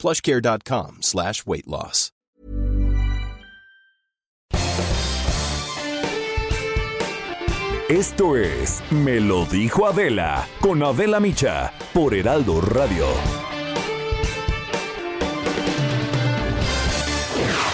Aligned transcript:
plushcare.com 0.00 0.98
slash 1.02 1.44
weight 1.46 1.66
loss. 1.66 2.10
Esto 7.90 8.36
es 8.36 8.80
Me 8.92 9.18
lo 9.18 9.46
dijo 9.46 9.84
Adela 9.84 10.46
con 10.60 10.80
Adela 10.80 11.18
Micha 11.18 11.72
por 11.92 12.14
Heraldo 12.14 12.60
Radio. 12.60 13.04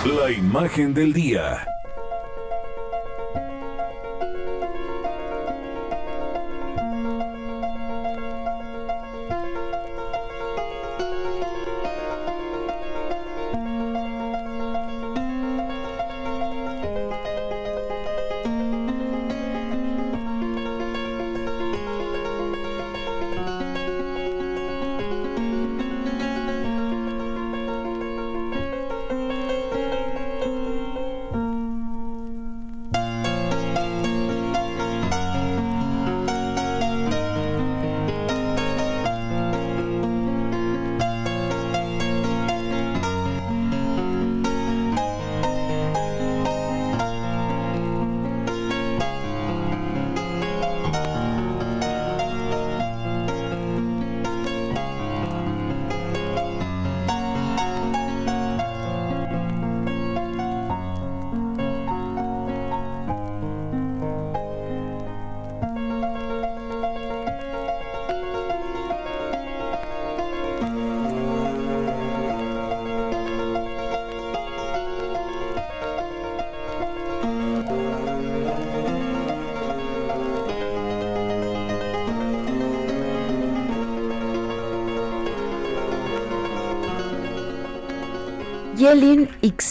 La 0.06 0.30
imagen 0.30 0.94
del 0.94 1.12
día. 1.12 1.66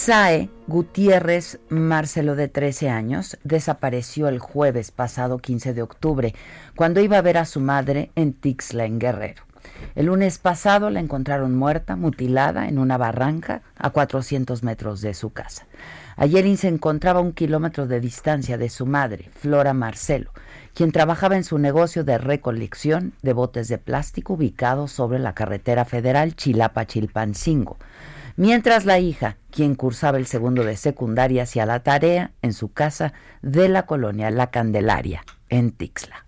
Ixae 0.06 0.50
Gutiérrez 0.68 1.58
Marcelo, 1.68 2.36
de 2.36 2.46
13 2.46 2.90
años, 2.90 3.36
desapareció 3.42 4.28
el 4.28 4.38
jueves 4.38 4.92
pasado 4.92 5.38
15 5.38 5.74
de 5.74 5.82
octubre, 5.82 6.32
cuando 6.76 7.00
iba 7.00 7.18
a 7.18 7.22
ver 7.22 7.38
a 7.38 7.44
su 7.44 7.58
madre 7.58 8.12
en 8.14 8.32
Tixla, 8.32 8.84
en 8.84 9.00
Guerrero. 9.00 9.42
El 9.96 10.06
lunes 10.06 10.38
pasado 10.38 10.90
la 10.90 11.00
encontraron 11.00 11.56
muerta, 11.56 11.96
mutilada, 11.96 12.68
en 12.68 12.78
una 12.78 12.96
barranca 12.96 13.62
a 13.76 13.90
400 13.90 14.62
metros 14.62 15.00
de 15.00 15.12
su 15.12 15.30
casa. 15.30 15.66
Yelin 16.24 16.56
se 16.56 16.68
encontraba 16.68 17.18
a 17.18 17.24
un 17.24 17.32
kilómetro 17.32 17.88
de 17.88 17.98
distancia 17.98 18.56
de 18.58 18.68
su 18.68 18.86
madre, 18.86 19.28
Flora 19.32 19.74
Marcelo, 19.74 20.30
quien 20.72 20.92
trabajaba 20.92 21.34
en 21.34 21.42
su 21.42 21.58
negocio 21.58 22.04
de 22.04 22.18
recolección 22.18 23.12
de 23.22 23.32
botes 23.32 23.66
de 23.66 23.78
plástico 23.78 24.34
ubicado 24.34 24.86
sobre 24.86 25.18
la 25.18 25.34
carretera 25.34 25.84
federal 25.84 26.36
Chilapa-Chilpancingo 26.36 27.76
mientras 28.36 28.84
la 28.84 28.98
hija, 28.98 29.36
quien 29.50 29.74
cursaba 29.74 30.18
el 30.18 30.26
segundo 30.26 30.64
de 30.64 30.76
secundaria, 30.76 31.44
hacía 31.44 31.66
la 31.66 31.82
tarea 31.82 32.32
en 32.42 32.52
su 32.52 32.72
casa 32.72 33.12
de 33.42 33.68
la 33.68 33.86
colonia 33.86 34.30
La 34.30 34.50
Candelaria, 34.50 35.24
en 35.48 35.72
Tixla. 35.72 36.24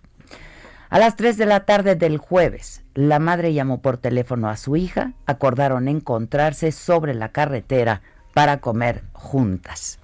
A 0.91 0.99
las 0.99 1.17
3 1.17 1.37
de 1.37 1.47
la 1.47 1.67
tarde 1.67 1.97
del 1.97 2.17
jueves, 2.17 2.83
la 2.95 3.19
madre 3.19 3.53
llamó 3.53 3.83
por 3.83 3.99
teléfono 3.99 4.49
a 4.49 4.57
su 4.57 4.77
hija, 4.77 5.13
acordaron 5.27 5.87
encontrarse 5.87 6.73
sobre 6.73 7.15
la 7.15 7.31
carretera 7.31 8.01
para 8.33 8.59
comer 8.59 9.05
juntas. 9.13 9.99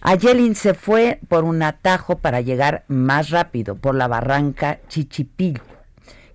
Ayelin 0.00 0.54
se 0.54 0.74
fue 0.74 1.20
por 1.28 1.44
un 1.44 1.62
atajo 1.62 2.18
para 2.18 2.40
llegar 2.40 2.84
más 2.88 3.30
rápido 3.30 3.76
por 3.76 3.94
la 3.94 4.08
barranca 4.08 4.78
Chichipil, 4.88 5.60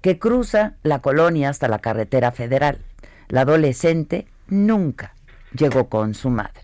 que 0.02 0.20
cruza 0.20 0.74
la 0.84 1.00
colonia 1.00 1.50
hasta 1.50 1.68
la 1.68 1.80
carretera 1.80 2.32
federal. 2.32 2.80
La 3.28 3.42
adolescente 3.42 4.28
nunca 4.48 5.14
llegó 5.54 5.90
con 5.90 6.14
su 6.14 6.30
madre. 6.30 6.62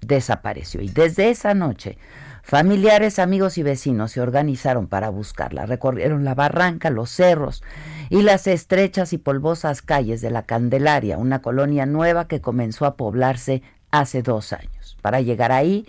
Desapareció 0.00 0.80
y 0.80 0.88
desde 0.88 1.30
esa 1.30 1.54
noche 1.54 1.98
familiares, 2.42 3.18
amigos 3.18 3.58
y 3.58 3.62
vecinos 3.62 4.12
se 4.12 4.20
organizaron 4.20 4.86
para 4.86 5.10
buscarla. 5.10 5.66
Recorrieron 5.66 6.24
la 6.24 6.34
barranca, 6.34 6.90
los 6.90 7.10
cerros 7.10 7.62
y 8.08 8.22
las 8.22 8.46
estrechas 8.46 9.12
y 9.12 9.18
polvosas 9.18 9.82
calles 9.82 10.20
de 10.20 10.30
la 10.30 10.42
Candelaria, 10.42 11.18
una 11.18 11.42
colonia 11.42 11.86
nueva 11.86 12.26
que 12.26 12.40
comenzó 12.40 12.86
a 12.86 12.96
poblarse 12.96 13.62
hace 13.90 14.22
dos 14.22 14.52
años. 14.52 14.96
Para 15.02 15.20
llegar 15.20 15.52
ahí, 15.52 15.86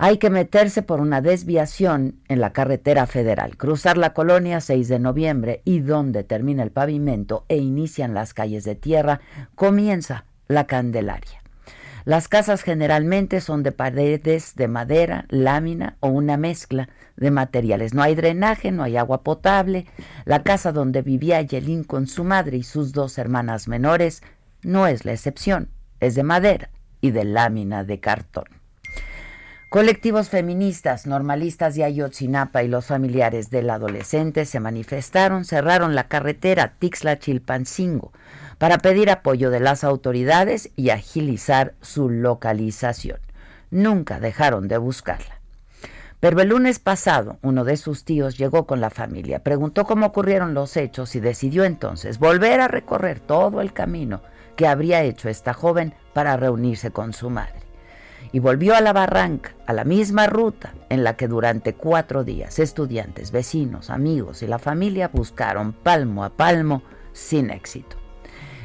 hay 0.00 0.18
que 0.18 0.30
meterse 0.30 0.82
por 0.82 1.00
una 1.00 1.20
desviación 1.20 2.20
en 2.28 2.40
la 2.40 2.52
carretera 2.52 3.08
federal, 3.08 3.56
cruzar 3.56 3.98
la 3.98 4.14
colonia 4.14 4.60
6 4.60 4.86
de 4.86 5.00
noviembre 5.00 5.60
y 5.64 5.80
donde 5.80 6.22
termina 6.22 6.62
el 6.62 6.70
pavimento 6.70 7.44
e 7.48 7.56
inician 7.56 8.14
las 8.14 8.32
calles 8.32 8.62
de 8.62 8.76
tierra, 8.76 9.20
comienza 9.56 10.24
la 10.46 10.68
Candelaria. 10.68 11.42
Las 12.04 12.28
casas 12.28 12.62
generalmente 12.62 13.40
son 13.40 13.64
de 13.64 13.72
paredes 13.72 14.54
de 14.54 14.68
madera, 14.68 15.24
lámina 15.30 15.96
o 15.98 16.10
una 16.10 16.36
mezcla 16.36 16.88
de 17.16 17.32
materiales. 17.32 17.92
No 17.92 18.02
hay 18.02 18.14
drenaje, 18.14 18.70
no 18.70 18.84
hay 18.84 18.96
agua 18.96 19.24
potable. 19.24 19.86
La 20.24 20.44
casa 20.44 20.70
donde 20.70 21.02
vivía 21.02 21.42
Yelín 21.42 21.82
con 21.82 22.06
su 22.06 22.22
madre 22.22 22.56
y 22.56 22.62
sus 22.62 22.92
dos 22.92 23.18
hermanas 23.18 23.66
menores 23.66 24.22
no 24.62 24.86
es 24.86 25.04
la 25.04 25.12
excepción, 25.12 25.70
es 25.98 26.14
de 26.14 26.22
madera 26.22 26.70
y 27.00 27.10
de 27.10 27.24
lámina 27.24 27.82
de 27.82 27.98
cartón. 27.98 28.57
Colectivos 29.68 30.30
feministas, 30.30 31.06
normalistas 31.06 31.74
de 31.74 31.84
Ayotzinapa 31.84 32.62
y 32.62 32.68
los 32.68 32.86
familiares 32.86 33.50
del 33.50 33.68
adolescente 33.68 34.46
se 34.46 34.60
manifestaron, 34.60 35.44
cerraron 35.44 35.94
la 35.94 36.08
carretera 36.08 36.76
Tixla-Chilpancingo 36.80 38.12
para 38.56 38.78
pedir 38.78 39.10
apoyo 39.10 39.50
de 39.50 39.60
las 39.60 39.84
autoridades 39.84 40.70
y 40.74 40.88
agilizar 40.88 41.74
su 41.82 42.08
localización. 42.08 43.20
Nunca 43.70 44.20
dejaron 44.20 44.68
de 44.68 44.78
buscarla. 44.78 45.38
Pero 46.18 46.40
el 46.40 46.48
lunes 46.48 46.78
pasado, 46.78 47.36
uno 47.42 47.64
de 47.64 47.76
sus 47.76 48.06
tíos 48.06 48.38
llegó 48.38 48.66
con 48.66 48.80
la 48.80 48.88
familia, 48.88 49.44
preguntó 49.44 49.84
cómo 49.84 50.06
ocurrieron 50.06 50.54
los 50.54 50.78
hechos 50.78 51.14
y 51.14 51.20
decidió 51.20 51.64
entonces 51.64 52.18
volver 52.18 52.62
a 52.62 52.68
recorrer 52.68 53.20
todo 53.20 53.60
el 53.60 53.74
camino 53.74 54.22
que 54.56 54.66
habría 54.66 55.02
hecho 55.02 55.28
esta 55.28 55.52
joven 55.52 55.92
para 56.14 56.38
reunirse 56.38 56.90
con 56.90 57.12
su 57.12 57.28
madre 57.28 57.67
y 58.32 58.40
volvió 58.40 58.74
a 58.74 58.80
la 58.80 58.92
barranca, 58.92 59.54
a 59.66 59.72
la 59.72 59.84
misma 59.84 60.26
ruta 60.26 60.74
en 60.88 61.04
la 61.04 61.16
que 61.16 61.28
durante 61.28 61.74
cuatro 61.74 62.24
días 62.24 62.58
estudiantes, 62.58 63.30
vecinos, 63.30 63.90
amigos 63.90 64.42
y 64.42 64.46
la 64.46 64.58
familia 64.58 65.08
buscaron 65.08 65.72
palmo 65.72 66.24
a 66.24 66.30
palmo 66.30 66.82
sin 67.12 67.50
éxito. 67.50 67.96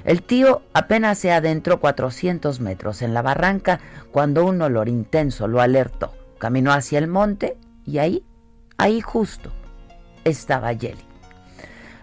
El 0.04 0.22
tío 0.22 0.64
apenas 0.74 1.18
se 1.18 1.32
adentró 1.32 1.80
400 1.80 2.60
metros 2.60 3.02
en 3.02 3.14
la 3.14 3.22
barranca 3.22 3.80
cuando 4.12 4.46
un 4.46 4.62
olor 4.62 4.90
intenso 4.90 5.48
lo 5.48 5.62
alertó. 5.62 6.14
Caminó 6.40 6.74
hacia 6.74 7.00
el 7.00 7.08
monte 7.08 7.58
y 7.86 8.00
ahí, 8.00 8.26
ahí 8.78 9.00
justo, 9.00 9.52
estaba 10.26 10.74
Yeli. 10.74 11.06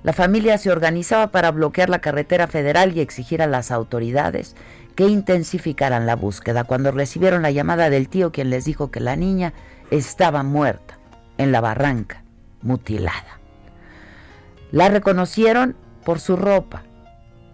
La 0.02 0.14
familia 0.14 0.56
se 0.56 0.70
organizaba 0.70 1.30
para 1.30 1.50
bloquear 1.50 1.90
la 1.90 1.98
carretera 1.98 2.46
federal 2.46 2.96
y 2.96 3.00
exigir 3.00 3.42
a 3.42 3.46
las 3.46 3.70
autoridades 3.70 4.56
que 5.00 5.06
intensificaran 5.06 6.04
la 6.04 6.14
búsqueda 6.14 6.64
cuando 6.64 6.90
recibieron 6.90 7.40
la 7.40 7.50
llamada 7.50 7.88
del 7.88 8.10
tío 8.10 8.32
quien 8.32 8.50
les 8.50 8.66
dijo 8.66 8.90
que 8.90 9.00
la 9.00 9.16
niña 9.16 9.54
estaba 9.90 10.42
muerta 10.42 10.98
en 11.38 11.52
la 11.52 11.62
barranca, 11.62 12.22
mutilada. 12.60 13.40
La 14.72 14.90
reconocieron 14.90 15.74
por 16.04 16.20
su 16.20 16.36
ropa, 16.36 16.82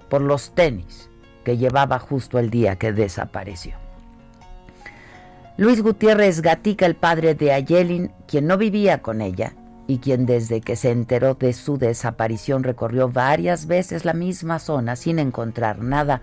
por 0.09 0.23
los 0.23 0.57
tenis 0.57 1.09
que 1.45 1.57
llevaba 1.57 2.01
justo 2.01 2.41
el 2.41 2.51
día 2.51 2.75
que 2.75 2.93
desapareció. 2.93 3.77
Luis 5.57 5.81
Gutiérrez 5.83 6.43
Gatica, 6.43 6.85
el 6.85 6.97
padre 6.97 7.37
de 7.37 7.53
Ayelin, 7.53 8.11
quien 8.27 8.49
no 8.49 8.59
vivía 8.59 9.03
con 9.03 9.21
ella 9.21 9.53
y 9.87 9.99
quien 9.99 10.27
desde 10.27 10.61
que 10.61 10.75
se 10.75 10.91
enteró 10.91 11.35
de 11.35 11.53
su 11.53 11.79
desaparición 11.79 12.65
recorrió 12.65 13.09
varias 13.09 13.69
veces 13.69 14.05
la 14.05 14.15
misma 14.15 14.59
zona 14.59 14.97
sin 14.97 15.21
encontrar 15.21 15.79
nada, 15.79 16.23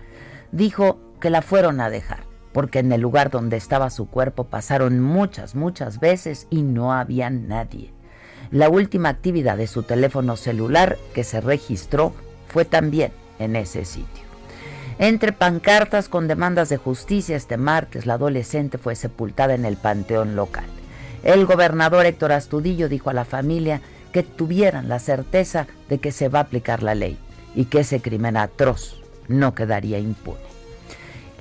dijo 0.52 0.98
que 1.24 1.30
la 1.30 1.40
fueron 1.40 1.80
a 1.80 1.88
dejar, 1.88 2.24
porque 2.52 2.80
en 2.80 2.92
el 2.92 3.00
lugar 3.00 3.30
donde 3.30 3.56
estaba 3.56 3.88
su 3.88 4.10
cuerpo 4.10 4.44
pasaron 4.44 5.00
muchas, 5.00 5.54
muchas 5.54 5.98
veces 5.98 6.46
y 6.50 6.60
no 6.60 6.92
había 6.92 7.30
nadie. 7.30 7.94
La 8.50 8.68
última 8.68 9.08
actividad 9.08 9.56
de 9.56 9.66
su 9.66 9.84
teléfono 9.84 10.36
celular 10.36 10.98
que 11.14 11.24
se 11.24 11.40
registró 11.40 12.12
fue 12.46 12.66
también 12.66 13.10
en 13.38 13.56
ese 13.56 13.86
sitio. 13.86 14.22
Entre 14.98 15.32
pancartas 15.32 16.10
con 16.10 16.28
demandas 16.28 16.68
de 16.68 16.76
justicia 16.76 17.36
este 17.36 17.56
martes, 17.56 18.04
la 18.04 18.14
adolescente 18.14 18.76
fue 18.76 18.96
sepultada 18.96 19.54
en 19.54 19.64
el 19.64 19.78
panteón 19.78 20.36
local. 20.36 20.66
El 21.22 21.46
gobernador 21.46 22.04
Héctor 22.04 22.32
Astudillo 22.32 22.90
dijo 22.90 23.08
a 23.08 23.14
la 23.14 23.24
familia 23.24 23.80
que 24.12 24.22
tuvieran 24.22 24.90
la 24.90 24.98
certeza 24.98 25.68
de 25.88 25.96
que 25.96 26.12
se 26.12 26.28
va 26.28 26.40
a 26.40 26.42
aplicar 26.42 26.82
la 26.82 26.94
ley 26.94 27.16
y 27.54 27.64
que 27.64 27.80
ese 27.80 28.02
crimen 28.02 28.36
atroz 28.36 29.00
no 29.26 29.54
quedaría 29.54 29.98
impune. 29.98 30.53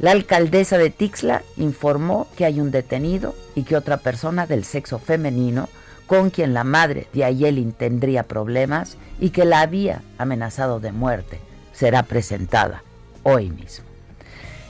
La 0.03 0.11
alcaldesa 0.11 0.77
de 0.77 0.89
Tixla 0.89 1.43
informó 1.55 2.27
que 2.35 2.43
hay 2.43 2.59
un 2.59 2.71
detenido 2.71 3.33
y 3.55 3.63
que 3.63 3.77
otra 3.77 3.95
persona 3.95 4.45
del 4.45 4.65
sexo 4.65 4.99
femenino 4.99 5.69
con 6.07 6.29
quien 6.29 6.53
la 6.53 6.65
madre 6.65 7.07
de 7.13 7.23
Ayelin 7.23 7.71
tendría 7.71 8.23
problemas 8.23 8.97
y 9.21 9.29
que 9.29 9.45
la 9.45 9.61
había 9.61 10.01
amenazado 10.17 10.81
de 10.81 10.91
muerte 10.91 11.39
será 11.71 12.03
presentada 12.03 12.83
hoy 13.23 13.49
mismo. 13.49 13.85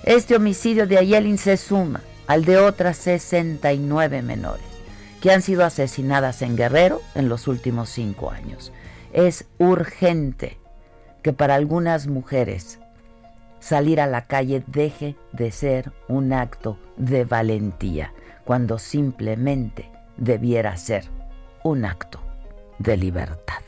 Este 0.03 0.35
homicidio 0.35 0.85
de 0.85 0.99
Ayelin 0.99 1.39
se 1.39 1.57
suma 1.57 2.01
al 2.27 2.45
de 2.45 2.59
otras 2.59 2.97
69 2.97 4.21
menores 4.21 4.67
que 5.19 5.31
han 5.31 5.41
sido 5.41 5.65
asesinadas 5.65 6.43
en 6.43 6.55
Guerrero 6.55 7.01
en 7.15 7.27
los 7.27 7.47
últimos 7.47 7.89
cinco 7.89 8.29
años. 8.29 8.71
Es 9.13 9.45
urgente 9.57 10.59
que 11.23 11.33
para 11.33 11.55
algunas 11.55 12.05
mujeres 12.05 12.77
salir 13.63 14.01
a 14.01 14.07
la 14.07 14.25
calle 14.25 14.61
deje 14.67 15.15
de 15.31 15.49
ser 15.51 15.93
un 16.09 16.33
acto 16.33 16.77
de 16.97 17.23
valentía, 17.23 18.13
cuando 18.43 18.77
simplemente 18.77 19.89
debiera 20.17 20.75
ser 20.75 21.05
un 21.63 21.85
acto 21.85 22.19
de 22.77 22.97
libertad. 22.97 23.61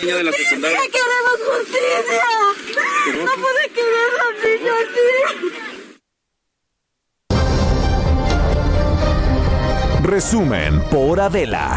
De 0.00 0.24
la 0.24 0.32
secundaria. 0.32 1.09
¡No 3.24 3.32
puede 3.42 3.68
querer 3.74 4.10
así! 4.30 4.50
Resumen 10.02 10.80
por 10.90 11.20
Adela. 11.20 11.76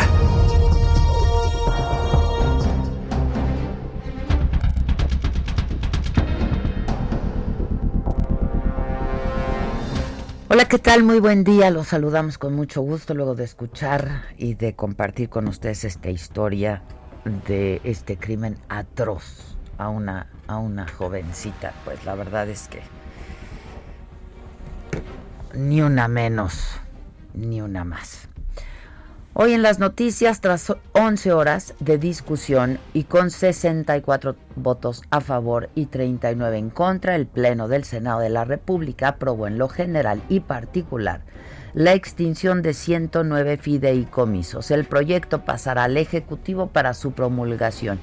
Hola, 10.49 10.65
¿qué 10.69 10.79
tal? 10.79 11.03
Muy 11.03 11.19
buen 11.19 11.43
día. 11.43 11.69
Los 11.71 11.89
saludamos 11.89 12.37
con 12.37 12.55
mucho 12.55 12.81
gusto 12.81 13.13
luego 13.13 13.35
de 13.35 13.43
escuchar 13.43 14.23
y 14.37 14.53
de 14.53 14.75
compartir 14.75 15.27
con 15.27 15.49
ustedes 15.49 15.83
esta 15.83 16.09
historia 16.09 16.83
de 17.47 17.81
este 17.83 18.15
crimen 18.17 18.57
atroz 18.69 19.52
a 19.77 19.89
una, 19.89 20.27
a 20.47 20.57
una 20.57 20.87
jovencita. 20.87 21.73
Pues 21.85 22.03
la 22.05 22.15
verdad 22.15 22.49
es 22.49 22.67
que 22.67 22.81
ni 25.53 25.81
una 25.81 26.07
menos, 26.07 26.79
ni 27.33 27.61
una 27.61 27.83
más. 27.83 28.27
Hoy 29.35 29.53
en 29.53 29.63
las 29.63 29.79
noticias, 29.79 30.41
tras 30.41 30.75
11 30.91 31.33
horas 31.33 31.73
de 31.79 31.97
discusión 31.97 32.77
y 32.93 33.05
con 33.05 33.31
64 33.31 34.35
votos 34.55 35.01
a 35.09 35.21
favor 35.21 35.69
y 35.73 35.87
39 35.87 36.57
en 36.57 36.69
contra, 36.69 37.15
el 37.15 37.25
Pleno 37.25 37.67
del 37.67 37.83
Senado 37.83 38.19
de 38.19 38.29
la 38.29 38.45
República 38.45 39.07
aprobó 39.07 39.47
en 39.47 39.57
lo 39.57 39.69
general 39.69 40.21
y 40.29 40.41
particular 40.41 41.21
la 41.73 41.93
extinción 41.93 42.61
de 42.61 42.75
109 42.75 43.57
fideicomisos. 43.57 44.69
El 44.69 44.85
proyecto 44.85 45.43
pasará 45.43 45.85
al 45.85 45.97
Ejecutivo 45.97 46.67
para 46.67 46.93
su 46.93 47.13
promulgación. 47.13 47.99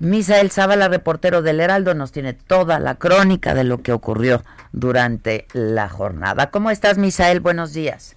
Misael 0.00 0.50
Zavala, 0.50 0.88
reportero 0.88 1.42
del 1.42 1.60
Heraldo, 1.60 1.92
nos 1.92 2.10
tiene 2.10 2.32
toda 2.32 2.80
la 2.80 2.94
crónica 2.94 3.52
de 3.52 3.64
lo 3.64 3.82
que 3.82 3.92
ocurrió 3.92 4.42
durante 4.72 5.46
la 5.52 5.90
jornada. 5.90 6.50
¿Cómo 6.50 6.70
estás, 6.70 6.96
Misael? 6.96 7.40
Buenos 7.40 7.74
días. 7.74 8.16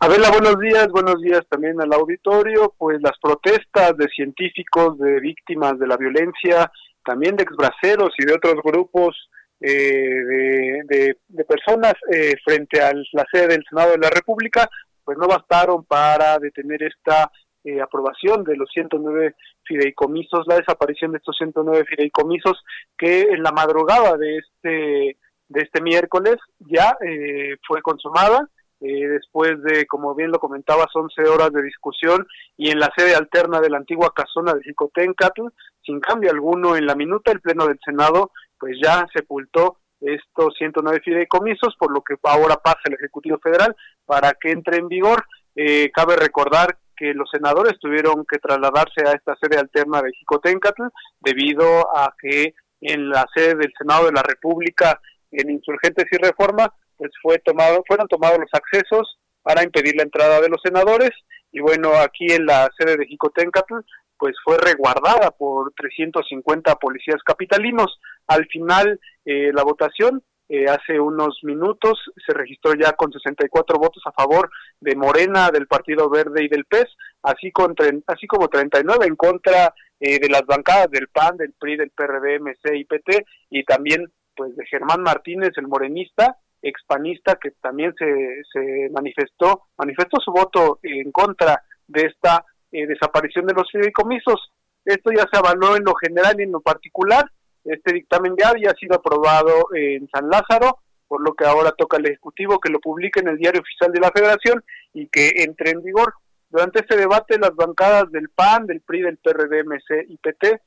Adela, 0.00 0.30
buenos 0.30 0.58
días, 0.58 0.88
buenos 0.88 1.20
días 1.22 1.42
también 1.48 1.80
al 1.80 1.92
auditorio. 1.92 2.74
Pues 2.76 3.00
las 3.02 3.16
protestas 3.22 3.96
de 3.98 4.08
científicos, 4.08 4.98
de 4.98 5.20
víctimas 5.20 5.78
de 5.78 5.86
la 5.86 5.96
violencia, 5.96 6.72
también 7.04 7.36
de 7.36 7.44
exbraceros 7.44 8.10
y 8.18 8.26
de 8.26 8.34
otros 8.34 8.56
grupos 8.64 9.16
eh, 9.60 10.82
de, 10.88 11.18
de, 11.28 11.44
personas 11.44 11.92
eh, 12.10 12.34
frente 12.44 12.80
a 12.80 12.92
la 13.12 13.24
sede 13.30 13.48
del 13.48 13.64
Senado 13.68 13.92
de 13.92 13.98
la 13.98 14.10
República, 14.10 14.68
pues 15.04 15.18
no 15.18 15.28
bastaron 15.28 15.84
para 15.84 16.38
detener 16.38 16.82
esta 16.82 17.30
eh, 17.64 17.80
aprobación 17.80 18.44
de 18.44 18.56
los 18.56 18.70
109 18.72 19.34
fideicomisos, 19.64 20.46
la 20.46 20.56
desaparición 20.56 21.12
de 21.12 21.18
estos 21.18 21.36
109 21.36 21.84
fideicomisos 21.84 22.62
que 22.96 23.22
en 23.22 23.42
la 23.42 23.52
madrugada 23.52 24.16
de 24.16 24.38
este 24.38 25.16
de 25.48 25.62
este 25.62 25.82
miércoles 25.82 26.36
ya 26.60 26.96
eh, 27.04 27.56
fue 27.66 27.82
consumada 27.82 28.48
eh, 28.80 29.08
después 29.08 29.62
de, 29.62 29.86
como 29.86 30.14
bien 30.14 30.30
lo 30.30 30.38
comentabas, 30.38 30.86
11 30.94 31.22
horas 31.28 31.52
de 31.52 31.62
discusión 31.62 32.26
y 32.56 32.70
en 32.70 32.78
la 32.78 32.90
sede 32.96 33.14
alterna 33.14 33.60
de 33.60 33.68
la 33.68 33.76
antigua 33.76 34.12
casona 34.14 34.54
de 34.54 34.62
Jicotencatl, 34.62 35.48
sin 35.84 36.00
cambio 36.00 36.30
alguno 36.30 36.76
en 36.76 36.86
la 36.86 36.94
minuta, 36.94 37.30
el 37.30 37.40
Pleno 37.40 37.66
del 37.66 37.78
Senado 37.84 38.30
pues 38.58 38.76
ya 38.82 39.06
sepultó 39.12 39.78
estos 40.00 40.54
109 40.56 41.00
fideicomisos, 41.04 41.76
por 41.78 41.92
lo 41.92 42.02
que 42.02 42.14
ahora 42.22 42.56
pasa 42.56 42.80
el 42.84 42.94
Ejecutivo 42.94 43.38
Federal 43.38 43.76
para 44.06 44.32
que 44.32 44.50
entre 44.50 44.78
en 44.78 44.88
vigor. 44.88 45.24
Eh, 45.56 45.90
cabe 45.92 46.16
recordar 46.16 46.78
que 47.00 47.14
los 47.14 47.30
senadores 47.30 47.78
tuvieron 47.80 48.26
que 48.30 48.38
trasladarse 48.38 49.00
a 49.06 49.12
esta 49.12 49.34
sede 49.40 49.58
alterna 49.58 50.02
de 50.02 50.12
Jicotencatl 50.12 50.82
debido 51.18 51.64
a 51.96 52.14
que 52.20 52.52
en 52.82 53.08
la 53.08 53.24
sede 53.34 53.54
del 53.54 53.72
Senado 53.76 54.04
de 54.04 54.12
la 54.12 54.22
República 54.22 55.00
en 55.30 55.48
Insurgentes 55.48 56.04
y 56.12 56.16
Reforma 56.18 56.70
pues 56.98 57.10
fue 57.22 57.38
tomado, 57.38 57.82
fueron 57.88 58.06
tomados 58.06 58.38
los 58.38 58.50
accesos 58.52 59.16
para 59.42 59.64
impedir 59.64 59.96
la 59.96 60.02
entrada 60.02 60.42
de 60.42 60.50
los 60.50 60.60
senadores 60.62 61.12
y 61.52 61.60
bueno, 61.60 61.92
aquí 61.94 62.26
en 62.30 62.44
la 62.44 62.68
sede 62.78 62.98
de 62.98 63.06
Jicotencatl 63.06 63.76
pues 64.18 64.36
fue 64.44 64.58
reguardada 64.58 65.30
por 65.30 65.72
350 65.72 66.74
policías 66.74 67.22
capitalinos. 67.24 67.98
Al 68.26 68.44
final, 68.48 69.00
eh, 69.24 69.50
la 69.54 69.62
votación 69.62 70.22
eh, 70.52 70.66
hace 70.66 70.98
unos 70.98 71.38
minutos 71.44 72.10
se 72.26 72.34
registró 72.34 72.74
ya 72.74 72.90
con 72.94 73.12
64 73.12 73.78
votos 73.78 74.02
a 74.04 74.10
favor 74.10 74.50
de 74.80 74.96
Morena, 74.96 75.50
del 75.52 75.68
Partido 75.68 76.10
Verde 76.10 76.42
y 76.42 76.48
del 76.48 76.64
PES, 76.64 76.88
así, 77.22 77.52
con, 77.52 77.76
así 78.08 78.26
como 78.26 78.48
39 78.48 79.06
en 79.06 79.14
contra 79.14 79.72
eh, 80.00 80.18
de 80.18 80.28
las 80.28 80.42
bancadas 80.46 80.90
del 80.90 81.06
PAN, 81.06 81.36
del 81.36 81.52
PRI, 81.52 81.76
del 81.76 81.90
PRD, 81.90 82.40
MC 82.40 82.74
y 82.74 82.84
PT, 82.84 83.26
y 83.50 83.62
también 83.62 84.10
pues 84.34 84.56
de 84.56 84.66
Germán 84.66 85.02
Martínez, 85.02 85.50
el 85.54 85.68
morenista, 85.68 86.36
expanista 86.62 87.38
que 87.40 87.52
también 87.62 87.94
se, 87.96 88.42
se 88.52 88.90
manifestó, 88.90 89.68
manifestó 89.78 90.18
su 90.20 90.32
voto 90.32 90.80
en 90.82 91.12
contra 91.12 91.62
de 91.86 92.06
esta 92.06 92.44
eh, 92.72 92.88
desaparición 92.88 93.46
de 93.46 93.54
los 93.54 93.70
fideicomisos. 93.70 94.50
Esto 94.84 95.10
ya 95.16 95.28
se 95.30 95.38
avaló 95.38 95.76
en 95.76 95.84
lo 95.84 95.94
general 95.94 96.34
y 96.38 96.42
en 96.42 96.52
lo 96.52 96.60
particular. 96.60 97.30
Este 97.64 97.92
dictamen 97.92 98.34
ya 98.38 98.50
había 98.50 98.72
sido 98.72 98.96
aprobado 98.96 99.66
en 99.74 100.08
San 100.08 100.28
Lázaro, 100.28 100.78
por 101.08 101.22
lo 101.22 101.34
que 101.34 101.44
ahora 101.44 101.72
toca 101.72 101.96
al 101.96 102.06
Ejecutivo 102.06 102.58
que 102.58 102.70
lo 102.70 102.80
publique 102.80 103.20
en 103.20 103.28
el 103.28 103.38
Diario 103.38 103.60
Oficial 103.60 103.92
de 103.92 104.00
la 104.00 104.10
Federación 104.10 104.64
y 104.94 105.08
que 105.08 105.32
entre 105.36 105.70
en 105.70 105.82
vigor. 105.82 106.14
Durante 106.48 106.80
este 106.80 106.96
debate, 106.96 107.38
las 107.38 107.54
bancadas 107.54 108.10
del 108.10 108.28
PAN, 108.28 108.66
del 108.66 108.80
PRI, 108.80 109.02
del 109.02 109.18
PRD, 109.18 109.62
MC 109.64 110.06
y 110.08 110.16
PT 110.16 110.60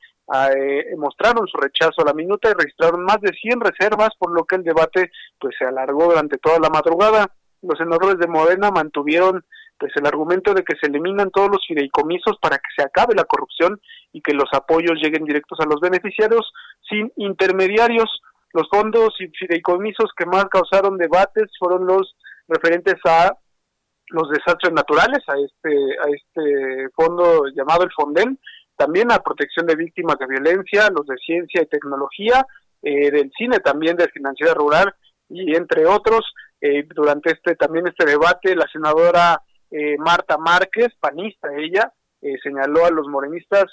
eh, 0.56 0.96
mostraron 0.96 1.46
su 1.46 1.58
rechazo 1.58 2.00
a 2.00 2.06
la 2.06 2.14
minuta 2.14 2.50
y 2.50 2.54
registraron 2.54 3.04
más 3.04 3.20
de 3.20 3.32
100 3.32 3.60
reservas, 3.60 4.10
por 4.18 4.32
lo 4.32 4.44
que 4.44 4.56
el 4.56 4.64
debate 4.64 5.10
pues 5.38 5.54
se 5.58 5.66
alargó 5.66 6.04
durante 6.04 6.38
toda 6.38 6.58
la 6.58 6.70
madrugada. 6.70 7.26
Los 7.60 7.78
senadores 7.78 8.18
de 8.18 8.26
Morena 8.26 8.70
mantuvieron 8.70 9.44
pues 9.78 9.92
el 9.96 10.06
argumento 10.06 10.54
de 10.54 10.62
que 10.62 10.76
se 10.80 10.86
eliminan 10.86 11.30
todos 11.30 11.50
los 11.50 11.66
fideicomisos 11.66 12.38
para 12.40 12.56
que 12.56 12.70
se 12.76 12.82
acabe 12.82 13.14
la 13.14 13.24
corrupción 13.24 13.80
y 14.12 14.22
que 14.22 14.32
los 14.32 14.48
apoyos 14.52 15.00
lleguen 15.02 15.24
directos 15.24 15.58
a 15.60 15.66
los 15.66 15.80
beneficiarios 15.80 16.50
sin 16.88 17.12
intermediarios. 17.16 18.20
Los 18.52 18.68
fondos 18.68 19.14
y 19.20 19.28
fideicomisos 19.28 20.10
que 20.16 20.26
más 20.26 20.44
causaron 20.46 20.96
debates 20.96 21.50
fueron 21.58 21.86
los 21.86 22.14
referentes 22.46 22.94
a 23.04 23.36
los 24.08 24.30
desastres 24.30 24.72
naturales, 24.72 25.22
a 25.28 25.34
este, 25.38 25.74
a 25.98 26.08
este 26.08 26.88
fondo 26.94 27.46
llamado 27.54 27.84
el 27.84 27.92
Fonden, 27.92 28.38
también 28.76 29.10
a 29.10 29.18
protección 29.18 29.66
de 29.66 29.76
víctimas 29.76 30.18
de 30.18 30.26
violencia, 30.26 30.90
los 30.90 31.06
de 31.06 31.16
ciencia 31.16 31.62
y 31.62 31.66
tecnología, 31.66 32.46
eh, 32.82 33.10
del 33.10 33.30
cine 33.36 33.60
también, 33.60 33.96
de 33.96 34.08
financiera 34.08 34.54
rural 34.54 34.94
y 35.28 35.56
entre 35.56 35.86
otros. 35.86 36.32
Eh, 36.60 36.86
durante 36.94 37.32
este 37.32 37.56
también 37.56 37.86
este 37.86 38.06
debate, 38.06 38.54
la 38.54 38.66
senadora 38.72 39.40
eh, 39.70 39.96
Marta 39.98 40.38
Márquez, 40.38 40.88
panista 41.00 41.48
ella, 41.56 41.92
señaló 42.42 42.86
a 42.86 42.90
los 42.90 43.06
morenistas 43.06 43.66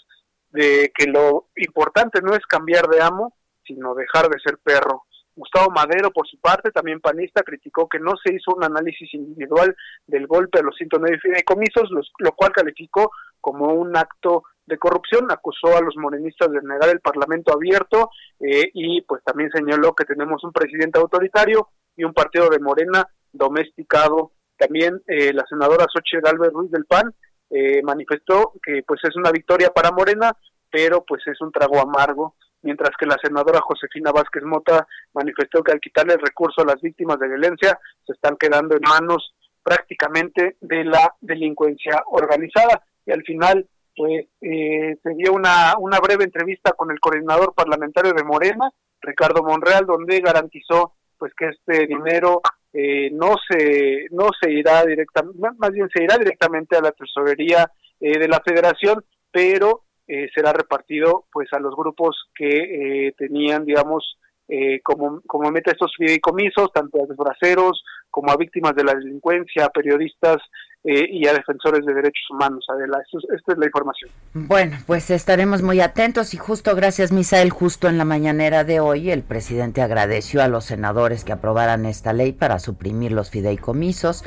de 0.52 0.92
que 0.96 1.08
lo 1.08 1.48
importante 1.56 2.22
no 2.22 2.34
es 2.34 2.46
cambiar 2.46 2.88
de 2.88 3.02
amo, 3.02 3.36
sino 3.66 3.96
dejar 3.96 4.30
de 4.30 4.40
ser 4.40 4.58
perro. 4.64 5.06
Gustavo 5.36 5.72
Madero, 5.72 6.12
por 6.12 6.28
su 6.28 6.40
parte, 6.40 6.72
también 6.72 7.00
panista, 7.00 7.42
criticó 7.42 7.88
que 7.88 8.00
no 8.00 8.14
se 8.24 8.34
hizo 8.34 8.54
un 8.54 8.64
análisis 8.64 9.14
individual 9.14 9.76
del 10.06 10.28
golpe 10.28 10.60
a 10.60 10.64
los 10.64 10.76
109 10.76 11.20
fideicomisos, 11.22 11.90
lo 12.20 12.32
cual 12.34 12.52
calificó 12.52 13.12
como 13.40 13.74
un 13.74 13.96
acto 13.96 14.44
de 14.66 14.78
corrupción, 14.78 15.32
acusó 15.32 15.76
a 15.76 15.82
los 15.82 15.96
morenistas 15.98 16.52
de 16.52 16.62
negar 16.62 16.90
el 16.90 17.00
Parlamento 17.00 17.54
abierto 17.54 18.10
eh, 18.40 18.70
y 18.74 19.02
pues 19.02 19.24
también 19.24 19.50
señaló 19.52 19.94
que 19.94 20.06
tenemos 20.06 20.44
un 20.44 20.52
presidente 20.52 21.00
autoritario 21.00 21.70
y 21.96 22.04
un 22.04 22.14
partido 22.14 22.50
de 22.50 22.60
Morena 22.60 23.08
domesticado. 23.34 24.34
También 24.58 25.02
eh, 25.08 25.34
la 25.34 25.46
senadora 25.50 25.88
Xochitl 25.92 26.24
Galvez 26.24 26.54
Ruiz 26.54 26.72
del 26.72 26.86
PAN 26.86 27.14
eh, 27.52 27.82
manifestó 27.84 28.54
que 28.64 28.84
pues 28.88 29.02
es 29.04 29.16
una 29.16 29.32
victoria 29.32 29.70
para 29.70 29.92
Morena, 29.92 30.36
pero 30.70 31.04
pues 31.06 31.22
es 31.28 31.40
un 31.42 31.52
trago 31.52 31.80
amargo 31.80 32.36
mientras 32.62 32.92
que 32.98 33.06
la 33.06 33.18
senadora 33.22 33.60
Josefina 33.62 34.12
Vázquez 34.12 34.44
Mota 34.44 34.88
manifestó 35.14 35.64
que 35.64 35.72
al 35.72 35.80
quitarle 35.80 36.14
el 36.14 36.22
recurso 36.22 36.62
a 36.62 36.66
las 36.66 36.82
víctimas 36.82 37.20
de 37.20 37.28
violencia 37.28 37.80
se 38.06 38.14
están 38.14 38.38
quedando 38.38 38.76
en 38.76 38.82
manos 38.82 39.34
prácticamente 39.64 40.58
de 40.62 40.84
la 40.86 41.14
delincuencia 41.22 42.04
organizada. 42.08 42.84
Y 43.06 43.12
al 43.12 43.24
final 43.24 43.68
pues 43.96 44.26
eh, 44.42 44.98
se 45.04 45.10
dio 45.16 45.34
una, 45.34 45.74
una 45.78 46.00
breve 46.00 46.24
entrevista 46.24 46.72
con 46.74 46.92
el 46.92 47.00
coordinador 47.00 47.54
parlamentario 47.54 48.14
de 48.14 48.24
Morena, 48.24 48.72
Ricardo 49.02 49.44
Monreal, 49.44 49.86
donde 49.86 50.20
garantizó 50.20 50.94
pues 51.18 51.34
que 51.36 51.50
este 51.50 51.88
dinero 51.88 52.42
eh, 52.74 53.10
no 53.12 53.36
se 53.50 54.08
no 54.12 54.30
se 54.40 54.52
irá 54.52 54.86
directamente, 54.86 55.40
más 55.58 55.72
bien 55.72 55.90
se 55.94 56.04
irá 56.04 56.18
directamente 56.18 56.78
a 56.78 56.82
la 56.82 56.92
tesorería 56.92 57.72
eh, 58.00 58.18
de 58.18 58.28
la 58.28 58.42
Federación, 58.46 59.04
pero 59.32 59.84
eh, 60.08 60.30
será 60.34 60.54
repartido 60.54 61.26
pues 61.32 61.52
a 61.54 61.60
los 61.60 61.76
grupos 61.76 62.30
que 62.34 63.08
eh, 63.08 63.14
tenían 63.18 63.66
digamos 63.66 64.18
eh, 64.54 64.82
como, 64.84 65.22
como 65.28 65.50
meta 65.50 65.72
estos 65.72 65.94
fideicomisos, 65.98 66.74
tanto 66.74 67.02
a 67.02 67.08
desbraceros 67.08 67.82
como 68.10 68.32
a 68.32 68.36
víctimas 68.36 68.76
de 68.76 68.84
la 68.84 68.94
delincuencia, 68.94 69.66
a 69.66 69.70
periodistas 69.70 70.38
y 70.84 71.28
a 71.28 71.34
defensores 71.34 71.86
de 71.86 71.94
derechos 71.94 72.26
humanos. 72.32 72.66
Adela, 72.68 72.98
esta 73.36 73.52
es 73.52 73.58
la 73.58 73.68
información. 73.68 74.10
Bueno, 74.34 74.78
pues 74.88 75.12
estaremos 75.12 75.62
muy 75.62 75.80
atentos 75.80 76.34
y 76.34 76.38
justo 76.38 76.76
gracias, 76.76 77.12
Misael, 77.12 77.52
justo 77.52 77.88
en 77.88 78.00
la 78.00 78.04
mañanera 78.04 78.64
de 78.64 78.80
hoy 78.80 79.12
el 79.12 79.22
presidente 79.22 79.84
agradeció 79.84 80.42
a 80.42 80.48
los 80.48 80.66
senadores 80.66 81.24
que 81.24 81.34
aprobaran 81.34 81.86
esta 81.86 82.14
ley 82.14 82.32
para 82.32 82.58
suprimir 82.58 83.12
los 83.12 83.30
fideicomisos 83.30 84.26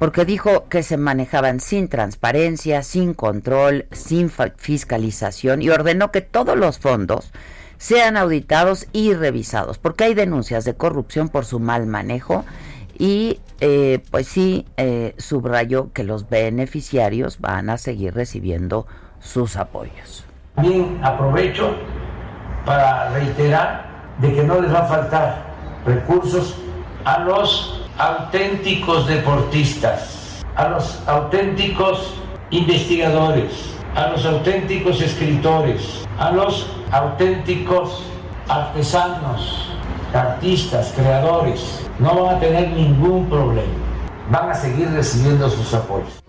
porque 0.00 0.24
dijo 0.24 0.66
que 0.70 0.82
se 0.82 0.96
manejaban 0.96 1.60
sin 1.60 1.88
transparencia, 1.88 2.82
sin 2.82 3.12
control, 3.12 3.84
sin 3.92 4.30
fiscalización 4.30 5.60
y 5.60 5.68
ordenó 5.68 6.10
que 6.10 6.22
todos 6.22 6.56
los 6.56 6.78
fondos 6.78 7.30
sean 7.80 8.18
auditados 8.18 8.86
y 8.92 9.14
revisados, 9.14 9.78
porque 9.78 10.04
hay 10.04 10.14
denuncias 10.14 10.66
de 10.66 10.74
corrupción 10.74 11.30
por 11.30 11.46
su 11.46 11.58
mal 11.60 11.86
manejo 11.86 12.44
y 12.98 13.40
eh, 13.60 14.00
pues 14.10 14.28
sí 14.28 14.66
eh, 14.76 15.14
subrayó 15.16 15.90
que 15.94 16.04
los 16.04 16.28
beneficiarios 16.28 17.40
van 17.40 17.70
a 17.70 17.78
seguir 17.78 18.12
recibiendo 18.14 18.86
sus 19.18 19.56
apoyos. 19.56 20.24
Bien, 20.58 21.00
aprovecho 21.02 21.74
para 22.66 23.14
reiterar 23.14 23.86
de 24.18 24.34
que 24.34 24.42
no 24.42 24.60
les 24.60 24.74
va 24.74 24.80
a 24.80 24.86
faltar 24.86 25.46
recursos 25.86 26.56
a 27.06 27.20
los 27.20 27.82
auténticos 27.96 29.06
deportistas, 29.06 30.44
a 30.54 30.68
los 30.68 31.02
auténticos 31.08 32.12
investigadores, 32.50 33.74
a 33.94 34.08
los 34.08 34.24
auténticos 34.24 35.00
escritores, 35.00 36.06
a 36.18 36.30
los 36.30 36.66
auténticos 36.92 38.04
artesanos, 38.48 39.70
artistas, 40.12 40.92
creadores. 40.96 41.86
No 41.98 42.24
van 42.24 42.36
a 42.36 42.40
tener 42.40 42.70
ningún 42.70 43.26
problema. 43.28 43.68
Van 44.30 44.50
a 44.50 44.54
seguir 44.54 44.88
recibiendo 44.90 45.48
sus 45.48 45.74
apoyos. 45.74 46.22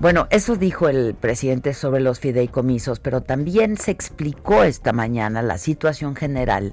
Bueno, 0.00 0.28
eso 0.30 0.56
dijo 0.56 0.88
el 0.88 1.14
presidente 1.14 1.74
sobre 1.74 2.00
los 2.00 2.20
fideicomisos, 2.20 3.00
pero 3.00 3.20
también 3.20 3.76
se 3.76 3.90
explicó 3.90 4.64
esta 4.64 4.94
mañana 4.94 5.42
la 5.42 5.58
situación 5.58 6.16
general 6.16 6.72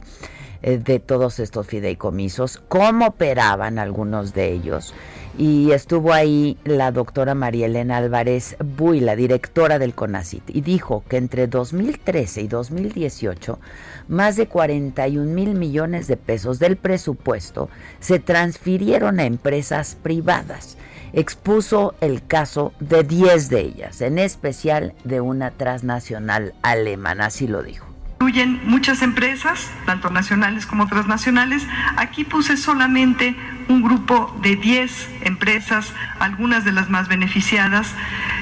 eh, 0.62 0.78
de 0.78 1.00
todos 1.00 1.40
estos 1.40 1.68
fideicomisos, 1.68 2.64
cómo 2.70 3.08
operaban 3.08 3.80
algunos 3.80 4.34
de 4.34 4.54
ellos. 4.54 4.94
Y 5.38 5.72
estuvo 5.72 6.14
ahí 6.14 6.58
la 6.64 6.94
doctora 6.94 7.36
María 7.36 7.66
Elena 7.66 7.98
Álvarez 7.98 8.56
Buy, 8.60 9.02
la 9.02 9.18
directora 9.18 9.78
del 9.78 9.94
CONACIT, 9.94 10.50
y 10.56 10.62
dijo 10.62 11.04
que 11.10 11.18
entre 11.18 11.48
2013 11.48 12.44
y 12.44 12.48
2018 12.48 13.60
más 14.08 14.38
de 14.38 14.48
41 14.48 15.30
mil 15.30 15.54
millones 15.54 16.08
de 16.08 16.16
pesos 16.16 16.60
del 16.60 16.78
presupuesto 16.78 17.70
se 18.00 18.20
transfirieron 18.20 19.20
a 19.20 19.26
empresas 19.26 19.98
privadas 20.02 20.78
expuso 21.18 21.96
el 22.00 22.26
caso 22.26 22.74
de 22.80 23.04
10 23.04 23.50
de 23.50 23.62
ellas, 23.62 24.02
en 24.02 24.20
especial 24.20 24.94
de 25.04 25.20
una 25.20 25.50
transnacional 25.50 26.54
alemana, 26.62 27.26
así 27.26 27.48
lo 27.48 27.64
dijo. 27.64 27.88
Incluyen 28.20 28.62
muchas 28.66 29.02
empresas, 29.02 29.72
tanto 29.86 30.12
nacionales 30.12 30.68
como 30.68 30.88
transnacionales. 30.88 31.66
Aquí 31.98 32.24
puse 32.24 32.56
solamente 32.56 33.36
un 33.68 33.82
grupo 33.82 34.36
de 34.44 34.56
10 34.56 35.10
empresas, 35.22 35.92
algunas 36.20 36.66
de 36.66 36.72
las 36.72 36.90
más 36.90 37.08
beneficiadas. 37.08 37.94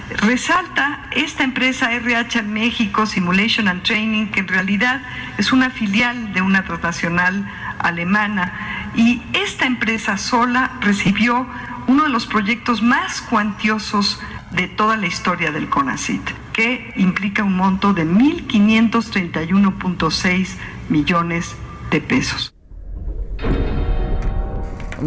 Resalta 0.10 1.08
esta 1.12 1.44
empresa 1.44 1.94
RH 1.94 2.44
México 2.44 3.06
Simulation 3.06 3.70
and 3.70 3.84
Training, 3.84 4.28
que 4.28 4.42
en 4.42 4.48
realidad 4.50 5.02
es 5.38 5.54
una 5.54 5.70
filial 5.70 6.34
de 6.34 6.42
una 6.42 6.64
transnacional 6.64 7.46
alemana. 7.80 8.92
Y 8.96 9.22
esta 9.34 9.66
empresa 9.66 10.18
sola 10.18 10.72
recibió 10.82 11.48
uno 11.88 12.04
de 12.04 12.10
los 12.10 12.26
proyectos 12.26 12.82
más 12.82 13.22
cuantiosos 13.22 14.20
de 14.52 14.68
toda 14.68 14.98
la 14.98 15.08
historia 15.08 15.52
del 15.52 15.70
CONACIT, 15.70 16.22
que 16.54 16.92
implica 16.96 17.44
un 17.44 17.56
monto 17.56 17.94
de 17.94 18.06
1.531.6 18.06 20.58
millones 20.90 21.56
de 21.92 22.02
pesos. 22.02 22.56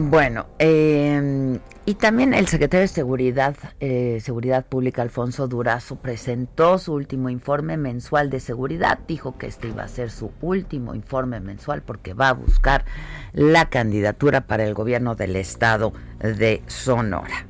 Bueno, 0.00 0.46
eh, 0.60 1.58
y 1.84 1.94
también 1.94 2.32
el 2.32 2.46
secretario 2.46 2.82
de 2.82 2.88
Seguridad, 2.88 3.56
eh, 3.80 4.20
Seguridad 4.22 4.64
Pública, 4.64 5.02
Alfonso 5.02 5.48
Durazo, 5.48 5.96
presentó 5.96 6.78
su 6.78 6.92
último 6.92 7.30
informe 7.30 7.76
mensual 7.76 8.30
de 8.30 8.38
seguridad. 8.38 9.00
Dijo 9.08 9.36
que 9.36 9.48
este 9.48 9.66
iba 9.66 9.82
a 9.82 9.88
ser 9.88 10.12
su 10.12 10.30
último 10.40 10.94
informe 10.94 11.40
mensual 11.40 11.82
porque 11.82 12.14
va 12.14 12.28
a 12.28 12.34
buscar 12.34 12.84
la 13.32 13.70
candidatura 13.70 14.46
para 14.46 14.64
el 14.64 14.72
gobierno 14.72 15.16
del 15.16 15.34
estado 15.34 15.92
de 16.20 16.62
Sonora. 16.68 17.44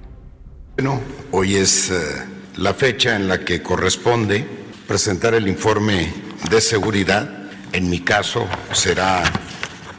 Bueno, 0.76 1.02
hoy 1.33 1.57
es 1.57 1.90
eh, 1.90 1.97
la 2.57 2.73
fecha 2.73 3.14
en 3.14 3.28
la 3.28 3.45
que 3.45 3.62
corresponde 3.62 4.47
presentar 4.87 5.35
el 5.35 5.49
informe 5.49 6.11
de 6.50 6.62
seguridad. 6.62 7.28
En 7.73 7.90
mi 7.90 8.00
caso 8.00 8.47
será 8.73 9.23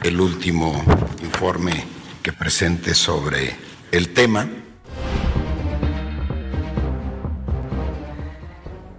el 0.02 0.20
último 0.20 0.82
informe 1.22 1.99
que 2.30 2.36
presente 2.36 2.94
sobre 2.94 3.56
el 3.92 4.12
tema. 4.12 4.46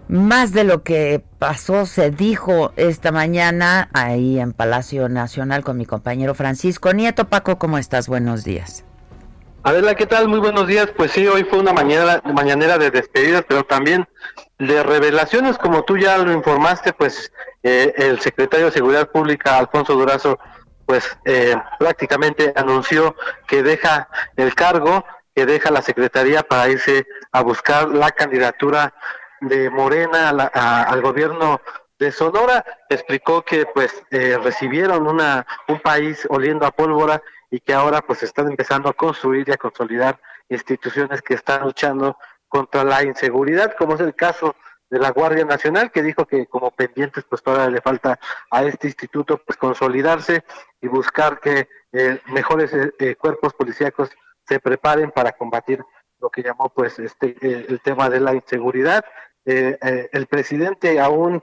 Más 0.07 0.51
de 0.51 0.65
lo 0.65 0.83
que 0.83 1.23
pasó 1.39 1.85
se 1.85 2.11
dijo 2.11 2.73
esta 2.75 3.11
mañana 3.11 3.89
ahí 3.93 4.39
en 4.39 4.51
Palacio 4.51 5.07
Nacional 5.07 5.63
con 5.63 5.77
mi 5.77 5.85
compañero 5.85 6.33
Francisco 6.33 6.91
Nieto. 6.93 7.29
Paco, 7.29 7.57
¿cómo 7.57 7.77
estás? 7.77 8.07
Buenos 8.09 8.43
días. 8.43 8.83
Adela, 9.63 9.95
¿qué 9.95 10.07
tal? 10.07 10.27
Muy 10.27 10.39
buenos 10.39 10.67
días. 10.67 10.87
Pues 10.97 11.11
sí, 11.11 11.25
hoy 11.27 11.43
fue 11.45 11.59
una 11.59 11.71
mañana, 11.71 12.21
mañanera 12.33 12.77
de 12.77 12.91
despedidas, 12.91 13.45
pero 13.47 13.63
también 13.63 14.07
de 14.59 14.83
revelaciones, 14.83 15.57
como 15.57 15.83
tú 15.83 15.97
ya 15.97 16.17
lo 16.17 16.33
informaste, 16.33 16.91
pues 16.91 17.31
eh, 17.63 17.93
el 17.95 18.19
secretario 18.19 18.65
de 18.65 18.71
Seguridad 18.73 19.09
Pública, 19.09 19.57
Alfonso 19.57 19.93
Durazo, 19.93 20.37
pues 20.91 21.17
eh, 21.23 21.55
prácticamente 21.79 22.51
anunció 22.53 23.15
que 23.47 23.63
deja 23.63 24.09
el 24.35 24.53
cargo, 24.53 25.05
que 25.33 25.45
deja 25.45 25.71
la 25.71 25.81
secretaría 25.81 26.43
para 26.43 26.67
irse 26.67 27.07
a 27.31 27.43
buscar 27.43 27.87
la 27.87 28.11
candidatura 28.11 28.93
de 29.39 29.69
Morena 29.69 30.27
al 30.27 31.01
gobierno 31.01 31.61
de 31.97 32.11
Sonora. 32.11 32.65
Explicó 32.89 33.41
que 33.41 33.65
pues 33.67 34.03
eh, 34.11 34.37
recibieron 34.43 35.07
una 35.07 35.47
un 35.69 35.79
país 35.79 36.27
oliendo 36.29 36.65
a 36.65 36.71
pólvora 36.71 37.23
y 37.49 37.61
que 37.61 37.73
ahora 37.73 38.01
pues 38.01 38.21
están 38.23 38.49
empezando 38.49 38.89
a 38.89 38.93
construir 38.93 39.47
y 39.47 39.53
a 39.53 39.57
consolidar 39.57 40.19
instituciones 40.49 41.21
que 41.21 41.35
están 41.35 41.61
luchando 41.63 42.17
contra 42.49 42.83
la 42.83 43.01
inseguridad, 43.03 43.75
como 43.77 43.95
es 43.95 44.01
el 44.01 44.13
caso 44.13 44.57
de 44.91 44.99
la 44.99 45.11
Guardia 45.11 45.45
Nacional, 45.45 45.89
que 45.89 46.03
dijo 46.03 46.27
que 46.27 46.47
como 46.47 46.69
pendientes 46.69 47.23
pues 47.23 47.41
todavía 47.41 47.69
le 47.69 47.81
falta 47.81 48.19
a 48.51 48.63
este 48.65 48.87
instituto 48.87 49.37
pues 49.37 49.57
consolidarse 49.57 50.43
y 50.81 50.87
buscar 50.87 51.39
que 51.39 51.69
eh, 51.93 52.19
mejores 52.27 52.73
eh, 52.73 52.91
eh, 52.99 53.15
cuerpos 53.15 53.53
policíacos 53.53 54.09
se 54.45 54.59
preparen 54.59 55.11
para 55.11 55.31
combatir 55.31 55.81
lo 56.19 56.29
que 56.29 56.43
llamó 56.43 56.69
pues 56.69 56.99
este 56.99 57.35
el 57.41 57.79
tema 57.81 58.09
de 58.09 58.19
la 58.19 58.35
inseguridad. 58.35 59.03
el 59.45 60.27
presidente 60.27 60.99
aún 60.99 61.41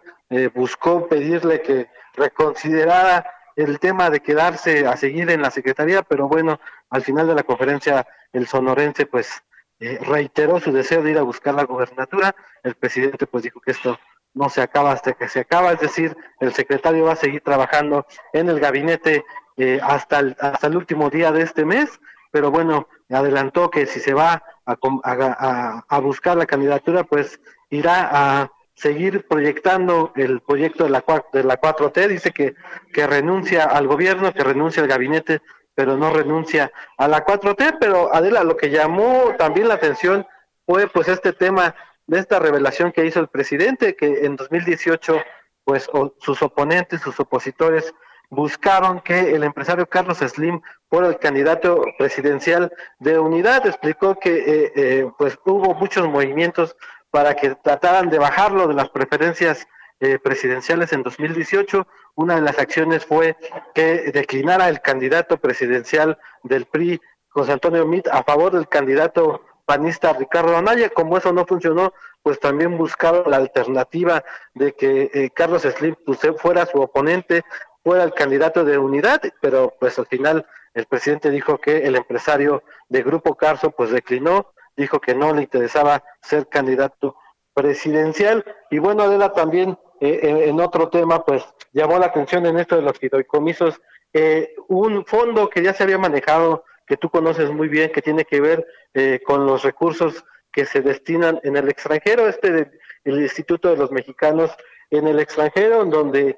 buscó 0.55 1.09
pedirle 1.09 1.62
que 1.62 1.88
reconsiderara 2.14 3.25
el 3.57 3.81
tema 3.81 4.09
de 4.11 4.21
quedarse 4.21 4.87
a 4.87 4.97
seguir 4.97 5.28
en 5.31 5.43
la 5.43 5.50
Secretaría, 5.50 6.02
pero 6.02 6.28
bueno, 6.28 6.61
al 6.90 7.02
final 7.02 7.26
de 7.26 7.35
la 7.35 7.43
conferencia 7.43 8.07
el 8.33 8.47
sonorense 8.47 9.07
pues 9.07 9.43
eh, 9.80 9.99
reiteró 10.02 10.61
su 10.61 10.73
deseo 10.73 11.02
de 11.02 11.12
ir 11.12 11.18
a 11.18 11.23
buscar 11.23 11.54
la 11.54 11.64
gubernatura, 11.64 12.35
el 12.62 12.75
presidente 12.75 13.26
pues 13.26 13.44
dijo 13.44 13.61
que 13.61 13.70
esto 13.70 13.99
no 14.35 14.49
se 14.49 14.61
acaba 14.61 14.92
hasta 14.92 15.12
que 15.14 15.28
se 15.28 15.40
acaba, 15.40 15.73
es 15.73 15.80
decir, 15.80 16.16
el 16.40 16.52
secretario 16.52 17.04
va 17.04 17.12
a 17.12 17.16
seguir 17.16 17.42
trabajando 17.42 18.06
en 18.32 18.49
el 18.49 18.61
gabinete 18.61 19.25
eh, 19.56 19.80
hasta, 19.82 20.20
el, 20.20 20.37
hasta 20.40 20.66
el 20.66 20.76
último 20.76 21.11
día 21.11 21.32
de 21.32 21.42
este 21.42 21.64
mes, 21.64 22.00
pero 22.30 22.50
bueno, 22.50 22.88
adelantó 23.11 23.70
que 23.70 23.87
si 23.87 24.00
se 24.00 24.12
va 24.12 24.42
a 24.66 26.00
buscar 26.00 26.37
la 26.37 26.44
candidatura, 26.44 27.04
pues 27.04 27.40
irá 27.70 28.08
a 28.12 28.52
seguir 28.78 29.26
proyectando 29.26 30.12
el 30.14 30.40
proyecto 30.40 30.85
de 30.85 30.90
la, 30.90 31.04
de 31.32 31.42
la 31.42 31.61
4T, 31.61 32.06
dice 32.06 32.30
que, 32.30 32.54
que 32.92 33.06
renuncia 33.08 33.64
al 33.64 33.88
gobierno, 33.88 34.32
que 34.32 34.44
renuncia 34.44 34.82
al 34.82 34.88
gabinete, 34.88 35.42
pero 35.78 35.97
no 35.97 36.11
renuncia 36.11 36.73
a 36.97 37.06
la 37.06 37.25
4T, 37.25 37.76
pero 37.78 38.12
Adela, 38.12 38.42
lo 38.42 38.56
que 38.56 38.68
llamó 38.68 39.37
también 39.38 39.68
la 39.68 39.75
atención 39.75 40.26
fue 40.66 40.88
pues 40.88 41.06
este 41.06 41.32
tema 41.32 41.73
de 42.08 42.18
esta 42.18 42.40
revelación 42.40 42.90
que 42.90 43.06
hizo 43.06 43.20
el 43.20 43.28
presidente, 43.28 43.94
que 43.94 44.26
en 44.26 44.35
2018 44.35 45.23
pues 45.62 45.88
sus 46.18 46.42
oponentes, 46.42 47.00
sus 47.00 47.20
opositores 47.20 47.94
buscaron 48.28 49.00
que 49.02 49.37
el 49.37 49.44
empresario 49.44 49.87
Carlos 49.87 50.18
Slim 50.18 50.61
fuera 50.90 51.06
el 51.06 51.20
candidato 51.20 51.85
presidencial 51.97 52.73
de 52.99 53.20
unidad. 53.20 53.64
Explicó 53.64 54.18
que 54.18 54.35
eh, 54.37 54.73
eh, 54.75 55.11
pues 55.16 55.38
hubo 55.44 55.75
muchos 55.75 56.08
movimientos 56.08 56.75
para 57.11 57.35
que 57.35 57.54
trataran 57.54 58.11
de 58.11 58.18
bajarlo 58.18 58.66
de 58.66 58.75
las 58.75 58.88
preferencias 58.88 59.64
eh, 60.00 60.19
presidenciales 60.19 60.93
en 60.93 61.02
2018. 61.02 61.87
Una 62.14 62.37
de 62.37 62.43
las 62.43 62.59
acciones 62.59 63.05
fue 63.05 63.37
que 63.75 64.11
declinara 64.12 64.69
el 64.69 64.81
candidato 64.81 65.38
presidencial 65.38 66.19
del 66.43 66.67
PRI, 66.67 67.00
José 67.28 67.52
Antonio 67.52 67.87
Mit, 67.87 68.09
a 68.09 68.23
favor 68.23 68.52
del 68.52 68.69
candidato 68.69 69.45
panista 69.64 70.12
Ricardo 70.12 70.57
Anaya. 70.57 70.90
Como 70.90 71.19
eso 71.19 71.33
no 71.33 71.46
funcionó, 71.46 71.92
pues 72.22 72.40
también 72.40 72.77
buscaron 72.77 73.31
la 73.31 73.37
alternativa 73.37 74.25
de 74.55 74.72
que 74.75 75.11
eh, 75.12 75.31
Carlos 75.35 75.62
Slim 75.62 75.96
pues, 76.05 76.20
fuera 76.38 76.66
su 76.66 76.81
oponente, 76.81 77.44
fuera 77.83 78.05
el 78.05 78.14
candidato 78.14 78.64
de 78.64 78.79
unidad, 78.79 79.20
pero 79.40 79.75
pues 79.79 79.99
al 79.99 80.07
final 80.07 80.46
el 80.75 80.87
presidente 80.87 81.31
dijo 81.31 81.59
que 81.59 81.79
el 81.87 81.96
empresario 81.96 82.62
de 82.88 83.03
Grupo 83.03 83.35
Carso 83.35 83.70
pues 83.70 83.90
declinó 83.90 84.53
dijo 84.79 85.01
que 85.01 85.14
no 85.14 85.35
le 85.35 85.42
interesaba 85.42 86.05
ser 86.22 86.49
candidato 86.49 87.16
presidencial. 87.53 88.44
Y 88.70 88.79
bueno, 88.79 89.03
Adela 89.03 89.33
también 89.33 89.77
eh, 90.00 90.46
en, 90.48 90.61
otro 90.61 90.88
tema, 90.88 91.24
pues 91.24 91.44
llamó 91.72 91.98
la 91.98 92.06
atención 92.06 92.46
en 92.46 92.58
esto 92.58 92.76
de 92.76 92.82
los 92.82 92.98
fideicomisos, 92.98 93.80
eh, 94.12 94.54
un 94.68 95.04
fondo 95.04 95.48
que 95.48 95.62
ya 95.62 95.74
se 95.74 95.82
había 95.82 95.98
manejado, 95.98 96.64
que 96.87 96.96
tú 96.96 97.11
conoces 97.11 97.50
muy 97.50 97.68
bien, 97.68 97.90
que 97.92 98.02
tiene 98.02 98.24
que 98.24 98.40
ver 98.40 98.66
eh, 98.94 99.20
con 99.24 99.46
los 99.46 99.62
recursos 99.62 100.24
que 100.52 100.64
se 100.64 100.80
destinan 100.80 101.40
en 101.42 101.56
el 101.56 101.68
extranjero, 101.68 102.28
este 102.28 102.52
de, 102.52 102.70
Instituto 103.04 103.70
de 103.70 103.76
los 103.78 103.90
Mexicanos 103.90 104.54
en 104.90 105.08
el 105.08 105.18
extranjero, 105.18 105.82
en 105.82 105.88
donde 105.88 106.37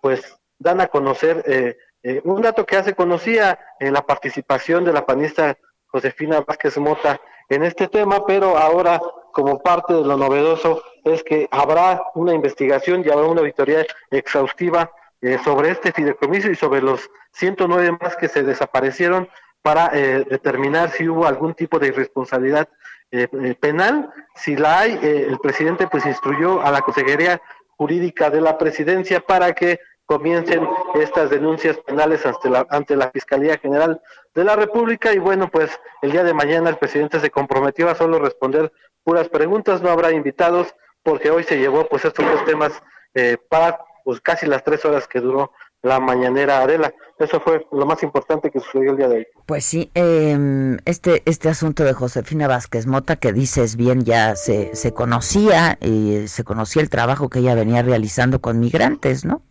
pues 0.00 0.38
dan 0.58 0.80
a 0.80 0.86
conocer 0.86 1.76
un 2.24 2.40
dato 2.40 2.64
que 2.64 2.76
hace 2.76 2.94
conocía 2.94 3.58
en 3.78 3.92
la 3.92 4.00
participación 4.00 4.86
de 4.86 4.94
la 4.94 5.04
panista 5.04 5.58
Josefina 5.88 6.40
Vázquez 6.40 6.78
Mota 6.78 7.20
en 7.48 7.62
este 7.62 7.88
tema, 7.88 8.24
pero 8.26 8.56
ahora 8.56 9.00
como 9.32 9.58
parte 9.58 9.94
de 9.94 10.04
lo 10.04 10.16
novedoso 10.16 10.82
es 11.04 11.22
que 11.22 11.48
habrá 11.50 12.02
una 12.14 12.34
investigación 12.34 13.02
y 13.04 13.10
habrá 13.10 13.26
una 13.26 13.40
auditoría 13.40 13.86
exhaustiva 14.10 14.90
eh, 15.20 15.38
sobre 15.44 15.70
este 15.70 15.92
fideicomiso 15.92 16.50
y 16.50 16.54
sobre 16.54 16.82
los 16.82 17.10
109 17.32 17.98
más 18.00 18.16
que 18.16 18.28
se 18.28 18.42
desaparecieron 18.42 19.28
para 19.62 19.90
eh, 19.92 20.24
determinar 20.28 20.90
si 20.90 21.08
hubo 21.08 21.26
algún 21.26 21.54
tipo 21.54 21.78
de 21.78 21.88
irresponsabilidad 21.88 22.68
eh, 23.10 23.26
penal. 23.58 24.12
Si 24.34 24.56
la 24.56 24.80
hay, 24.80 24.98
el 25.02 25.38
presidente 25.38 25.88
pues 25.88 26.06
instruyó 26.06 26.60
a 26.60 26.70
la 26.70 26.82
Consejería 26.82 27.40
Jurídica 27.76 28.30
de 28.30 28.40
la 28.40 28.58
Presidencia 28.58 29.20
para 29.20 29.52
que 29.54 29.80
comiencen 30.08 30.66
estas 30.94 31.28
denuncias 31.28 31.76
penales 31.86 32.24
ante 32.24 32.48
la, 32.48 32.66
ante 32.70 32.96
la 32.96 33.10
Fiscalía 33.10 33.58
General 33.58 34.00
de 34.34 34.42
la 34.42 34.56
República 34.56 35.12
y 35.12 35.18
bueno, 35.18 35.50
pues 35.50 35.70
el 36.00 36.12
día 36.12 36.24
de 36.24 36.32
mañana 36.32 36.70
el 36.70 36.78
presidente 36.78 37.20
se 37.20 37.30
comprometió 37.30 37.90
a 37.90 37.94
solo 37.94 38.18
responder 38.18 38.72
puras 39.04 39.28
preguntas, 39.28 39.82
no 39.82 39.90
habrá 39.90 40.10
invitados 40.10 40.74
porque 41.02 41.30
hoy 41.30 41.44
se 41.44 41.58
llevó 41.58 41.86
pues 41.88 42.06
estos 42.06 42.24
dos 42.24 42.42
temas 42.46 42.72
eh, 43.14 43.36
para 43.50 43.80
pues 44.02 44.18
casi 44.22 44.46
las 44.46 44.64
tres 44.64 44.82
horas 44.86 45.06
que 45.06 45.20
duró 45.20 45.52
la 45.82 46.00
mañanera 46.00 46.62
Adela. 46.62 46.94
Eso 47.18 47.38
fue 47.40 47.66
lo 47.70 47.84
más 47.84 48.02
importante 48.02 48.50
que 48.50 48.60
sucedió 48.60 48.92
el 48.92 48.96
día 48.96 49.08
de 49.08 49.16
hoy. 49.18 49.26
Pues 49.44 49.66
sí, 49.66 49.90
em, 49.92 50.78
este, 50.86 51.22
este 51.26 51.50
asunto 51.50 51.84
de 51.84 51.92
Josefina 51.92 52.48
Vázquez 52.48 52.86
Mota, 52.86 53.16
que 53.16 53.34
dices 53.34 53.76
bien, 53.76 54.04
ya 54.04 54.36
se, 54.36 54.74
se 54.74 54.94
conocía 54.94 55.76
y 55.82 56.28
se 56.28 56.44
conocía 56.44 56.80
el 56.80 56.88
trabajo 56.88 57.28
que 57.28 57.40
ella 57.40 57.54
venía 57.54 57.82
realizando 57.82 58.40
con 58.40 58.58
migrantes, 58.58 59.26
¿no? 59.26 59.42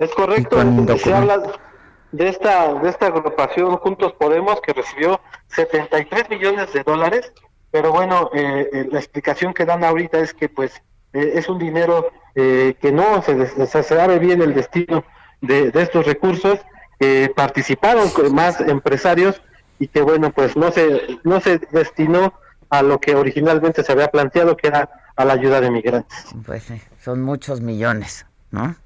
Es 0.00 0.14
correcto, 0.14 0.58
se 0.96 1.12
habla 1.12 1.42
de 2.10 2.28
esta, 2.28 2.72
de 2.72 2.88
esta 2.88 3.06
agrupación 3.08 3.76
Juntos 3.76 4.14
Podemos 4.14 4.58
que 4.62 4.72
recibió 4.72 5.20
73 5.48 6.30
millones 6.30 6.72
de 6.72 6.82
dólares, 6.82 7.32
pero 7.70 7.92
bueno, 7.92 8.30
eh, 8.32 8.68
eh, 8.72 8.88
la 8.90 8.98
explicación 8.98 9.52
que 9.52 9.66
dan 9.66 9.84
ahorita 9.84 10.18
es 10.18 10.32
que 10.32 10.48
pues 10.48 10.72
eh, 11.12 11.32
es 11.34 11.48
un 11.48 11.58
dinero 11.58 12.10
que 12.32 12.92
no 12.92 13.20
se, 13.22 13.66
se, 13.66 13.82
sabe 13.82 14.18
bien 14.18 14.40
el 14.40 14.54
destino 14.54 15.04
de, 15.42 15.70
de 15.70 15.82
estos 15.82 16.06
recursos, 16.06 16.58
que 16.98 17.30
participaron 17.36 18.08
más 18.32 18.60
empresarios 18.60 19.42
y 19.78 19.88
que 19.88 20.00
bueno, 20.00 20.30
pues 20.30 20.56
no 20.56 20.70
se, 20.70 21.18
no 21.24 21.40
se 21.40 21.58
destinó 21.72 22.32
a 22.70 22.82
lo 22.82 22.98
que 23.00 23.16
originalmente 23.16 23.82
se 23.82 23.92
había 23.92 24.08
planteado, 24.08 24.56
que 24.56 24.68
era 24.68 24.88
a 25.16 25.24
la 25.24 25.34
ayuda 25.34 25.60
de 25.60 25.70
migrantes. 25.70 26.26
Pues 26.46 26.62
sí, 26.62 26.80
son 27.02 27.20
muchos 27.20 27.60
millones, 27.60 28.24
¿no? 28.52 28.76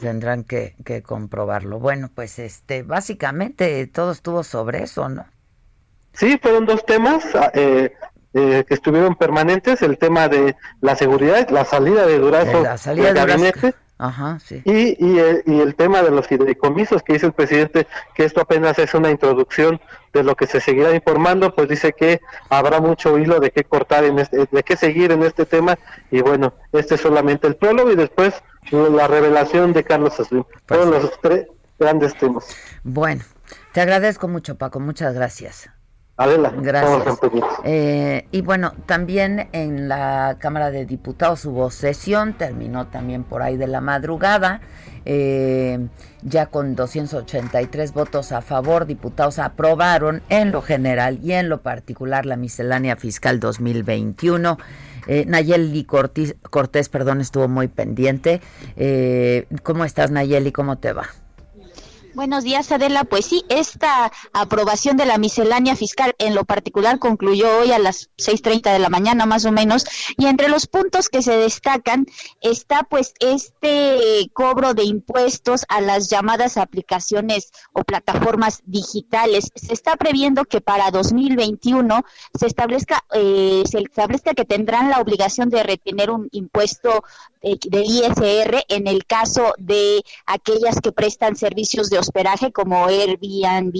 Tendrán 0.00 0.44
que, 0.44 1.02
comprobarlo. 1.06 1.78
Bueno, 1.78 2.10
pues 2.14 2.38
este, 2.38 2.82
básicamente 2.82 3.86
todo 3.86 4.12
estuvo 4.12 4.42
sobre 4.42 4.82
eso, 4.82 5.08
¿no? 5.08 5.26
Sí, 6.12 6.38
fueron 6.40 6.64
dos 6.64 6.84
temas 6.86 7.24
ah, 7.34 7.50
eh, 7.54 7.92
eh, 8.34 8.64
que 8.66 8.74
estuvieron 8.74 9.16
permanentes, 9.16 9.82
el 9.82 9.98
tema 9.98 10.28
de 10.28 10.56
la 10.80 10.96
seguridad, 10.96 11.48
la 11.50 11.64
salida 11.64 12.06
de 12.06 12.18
Durazo 12.18 12.62
la 12.62 12.78
salida 12.78 13.12
del 13.12 13.26
gabinete. 13.26 13.74
Ajá, 13.96 14.38
sí. 14.44 14.60
Y, 14.64 15.04
y, 15.04 15.18
el, 15.18 15.42
y 15.46 15.60
el 15.60 15.76
tema 15.76 16.02
de 16.02 16.10
los 16.10 16.26
fideicomisos 16.26 17.02
que 17.02 17.12
dice 17.12 17.26
el 17.26 17.32
presidente 17.32 17.86
que 18.14 18.24
esto 18.24 18.40
apenas 18.40 18.76
es 18.80 18.92
una 18.94 19.10
introducción 19.10 19.80
de 20.12 20.24
lo 20.24 20.34
que 20.34 20.48
se 20.48 20.60
seguirá 20.60 20.92
informando, 20.94 21.54
pues 21.54 21.68
dice 21.68 21.92
que 21.92 22.20
habrá 22.48 22.80
mucho 22.80 23.18
hilo 23.18 23.38
de 23.38 23.52
qué 23.52 23.62
cortar, 23.62 24.04
en 24.04 24.18
este, 24.18 24.48
de 24.50 24.62
qué 24.64 24.76
seguir 24.76 25.12
en 25.12 25.22
este 25.22 25.46
tema 25.46 25.78
y 26.10 26.20
bueno, 26.22 26.54
este 26.72 26.96
es 26.96 27.00
solamente 27.00 27.46
el 27.46 27.54
prólogo 27.54 27.92
y 27.92 27.96
después 27.96 28.42
la 28.70 29.06
revelación 29.06 29.72
de 29.72 29.84
Carlos 29.84 30.14
Slim. 30.14 30.44
Pues 30.44 30.62
Fueron 30.66 30.90
los 30.90 31.20
tres 31.20 31.46
grandes 31.78 32.16
temas. 32.16 32.44
Bueno, 32.82 33.22
te 33.72 33.80
agradezco 33.80 34.28
mucho, 34.28 34.56
Paco. 34.56 34.80
Muchas 34.80 35.14
gracias. 35.14 35.70
Adelante. 36.16 36.60
Gracias. 36.62 37.18
Eh, 37.64 38.28
y 38.30 38.40
bueno, 38.42 38.72
también 38.86 39.48
en 39.50 39.88
la 39.88 40.36
Cámara 40.38 40.70
de 40.70 40.86
Diputados 40.86 41.44
hubo 41.44 41.70
sesión, 41.72 42.34
terminó 42.34 42.86
también 42.86 43.24
por 43.24 43.42
ahí 43.42 43.56
de 43.56 43.66
la 43.66 43.80
madrugada. 43.80 44.60
Eh, 45.06 45.86
ya 46.22 46.46
con 46.46 46.76
283 46.76 47.92
votos 47.92 48.32
a 48.32 48.42
favor, 48.42 48.86
diputados 48.86 49.38
aprobaron 49.38 50.22
en 50.28 50.52
lo 50.52 50.62
general 50.62 51.18
y 51.22 51.32
en 51.32 51.48
lo 51.48 51.62
particular 51.62 52.26
la 52.26 52.36
miscelánea 52.36 52.96
fiscal 52.96 53.40
2021. 53.40 54.56
Eh, 55.06 55.24
Nayeli 55.26 55.84
Cortés, 55.84 56.36
Cortés 56.50 56.88
perdón, 56.88 57.20
estuvo 57.20 57.48
muy 57.48 57.68
pendiente. 57.68 58.40
Eh, 58.76 59.46
¿Cómo 59.62 59.84
estás, 59.84 60.10
Nayeli? 60.10 60.52
¿Cómo 60.52 60.78
te 60.78 60.92
va? 60.92 61.08
Buenos 62.14 62.44
días, 62.44 62.70
Adela. 62.70 63.02
Pues 63.02 63.26
sí, 63.26 63.44
esta 63.48 64.12
aprobación 64.32 64.96
de 64.96 65.04
la 65.04 65.18
miscelánea 65.18 65.74
fiscal 65.74 66.14
en 66.18 66.36
lo 66.36 66.44
particular 66.44 67.00
concluyó 67.00 67.58
hoy 67.58 67.72
a 67.72 67.80
las 67.80 68.08
6.30 68.18 68.72
de 68.72 68.78
la 68.78 68.88
mañana 68.88 69.26
más 69.26 69.44
o 69.46 69.50
menos 69.50 69.84
y 70.16 70.26
entre 70.26 70.48
los 70.48 70.68
puntos 70.68 71.08
que 71.08 71.22
se 71.22 71.36
destacan 71.36 72.06
está 72.40 72.84
pues 72.84 73.14
este 73.18 74.30
cobro 74.32 74.74
de 74.74 74.84
impuestos 74.84 75.64
a 75.68 75.80
las 75.80 76.08
llamadas 76.08 76.56
aplicaciones 76.56 77.50
o 77.72 77.82
plataformas 77.82 78.62
digitales. 78.64 79.50
Se 79.56 79.72
está 79.72 79.96
previendo 79.96 80.44
que 80.44 80.60
para 80.60 80.92
2021 80.92 82.04
se 82.38 82.46
establezca, 82.46 83.04
eh, 83.12 83.64
se 83.68 83.78
establezca 83.78 84.34
que 84.34 84.44
tendrán 84.44 84.88
la 84.88 85.00
obligación 85.00 85.50
de 85.50 85.64
retener 85.64 86.12
un 86.12 86.28
impuesto 86.30 87.02
eh, 87.42 87.58
del 87.68 87.84
ISR 87.84 88.64
en 88.68 88.86
el 88.86 89.04
caso 89.04 89.52
de 89.58 90.02
aquellas 90.26 90.80
que 90.80 90.92
prestan 90.92 91.34
servicios 91.34 91.90
de 91.90 92.03
hospedaje 92.04 92.52
como 92.52 92.86
Airbnb, 92.86 93.74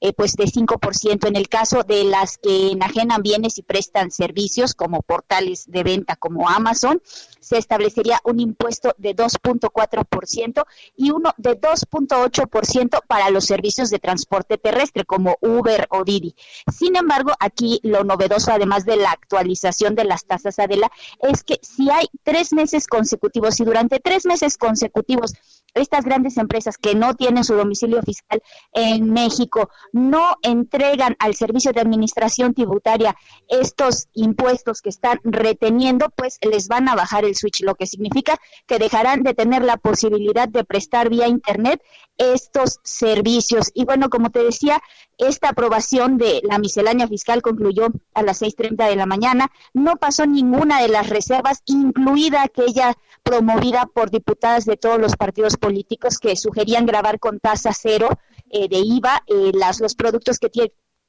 eh, 0.00 0.12
pues 0.12 0.34
de 0.34 0.46
5%. 0.46 1.28
En 1.28 1.36
el 1.36 1.48
caso 1.48 1.84
de 1.84 2.04
las 2.04 2.38
que 2.38 2.72
enajenan 2.72 3.22
bienes 3.22 3.58
y 3.58 3.62
prestan 3.62 4.10
servicios 4.10 4.74
como 4.74 5.02
portales 5.02 5.70
de 5.70 5.84
venta 5.84 6.16
como 6.16 6.48
Amazon, 6.48 7.00
se 7.40 7.58
establecería 7.58 8.20
un 8.24 8.40
impuesto 8.40 8.94
de 8.98 9.14
2.4% 9.14 10.64
y 10.96 11.10
uno 11.10 11.34
de 11.36 11.60
2.8% 11.60 13.00
para 13.06 13.30
los 13.30 13.44
servicios 13.44 13.90
de 13.90 13.98
transporte 13.98 14.58
terrestre 14.58 15.04
como 15.04 15.36
Uber 15.40 15.86
o 15.90 16.04
Didi. 16.04 16.34
Sin 16.76 16.96
embargo, 16.96 17.32
aquí 17.38 17.80
lo 17.82 18.02
novedoso, 18.02 18.50
además 18.50 18.84
de 18.84 18.96
la 18.96 19.10
actualización 19.10 19.94
de 19.94 20.04
las 20.04 20.24
tasas 20.24 20.58
Adela, 20.58 20.90
es 21.20 21.44
que 21.44 21.58
si 21.62 21.90
hay 21.90 22.06
tres 22.22 22.52
meses 22.52 22.86
con 22.86 23.04
consecutivos 23.04 23.60
y 23.60 23.64
durante 23.64 24.00
tres 24.00 24.24
meses 24.24 24.56
consecutivos 24.56 25.34
estas 25.74 26.04
grandes 26.04 26.36
empresas 26.36 26.78
que 26.78 26.94
no 26.94 27.14
tienen 27.14 27.44
su 27.44 27.54
domicilio 27.54 28.02
fiscal 28.02 28.42
en 28.72 29.12
México 29.12 29.70
no 29.92 30.36
entregan 30.42 31.16
al 31.18 31.34
Servicio 31.34 31.72
de 31.72 31.80
Administración 31.80 32.54
Tributaria 32.54 33.16
estos 33.48 34.08
impuestos 34.14 34.80
que 34.80 34.88
están 34.88 35.20
reteniendo, 35.24 36.10
pues 36.16 36.38
les 36.42 36.68
van 36.68 36.88
a 36.88 36.94
bajar 36.94 37.24
el 37.24 37.36
switch, 37.36 37.62
lo 37.62 37.74
que 37.74 37.86
significa 37.86 38.38
que 38.66 38.78
dejarán 38.78 39.22
de 39.22 39.34
tener 39.34 39.62
la 39.62 39.76
posibilidad 39.76 40.48
de 40.48 40.64
prestar 40.64 41.10
vía 41.10 41.28
Internet 41.28 41.82
estos 42.16 42.80
servicios. 42.82 43.70
Y 43.74 43.84
bueno, 43.84 44.08
como 44.08 44.30
te 44.30 44.42
decía, 44.42 44.80
esta 45.18 45.50
aprobación 45.50 46.18
de 46.18 46.40
la 46.44 46.58
miscelánea 46.58 47.08
fiscal 47.08 47.42
concluyó 47.42 47.88
a 48.14 48.22
las 48.22 48.42
6.30 48.42 48.88
de 48.88 48.96
la 48.96 49.06
mañana. 49.06 49.50
No 49.72 49.96
pasó 49.96 50.26
ninguna 50.26 50.80
de 50.82 50.88
las 50.88 51.08
reservas, 51.08 51.62
incluida 51.66 52.42
aquella 52.42 52.94
promovida 53.22 53.86
por 53.86 54.10
diputadas 54.10 54.64
de 54.64 54.76
todos 54.76 54.98
los 54.98 55.16
partidos 55.16 55.56
políticos 55.56 56.18
que 56.18 56.36
sugerían 56.36 56.86
grabar 56.86 57.18
con 57.18 57.40
tasa 57.40 57.72
cero 57.72 58.08
eh, 58.50 58.68
de 58.68 58.78
IVA 58.78 59.22
eh, 59.26 59.52
las, 59.54 59.80
los 59.80 59.94
productos 59.94 60.38
que 60.38 60.50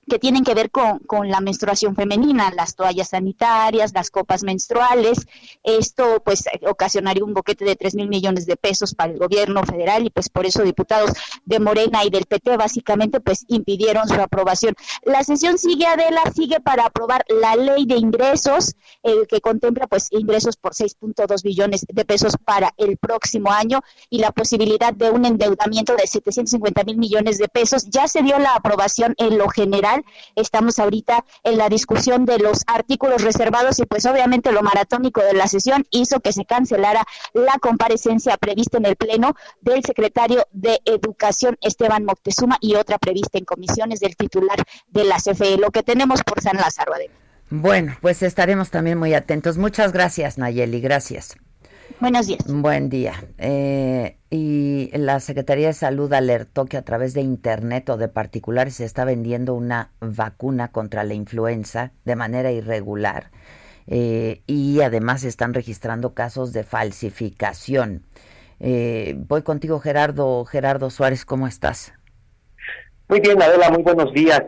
que 0.07 0.19
tienen 0.19 0.43
que 0.43 0.53
ver 0.53 0.69
con, 0.71 0.99
con, 0.99 1.29
la 1.29 1.39
menstruación 1.39 1.95
femenina, 1.95 2.51
las 2.55 2.75
toallas 2.75 3.09
sanitarias, 3.09 3.93
las 3.93 4.11
copas 4.11 4.43
menstruales. 4.43 5.27
Esto 5.63 6.21
pues 6.23 6.45
ocasionaría 6.67 7.23
un 7.23 7.33
boquete 7.33 7.65
de 7.65 7.75
3 7.75 7.95
mil 7.95 8.07
millones 8.07 8.45
de 8.45 8.55
pesos 8.55 8.93
para 8.93 9.11
el 9.11 9.19
gobierno 9.19 9.63
federal 9.63 10.05
y 10.05 10.09
pues 10.09 10.29
por 10.29 10.45
eso 10.45 10.63
diputados 10.63 11.11
de 11.45 11.59
Morena 11.59 12.03
y 12.03 12.09
del 12.09 12.25
PT 12.25 12.57
básicamente 12.57 13.19
pues 13.19 13.45
impidieron 13.47 14.07
su 14.07 14.15
aprobación. 14.15 14.75
La 15.03 15.23
sesión 15.23 15.57
sigue, 15.57 15.87
Adela, 15.87 16.21
sigue 16.35 16.59
para 16.59 16.85
aprobar 16.85 17.25
la 17.29 17.55
ley 17.55 17.85
de 17.85 17.95
ingresos 17.95 18.75
eh, 19.03 19.25
que 19.27 19.41
contempla 19.41 19.87
pues 19.87 20.07
ingresos 20.11 20.57
por 20.57 20.73
6.2 20.73 21.41
billones 21.43 21.85
de 21.87 22.05
pesos 22.05 22.33
para 22.43 22.73
el 22.77 22.97
próximo 22.97 23.51
año 23.51 23.81
y 24.09 24.19
la 24.19 24.31
posibilidad 24.31 24.93
de 24.93 25.09
un 25.09 25.25
endeudamiento 25.25 25.95
de 25.95 26.05
750 26.05 26.83
mil 26.83 26.97
millones 26.97 27.37
de 27.37 27.47
pesos. 27.47 27.89
Ya 27.89 28.07
se 28.07 28.21
dio 28.21 28.37
la 28.39 28.53
aprobación 28.53 29.15
en 29.17 29.37
lo 29.37 29.49
general 29.49 29.94
Estamos 30.35 30.79
ahorita 30.79 31.25
en 31.43 31.57
la 31.57 31.69
discusión 31.69 32.25
de 32.25 32.39
los 32.39 32.63
artículos 32.67 33.21
reservados 33.21 33.79
y 33.79 33.85
pues 33.85 34.05
obviamente 34.05 34.51
lo 34.51 34.63
maratónico 34.63 35.21
de 35.21 35.33
la 35.33 35.47
sesión 35.47 35.85
hizo 35.91 36.19
que 36.19 36.33
se 36.33 36.45
cancelara 36.45 37.05
la 37.33 37.53
comparecencia 37.59 38.37
prevista 38.37 38.77
en 38.77 38.85
el 38.85 38.95
Pleno 38.95 39.35
del 39.61 39.83
secretario 39.83 40.47
de 40.51 40.81
Educación 40.85 41.57
Esteban 41.61 42.05
Moctezuma 42.05 42.57
y 42.61 42.75
otra 42.75 42.97
prevista 42.97 43.37
en 43.37 43.45
comisiones 43.45 43.99
del 43.99 44.15
titular 44.15 44.57
de 44.87 45.03
la 45.03 45.17
CFE. 45.17 45.57
Lo 45.57 45.71
que 45.71 45.83
tenemos 45.83 46.23
por 46.23 46.41
San 46.41 46.57
Lázaro. 46.57 46.93
Bueno, 47.49 47.95
pues 48.01 48.23
estaremos 48.23 48.71
también 48.71 48.97
muy 48.97 49.13
atentos. 49.13 49.57
Muchas 49.57 49.91
gracias, 49.91 50.37
Nayeli. 50.37 50.81
Gracias. 50.81 51.35
Buenos 51.99 52.27
días. 52.27 52.39
Buen 52.47 52.89
día. 52.89 53.13
Eh, 53.37 54.17
y 54.29 54.89
la 54.93 55.19
Secretaría 55.19 55.67
de 55.67 55.73
Salud 55.73 56.11
alertó 56.13 56.65
que 56.65 56.77
a 56.77 56.81
través 56.83 57.13
de 57.13 57.21
Internet 57.21 57.89
o 57.89 57.97
de 57.97 58.09
particulares 58.09 58.75
se 58.75 58.85
está 58.85 59.05
vendiendo 59.05 59.53
una 59.53 59.91
vacuna 60.01 60.71
contra 60.71 61.03
la 61.03 61.13
influenza 61.13 61.93
de 62.03 62.15
manera 62.15 62.51
irregular 62.51 63.31
eh, 63.87 64.41
y 64.45 64.81
además 64.81 65.21
se 65.21 65.29
están 65.29 65.53
registrando 65.53 66.13
casos 66.13 66.53
de 66.53 66.63
falsificación. 66.63 68.03
Eh, 68.59 69.15
voy 69.17 69.43
contigo, 69.43 69.79
Gerardo. 69.79 70.43
Gerardo 70.45 70.89
Suárez, 70.89 71.25
¿cómo 71.25 71.47
estás? 71.47 71.93
Muy 73.07 73.19
bien, 73.19 73.41
Adela, 73.41 73.69
muy 73.69 73.83
buenos 73.83 74.11
días. 74.13 74.41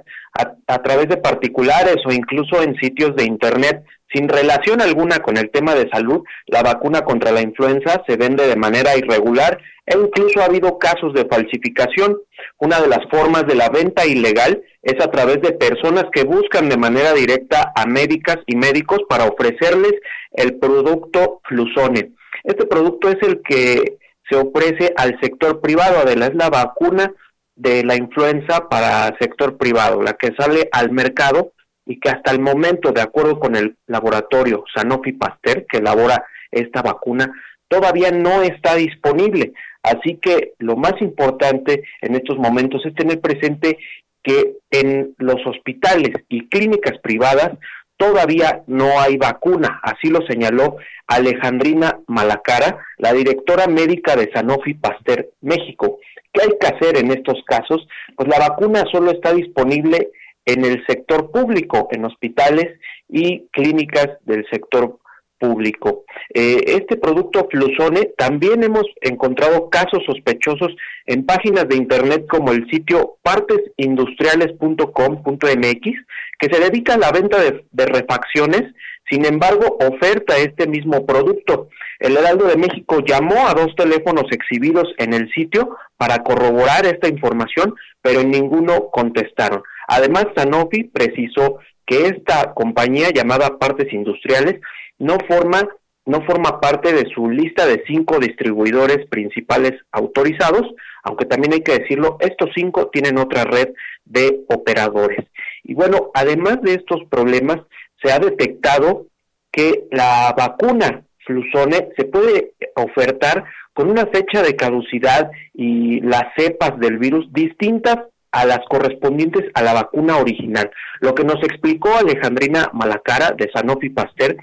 a, 0.67 0.82
través 0.84 1.08
de 1.08 1.17
particulares 1.17 1.97
o 2.06 2.12
incluso 2.12 2.62
en 2.62 2.76
sitios 2.76 3.15
de 3.15 3.23
Internet 3.23 3.84
sin 4.13 4.30
relación 4.30 4.82
alguna 4.82 5.20
con 5.20 5.38
el 5.38 5.50
tema 5.50 5.76
de 5.76 5.89
salud, 5.89 6.24
la 6.48 6.63
vacuna 6.63 7.02
contra 7.02 7.32
la 7.32 7.41
influenza 7.41 8.04
se 8.08 8.15
vende 8.15 8.48
de 8.48 8.56
manera 8.56 8.98
irregular 8.98 9.60
e 9.86 9.98
incluso 9.98 10.41
ha 10.41 10.46
habido 10.46 10.78
casos 10.78 11.13
de 11.13 11.26
falsificación. 11.26 12.17
Una 12.60 12.80
de 12.82 12.88
las 12.88 13.06
formas 13.10 13.46
de 13.48 13.56
la 13.56 13.70
venta 13.70 14.06
ilegal 14.06 14.62
es 14.82 15.04
a 15.04 15.12
través 15.12 15.41
de 15.41 15.52
personas 15.52 16.06
que 16.13 16.24
buscan 16.24 16.70
de 16.70 16.78
manera 16.78 17.13
directa 17.13 17.72
a 17.76 17.86
médicas 17.86 18.38
y 18.48 18.56
médicos 18.56 19.00
para 19.10 19.26
ofrecerles 19.26 19.93
el 20.34 20.58
producto 20.58 21.41
Flusone. 21.43 22.12
Este 22.43 22.65
producto 22.65 23.10
es 23.10 23.17
el 23.22 23.41
que 23.41 23.98
se 24.30 24.38
ofrece 24.38 24.93
al 24.96 25.20
sector 25.22 25.62
privado, 25.62 26.08
es 26.08 26.36
la 26.36 26.50
vacuna 26.50 27.12
de 27.56 27.84
la 27.84 27.96
influenza 27.96 28.70
para 28.70 29.15
sector 29.20 29.58
privado, 29.58 30.02
la 30.02 30.13
que 30.13 30.34
sale 30.38 30.70
al 30.72 30.91
mercado 30.91 31.54
y 31.88 32.00
que 32.00 32.10
hasta 32.10 32.32
el 32.32 32.39
momento, 32.39 32.91
de 32.91 33.02
acuerdo 33.02 33.39
con 33.39 33.56
el 33.56 33.76
laboratorio 33.88 34.63
Sanofi 34.76 35.13
Pasteur, 35.13 35.65
que 35.65 35.78
elabora 35.78 36.26
esta 36.52 36.82
vacuna, 36.82 37.32
todavía 37.67 38.12
no 38.12 38.43
está 38.43 38.76
disponible. 38.76 39.54
Así 39.84 40.19
que 40.21 40.54
lo 40.60 40.76
más 40.76 40.93
importante 41.02 41.84
en 42.02 42.15
estos 42.15 42.38
momentos 42.38 42.86
es 42.86 42.93
tener 42.93 43.21
presente 43.21 43.78
que 44.21 44.58
en 44.71 45.15
los 45.17 45.45
hospitales 45.45 46.12
y 46.28 46.47
clínicas 46.50 47.00
privadas 47.02 47.52
todavía 47.95 48.63
no 48.67 49.00
hay 49.00 49.17
vacuna, 49.17 49.80
así 49.82 50.10
lo 50.10 50.21
señaló 50.28 50.78
Alejandrina 51.08 52.00
Malacara, 52.08 52.86
la 52.97 53.13
directora 53.13 53.67
médica 53.67 54.15
de 54.15 54.30
Sanofi 54.34 54.76
Pasteur 54.76 55.30
México. 55.41 56.00
¿Qué 56.32 56.43
hay 56.43 56.58
que 56.60 56.67
hacer 56.67 56.97
en 56.97 57.12
estos 57.12 57.41
casos? 57.45 57.88
Pues 58.15 58.28
la 58.30 58.39
vacuna 58.50 58.84
solo 58.91 59.12
está 59.12 59.34
disponible 59.34 60.12
en 60.47 60.65
el 60.65 60.83
sector 60.88 61.29
público, 61.29 61.89
en 61.91 62.05
hospitales 62.05 62.79
y 63.10 63.47
clínicas 63.51 64.07
del 64.25 64.43
sector 64.49 64.97
público. 65.39 66.03
Eh, 66.33 66.63
este 66.67 66.95
producto 66.97 67.47
Flusone 67.51 68.13
también 68.17 68.63
hemos 68.63 68.86
encontrado 69.01 69.69
casos 69.69 70.01
sospechosos 70.05 70.73
en 71.05 71.25
páginas 71.25 71.67
de 71.67 71.75
internet 71.75 72.25
como 72.29 72.53
el 72.53 72.65
sitio 72.69 73.17
partesindustriales.com.mx 73.21 76.05
que 76.39 76.49
se 76.49 76.60
dedica 76.60 76.95
a 76.95 76.97
la 76.97 77.12
venta 77.12 77.39
de, 77.39 77.65
de, 77.69 77.86
refacciones, 77.86 78.63
sin 79.10 79.25
embargo 79.25 79.77
oferta 79.81 80.38
este 80.38 80.65
mismo 80.65 81.05
producto. 81.05 81.67
El 81.99 82.15
Heraldo 82.15 82.47
de 82.47 82.55
México 82.57 83.03
llamó 83.05 83.47
a 83.47 83.53
dos 83.53 83.75
teléfonos 83.75 84.31
exhibidos 84.31 84.93
en 84.97 85.13
el 85.13 85.29
sitio 85.33 85.75
para 85.97 86.23
corroborar 86.23 86.86
esta 86.86 87.10
información, 87.10 87.75
pero 88.01 88.21
en 88.21 88.31
ninguno 88.31 88.89
contestaron. 88.91 89.62
Además, 89.88 90.28
Sanofi 90.36 90.84
precisó 90.84 91.60
que 91.86 92.08
esta 92.08 92.54
compañía 92.54 93.10
llamada 93.10 93.58
Partes 93.58 93.91
Industriales 93.93 94.60
no 95.00 95.17
forma 95.28 95.67
no 96.06 96.21
forma 96.21 96.62
parte 96.62 96.93
de 96.93 97.06
su 97.13 97.30
lista 97.30 97.65
de 97.65 97.84
cinco 97.86 98.17
distribuidores 98.17 99.06
principales 99.08 99.73
autorizados, 99.91 100.63
aunque 101.04 101.26
también 101.26 101.54
hay 101.54 101.62
que 101.62 101.80
decirlo, 101.80 102.15
estos 102.21 102.50
cinco 102.56 102.89
tienen 102.93 103.17
otra 103.17 103.43
red 103.43 103.73
de 104.06 104.39
operadores. 104.47 105.26
Y 105.65 105.73
bueno, 105.73 106.12
además 106.13 106.62
de 106.62 106.76
estos 106.76 107.02
problemas, 107.10 107.58
se 108.02 108.13
ha 108.13 108.19
detectado 108.19 109.08
que 109.52 109.84
la 109.91 110.34
vacuna 110.38 111.04
Flusone 111.26 111.89
se 111.97 112.06
puede 112.06 112.54
ofertar 112.76 113.43
con 113.73 113.89
una 113.89 114.06
fecha 114.06 114.41
de 114.41 114.56
caducidad 114.56 115.30
y 115.54 116.00
las 116.00 116.23
cepas 116.38 116.80
del 116.80 116.97
virus 117.00 117.32
distintas 117.34 117.97
a 118.31 118.45
las 118.45 118.59
correspondientes 118.69 119.45
a 119.53 119.61
la 119.61 119.73
vacuna 119.73 120.17
original. 120.17 120.69
Lo 120.99 121.15
que 121.15 121.23
nos 121.23 121.41
explicó 121.43 121.95
Alejandrina 121.95 122.69
Malacara 122.73 123.31
de 123.31 123.49
Sanofi 123.53 123.89
Pasteur 123.89 124.37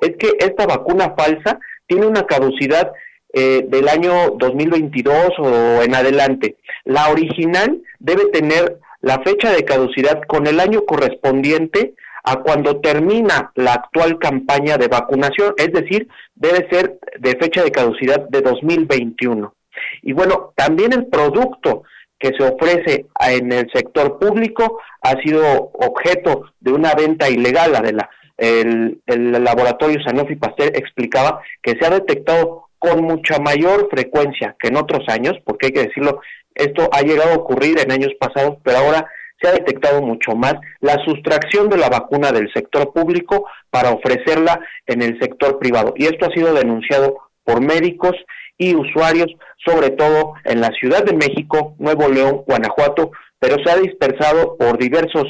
es 0.00 0.16
que 0.18 0.32
esta 0.38 0.66
vacuna 0.66 1.14
falsa 1.16 1.58
tiene 1.86 2.06
una 2.06 2.26
caducidad 2.26 2.92
eh, 3.32 3.64
del 3.68 3.88
año 3.88 4.30
2022 4.38 5.32
o 5.38 5.82
en 5.82 5.94
adelante. 5.94 6.56
La 6.84 7.10
original 7.10 7.82
debe 7.98 8.26
tener 8.26 8.78
la 9.00 9.20
fecha 9.22 9.52
de 9.52 9.64
caducidad 9.64 10.22
con 10.26 10.46
el 10.46 10.60
año 10.60 10.84
correspondiente 10.84 11.94
a 12.24 12.36
cuando 12.36 12.80
termina 12.80 13.52
la 13.54 13.74
actual 13.74 14.18
campaña 14.18 14.76
de 14.76 14.88
vacunación, 14.88 15.54
es 15.56 15.72
decir, 15.72 16.08
debe 16.34 16.68
ser 16.70 16.98
de 17.18 17.36
fecha 17.36 17.62
de 17.62 17.70
caducidad 17.70 18.28
de 18.28 18.42
2021. 18.42 19.54
Y 20.02 20.12
bueno, 20.12 20.52
también 20.56 20.92
el 20.92 21.06
producto 21.06 21.84
que 22.18 22.32
se 22.36 22.44
ofrece 22.44 23.06
en 23.20 23.52
el 23.52 23.70
sector 23.72 24.18
público 24.18 24.80
ha 25.02 25.12
sido 25.22 25.70
objeto 25.74 26.52
de 26.60 26.72
una 26.72 26.94
venta 26.94 27.28
ilegal, 27.28 27.72
la 27.72 27.80
de 27.80 27.92
la 27.92 28.10
el, 28.38 29.00
el 29.06 29.32
laboratorio 29.32 30.00
Sanofi 30.02 30.36
Pasteur 30.36 30.70
explicaba 30.76 31.42
que 31.60 31.72
se 31.78 31.84
ha 31.84 31.90
detectado 31.90 32.68
con 32.78 33.02
mucha 33.02 33.38
mayor 33.40 33.88
frecuencia 33.90 34.54
que 34.60 34.68
en 34.68 34.76
otros 34.76 35.08
años, 35.08 35.34
porque 35.44 35.66
hay 35.66 35.72
que 35.72 35.86
decirlo, 35.86 36.20
esto 36.54 36.88
ha 36.92 37.00
llegado 37.02 37.32
a 37.32 37.36
ocurrir 37.36 37.80
en 37.80 37.90
años 37.90 38.12
pasados, 38.18 38.58
pero 38.62 38.78
ahora 38.78 39.06
se 39.40 39.48
ha 39.48 39.52
detectado 39.52 40.02
mucho 40.02 40.34
más 40.34 40.54
la 40.80 40.96
sustracción 41.04 41.68
de 41.68 41.76
la 41.76 41.88
vacuna 41.88 42.32
del 42.32 42.52
sector 42.52 42.92
público 42.92 43.46
para 43.70 43.90
ofrecerla 43.90 44.60
en 44.86 45.02
el 45.02 45.18
sector 45.20 45.58
privado. 45.58 45.94
Y 45.96 46.06
esto 46.06 46.26
ha 46.26 46.34
sido 46.34 46.54
denunciado 46.54 47.18
por 47.44 47.60
médicos 47.60 48.14
y 48.58 48.74
usuarios, 48.74 49.28
sobre 49.64 49.90
todo 49.90 50.34
en 50.44 50.60
la 50.60 50.70
Ciudad 50.72 51.04
de 51.04 51.14
México, 51.14 51.74
Nuevo 51.78 52.08
León, 52.08 52.42
Guanajuato, 52.46 53.12
pero 53.38 53.56
se 53.64 53.70
ha 53.70 53.76
dispersado 53.76 54.56
por 54.58 54.78
diversos 54.78 55.24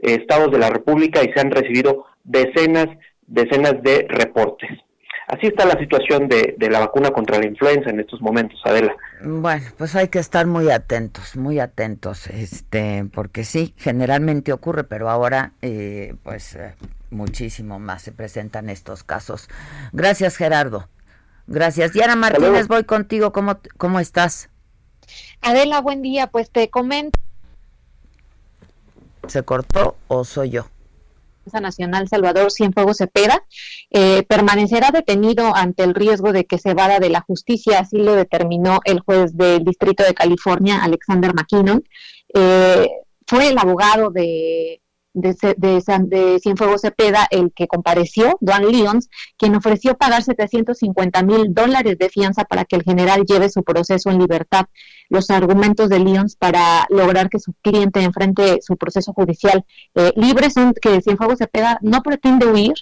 eh, 0.00 0.18
estados 0.20 0.52
de 0.52 0.58
la 0.58 0.70
República 0.70 1.22
y 1.24 1.32
se 1.32 1.40
han 1.40 1.50
recibido 1.50 2.04
decenas, 2.22 2.88
decenas 3.26 3.82
de 3.82 4.06
reportes. 4.08 4.70
Así 5.26 5.46
está 5.46 5.64
la 5.64 5.78
situación 5.78 6.28
de, 6.28 6.54
la 6.70 6.80
vacuna 6.80 7.10
contra 7.10 7.38
la 7.38 7.46
influenza 7.46 7.88
en 7.88 7.98
estos 7.98 8.20
momentos, 8.20 8.60
Adela. 8.64 8.94
Bueno, 9.22 9.64
pues 9.78 9.96
hay 9.96 10.08
que 10.08 10.18
estar 10.18 10.46
muy 10.46 10.70
atentos, 10.70 11.34
muy 11.36 11.60
atentos, 11.60 12.26
este, 12.26 13.06
porque 13.12 13.44
sí, 13.44 13.74
generalmente 13.78 14.52
ocurre, 14.52 14.84
pero 14.84 15.08
ahora, 15.08 15.52
eh, 15.62 16.14
pues, 16.22 16.56
eh, 16.56 16.74
muchísimo 17.10 17.78
más 17.78 18.02
se 18.02 18.12
presentan 18.12 18.68
estos 18.68 19.02
casos. 19.02 19.48
Gracias, 19.92 20.36
Gerardo. 20.36 20.88
Gracias. 21.46 21.92
Diana 21.92 22.16
Martínez, 22.16 22.68
voy 22.68 22.84
contigo. 22.84 23.32
¿Cómo, 23.32 23.58
¿Cómo 23.76 24.00
estás? 24.00 24.48
Adela, 25.40 25.80
buen 25.80 26.02
día. 26.02 26.26
Pues 26.28 26.50
te 26.50 26.70
comento. 26.70 27.18
¿Se 29.28 29.42
cortó 29.42 29.96
o 30.08 30.24
soy 30.24 30.50
yo? 30.50 30.66
Nacional 31.52 32.08
Salvador 32.08 32.50
Cienfuegos 32.50 32.98
Cepeda 32.98 33.44
eh, 33.90 34.22
permanecerá 34.24 34.90
detenido 34.90 35.54
ante 35.54 35.84
el 35.84 35.94
riesgo 35.94 36.32
de 36.32 36.46
que 36.46 36.58
se 36.58 36.74
vada 36.74 36.98
de 36.98 37.10
la 37.10 37.20
justicia, 37.20 37.80
así 37.80 37.98
lo 37.98 38.14
determinó 38.14 38.80
el 38.84 39.00
juez 39.00 39.36
del 39.36 39.64
Distrito 39.64 40.02
de 40.02 40.14
California, 40.14 40.82
Alexander 40.82 41.34
McKinnon. 41.34 41.84
Eh, 42.32 42.88
fue 43.26 43.48
el 43.48 43.58
abogado 43.58 44.10
de 44.10 44.80
de, 45.14 45.34
de, 45.56 45.82
de, 46.00 46.40
Cienfuegos 46.40 46.82
Cepeda, 46.82 47.26
el 47.30 47.52
que 47.54 47.66
compareció, 47.66 48.36
Duan 48.40 48.66
Lyons, 48.66 49.08
quien 49.38 49.54
ofreció 49.54 49.96
pagar 49.96 50.22
750 50.22 51.22
mil 51.22 51.54
dólares 51.54 51.96
de 51.98 52.08
fianza 52.10 52.44
para 52.44 52.64
que 52.64 52.76
el 52.76 52.82
general 52.82 53.24
lleve 53.24 53.48
su 53.48 53.62
proceso 53.62 54.10
en 54.10 54.18
libertad. 54.18 54.66
Los 55.08 55.30
argumentos 55.30 55.88
de 55.88 56.00
Lyons 56.00 56.36
para 56.36 56.86
lograr 56.90 57.30
que 57.30 57.38
su 57.38 57.52
cliente 57.62 58.00
enfrente 58.00 58.58
su 58.60 58.76
proceso 58.76 59.12
judicial 59.12 59.64
eh, 59.94 60.12
libre 60.16 60.50
son 60.50 60.74
que 60.74 61.00
Cienfuegos 61.00 61.38
Cepeda 61.38 61.78
no 61.82 62.02
pretende 62.02 62.46
huir, 62.46 62.74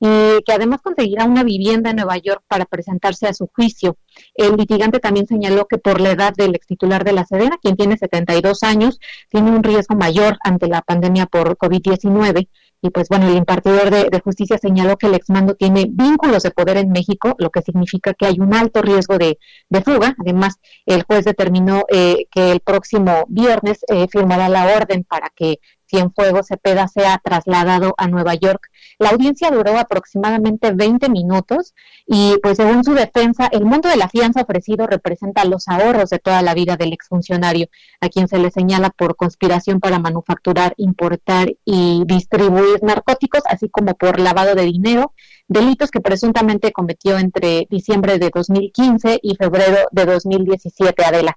y 0.00 0.42
que 0.44 0.52
además 0.52 0.80
conseguirá 0.82 1.26
una 1.26 1.44
vivienda 1.44 1.90
en 1.90 1.96
Nueva 1.96 2.16
York 2.16 2.42
para 2.48 2.64
presentarse 2.64 3.28
a 3.28 3.34
su 3.34 3.48
juicio. 3.54 3.98
El 4.34 4.56
litigante 4.56 4.98
también 4.98 5.26
señaló 5.26 5.66
que 5.66 5.76
por 5.76 6.00
la 6.00 6.10
edad 6.10 6.32
del 6.34 6.54
ex 6.54 6.66
titular 6.66 7.04
de 7.04 7.12
la 7.12 7.26
Sedena, 7.26 7.58
quien 7.60 7.76
tiene 7.76 7.98
72 7.98 8.62
años, 8.62 8.98
tiene 9.28 9.50
un 9.50 9.62
riesgo 9.62 9.94
mayor 9.96 10.38
ante 10.42 10.68
la 10.68 10.80
pandemia 10.80 11.26
por 11.26 11.58
COVID-19. 11.58 12.48
Y 12.82 12.88
pues 12.88 13.10
bueno, 13.10 13.28
el 13.28 13.36
impartidor 13.36 13.90
de, 13.90 14.20
justicia 14.24 14.56
señaló 14.56 14.96
que 14.96 15.06
el 15.06 15.14
exmando 15.14 15.54
tiene 15.54 15.84
vínculos 15.90 16.42
de 16.44 16.50
poder 16.50 16.78
en 16.78 16.90
México, 16.90 17.34
lo 17.38 17.50
que 17.50 17.60
significa 17.60 18.14
que 18.14 18.24
hay 18.24 18.38
un 18.38 18.54
alto 18.54 18.80
riesgo 18.80 19.18
de, 19.18 19.38
fuga. 19.84 20.16
Además, 20.18 20.54
el 20.86 21.02
juez 21.02 21.26
determinó 21.26 21.84
eh, 21.92 22.26
que 22.30 22.52
el 22.52 22.60
próximo 22.60 23.26
viernes 23.28 23.80
eh, 23.88 24.06
firmará 24.10 24.48
la 24.48 24.74
orden 24.76 25.04
para 25.04 25.30
que 25.36 25.58
Cienfuegos 25.90 26.46
Cepeda 26.46 26.86
sea 26.86 27.20
trasladado 27.22 27.94
a 27.98 28.06
Nueva 28.06 28.34
York. 28.34 28.68
La 28.98 29.10
audiencia 29.10 29.50
duró 29.50 29.76
aproximadamente 29.76 30.72
20 30.72 31.08
minutos 31.08 31.74
y 32.06 32.36
pues 32.42 32.58
según 32.58 32.84
su 32.84 32.94
defensa, 32.94 33.48
el 33.50 33.64
monto 33.64 33.88
de 33.88 33.96
la 33.96 34.08
fianza 34.08 34.42
ofrecido 34.42 34.86
representa 34.86 35.44
los 35.44 35.66
ahorros 35.68 36.10
de 36.10 36.18
toda 36.18 36.42
la 36.42 36.54
vida 36.54 36.76
del 36.76 36.92
exfuncionario, 36.92 37.66
a 38.00 38.08
quien 38.08 38.28
se 38.28 38.38
le 38.38 38.50
señala 38.50 38.90
por 38.90 39.16
conspiración 39.16 39.80
para 39.80 39.98
manufacturar, 39.98 40.74
importar 40.76 41.48
y 41.64 42.04
distribuir 42.06 42.82
narcóticos, 42.82 43.42
así 43.46 43.68
como 43.68 43.94
por 43.94 44.20
lavado 44.20 44.54
de 44.54 44.62
dinero, 44.62 45.14
delitos 45.48 45.90
que 45.90 46.00
presuntamente 46.00 46.72
cometió 46.72 47.18
entre 47.18 47.66
diciembre 47.68 48.18
de 48.18 48.30
2015 48.32 49.18
y 49.22 49.34
febrero 49.34 49.88
de 49.90 50.04
2017, 50.06 51.04
Adela. 51.04 51.36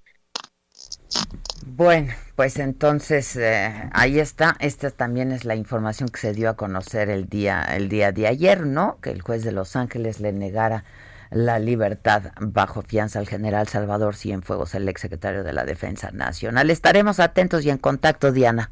Bueno, 1.65 2.13
pues 2.35 2.59
entonces 2.59 3.37
eh, 3.37 3.89
ahí 3.93 4.19
está. 4.19 4.55
Esta 4.59 4.91
también 4.91 5.31
es 5.31 5.45
la 5.45 5.55
información 5.55 6.09
que 6.09 6.19
se 6.19 6.33
dio 6.33 6.49
a 6.49 6.55
conocer 6.55 7.09
el 7.09 7.29
día 7.29 7.63
el 7.63 7.87
día 7.87 8.11
de 8.11 8.27
ayer, 8.27 8.65
¿no? 8.65 8.97
Que 9.01 9.11
el 9.11 9.21
juez 9.21 9.43
de 9.43 9.53
Los 9.53 9.77
Ángeles 9.77 10.19
le 10.19 10.33
negara 10.33 10.83
la 11.31 11.59
libertad 11.59 12.33
bajo 12.39 12.81
fianza 12.81 13.19
al 13.19 13.27
general 13.27 13.67
Salvador 13.69 14.15
Cienfuegos, 14.15 14.75
el 14.75 14.89
exsecretario 14.89 15.43
de 15.43 15.53
la 15.53 15.63
Defensa 15.63 16.11
Nacional. 16.11 16.69
Estaremos 16.69 17.19
atentos 17.21 17.63
y 17.63 17.69
en 17.69 17.77
contacto, 17.77 18.33
Diana. 18.33 18.69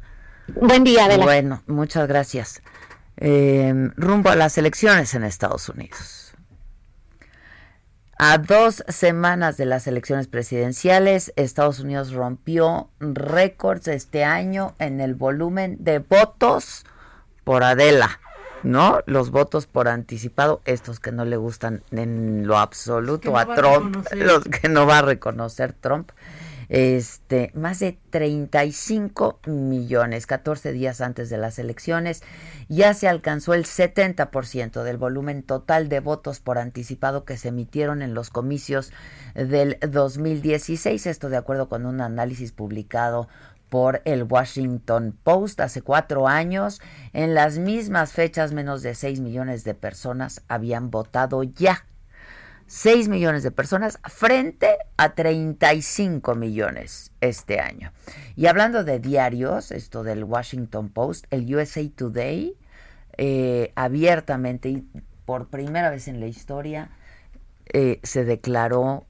Buen 0.48 0.84
día, 0.84 1.06
Adela. 1.06 1.24
Bueno, 1.24 1.62
muchas 1.66 2.06
gracias. 2.06 2.62
Eh, 3.16 3.72
rumbo 3.96 4.28
a 4.30 4.36
las 4.36 4.58
elecciones 4.58 5.14
en 5.14 5.24
Estados 5.24 5.68
Unidos. 5.68 6.31
A 8.18 8.38
dos 8.38 8.84
semanas 8.88 9.56
de 9.56 9.66
las 9.66 9.86
elecciones 9.86 10.28
presidenciales, 10.28 11.32
Estados 11.36 11.80
Unidos 11.80 12.12
rompió 12.12 12.88
récords 13.00 13.88
este 13.88 14.24
año 14.24 14.74
en 14.78 15.00
el 15.00 15.14
volumen 15.14 15.76
de 15.80 15.98
votos 15.98 16.84
por 17.42 17.64
Adela, 17.64 18.20
¿no? 18.62 19.00
Los 19.06 19.30
votos 19.30 19.66
por 19.66 19.88
anticipado, 19.88 20.60
estos 20.66 21.00
que 21.00 21.10
no 21.10 21.24
le 21.24 21.36
gustan 21.36 21.82
en 21.90 22.46
lo 22.46 22.58
absoluto 22.58 23.36
a 23.36 23.54
Trump, 23.54 24.06
los 24.12 24.44
que 24.44 24.68
no 24.68 24.86
va 24.86 24.98
a 24.98 25.02
reconocer 25.02 25.72
Trump 25.72 26.12
este, 26.72 27.50
más 27.52 27.80
de 27.80 27.98
35 28.08 29.40
millones, 29.44 30.26
14 30.26 30.72
días 30.72 31.02
antes 31.02 31.28
de 31.28 31.36
las 31.36 31.58
elecciones, 31.58 32.22
ya 32.70 32.94
se 32.94 33.08
alcanzó 33.08 33.52
el 33.52 33.66
70% 33.66 34.82
del 34.82 34.96
volumen 34.96 35.42
total 35.42 35.90
de 35.90 36.00
votos 36.00 36.40
por 36.40 36.56
anticipado 36.56 37.26
que 37.26 37.36
se 37.36 37.48
emitieron 37.48 38.00
en 38.00 38.14
los 38.14 38.30
comicios 38.30 38.90
del 39.34 39.76
2016, 39.86 41.06
esto 41.06 41.28
de 41.28 41.36
acuerdo 41.36 41.68
con 41.68 41.84
un 41.84 42.00
análisis 42.00 42.52
publicado 42.52 43.28
por 43.68 44.00
el 44.06 44.22
Washington 44.22 45.14
Post 45.22 45.60
hace 45.60 45.82
cuatro 45.82 46.26
años. 46.26 46.80
En 47.12 47.34
las 47.34 47.58
mismas 47.58 48.12
fechas, 48.12 48.52
menos 48.54 48.82
de 48.82 48.94
6 48.94 49.20
millones 49.20 49.64
de 49.64 49.74
personas 49.74 50.42
habían 50.48 50.90
votado 50.90 51.42
ya 51.42 51.84
6 52.72 53.10
millones 53.10 53.42
de 53.42 53.50
personas 53.50 53.98
frente 54.04 54.78
a 54.96 55.14
35 55.14 56.34
millones 56.34 57.12
este 57.20 57.60
año. 57.60 57.92
Y 58.34 58.46
hablando 58.46 58.82
de 58.82 58.98
diarios, 58.98 59.70
esto 59.70 60.02
del 60.02 60.24
Washington 60.24 60.88
Post, 60.88 61.26
el 61.28 61.54
USA 61.54 61.82
Today 61.94 62.56
eh, 63.18 63.72
abiertamente 63.74 64.70
y 64.70 64.86
por 65.26 65.48
primera 65.48 65.90
vez 65.90 66.08
en 66.08 66.18
la 66.18 66.28
historia 66.28 66.88
eh, 67.74 68.00
se 68.04 68.24
declaró 68.24 69.04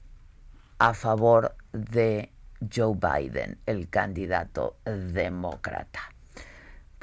a 0.77 0.93
favor 0.93 1.55
de 1.71 2.33
Joe 2.69 2.97
Biden, 2.97 3.59
el 3.65 3.87
candidato 3.87 4.75
demócrata 4.83 6.12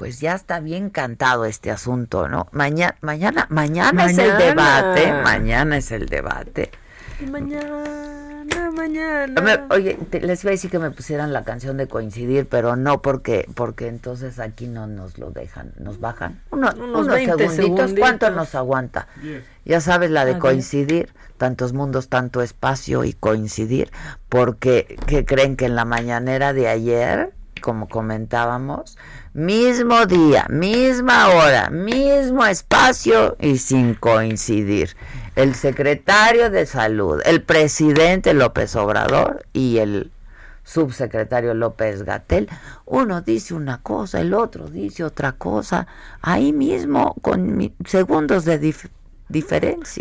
pues 0.01 0.19
ya 0.19 0.33
está 0.33 0.59
bien 0.59 0.89
cantado 0.89 1.45
este 1.45 1.69
asunto, 1.69 2.27
¿no? 2.27 2.47
Mañana, 2.53 2.95
mañana, 3.01 3.45
mañana, 3.51 4.05
es 4.07 4.17
el 4.17 4.35
debate, 4.35 5.13
mañana 5.23 5.77
es 5.77 5.91
el 5.91 6.07
debate. 6.07 6.71
Mañana. 7.29 8.43
mañana, 8.73 9.67
oye, 9.69 9.99
les 10.11 10.43
iba 10.43 10.49
a 10.49 10.53
decir 10.53 10.71
que 10.71 10.79
me 10.79 10.89
pusieran 10.89 11.33
la 11.33 11.43
canción 11.43 11.77
de 11.77 11.87
coincidir, 11.87 12.47
pero 12.47 12.75
no 12.75 13.03
porque 13.03 13.47
porque 13.53 13.89
entonces 13.89 14.39
aquí 14.39 14.65
no 14.65 14.87
nos 14.87 15.19
lo 15.19 15.29
dejan, 15.29 15.71
nos 15.77 15.99
bajan. 15.99 16.41
unos, 16.49 17.05
segunditos, 17.05 17.93
¿cuánto 17.99 18.31
nos 18.31 18.55
aguanta? 18.55 19.07
Ya 19.65 19.81
sabes 19.81 20.09
la 20.09 20.25
de 20.25 20.39
coincidir, 20.39 21.13
tantos 21.37 21.73
mundos, 21.73 22.09
tanto 22.09 22.41
espacio 22.41 23.03
y 23.03 23.13
coincidir, 23.13 23.91
porque 24.29 24.97
que 25.05 25.25
creen 25.25 25.57
que 25.57 25.65
en 25.65 25.75
la 25.75 25.85
mañanera 25.85 26.53
de 26.53 26.69
ayer, 26.69 27.33
como 27.61 27.87
comentábamos, 27.87 28.97
mismo 29.33 30.05
día, 30.05 30.45
misma 30.49 31.29
hora, 31.29 31.69
mismo 31.69 32.45
espacio 32.45 33.37
y 33.39 33.57
sin 33.57 33.93
coincidir. 33.93 34.97
El 35.35 35.55
secretario 35.55 36.49
de 36.49 36.65
salud, 36.65 37.21
el 37.23 37.41
presidente 37.41 38.33
López 38.33 38.75
Obrador 38.75 39.45
y 39.53 39.77
el 39.77 40.11
subsecretario 40.63 41.53
López 41.53 42.03
Gatel, 42.03 42.49
uno 42.85 43.21
dice 43.21 43.53
una 43.53 43.81
cosa, 43.81 44.19
el 44.19 44.33
otro 44.33 44.67
dice 44.67 45.03
otra 45.03 45.33
cosa, 45.33 45.87
ahí 46.21 46.51
mismo 46.51 47.15
con 47.21 47.73
segundos 47.85 48.45
de 48.45 48.59
diferencia. 48.59 49.00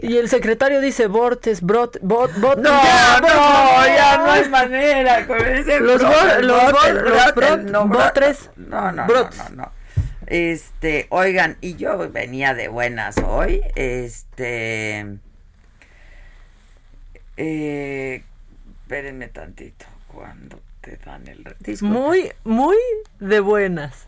Y 0.03 0.17
el 0.17 0.29
secretario 0.29 0.81
dice 0.81 1.07
Bortes, 1.07 1.63
Brot, 1.63 1.99
Bot, 2.03 2.33
Bot. 2.41 2.59
No, 2.59 2.71
ya, 2.71 3.21
no, 3.21 3.87
ya 3.87 4.19
no 4.19 4.31
hay 4.31 4.49
manera. 4.49 5.27
Con 5.27 5.41
ese 5.41 5.81
los 5.81 6.01
brot, 6.01 6.41
los 6.43 7.65
no, 7.65 7.87
Brotres. 7.87 8.51
No, 8.57 8.93
no, 8.93 9.07
no, 9.07 9.31
no, 9.55 9.73
Este, 10.27 11.07
oigan, 11.11 11.57
y 11.61 11.77
yo 11.77 12.11
venía 12.11 12.55
de 12.55 12.69
buenas 12.69 13.17
hoy. 13.19 13.63
Este. 13.75 15.07
Eh, 17.37 18.25
espérenme 18.83 19.29
tantito. 19.29 19.87
Cuando 20.09 20.61
te 20.81 20.97
dan 20.97 21.27
el. 21.29 21.45
Muy, 21.83 22.33
muy 22.45 22.77
de 23.21 23.41
buenas. 23.41 24.07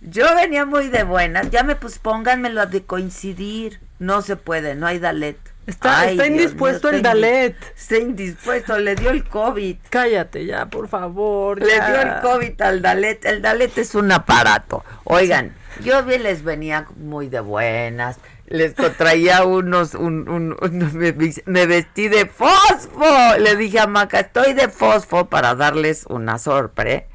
Yo 0.00 0.34
venía 0.34 0.66
muy 0.66 0.88
de 0.88 1.04
buenas. 1.04 1.50
Ya 1.50 1.62
me 1.62 1.76
pues 1.76 1.98
pónganmelo 1.98 2.66
de 2.66 2.84
coincidir. 2.84 3.80
No 3.98 4.22
se 4.22 4.36
puede, 4.36 4.74
no 4.74 4.86
hay 4.86 4.98
Dalet. 4.98 5.38
Está, 5.66 6.10
está 6.10 6.26
indispuesto 6.26 6.90
el 6.90 7.02
Dalet. 7.02 7.56
Está 7.76 7.96
indispuesto, 7.96 8.78
le 8.78 8.94
dio 8.96 9.10
el 9.10 9.24
COVID. 9.24 9.76
Cállate 9.88 10.44
ya, 10.44 10.66
por 10.66 10.88
favor. 10.88 11.58
Le 11.58 11.74
dio 11.74 12.00
el 12.00 12.20
COVID 12.20 12.60
al 12.60 12.82
Dalet. 12.82 13.24
El 13.24 13.40
Dalet 13.40 13.76
es 13.78 13.94
un 13.94 14.12
aparato. 14.12 14.84
Oigan, 15.04 15.54
yo 15.82 16.02
les 16.02 16.42
venía 16.42 16.86
muy 16.96 17.28
de 17.28 17.40
buenas. 17.40 18.18
Les 18.46 18.74
traía 18.74 19.44
unos, 19.44 19.94
un, 19.94 20.28
un, 20.28 20.56
me, 21.46 21.66
vestí 21.66 22.08
de 22.08 22.26
fosfo. 22.26 23.38
Le 23.38 23.56
dije 23.56 23.80
a 23.80 23.86
Maca, 23.86 24.20
estoy 24.20 24.52
de 24.52 24.68
fosfo 24.68 25.26
para 25.30 25.54
darles 25.54 26.04
una 26.08 26.38
sorpresa. 26.38 27.06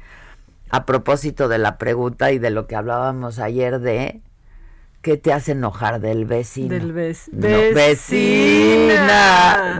A 0.70 0.86
propósito 0.86 1.48
de 1.48 1.58
la 1.58 1.78
pregunta 1.78 2.30
y 2.30 2.38
de 2.38 2.50
lo 2.50 2.66
que 2.66 2.76
hablábamos 2.76 3.38
ayer 3.38 3.80
de 3.80 4.20
¿Qué 5.02 5.16
te 5.16 5.32
hace 5.32 5.52
enojar 5.52 6.00
del 6.00 6.26
vecino? 6.26 6.68
Del 6.68 6.92
vecino. 6.92 7.40
vecina. 7.74 9.00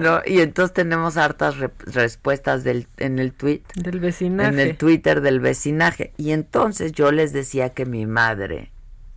No, 0.00 0.22
y 0.24 0.40
entonces 0.40 0.72
tenemos 0.72 1.18
hartas 1.18 1.56
respuestas 1.58 2.64
del, 2.64 2.86
en 2.96 3.18
el 3.18 3.34
tweet. 3.34 3.60
Del 3.74 4.00
vecinaje. 4.00 4.48
En 4.48 4.58
el 4.58 4.78
Twitter 4.78 5.20
del 5.20 5.40
vecinaje. 5.40 6.14
Y 6.16 6.30
entonces 6.30 6.92
yo 6.92 7.12
les 7.12 7.34
decía 7.34 7.68
que 7.70 7.84
mi 7.84 8.06
madre, 8.06 8.72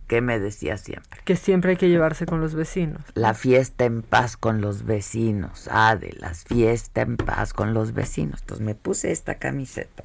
¿qué 0.06 0.20
me 0.20 0.38
decía 0.38 0.76
siempre? 0.76 1.20
Que 1.24 1.36
siempre 1.36 1.70
hay 1.70 1.78
que 1.78 1.88
llevarse 1.88 2.26
con 2.26 2.42
los 2.42 2.54
vecinos. 2.54 3.00
La 3.14 3.32
fiesta 3.32 3.86
en 3.86 4.02
paz 4.02 4.36
con 4.36 4.60
los 4.60 4.84
vecinos. 4.84 5.68
Ah, 5.70 5.96
de 5.96 6.12
las 6.18 6.44
fiesta 6.44 7.00
en 7.00 7.16
paz 7.16 7.54
con 7.54 7.72
los 7.72 7.94
vecinos. 7.94 8.40
Entonces 8.42 8.66
me 8.66 8.74
puse 8.74 9.10
esta 9.10 9.36
camiseta 9.36 10.04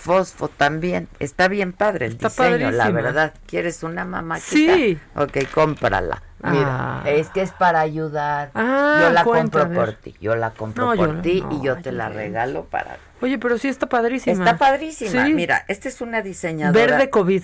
Fosfo 0.00 0.48
también. 0.48 1.08
Está 1.18 1.48
bien 1.48 1.74
padre 1.74 2.06
el 2.06 2.16
diseño, 2.16 2.70
la 2.70 2.90
verdad. 2.90 3.34
¿Quieres 3.46 3.82
una 3.82 4.06
mamá? 4.06 4.40
Sí. 4.40 4.98
Ok, 5.14 5.38
cómprala. 5.52 6.22
Mira, 6.42 7.02
ah. 7.02 7.02
es 7.04 7.28
que 7.28 7.42
es 7.42 7.50
para 7.50 7.80
ayudar. 7.80 8.50
Ah, 8.54 9.00
yo 9.02 9.10
la 9.10 9.24
compro 9.24 9.70
por 9.70 9.92
ti. 9.92 10.14
Yo 10.18 10.34
la 10.36 10.52
compro 10.52 10.94
por 10.94 11.20
ti 11.20 11.44
y 11.50 11.62
yo 11.62 11.82
te 11.82 11.92
la 11.92 12.08
regalo 12.08 12.64
para. 12.64 12.96
Oye, 13.20 13.38
pero 13.38 13.58
sí 13.58 13.68
está 13.68 13.90
padrísima. 13.90 14.44
Está 14.44 14.56
padrísima. 14.56 15.28
Mira, 15.28 15.66
esta 15.68 15.90
es 15.90 16.00
una 16.00 16.22
diseñadora. 16.22 16.86
Verde 16.86 17.10
COVID. 17.10 17.42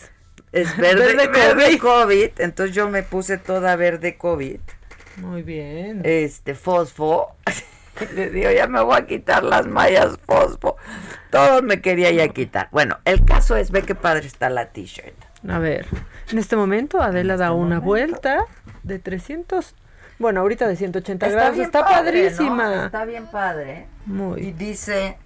Es 0.52 0.76
verde, 0.78 1.28
verde, 1.28 1.78
COVID. 1.78 2.30
Entonces 2.38 2.74
yo 2.74 2.88
me 2.88 3.02
puse 3.02 3.36
toda 3.36 3.76
verde 3.76 4.16
COVID. 4.16 4.60
Muy 5.18 5.42
bien. 5.42 6.00
Este, 6.04 6.54
fosfo. 6.54 7.36
Le 8.14 8.30
digo, 8.30 8.50
ya 8.50 8.66
me 8.66 8.80
voy 8.80 8.96
a 8.96 9.06
quitar 9.06 9.42
las 9.42 9.66
mallas 9.66 10.18
fosfo. 10.26 10.76
Todo 11.30 11.62
me 11.62 11.80
quería 11.80 12.10
ya 12.10 12.28
quitar. 12.28 12.68
Bueno, 12.72 12.98
el 13.04 13.24
caso 13.24 13.56
es, 13.56 13.70
ve 13.70 13.82
qué 13.82 13.94
padre 13.94 14.26
está 14.26 14.50
la 14.50 14.66
t-shirt. 14.70 15.14
A 15.48 15.58
ver, 15.58 15.86
en 16.30 16.38
este 16.38 16.56
momento 16.56 17.00
Adela 17.00 17.34
este 17.34 17.44
da 17.44 17.52
una 17.52 17.78
vuelta 17.78 18.44
de 18.82 18.98
300, 18.98 19.74
bueno, 20.18 20.40
ahorita 20.40 20.66
de 20.66 20.76
180 20.76 21.28
grados. 21.28 21.58
Está 21.58 21.84
padrísima. 21.84 22.86
Está 22.86 23.04
bien 23.04 23.26
padre. 23.26 23.86
Muy. 24.06 24.40
Y 24.40 24.52
dice, 24.52 25.18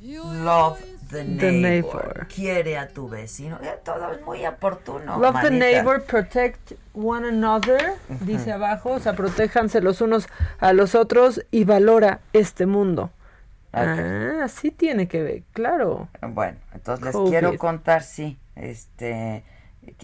love 0.00 0.95
the 1.10 1.24
neighbor. 1.24 2.26
Quiere 2.34 2.78
a 2.78 2.88
tu 2.88 3.08
vecino. 3.08 3.58
Todo 3.84 4.12
es 4.12 4.22
muy 4.22 4.46
oportuno. 4.46 5.18
Love 5.18 5.42
the 5.42 5.50
neighbor, 5.50 6.02
protect 6.02 6.72
one 6.94 7.26
another. 7.26 7.94
Dice 8.20 8.52
abajo, 8.52 8.92
o 8.92 8.98
sea, 8.98 9.14
protéjanse 9.14 9.80
los 9.80 10.00
unos 10.00 10.28
a 10.58 10.72
los 10.72 10.94
otros 10.94 11.44
y 11.50 11.64
valora 11.64 12.20
este 12.32 12.66
mundo. 12.66 13.10
Ah, 13.72 14.40
así 14.44 14.70
tiene 14.70 15.06
que 15.06 15.22
ver, 15.22 15.42
claro. 15.52 16.08
Bueno, 16.22 16.58
entonces 16.72 17.14
les 17.14 17.30
quiero 17.30 17.58
contar, 17.58 18.02
sí, 18.02 18.38
este, 18.54 19.44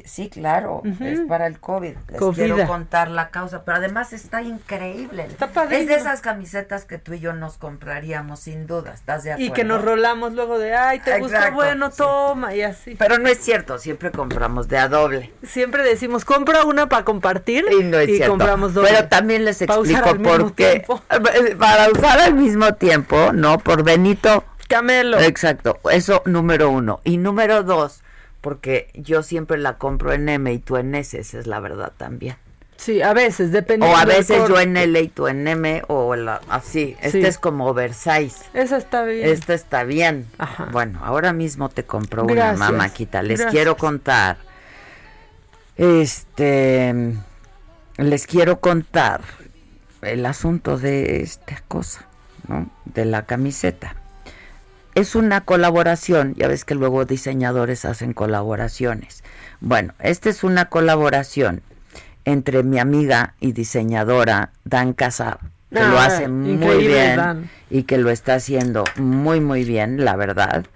Sí, 0.05 0.29
claro, 0.29 0.83
es 1.01 1.21
para 1.21 1.47
el 1.47 1.59
COVID. 1.59 1.95
Les 2.09 2.35
quiero 2.35 2.67
contar 2.67 3.11
la 3.11 3.31
causa, 3.31 3.65
pero 3.65 3.79
además 3.79 4.13
está 4.13 4.43
increíble. 4.43 5.25
Está 5.25 5.49
padre. 5.49 5.81
Es 5.81 5.87
de 5.87 5.95
esas 5.95 6.21
camisetas 6.21 6.85
que 6.85 6.99
tú 6.99 7.15
y 7.15 7.21
yo 7.21 7.33
nos 7.33 7.59
compraríamos 7.59 8.41
sin 8.41 8.67
duda, 8.67 8.93
¿estás 8.93 9.25
de 9.25 9.33
acuerdo? 9.33 9.51
Y 9.51 9.55
que 9.55 9.65
nos 9.65 9.83
rolamos 9.83 10.33
luego 10.33 10.59
de, 10.59 10.75
ay, 10.75 11.01
te 11.01 11.19
gusta, 11.19 11.51
bueno, 11.51 11.91
toma, 11.91 12.55
y 12.55 12.63
así. 12.63 12.95
Pero 12.97 13.19
no 13.19 13.29
es 13.29 13.39
cierto, 13.39 13.79
siempre 13.79 14.11
compramos 14.11 14.69
de 14.69 14.79
a 14.79 14.89
doble. 14.89 15.33
Siempre 15.43 15.83
decimos, 15.83 16.25
compra 16.25 16.65
una 16.65 16.89
para 16.89 17.05
compartir 17.05 17.65
y, 17.71 17.85
no 17.85 17.99
es 17.99 18.07
cierto. 18.07 18.31
compramos 18.31 18.75
doble. 18.75 18.91
Pero 18.91 19.09
también 19.09 19.45
les 19.45 19.63
explico 19.63 20.17
por 20.23 20.55
qué. 20.55 20.85
Para 21.59 21.91
usar 21.91 22.21
al 22.21 22.35
mismo 22.35 22.75
tiempo, 22.75 23.33
¿no? 23.33 23.59
Por 23.59 23.83
Benito. 23.83 24.45
Camelo. 24.69 25.21
Exacto, 25.21 25.79
eso 25.91 26.23
número 26.25 26.71
uno. 26.71 27.01
Y 27.05 27.19
número 27.19 27.63
dos 27.63 28.03
porque 28.43 28.91
yo 28.95 29.23
siempre 29.23 29.57
la 29.57 29.79
compro 29.79 30.13
en 30.13 30.29
M 30.29 30.53
y 30.53 30.59
tú 30.59 30.77
en 30.77 30.95
S, 30.95 31.19
esa 31.19 31.39
es 31.39 31.47
la 31.47 31.61
verdad 31.61 31.93
también. 31.97 32.37
Sí, 32.77 33.01
a 33.01 33.15
veces, 33.15 33.53
depende. 33.53 33.87
O 33.87 33.97
a 33.97 34.05
veces 34.05 34.49
yo 34.49 34.59
en 34.59 34.77
L 34.77 35.01
y 35.01 35.07
tú 35.07 35.29
en 35.29 35.47
M, 35.47 35.85
o 35.87 36.17
la, 36.17 36.41
así. 36.49 36.97
Este 37.01 37.29
es 37.29 37.39
como 37.39 37.69
oversize. 37.69 38.45
Esa 38.53 38.77
está 38.77 39.05
bien. 39.05 39.29
Esta 39.29 39.55
está 39.55 39.85
bien. 39.85 40.27
Ajá. 40.39 40.69
Bueno, 40.73 40.99
ahora 41.05 41.33
mismo 41.33 41.69
te 41.69 41.85
compro 41.85 42.25
una 42.25 42.55
mamáquita. 42.55 43.23
Les 43.23 43.47
quiero 43.47 43.77
contar. 43.77 44.39
Este. 45.77 47.15
Les 47.99 48.27
quiero 48.27 48.59
contar 48.59 49.21
el 50.01 50.27
asunto 50.27 50.77
de 50.77 51.23
esta 51.23 51.63
cosa, 51.69 52.09
¿no? 52.49 52.69
De 52.85 53.05
la 53.05 53.27
camiseta 53.27 54.02
es 54.95 55.15
una 55.15 55.43
colaboración, 55.43 56.35
ya 56.35 56.49
ves 56.49 56.65
que 56.65 56.75
luego 56.75 57.05
diseñadores 57.05 57.85
hacen 57.85 58.13
colaboraciones. 58.13 59.25
Bueno, 59.61 59.95
esta 60.01 60.29
es 60.29 60.45
una 60.45 60.67
colaboración 60.67 61.63
entre 62.25 62.63
mi 62.63 62.79
amiga 62.79 63.35
y 63.41 63.53
diseñadora 63.53 64.51
Dan 64.65 64.93
Casab, 64.93 65.39
que 65.71 65.81
lo 65.81 65.99
ah, 65.99 66.07
hace 66.07 66.29
muy 66.29 66.87
bien 66.87 67.51
y 67.71 67.85
que 67.85 67.97
lo 67.99 68.11
está 68.11 68.35
haciendo 68.35 68.85
muy 68.97 69.41
muy 69.41 69.65
bien, 69.65 70.05
la 70.05 70.17
verdad. 70.17 70.67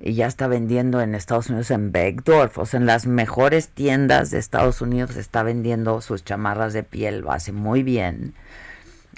Y 0.00 0.14
ya 0.14 0.26
está 0.26 0.46
vendiendo 0.46 1.00
en 1.00 1.14
Estados 1.14 1.48
Unidos 1.48 1.70
en 1.70 1.90
Beckdorf, 1.90 2.58
o 2.58 2.66
sea, 2.66 2.78
en 2.78 2.86
las 2.86 3.06
mejores 3.06 3.68
tiendas 3.68 4.30
de 4.30 4.38
Estados 4.38 4.82
Unidos 4.82 5.16
está 5.16 5.42
vendiendo 5.42 6.00
sus 6.00 6.24
chamarras 6.24 6.72
de 6.74 6.82
piel, 6.82 7.20
lo 7.20 7.32
hace 7.32 7.52
muy 7.52 7.82
bien. 7.82 8.34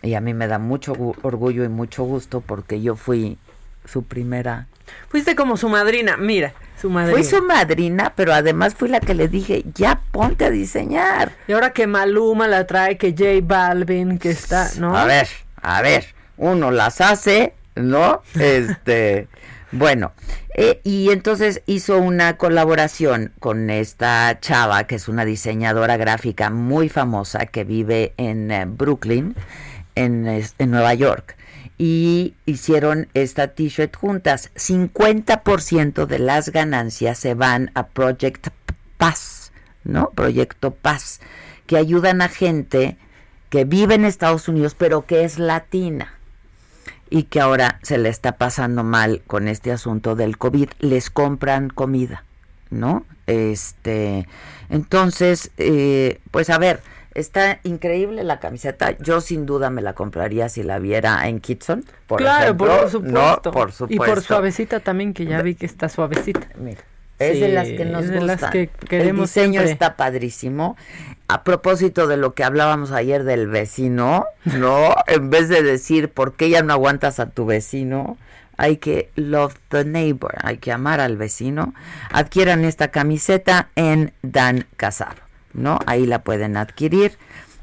Y 0.02 0.14
a 0.14 0.20
mí 0.20 0.34
me 0.34 0.46
da 0.46 0.58
mucho 0.58 0.92
orgullo 1.22 1.64
y 1.64 1.68
mucho 1.68 2.04
gusto 2.04 2.40
porque 2.40 2.80
yo 2.80 2.94
fui 2.94 3.38
su 3.86 4.02
primera. 4.04 4.66
Fuiste 5.08 5.34
como 5.34 5.56
su 5.56 5.68
madrina, 5.68 6.16
mira, 6.16 6.54
su 6.80 6.90
madrina. 6.90 7.16
Fui 7.16 7.24
su 7.24 7.42
madrina, 7.42 8.12
pero 8.14 8.32
además 8.32 8.74
fui 8.74 8.88
la 8.88 9.00
que 9.00 9.14
le 9.14 9.28
dije, 9.28 9.64
ya 9.74 10.00
ponte 10.12 10.44
a 10.44 10.50
diseñar. 10.50 11.32
Y 11.48 11.52
ahora 11.52 11.72
que 11.72 11.86
Maluma 11.86 12.46
la 12.48 12.66
trae, 12.66 12.98
que 12.98 13.12
J 13.12 13.24
Balvin, 13.42 14.18
que 14.18 14.30
está, 14.30 14.70
¿no? 14.78 14.96
A 14.96 15.04
ver, 15.04 15.28
a 15.60 15.82
ver, 15.82 16.14
uno 16.36 16.70
las 16.70 17.00
hace, 17.00 17.54
¿no? 17.74 18.22
Este, 18.34 19.28
bueno, 19.72 20.12
eh, 20.54 20.80
y 20.84 21.10
entonces 21.10 21.62
hizo 21.66 21.98
una 21.98 22.36
colaboración 22.36 23.32
con 23.40 23.70
esta 23.70 24.38
chava, 24.40 24.84
que 24.84 24.94
es 24.94 25.08
una 25.08 25.24
diseñadora 25.24 25.96
gráfica 25.96 26.50
muy 26.50 26.88
famosa, 26.88 27.46
que 27.46 27.64
vive 27.64 28.14
en 28.16 28.50
eh, 28.50 28.64
Brooklyn, 28.66 29.34
en, 29.94 30.26
en 30.26 30.70
Nueva 30.70 30.94
York 30.94 31.36
y 31.78 32.34
hicieron 32.46 33.08
esta 33.14 33.48
t-shirt 33.48 33.96
juntas. 33.96 34.50
50% 34.54 36.06
de 36.06 36.18
las 36.18 36.50
ganancias 36.50 37.18
se 37.18 37.34
van 37.34 37.70
a 37.74 37.88
Project 37.88 38.48
Paz, 38.96 39.52
¿no? 39.84 40.10
Proyecto 40.10 40.74
Paz, 40.74 41.20
que 41.66 41.76
ayudan 41.76 42.22
a 42.22 42.28
gente 42.28 42.96
que 43.50 43.64
vive 43.64 43.94
en 43.94 44.04
Estados 44.04 44.48
Unidos 44.48 44.74
pero 44.76 45.06
que 45.06 45.24
es 45.24 45.38
latina 45.38 46.12
y 47.10 47.24
que 47.24 47.40
ahora 47.40 47.78
se 47.82 47.98
le 47.98 48.08
está 48.08 48.36
pasando 48.36 48.82
mal 48.82 49.22
con 49.26 49.46
este 49.48 49.70
asunto 49.70 50.16
del 50.16 50.38
COVID, 50.38 50.70
les 50.80 51.10
compran 51.10 51.68
comida, 51.68 52.24
¿no? 52.70 53.04
Este, 53.26 54.26
entonces, 54.70 55.50
eh, 55.56 56.20
pues 56.30 56.50
a 56.50 56.58
ver, 56.58 56.80
está 57.16 57.60
increíble 57.64 58.22
la 58.24 58.38
camiseta. 58.38 58.96
Yo 58.98 59.20
sin 59.20 59.46
duda 59.46 59.70
me 59.70 59.82
la 59.82 59.94
compraría 59.94 60.48
si 60.48 60.62
la 60.62 60.78
viera 60.78 61.26
en 61.28 61.40
Kitson. 61.40 61.84
Por 62.06 62.18
claro, 62.18 62.56
por 62.56 62.90
supuesto. 62.90 63.50
por 63.50 63.72
supuesto. 63.72 63.94
Y 63.94 63.98
por 63.98 64.22
suavecita 64.22 64.80
también, 64.80 65.14
que 65.14 65.24
ya 65.24 65.42
vi 65.42 65.54
que 65.54 65.66
está 65.66 65.88
suavecita. 65.88 66.46
Mira. 66.58 66.82
Es 67.18 67.40
de 67.40 67.48
las 67.48 67.66
que 67.66 67.86
nos 67.86 68.10
gustan. 68.10 68.52
que 68.52 68.68
queremos 68.68 69.34
El 69.36 69.44
diseño 69.44 69.62
está 69.62 69.96
padrísimo. 69.96 70.76
A 71.28 71.44
propósito 71.44 72.06
de 72.06 72.18
lo 72.18 72.34
que 72.34 72.44
hablábamos 72.44 72.92
ayer 72.92 73.24
del 73.24 73.48
vecino, 73.48 74.26
¿no? 74.44 74.94
en 75.06 75.30
vez 75.30 75.48
de 75.48 75.62
decir 75.62 76.10
por 76.10 76.34
qué 76.34 76.50
ya 76.50 76.62
no 76.62 76.74
aguantas 76.74 77.18
a 77.18 77.30
tu 77.30 77.46
vecino, 77.46 78.18
hay 78.58 78.76
que 78.76 79.10
love 79.16 79.54
the 79.68 79.84
neighbor, 79.84 80.34
hay 80.42 80.58
que 80.58 80.72
amar 80.72 81.00
al 81.00 81.16
vecino. 81.16 81.74
Adquieran 82.10 82.64
esta 82.64 82.88
camiseta 82.88 83.70
en 83.76 84.12
Dan 84.22 84.66
Casab, 84.76 85.14
¿no? 85.56 85.78
Ahí 85.86 86.06
la 86.06 86.22
pueden 86.22 86.56
adquirir, 86.56 87.12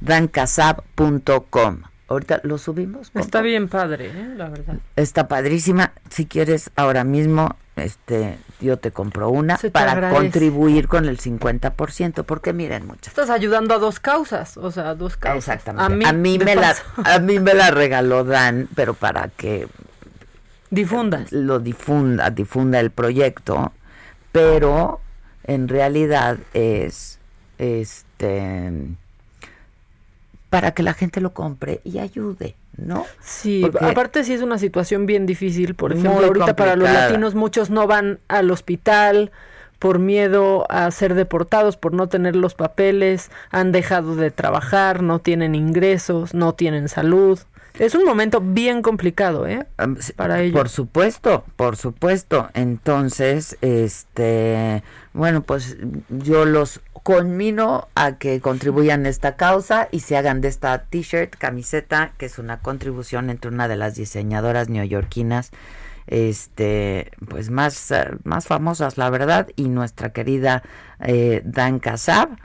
dancasab.com. 0.02 1.84
Ahorita 2.10 2.42
lo 2.44 2.58
subimos. 2.58 3.12
Está 3.16 3.42
bien 3.42 3.70
padre, 3.70 4.08
¿eh? 4.08 4.34
la 4.36 4.50
verdad. 4.50 4.76
Está 4.96 5.28
padrísima. 5.28 5.94
Si 6.10 6.26
quieres 6.26 6.70
ahora 6.76 7.04
mismo, 7.04 7.56
este, 7.76 8.38
yo 8.60 8.78
te 8.78 8.92
compro 8.92 9.30
una 9.30 9.58
para 9.72 10.12
contribuir 10.12 10.88
con 10.88 11.06
el 11.06 11.18
50%, 11.20 12.24
porque 12.24 12.54
miren 12.54 12.86
muchas. 12.86 13.08
Estás 13.08 13.30
ayudando 13.30 13.74
a 13.74 13.80
dos 13.80 14.00
causas, 14.00 14.58
o 14.58 14.70
sea, 14.70 14.90
a 14.90 14.96
dos 14.96 15.18
causas. 15.18 15.56
Exactamente. 15.56 16.06
A 16.06 16.14
mí, 16.14 16.38
me 16.38 16.56
la, 16.56 16.76
a 17.06 17.20
mí 17.20 17.40
me 17.40 17.54
la 17.54 17.72
regaló 17.72 18.24
Dan, 18.24 18.68
pero 18.76 18.94
para 18.94 19.30
que 19.30 19.68
difundas. 20.70 21.32
Lo 21.32 21.60
difunda, 21.60 22.30
difunda 22.30 22.80
el 22.80 22.92
proyecto, 22.92 23.72
pero 24.32 25.00
en 25.46 25.68
realidad 25.68 26.38
es 26.54 27.20
este 27.58 28.72
para 30.50 30.72
que 30.72 30.84
la 30.84 30.94
gente 30.94 31.20
lo 31.20 31.34
compre 31.34 31.82
y 31.84 31.98
ayude, 31.98 32.56
¿no? 32.78 33.08
Sí, 33.22 33.66
aparte 33.82 34.24
sí 34.24 34.34
es 34.34 34.44
una 34.44 34.60
situación 34.60 35.08
bien 35.08 35.26
difícil, 35.26 35.74
por 35.74 35.94
ejemplo, 35.94 36.28
ahorita 36.28 36.56
para 36.56 36.76
los 36.76 36.92
latinos 36.92 37.34
muchos 37.34 37.72
no 37.72 37.88
van 37.88 38.20
al 38.28 38.52
hospital 38.52 39.32
por 39.80 40.00
miedo 40.00 40.66
a 40.70 40.90
ser 40.92 41.14
deportados, 41.16 41.76
por 41.76 41.94
no 41.94 42.08
tener 42.08 42.36
los 42.36 42.54
papeles, 42.54 43.32
han 43.50 43.72
dejado 43.72 44.16
de 44.16 44.32
trabajar, 44.32 45.02
no 45.02 45.20
tienen 45.20 45.56
ingresos, 45.56 46.34
no 46.34 46.54
tienen 46.54 46.88
salud. 46.88 47.40
Es 47.80 47.96
un 47.96 48.06
momento 48.06 48.40
bien 48.40 48.82
complicado, 48.82 49.48
¿eh? 49.48 49.66
Para 50.16 50.42
ellos. 50.42 50.56
Por 50.56 50.70
supuesto, 50.70 51.44
por 51.56 51.76
supuesto. 51.76 52.50
Entonces, 52.54 53.58
este, 53.62 54.84
bueno, 55.12 55.42
pues 55.42 55.78
yo 56.10 56.46
los 56.46 56.80
conmino 57.04 57.88
a 57.96 58.18
que 58.18 58.40
contribuyan 58.42 59.06
a 59.06 59.10
esta 59.10 59.36
causa 59.36 59.90
y 59.92 60.00
se 60.00 60.18
hagan 60.18 60.42
de 60.42 60.48
esta 60.48 60.84
t-shirt, 60.86 61.36
camiseta, 61.36 62.14
que 62.18 62.26
es 62.26 62.40
una 62.40 62.60
contribución 62.60 63.30
entre 63.30 63.52
una 63.52 63.68
de 63.68 63.76
las 63.76 63.96
diseñadoras 63.96 64.70
neoyorquinas 64.70 65.52
este 66.08 67.12
pues 67.30 67.50
más, 67.50 67.94
más 68.26 68.46
famosas 68.46 68.98
la 68.98 69.10
verdad 69.10 69.48
y 69.56 69.70
nuestra 69.70 70.12
querida 70.12 70.62
eh, 71.00 71.42
Dan 71.46 71.80
Casab 71.80 72.38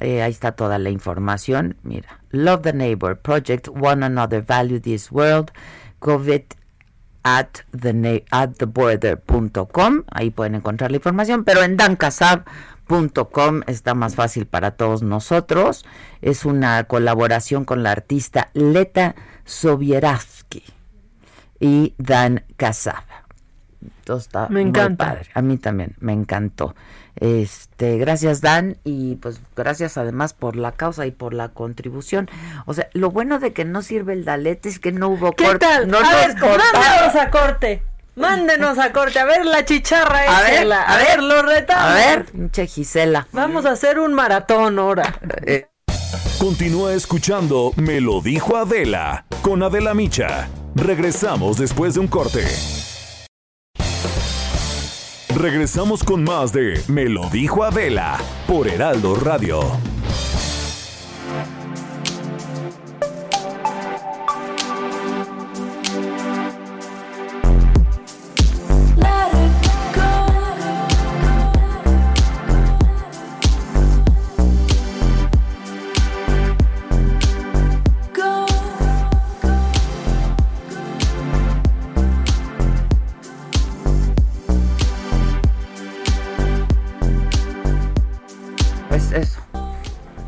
eh, 0.00 0.22
ahí 0.22 0.30
está 0.30 0.52
toda 0.52 0.78
la 0.78 0.90
información. 0.90 1.76
Mira, 1.82 2.20
Love 2.30 2.62
the 2.62 2.72
Neighbor 2.72 3.18
Project, 3.18 3.68
One 3.68 4.04
Another, 4.04 4.42
Value 4.42 4.80
This 4.80 5.10
World, 5.10 5.52
COVID 6.00 6.42
at 7.22 7.60
the 7.72 8.24
at 8.30 8.58
border.com. 8.66 10.04
Ahí 10.10 10.30
pueden 10.30 10.56
encontrar 10.56 10.90
la 10.90 10.98
información, 10.98 11.44
pero 11.44 11.62
en 11.62 11.76
está 13.66 13.94
más 13.94 14.14
fácil 14.14 14.46
para 14.46 14.72
todos 14.72 15.02
nosotros. 15.02 15.84
Es 16.22 16.44
una 16.44 16.84
colaboración 16.84 17.64
con 17.64 17.82
la 17.82 17.92
artista 17.92 18.50
Leta 18.54 19.14
Sobieravsky 19.44 20.62
y 21.60 21.94
Dan 21.98 22.44
Kasab. 22.56 23.04
me 24.50 24.60
encanta. 24.60 25.20
A 25.34 25.42
mí 25.42 25.56
también 25.58 25.96
me 25.98 26.12
encantó. 26.12 26.74
Este, 27.18 27.96
gracias 27.96 28.42
Dan 28.42 28.76
y 28.84 29.16
pues 29.16 29.40
gracias 29.56 29.96
además 29.96 30.34
por 30.34 30.54
la 30.54 30.72
causa 30.72 31.06
y 31.06 31.10
por 31.10 31.32
la 31.32 31.48
contribución. 31.48 32.28
O 32.66 32.74
sea, 32.74 32.88
lo 32.92 33.10
bueno 33.10 33.38
de 33.38 33.52
que 33.52 33.64
no 33.64 33.82
sirve 33.82 34.12
el 34.12 34.24
Dalet 34.24 34.64
es 34.66 34.78
que 34.78 34.92
no 34.92 35.08
hubo 35.08 35.32
corte. 35.32 35.66
No 35.86 35.98
a 35.98 36.14
ver, 36.14 36.36
mándenos 36.36 37.16
a 37.16 37.30
corte. 37.30 37.82
Mándenos 38.16 38.78
a 38.78 38.92
corte, 38.92 39.18
a 39.18 39.26
ver 39.26 39.44
la 39.44 39.64
chicharra 39.64 40.20
a 40.20 40.42
ver, 40.42 40.72
a, 40.72 40.96
ver, 40.96 41.22
lo 41.22 41.42
retamos. 41.42 41.84
A 41.84 41.94
ver, 41.94 42.24
pinche 42.24 42.66
Gisela. 42.66 43.28
Vamos 43.30 43.66
a 43.66 43.72
hacer 43.72 43.98
un 43.98 44.14
maratón 44.14 44.78
ahora. 44.78 45.20
Eh. 45.44 45.68
Continúa 46.38 46.94
escuchando 46.94 47.72
Me 47.76 48.00
lo 48.00 48.22
dijo 48.22 48.56
Adela 48.56 49.26
con 49.42 49.62
Adela 49.62 49.92
Micha. 49.92 50.48
Regresamos 50.74 51.58
después 51.58 51.94
de 51.94 52.00
un 52.00 52.08
corte. 52.08 52.44
Regresamos 55.34 56.02
con 56.02 56.24
más 56.24 56.54
de 56.54 56.80
Me 56.88 57.10
lo 57.10 57.28
dijo 57.28 57.64
Adela 57.64 58.18
por 58.46 58.66
Heraldo 58.66 59.14
Radio. 59.16 59.60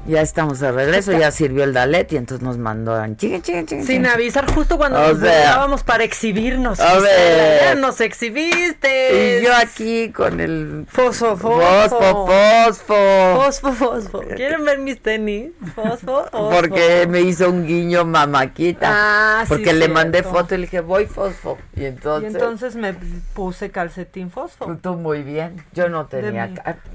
Ya 0.08 0.22
estamos 0.22 0.58
de 0.58 0.72
regreso, 0.72 1.12
ya 1.12 1.30
sirvió 1.30 1.64
el 1.64 1.74
Dalet 1.74 2.10
y 2.14 2.16
entonces 2.16 2.42
nos 2.42 2.56
mandó 2.56 2.94
a 2.94 3.06
Sin 3.18 4.06
avisar 4.06 4.50
justo 4.50 4.78
cuando 4.78 4.98
nos 4.98 5.20
sea, 5.20 5.66
para 5.84 6.02
exhibirnos. 6.02 6.80
A 6.80 6.98
ver. 6.98 7.60
Ya 7.60 7.74
nos 7.74 8.00
exhibiste. 8.00 9.38
Y 9.40 9.44
yo 9.44 9.54
aquí 9.54 10.10
con 10.10 10.40
el 10.40 10.86
fosfo, 10.88 11.36
fosfo. 11.36 12.26
Fosfo, 12.26 12.26
fosfo. 12.26 13.78
Fosfo, 13.78 14.20
¿Quieren 14.34 14.64
ver 14.64 14.78
mis 14.78 15.00
tenis? 15.02 15.50
Fosfo, 15.74 16.24
fosfo. 16.30 16.50
Porque 16.50 17.06
me 17.06 17.20
hizo 17.20 17.50
un 17.50 17.66
guiño 17.66 18.06
mamaquita. 18.06 18.88
Ah, 18.90 19.44
Porque 19.46 19.74
le 19.74 19.88
mandé 19.88 20.22
foto 20.22 20.54
y 20.54 20.58
le 20.58 20.62
dije, 20.62 20.80
voy 20.80 21.04
fosfo. 21.04 21.58
Y 21.76 21.84
entonces. 21.84 22.32
Y 22.32 22.34
entonces 22.34 22.76
me 22.76 22.94
puse 23.34 23.70
calcetín 23.70 24.30
fosfo. 24.30 24.74
Tú 24.80 24.94
muy 24.94 25.22
bien. 25.22 25.62
Yo 25.74 25.90
no 25.90 26.06
tenía. 26.06 26.50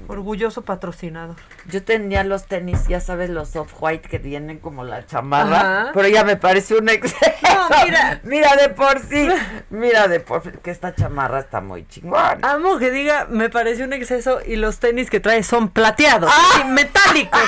Orgulloso 0.08 0.62
patrocinador. 0.62 1.36
Yo 1.70 1.82
tenía 1.82 2.24
los 2.24 2.46
tenis, 2.46 2.88
ya 2.88 3.00
sabes, 3.04 3.30
los 3.30 3.54
off-white 3.56 4.08
que 4.08 4.18
vienen 4.18 4.58
como 4.58 4.84
la 4.84 5.06
chamarra, 5.06 5.90
pero 5.94 6.08
ya 6.08 6.24
me 6.24 6.36
parece 6.36 6.74
un 6.76 6.88
exceso. 6.90 7.22
mira. 7.84 8.20
mira 8.24 8.56
de 8.56 8.68
por 8.70 9.00
sí, 9.00 9.28
mira 9.70 10.08
de 10.08 10.20
por 10.20 10.42
sí, 10.42 10.50
que 10.62 10.70
esta 10.70 10.94
chamarra 10.94 11.40
está 11.40 11.60
muy 11.60 11.86
chingona. 11.86 12.38
Amo 12.42 12.78
que 12.78 12.90
diga, 12.90 13.26
me 13.28 13.50
parece 13.50 13.84
un 13.84 13.92
exceso 13.92 14.40
y 14.44 14.56
los 14.56 14.78
tenis 14.78 15.10
que 15.10 15.20
trae 15.20 15.42
son 15.42 15.68
plateados, 15.68 16.30
¡Ah! 16.32 16.64
metálicos. 16.64 17.40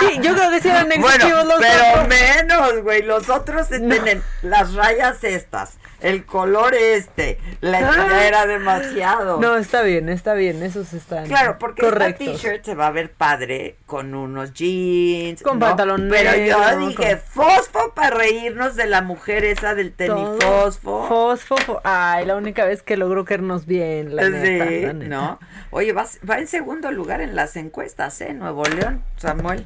Sí, 0.00 0.18
yo 0.22 0.34
creo 0.34 0.50
que 0.50 0.60
sí 0.60 0.68
eran 0.68 0.90
excesivos 0.92 1.44
los 1.46 1.60
pero 1.60 2.06
menos, 2.08 2.82
güey, 2.82 3.02
los 3.02 3.28
otros 3.28 3.68
tienen 3.68 4.22
las 4.42 4.74
rayas 4.74 5.22
estas 5.24 5.78
el 6.04 6.26
color 6.26 6.74
este, 6.74 7.38
la 7.62 7.78
ah. 7.78 8.26
era 8.26 8.46
demasiado. 8.46 9.40
No, 9.40 9.56
está 9.56 9.80
bien, 9.80 10.10
está 10.10 10.34
bien, 10.34 10.62
esos 10.62 10.92
están 10.92 11.26
Claro, 11.26 11.58
porque 11.58 11.86
esta 11.86 12.12
t-shirt 12.12 12.62
se 12.62 12.74
va 12.74 12.88
a 12.88 12.90
ver 12.90 13.10
padre 13.10 13.76
con 13.86 14.14
unos 14.14 14.52
jeans, 14.52 15.42
con 15.42 15.58
pantalón 15.58 16.08
Pero 16.10 16.36
yo 16.36 16.86
dije, 16.86 17.16
fosfo 17.16 17.94
para 17.94 18.10
reírnos 18.10 18.76
de 18.76 18.86
la 18.86 19.00
mujer 19.00 19.44
esa 19.44 19.74
del 19.74 19.92
tenis 19.92 20.28
fosfo. 20.40 21.08
Fosfo, 21.08 21.80
ay, 21.84 22.26
la 22.26 22.36
única 22.36 22.66
vez 22.66 22.82
que 22.82 22.98
logró 22.98 23.24
querernos 23.24 23.64
bien, 23.64 24.14
la, 24.14 24.28
neta, 24.28 24.92
¿no? 24.92 25.40
Oye, 25.70 25.94
va, 25.94 26.06
va 26.28 26.38
en 26.38 26.46
segundo 26.46 26.92
lugar 26.92 27.22
en 27.22 27.34
las 27.34 27.56
encuestas, 27.56 28.20
¿eh? 28.20 28.34
Nuevo 28.34 28.62
León, 28.64 29.02
Samuel. 29.16 29.64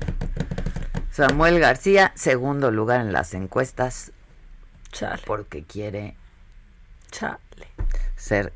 Samuel 1.11 1.59
García, 1.59 2.12
segundo 2.14 2.70
lugar 2.70 3.01
en 3.01 3.12
las 3.12 3.34
encuestas 3.34 4.12
Chale. 4.93 5.22
Porque 5.26 5.62
quiere 5.62 6.14
Chale. 7.11 7.38
ser 8.16 8.52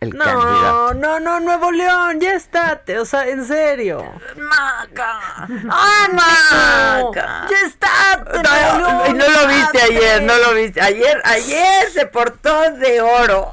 el 0.00 0.10
no, 0.16 0.24
candidato. 0.24 0.94
No, 0.94 1.20
no, 1.20 1.40
Nuevo 1.40 1.70
León, 1.72 2.20
ya 2.20 2.32
estate, 2.34 2.98
o 2.98 3.04
sea, 3.04 3.28
en 3.28 3.44
serio. 3.44 4.02
Maca. 4.36 5.46
¡Ah, 5.68 6.08
Maca! 6.10 7.46
Ya 7.50 7.66
estate, 7.66 8.42
No, 8.42 8.78
Nuevo 8.78 9.04
León, 9.04 9.18
no 9.18 9.28
lo 9.28 9.46
viste 9.48 9.82
ayer, 9.82 10.22
no 10.22 10.38
lo 10.38 10.54
viste. 10.54 10.80
Ayer, 10.80 11.20
ayer 11.24 11.90
se 11.90 12.06
portó 12.06 12.70
de 12.72 13.02
oro. 13.02 13.52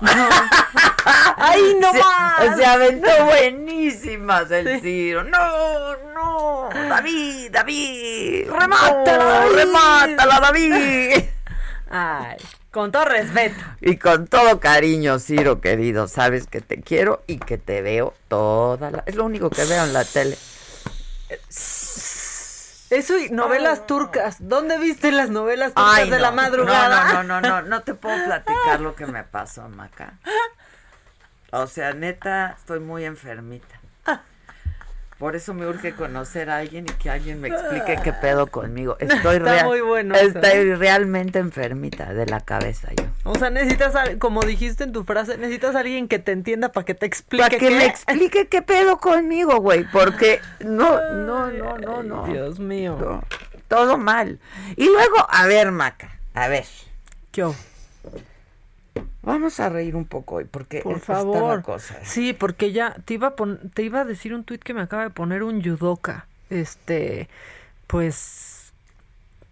¡Ay, 1.35 1.77
no 1.81 1.91
se, 1.91 1.99
más! 1.99 2.55
Se 2.57 2.65
aventó 2.65 3.25
buenísimas 3.25 4.49
el 4.51 4.79
Ciro. 4.79 5.23
No, 5.23 5.97
no. 6.13 6.69
David, 6.71 7.51
David. 7.51 8.49
¡Remátala, 8.49 9.17
No, 9.17 9.25
David! 9.25 9.55
¡Remátala, 9.57 10.39
David! 10.39 11.23
Ay, 11.89 12.37
con 12.77 12.91
todo 12.91 13.05
respeto. 13.05 13.59
Y 13.81 13.97
con 13.97 14.27
todo 14.27 14.59
cariño, 14.59 15.17
Ciro, 15.17 15.61
querido, 15.61 16.07
sabes 16.07 16.45
que 16.45 16.61
te 16.61 16.79
quiero 16.79 17.23
y 17.25 17.39
que 17.39 17.57
te 17.57 17.81
veo 17.81 18.13
toda 18.27 18.91
la... 18.91 19.03
Es 19.07 19.15
lo 19.15 19.25
único 19.25 19.49
que 19.49 19.65
veo 19.65 19.83
en 19.83 19.93
la 19.93 20.05
tele. 20.05 20.37
Eso 22.91 23.17
y 23.17 23.31
novelas 23.31 23.87
turcas. 23.87 24.37
¿Dónde 24.39 24.77
viste 24.77 25.11
las 25.11 25.31
novelas 25.31 25.73
turcas 25.73 25.93
Ay, 25.97 26.09
de 26.11 26.19
la 26.19 26.29
madrugada? 26.29 27.13
No, 27.13 27.23
no, 27.23 27.41
no, 27.41 27.41
no, 27.41 27.61
no, 27.61 27.67
no 27.67 27.81
te 27.81 27.95
puedo 27.95 28.23
platicar 28.25 28.79
lo 28.79 28.93
que 28.95 29.07
me 29.07 29.23
pasó, 29.23 29.67
Maca. 29.69 30.19
O 31.51 31.65
sea, 31.65 31.93
neta, 31.93 32.57
estoy 32.59 32.79
muy 32.79 33.05
enfermita. 33.05 33.81
Por 35.17 35.35
eso 35.35 35.55
me 35.55 35.65
urge 35.65 35.93
conocer 35.93 36.49
a 36.51 36.57
alguien 36.57 36.85
y 36.87 36.91
que 36.93 37.09
alguien 37.09 37.41
me 37.41 37.47
explique 37.47 37.97
qué 38.03 38.13
pedo 38.13 38.45
conmigo. 38.47 38.97
Estoy 38.99 39.37
Está 39.37 39.51
real- 39.53 39.65
muy 39.65 39.81
bueno 39.81 40.13
eso. 40.15 40.39
Estoy 40.39 40.75
realmente 40.75 41.39
enfermita 41.39 42.13
de 42.13 42.27
la 42.27 42.39
cabeza 42.41 42.89
yo. 42.95 43.05
O 43.23 43.33
sea, 43.33 43.49
necesitas, 43.49 43.95
como 44.19 44.41
dijiste 44.43 44.83
en 44.83 44.91
tu 44.93 45.03
frase, 45.03 45.37
necesitas 45.39 45.75
a 45.75 45.79
alguien 45.79 46.07
que 46.07 46.19
te 46.19 46.33
entienda 46.33 46.71
para 46.71 46.85
que 46.85 46.93
te 46.93 47.07
explique. 47.07 47.43
Para 47.43 47.49
que 47.57 47.67
qué- 47.67 47.75
me 47.75 47.85
explique 47.85 48.47
qué 48.47 48.61
pedo 48.61 48.97
conmigo, 48.99 49.57
güey, 49.59 49.85
porque 49.91 50.39
no, 50.59 50.99
no, 51.13 51.47
no, 51.51 51.77
no, 51.79 52.03
no. 52.03 52.27
Dios 52.27 52.59
mío. 52.59 52.95
No, 53.01 53.23
todo 53.67 53.97
mal. 53.97 54.39
Y 54.75 54.85
luego, 54.85 55.25
a 55.29 55.47
ver, 55.47 55.71
Maca, 55.71 56.11
a 56.35 56.47
ver. 56.47 56.65
¿Qué? 57.31 57.43
Vamos 59.27 59.59
a 59.59 59.67
reír 59.69 59.95
un 59.95 60.05
poco 60.05 60.35
hoy, 60.35 60.45
porque 60.49 60.79
Por 60.81 60.93
la 60.93 60.99
favor. 60.99 61.61
cosa. 61.61 61.99
Sí, 62.03 62.31
porque 62.33 62.71
ya 62.71 62.95
te 63.05 63.15
iba 63.15 63.27
a 63.27 63.35
pon- 63.35 63.59
te 63.73 63.83
iba 63.83 63.99
a 64.01 64.05
decir 64.05 64.33
un 64.33 64.43
tuit 64.45 64.63
que 64.63 64.73
me 64.73 64.81
acaba 64.81 65.03
de 65.03 65.09
poner 65.09 65.43
un 65.43 65.61
yudoka. 65.61 66.27
Este, 66.49 67.27
pues 67.87 68.53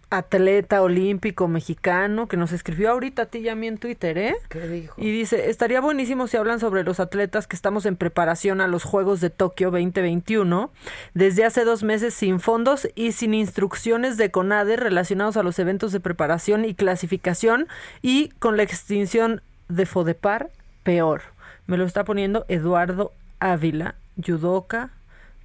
atleta 0.08 0.82
olímpico 0.82 1.48
mexicano 1.48 2.28
que 2.28 2.36
nos 2.36 2.52
escribió 2.52 2.90
ahorita 2.92 3.22
a 3.22 3.26
ti 3.26 3.38
y 3.38 3.48
a 3.48 3.56
mí 3.56 3.66
en 3.66 3.76
Twitter, 3.76 4.16
¿eh? 4.18 4.36
¿Qué 4.48 4.60
dijo? 4.68 4.94
Y 4.96 5.10
dice, 5.10 5.50
estaría 5.50 5.80
buenísimo 5.80 6.28
si 6.28 6.36
hablan 6.36 6.60
sobre 6.60 6.84
los 6.84 7.00
atletas 7.00 7.48
que 7.48 7.56
estamos 7.56 7.86
en 7.86 7.96
preparación 7.96 8.60
a 8.60 8.68
los 8.68 8.84
Juegos 8.84 9.20
de 9.20 9.30
Tokio 9.30 9.70
2021, 9.72 10.70
desde 11.14 11.44
hace 11.44 11.64
dos 11.64 11.82
meses 11.82 12.14
sin 12.14 12.38
fondos 12.38 12.88
y 12.94 13.12
sin 13.12 13.34
instrucciones 13.34 14.16
de 14.16 14.30
CONADE 14.30 14.76
relacionados 14.76 15.36
a 15.36 15.42
los 15.42 15.58
eventos 15.58 15.90
de 15.90 15.98
preparación 16.00 16.64
y 16.64 16.74
clasificación 16.74 17.66
y 18.00 18.28
con 18.38 18.56
la 18.56 18.62
extinción 18.62 19.42
de 19.68 19.86
FODEPAR, 19.86 20.50
peor. 20.82 21.22
Me 21.66 21.76
lo 21.76 21.84
está 21.84 22.04
poniendo 22.04 22.44
Eduardo 22.48 23.12
Ávila, 23.40 23.94
judoka, 24.24 24.90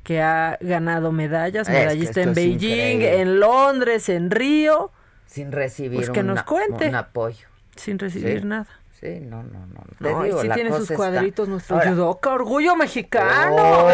que 0.03 0.21
ha 0.21 0.57
ganado 0.61 1.11
medallas, 1.11 1.67
Es 1.67 1.73
medallista 1.73 2.21
en 2.21 2.33
Beijing, 2.33 2.53
increíble. 2.55 3.21
en 3.21 3.39
Londres, 3.39 4.09
en 4.09 4.31
Río, 4.31 4.91
Sin 5.27 5.51
recibir 5.51 5.95
Pues 5.95 6.09
que 6.09 6.23
nos 6.23 6.43
cuente. 6.43 6.89
un 6.89 6.95
apoyo. 6.95 7.47
sin 7.77 7.97
recibir 7.99 8.41
Sí. 8.41 8.45
nada. 8.47 8.67
Sí, 8.99 9.19
no, 9.21 9.41
no, 9.43 9.65
no. 9.65 9.81
Te 9.99 10.11
No, 10.11 10.21
y 10.23 10.27
digo, 10.29 10.41
sí 10.41 10.47
la 10.49 10.55
tiene 10.55 10.69
sus 10.71 10.79
cosa 10.81 10.93
está- 10.93 10.95
cuadritos 11.11 11.47
nuestro 11.47 11.77
Ahora, 11.77 11.89
judoka, 11.91 12.29
orgullo 12.33 12.75
mexicano. 12.75 13.87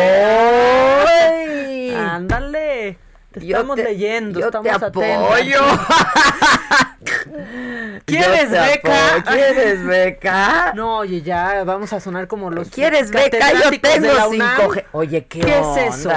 ¡Ay! 1.08 1.94
Ándale. 1.96 2.98
Te 3.32 3.40
estamos 3.46 3.76
te- 3.76 3.84
leyendo, 3.84 4.40
yo 4.40 4.48
estamos 4.48 4.68
te 4.80 4.86
atentos. 4.86 5.04
apoyo. 5.04 5.60
¿Quieres 8.06 8.50
beca? 8.52 9.24
¿Quieres 9.28 9.86
beca? 9.86 10.74
No, 10.76 10.98
oye, 11.00 11.22
ya 11.22 11.64
vamos 11.64 11.94
a 11.94 12.00
sonar 12.00 12.28
como 12.28 12.50
los 12.52 12.70
¿Quieres 12.70 13.12
beca? 13.12 13.52
Yo 13.54 13.80
tengo 13.80 14.14
la 14.14 14.28
UNAM. 14.28 14.62
5G. 14.62 14.86
Oye, 14.92 15.26
¿qué, 15.26 15.40
¿Qué 15.40 15.60
es 15.60 15.96
eso? 15.96 16.12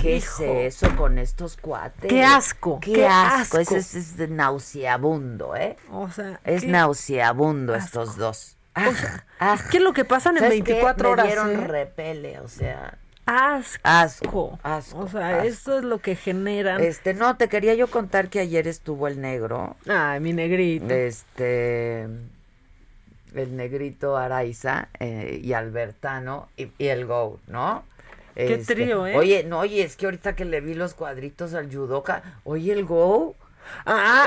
¿Qué 0.00 0.16
Hijo. 0.16 0.42
es 0.44 0.76
eso 0.82 0.96
con 0.96 1.18
estos 1.18 1.56
cuates? 1.56 2.08
Qué 2.08 2.22
asco, 2.24 2.80
Qué, 2.80 2.92
qué 2.92 3.06
asco. 3.06 3.58
asco. 3.58 3.74
Ese 3.76 3.78
es, 3.78 3.94
es 3.94 4.30
nauseabundo, 4.30 5.56
¿eh? 5.56 5.76
O 5.90 6.10
sea, 6.10 6.40
Es 6.44 6.62
¿qué, 6.62 6.68
nauseabundo 6.68 7.74
estos 7.74 8.16
dos. 8.16 8.56
Ah, 8.74 8.90
ah. 9.38 9.58
¿qué 9.70 9.76
es 9.76 9.82
lo 9.82 9.92
que 9.92 10.04
pasan 10.06 10.36
en 10.38 10.44
¿Sabes 10.44 10.62
qué? 10.62 10.72
24 10.72 11.08
Me 11.08 11.12
horas? 11.12 11.26
dieron 11.26 11.50
eh? 11.50 11.66
repele, 11.66 12.40
o 12.40 12.48
sea, 12.48 12.96
Asco. 13.32 13.80
asco, 13.84 14.58
asco. 14.62 14.98
O 14.98 15.08
sea, 15.08 15.36
asco. 15.36 15.46
esto 15.48 15.78
es 15.78 15.84
lo 15.84 15.98
que 15.98 16.16
generan. 16.16 16.80
Este, 16.82 17.14
no, 17.14 17.36
te 17.36 17.48
quería 17.48 17.74
yo 17.74 17.86
contar 17.88 18.28
que 18.28 18.40
ayer 18.40 18.66
estuvo 18.68 19.06
el 19.08 19.20
negro, 19.20 19.76
Ay, 19.88 20.20
mi 20.20 20.32
negrito. 20.32 20.92
este, 20.92 22.02
el 23.34 23.56
negrito 23.56 24.16
Araiza 24.16 24.88
eh, 25.00 25.40
y 25.42 25.52
Albertano 25.54 26.48
y, 26.56 26.68
y 26.78 26.88
el 26.88 27.06
Go, 27.06 27.40
¿no? 27.46 27.84
Qué 28.34 28.54
Este, 28.54 28.74
trío, 28.74 29.06
¿eh? 29.06 29.16
Oye, 29.16 29.44
no, 29.44 29.60
oye, 29.60 29.82
es 29.82 29.96
que 29.96 30.06
ahorita 30.06 30.34
que 30.34 30.44
le 30.46 30.60
vi 30.60 30.74
los 30.74 30.94
cuadritos 30.94 31.52
al 31.54 31.70
judoka, 31.74 32.22
oye, 32.44 32.72
el 32.72 32.84
Go, 32.84 33.34
Ah, 33.86 34.26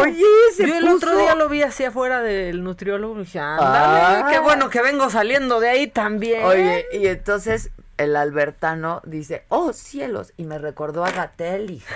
Oye, 0.00 0.24
se 0.56 0.66
Yo 0.66 0.74
el 0.78 0.84
puso- 0.84 0.96
otro 0.96 1.18
día 1.18 1.34
lo 1.34 1.50
vi 1.50 1.62
así 1.62 1.84
afuera 1.84 2.22
del 2.22 2.64
nutriólogo 2.64 3.14
y 3.16 3.24
dije, 3.24 3.38
ándale, 3.38 4.24
Ah. 4.24 4.28
qué 4.32 4.38
bueno 4.38 4.70
que 4.70 4.80
vengo 4.80 5.10
saliendo 5.10 5.60
de 5.60 5.68
ahí 5.68 5.86
también. 5.86 6.42
Oye, 6.44 6.86
y 6.94 7.06
entonces 7.06 7.70
el 8.00 8.16
Albertano 8.16 9.02
dice, 9.04 9.44
oh 9.48 9.72
cielos, 9.74 10.32
y 10.38 10.44
me 10.44 10.58
recordó 10.58 11.04
a 11.04 11.10
Gatel, 11.10 11.70
hija. 11.70 11.94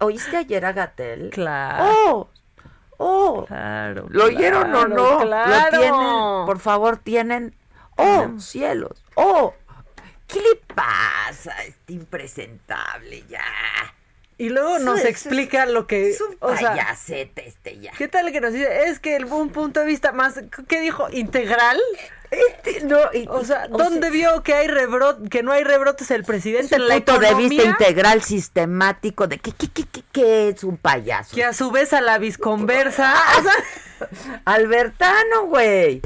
¿Oíste 0.00 0.36
ayer 0.36 0.64
a 0.64 0.72
Gatel? 0.72 1.30
Claro. 1.30 1.84
Oh, 1.86 2.28
oh. 2.98 3.44
Claro. 3.46 4.06
¿Lo 4.10 4.24
oyeron 4.24 4.74
o 4.74 4.88
no? 4.88 5.20
Claro. 5.20 5.76
¿Lo 5.76 5.80
tienen? 5.80 6.46
Por 6.46 6.58
favor, 6.58 6.96
tienen. 6.96 7.54
Oh, 7.96 8.38
cielos. 8.40 9.04
Oh. 9.14 9.54
¿Qué 10.26 10.40
le 10.40 10.56
pasa? 10.74 11.52
Este 11.64 11.92
impresentable 11.92 13.22
ya. 13.28 13.44
Y 14.36 14.48
luego 14.48 14.80
nos 14.80 14.98
es- 15.00 15.04
explica 15.06 15.64
lo 15.66 15.86
que. 15.86 16.10
Es 16.10 16.20
un 16.20 16.36
o 16.40 16.56
sea, 16.56 16.70
payasete 16.70 17.46
este 17.46 17.78
ya. 17.78 17.92
¿Qué 17.96 18.08
tal 18.08 18.32
que 18.32 18.40
nos 18.40 18.52
dice? 18.52 18.88
Es 18.88 18.98
que 18.98 19.14
el, 19.14 19.26
un 19.26 19.50
punto 19.50 19.78
de 19.80 19.86
vista 19.86 20.10
más, 20.10 20.40
¿qué 20.66 20.80
dijo? 20.80 21.08
¿Integral? 21.12 21.78
Este, 22.48 22.84
no, 22.84 22.98
y- 23.12 23.26
O 23.28 23.44
sea, 23.44 23.68
o 23.70 23.76
¿dónde 23.78 24.00
sea- 24.02 24.10
vio 24.10 24.42
que 24.42 24.54
hay 24.54 24.68
rebrot, 24.68 25.28
que 25.28 25.42
no 25.42 25.52
hay 25.52 25.64
rebrotes 25.64 26.10
el 26.10 26.22
Es 26.22 26.26
presidente 26.26 26.78
la 26.78 26.94
punto 26.94 27.18
de 27.18 27.34
vista 27.34 27.62
integral, 27.64 28.22
sistemático, 28.22 29.26
de 29.26 29.38
que, 29.38 29.52
que, 29.52 29.68
que, 29.68 29.84
que- 29.84 30.02
que 30.12 30.48
es 30.50 30.64
un 30.64 30.76
payaso. 30.76 31.34
Que 31.34 31.44
a 31.44 31.52
su 31.52 31.70
vez 31.70 31.92
a 31.92 32.00
la 32.00 32.18
visconversa. 32.18 33.14
Albertano, 34.44 35.46
güey. 35.46 36.02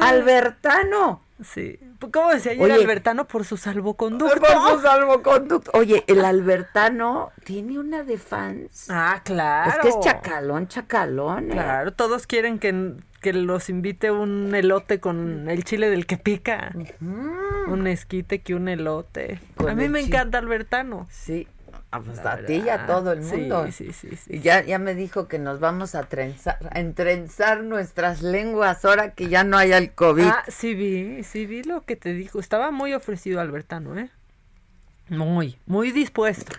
Albertano. 0.00 1.22
sí. 1.44 1.78
¿Cómo 2.12 2.30
decía 2.34 2.52
ayer 2.52 2.62
Oye. 2.64 2.74
Albertano 2.74 3.26
por 3.26 3.46
su 3.46 3.56
salvoconducto? 3.56 4.38
Por 4.38 4.76
su 4.76 4.82
salvoconducto. 4.82 5.70
Oye, 5.72 6.04
el 6.06 6.22
Albertano 6.22 7.32
tiene 7.44 7.78
una 7.78 8.02
de 8.02 8.18
fans. 8.18 8.88
Ah, 8.90 9.22
claro. 9.24 9.70
Es 9.70 9.78
que 9.78 9.88
es 9.88 10.00
chacalón, 10.00 10.68
chacalón. 10.68 11.46
¿eh? 11.50 11.52
Claro, 11.54 11.92
todos 11.94 12.26
quieren 12.26 12.58
que, 12.58 12.92
que 13.24 13.32
los 13.32 13.70
invite 13.70 14.10
un 14.10 14.54
elote 14.54 15.00
con 15.00 15.48
el 15.48 15.64
chile 15.64 15.88
del 15.88 16.04
que 16.04 16.18
pica. 16.18 16.74
Un 17.00 17.86
esquite 17.86 18.42
que 18.42 18.54
un 18.54 18.68
elote. 18.68 19.40
Con 19.56 19.70
a 19.70 19.74
mí 19.74 19.88
me 19.88 20.00
encanta 20.00 20.36
Albertano. 20.36 21.08
Sí. 21.10 21.48
Ah, 21.90 22.02
pues 22.04 22.18
a 22.18 22.36
ti 22.44 22.62
y 22.66 22.68
a 22.68 22.84
todo 22.84 23.12
el 23.12 23.22
mundo. 23.22 23.66
sí, 23.72 23.94
sí, 23.94 24.14
sí. 24.14 24.34
Y 24.34 24.40
ya, 24.40 24.62
ya 24.62 24.78
me 24.78 24.94
dijo 24.94 25.26
que 25.26 25.38
nos 25.38 25.58
vamos 25.58 25.94
a 25.94 26.02
trenzar, 26.02 26.58
a 26.70 26.80
entrenzar 26.80 27.64
nuestras 27.64 28.20
lenguas 28.20 28.84
ahora 28.84 29.12
que 29.12 29.30
ya 29.30 29.42
no 29.42 29.56
hay 29.56 29.72
el 29.72 29.92
COVID. 29.92 30.24
Ah, 30.24 30.44
sí 30.48 30.74
vi, 30.74 31.22
sí 31.22 31.46
vi 31.46 31.62
lo 31.62 31.80
que 31.80 31.96
te 31.96 32.12
dijo. 32.12 32.40
Estaba 32.40 32.72
muy 32.72 32.92
ofrecido 32.92 33.40
Albertano, 33.40 33.98
¿eh? 33.98 34.10
Muy, 35.08 35.56
muy 35.64 35.92
dispuesto. 35.92 36.54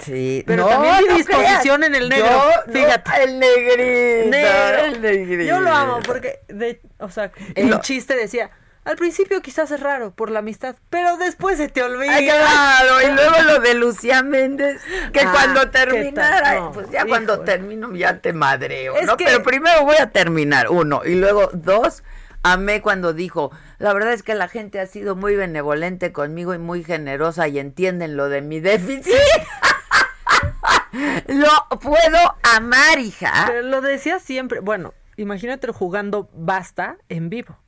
Sí, 0.00 0.44
pero 0.46 0.64
no, 0.64 0.68
también 0.68 0.94
mi 1.02 1.08
no 1.08 1.16
disposición 1.16 1.76
creas. 1.80 1.88
en 1.88 1.94
el 2.02 2.08
negro, 2.08 2.26
Yo, 2.26 2.50
no, 2.66 2.72
fíjate. 2.72 3.10
el 3.24 3.38
negrito. 3.38 4.30
Negro. 4.30 4.84
el 4.84 5.02
negrito. 5.02 5.42
Yo 5.44 5.60
lo 5.60 5.70
amo 5.70 6.00
porque, 6.04 6.40
de, 6.48 6.80
o 6.98 7.10
sea, 7.10 7.30
el 7.54 7.68
lo- 7.70 7.80
chiste 7.80 8.14
decía, 8.16 8.50
al 8.84 8.96
principio 8.96 9.40
quizás 9.42 9.70
es 9.70 9.78
raro 9.80 10.10
por 10.12 10.30
la 10.30 10.40
amistad, 10.40 10.74
pero 10.90 11.16
después 11.16 11.56
se 11.56 11.68
te 11.68 11.82
olvida. 11.84 12.14
Ay, 12.16 12.24
claro, 12.26 13.00
y 13.02 13.12
luego 13.14 13.42
lo 13.46 13.58
de 13.60 13.74
Lucía 13.74 14.22
Méndez, 14.24 14.80
que 15.12 15.20
Ah, 15.20 15.30
cuando 15.32 15.60
¿qué 15.62 15.66
terminara? 15.68 16.54
No, 16.54 16.72
pues 16.72 16.90
ya 16.90 17.04
cuando 17.06 17.40
termino 17.40 17.94
ya 17.94 18.18
te 18.18 18.32
madreo, 18.32 18.96
Es 18.96 19.06
¿no? 19.06 19.16
que- 19.16 19.24
Pero 19.26 19.42
primero 19.44 19.84
voy 19.84 19.96
a 20.00 20.10
terminar, 20.10 20.68
uno, 20.70 21.02
y 21.04 21.14
luego 21.14 21.48
dos, 21.52 22.02
amé 22.42 22.82
cuando 22.82 23.12
dijo, 23.12 23.50
la 23.78 23.92
verdad 23.92 24.12
es 24.12 24.22
que 24.22 24.34
la 24.34 24.48
gente 24.48 24.80
ha 24.80 24.86
sido 24.86 25.16
muy 25.16 25.36
benevolente 25.36 26.12
conmigo 26.12 26.54
y 26.54 26.58
muy 26.58 26.84
generosa 26.84 27.48
y 27.48 27.58
entienden 27.58 28.16
lo 28.16 28.28
de 28.28 28.42
mi 28.42 28.60
déficit. 28.60 29.14
lo 31.28 31.78
puedo 31.78 32.36
amar, 32.56 32.98
hija. 32.98 33.44
Pero 33.46 33.62
lo 33.62 33.80
decía 33.80 34.18
siempre, 34.18 34.60
bueno, 34.60 34.94
imagínate 35.16 35.70
jugando 35.72 36.28
basta 36.34 36.96
en 37.08 37.28
vivo. 37.28 37.58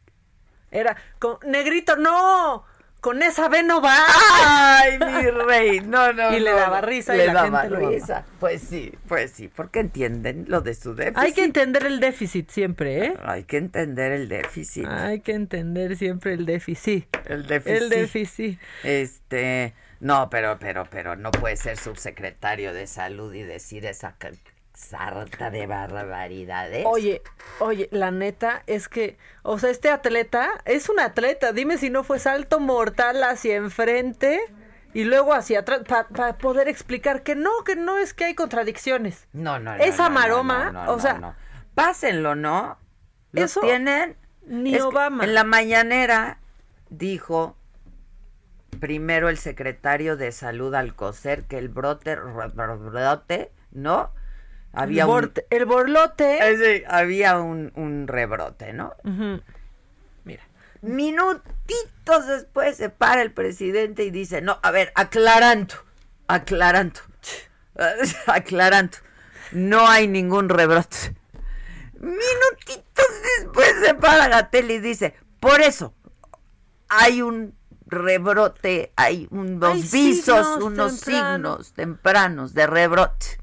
Era 0.70 0.96
con 1.20 1.38
negrito, 1.46 1.96
no, 1.96 2.64
con 3.00 3.22
esa 3.22 3.48
B 3.48 3.62
no 3.62 3.80
va. 3.80 3.96
Ay, 4.32 4.98
rey, 5.44 5.80
no, 5.80 6.12
no. 6.12 6.36
Y 6.36 6.40
le 6.40 6.52
daba 6.52 6.80
risa 6.80 7.14
le 7.14 7.24
y 7.24 7.26
la 7.26 7.32
daba 7.32 7.62
gente 7.62 7.76
risa. 7.76 8.24
Pues 8.40 8.62
sí, 8.62 8.92
pues 9.08 9.32
sí, 9.32 9.48
porque 9.48 9.80
entienden 9.80 10.44
lo 10.48 10.60
de 10.60 10.74
su 10.74 10.94
déficit. 10.94 11.18
Hay 11.18 11.32
que 11.32 11.44
entender 11.44 11.86
el 11.86 12.00
déficit 12.00 12.50
siempre, 12.50 13.06
¿eh? 13.06 13.16
Hay 13.22 13.44
que 13.44 13.56
entender 13.56 14.12
el 14.12 14.28
déficit. 14.28 14.86
Hay 14.86 15.20
que 15.20 15.32
entender 15.32 15.96
siempre 15.96 16.34
el 16.34 16.46
déficit. 16.46 17.06
El 17.26 17.46
déficit. 17.46 17.82
El 17.82 17.90
déficit. 17.90 18.60
Este, 18.82 19.74
no, 20.00 20.28
pero, 20.30 20.58
pero, 20.58 20.84
pero 20.90 21.16
no 21.16 21.30
puede 21.30 21.56
ser 21.56 21.76
subsecretario 21.76 22.72
de 22.72 22.86
salud 22.86 23.32
y 23.34 23.42
decir 23.42 23.86
esa 23.86 24.16
sarta 24.74 25.50
de 25.50 25.66
barbaridades. 25.66 26.84
Oye, 26.86 27.22
oye, 27.60 27.88
la 27.90 28.10
neta 28.10 28.62
es 28.66 28.88
que, 28.88 29.16
o 29.42 29.58
sea, 29.58 29.70
este 29.70 29.88
atleta 29.88 30.50
es 30.64 30.88
un 30.88 31.00
atleta. 31.00 31.52
Dime 31.52 31.78
si 31.78 31.90
no 31.90 32.04
fue 32.04 32.18
salto 32.18 32.60
mortal 32.60 33.22
hacia 33.22 33.56
enfrente 33.56 34.40
y 34.94 35.04
luego 35.04 35.34
hacia 35.34 35.60
atrás 35.60 35.82
para 35.86 36.38
poder 36.38 36.68
explicar 36.68 37.22
que 37.22 37.34
no, 37.34 37.50
que 37.64 37.76
no 37.76 37.98
es 37.98 38.14
que 38.14 38.24
hay 38.24 38.34
contradicciones. 38.34 39.26
No, 39.32 39.58
no, 39.58 39.76
no. 39.76 39.82
Esa 39.82 40.08
no, 40.08 40.14
maroma, 40.14 40.70
no, 40.70 40.84
no, 40.84 40.92
o 40.92 41.00
sea, 41.00 41.14
no, 41.14 41.20
no. 41.20 41.34
pásenlo, 41.74 42.34
¿no? 42.34 42.78
Lo 43.32 43.44
Eso 43.44 43.60
tienen. 43.60 44.16
ni 44.46 44.78
Obama. 44.78 45.24
En 45.24 45.34
la 45.34 45.44
mañanera 45.44 46.38
dijo 46.88 47.56
primero 48.80 49.28
el 49.28 49.38
secretario 49.38 50.16
de 50.16 50.30
salud 50.32 50.74
Alcocer 50.74 51.44
que 51.44 51.58
el 51.58 51.68
brote, 51.68 52.16
¿no? 53.72 54.10
Había 54.72 55.04
el, 55.04 55.10
un, 55.10 55.32
el 55.50 55.64
borlote. 55.66 56.38
Eh, 56.40 56.84
había 56.88 57.38
un, 57.38 57.72
un 57.74 58.06
rebrote, 58.06 58.72
¿no? 58.72 58.94
Ujú. 59.04 59.40
Minutitos 61.66 62.26
después 62.26 62.76
se 62.76 62.90
para 62.90 63.22
el 63.22 63.32
presidente 63.32 64.04
y 64.04 64.10
dice, 64.10 64.42
no, 64.42 64.58
a 64.62 64.70
ver, 64.70 64.92
aclarando, 64.94 65.74
aclarando, 66.28 67.00
aclarando, 68.26 68.98
no 69.52 69.88
hay 69.88 70.06
ningún 70.06 70.48
rebrote. 70.48 71.14
Minutitos 71.98 73.06
después 73.38 73.72
se 73.82 73.94
para 73.94 74.28
Gatel 74.28 74.70
y 74.70 74.78
dice, 74.78 75.14
por 75.40 75.62
eso, 75.62 75.94
hay 76.88 77.22
un 77.22 77.56
rebrote, 77.86 78.92
hay 78.96 79.26
unos 79.30 79.72
Hay 79.72 79.82
visos, 79.82 80.46
signos 80.46 80.62
unos 80.62 81.00
signos 81.00 81.72
tempranos 81.72 82.52
de 82.52 82.66
rebrote. 82.66 83.38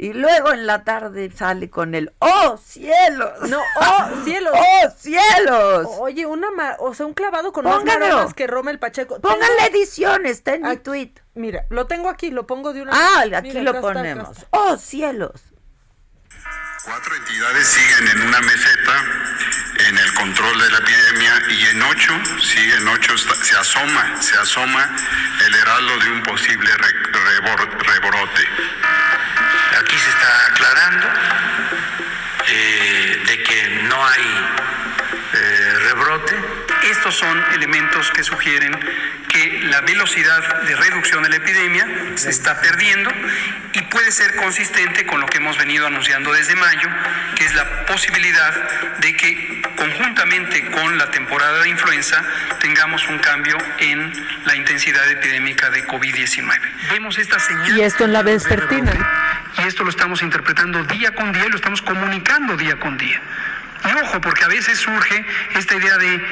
Y 0.00 0.12
luego 0.12 0.52
en 0.52 0.66
la 0.66 0.84
tarde 0.84 1.28
sale 1.30 1.68
con 1.70 1.94
el 1.96 2.12
¡Oh, 2.20 2.56
cielos! 2.56 3.48
No, 3.50 3.58
oh, 3.80 4.24
cielos. 4.24 4.54
¡Oh, 4.56 4.90
cielos! 4.96 5.88
Oye, 5.98 6.24
una 6.24 6.50
ma- 6.52 6.76
o 6.78 6.94
sea, 6.94 7.04
un 7.06 7.14
clavado 7.14 7.52
con 7.52 7.64
Póngalo. 7.64 7.84
más 7.84 7.98
maromas 7.98 8.34
que 8.34 8.46
Rommel 8.46 8.78
Pacheco. 8.78 9.20
Póngale 9.20 9.42
Tengo- 9.56 9.76
edición, 9.76 10.24
está 10.26 10.54
en 10.54 10.62
mi 10.62 10.76
tweet. 10.76 11.10
Mira, 11.34 11.66
lo 11.68 11.86
tengo 11.88 12.08
aquí, 12.08 12.30
lo 12.30 12.46
pongo 12.46 12.72
de 12.72 12.82
una 12.82 12.92
Ah, 12.94 13.24
aquí 13.36 13.50
lo 13.60 13.80
ponemos. 13.80 14.38
está. 14.38 14.46
¡Oh, 14.52 14.76
cielos! 14.76 15.42
Cuatro 16.88 17.14
entidades 17.16 17.66
siguen 17.68 18.08
en 18.08 18.22
una 18.28 18.40
meseta 18.40 19.04
en 19.88 19.98
el 19.98 20.14
control 20.14 20.58
de 20.58 20.70
la 20.70 20.78
epidemia 20.78 21.42
y 21.50 21.66
en 21.66 21.82
ocho, 21.82 22.18
sí, 22.40 22.70
en 22.72 22.88
ocho 22.88 23.14
se 23.18 23.56
asoma, 23.58 24.22
se 24.22 24.38
asoma 24.38 24.88
el 25.44 25.54
heraldo 25.54 25.98
de 25.98 26.10
un 26.12 26.22
posible 26.22 26.70
re- 26.78 27.12
rebor- 27.12 27.86
rebrote. 27.86 28.48
Aquí 29.78 29.98
se 29.98 30.08
está 30.08 30.46
aclarando 30.46 31.06
eh, 32.46 33.22
de 33.26 33.42
que 33.42 33.68
no 33.82 34.06
hay. 34.08 34.57
Estos 36.98 37.14
son 37.14 37.44
elementos 37.54 38.10
que 38.10 38.24
sugieren 38.24 38.76
que 39.28 39.60
la 39.70 39.82
velocidad 39.82 40.62
de 40.62 40.74
reducción 40.74 41.22
de 41.22 41.28
la 41.28 41.36
epidemia 41.36 41.86
se 42.16 42.28
está 42.28 42.60
perdiendo 42.60 43.08
y 43.72 43.82
puede 43.82 44.10
ser 44.10 44.34
consistente 44.34 45.06
con 45.06 45.20
lo 45.20 45.26
que 45.26 45.36
hemos 45.36 45.56
venido 45.58 45.86
anunciando 45.86 46.32
desde 46.32 46.56
mayo, 46.56 46.88
que 47.36 47.44
es 47.44 47.54
la 47.54 47.86
posibilidad 47.86 48.52
de 48.98 49.14
que 49.14 49.62
conjuntamente 49.76 50.68
con 50.72 50.98
la 50.98 51.08
temporada 51.12 51.62
de 51.62 51.68
influenza 51.68 52.20
tengamos 52.58 53.06
un 53.06 53.20
cambio 53.20 53.56
en 53.78 54.12
la 54.44 54.56
intensidad 54.56 55.08
epidémica 55.08 55.70
de 55.70 55.86
COVID-19. 55.86 56.58
Vemos 56.90 57.16
esta 57.18 57.38
señal. 57.38 57.78
Y 57.78 57.82
esto 57.82 58.06
en 58.06 58.12
la 58.12 58.24
vespertina. 58.24 58.90
Y 59.56 59.68
esto 59.68 59.84
lo 59.84 59.90
estamos 59.90 60.20
interpretando 60.22 60.82
día 60.82 61.14
con 61.14 61.32
día 61.32 61.46
y 61.46 61.48
lo 61.48 61.56
estamos 61.56 61.80
comunicando 61.80 62.56
día 62.56 62.74
con 62.80 62.98
día. 62.98 63.20
Y 63.84 64.02
ojo, 64.04 64.20
porque 64.20 64.44
a 64.44 64.48
veces 64.48 64.78
surge 64.78 65.24
esta 65.54 65.74
idea 65.76 65.96
de, 65.98 66.22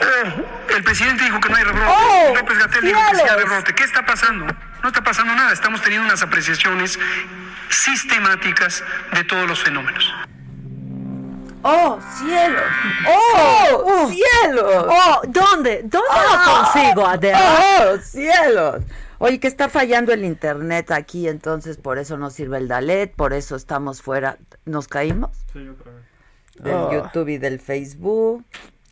oh, 0.00 0.74
el 0.76 0.82
presidente 0.82 1.24
dijo 1.24 1.40
que 1.40 1.48
no 1.48 1.56
hay 1.56 1.64
rebrote, 1.64 1.86
¡Oh, 1.88 2.34
López 2.36 2.58
Gatel 2.58 2.82
dijo 2.84 3.00
que 3.10 3.16
sí 3.16 3.22
hay 3.28 3.36
rebrote. 3.38 3.74
¿Qué 3.74 3.84
está 3.84 4.04
pasando? 4.04 4.46
No 4.82 4.88
está 4.88 5.02
pasando 5.02 5.34
nada, 5.34 5.52
estamos 5.52 5.82
teniendo 5.82 6.06
unas 6.06 6.22
apreciaciones 6.22 6.98
sistemáticas 7.68 8.82
de 9.12 9.24
todos 9.24 9.46
los 9.48 9.62
fenómenos. 9.62 10.12
¡Oh, 11.62 12.00
cielos! 12.18 12.62
¡Oh, 13.06 14.08
cielos! 14.10 14.86
Oh, 14.88 15.20
¿dónde? 15.28 15.82
¿Dónde 15.84 16.08
Ah, 16.10 16.42
lo 16.46 16.72
consigo, 16.72 17.06
Adela? 17.06 17.38
¡Oh, 17.80 17.98
cielos! 17.98 18.82
Oye, 19.18 19.38
que 19.38 19.48
está 19.48 19.68
fallando 19.68 20.14
el 20.14 20.24
internet 20.24 20.90
aquí, 20.90 21.28
entonces 21.28 21.76
por 21.76 21.98
eso 21.98 22.16
no 22.16 22.30
sirve 22.30 22.56
el 22.56 22.68
Dalet, 22.68 23.14
por 23.14 23.34
eso 23.34 23.56
estamos 23.56 24.00
fuera. 24.00 24.38
¿Nos 24.64 24.88
caímos? 24.88 25.36
Sí, 25.52 25.68
otra 25.68 25.92
vez. 25.92 26.04
Del 26.62 26.74
Oh. 26.74 26.92
YouTube 26.92 27.28
y 27.28 27.38
del 27.38 27.58
Facebook. 27.60 28.44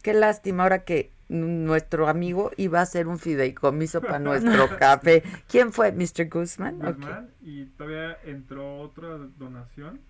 Qué 0.02 0.14
lástima 0.14 0.62
ahora 0.64 0.84
que 0.84 1.10
nuestro 1.28 2.08
amigo 2.08 2.50
iba 2.56 2.78
a 2.78 2.82
hacer 2.82 3.06
un 3.06 3.18
fideicomiso 3.18 4.00
para 4.00 4.18
nuestro 4.18 4.68
café. 4.78 5.22
¿Quién 5.48 5.72
fue? 5.72 5.92
¿Mr. 5.92 6.28
Guzman? 6.30 6.76
Ok. 6.86 6.96
Guzmán, 6.96 7.30
y 7.42 7.66
todavía 7.66 8.16
entró 8.24 8.80
otra 8.80 9.08
donación. 9.38 10.00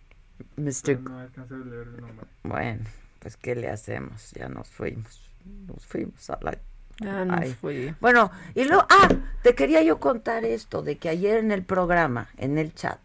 Mr. 0.57 1.01
No 1.01 1.19
alcancé 1.19 1.55
a 1.55 1.59
leer 1.59 1.89
el 1.89 2.01
nombre. 2.01 2.27
Bueno, 2.45 2.85
pues 3.19 3.37
¿qué 3.37 3.57
le 3.57 3.69
hacemos? 3.69 4.31
Ya 4.33 4.49
nos 4.49 4.69
fuimos. 4.69 5.29
Nos 5.67 5.85
fuimos 5.85 6.31
a 6.31 6.39
la... 6.43 6.57
Ya 7.01 7.25
nos 7.25 7.41
Ay. 7.41 7.53
fui. 7.61 7.95
Bueno, 8.01 8.31
y 8.55 8.65
luego, 8.65 8.85
ah, 8.89 9.09
te 9.43 9.55
quería 9.55 9.83
yo 9.83 9.99
contar 9.99 10.45
esto, 10.45 10.83
de 10.83 10.97
que 10.99 11.09
ayer 11.09 11.39
en 11.39 11.51
el 11.53 11.65
programa, 11.65 12.29
en 12.37 12.59
el 12.59 12.75
chat, 12.75 12.99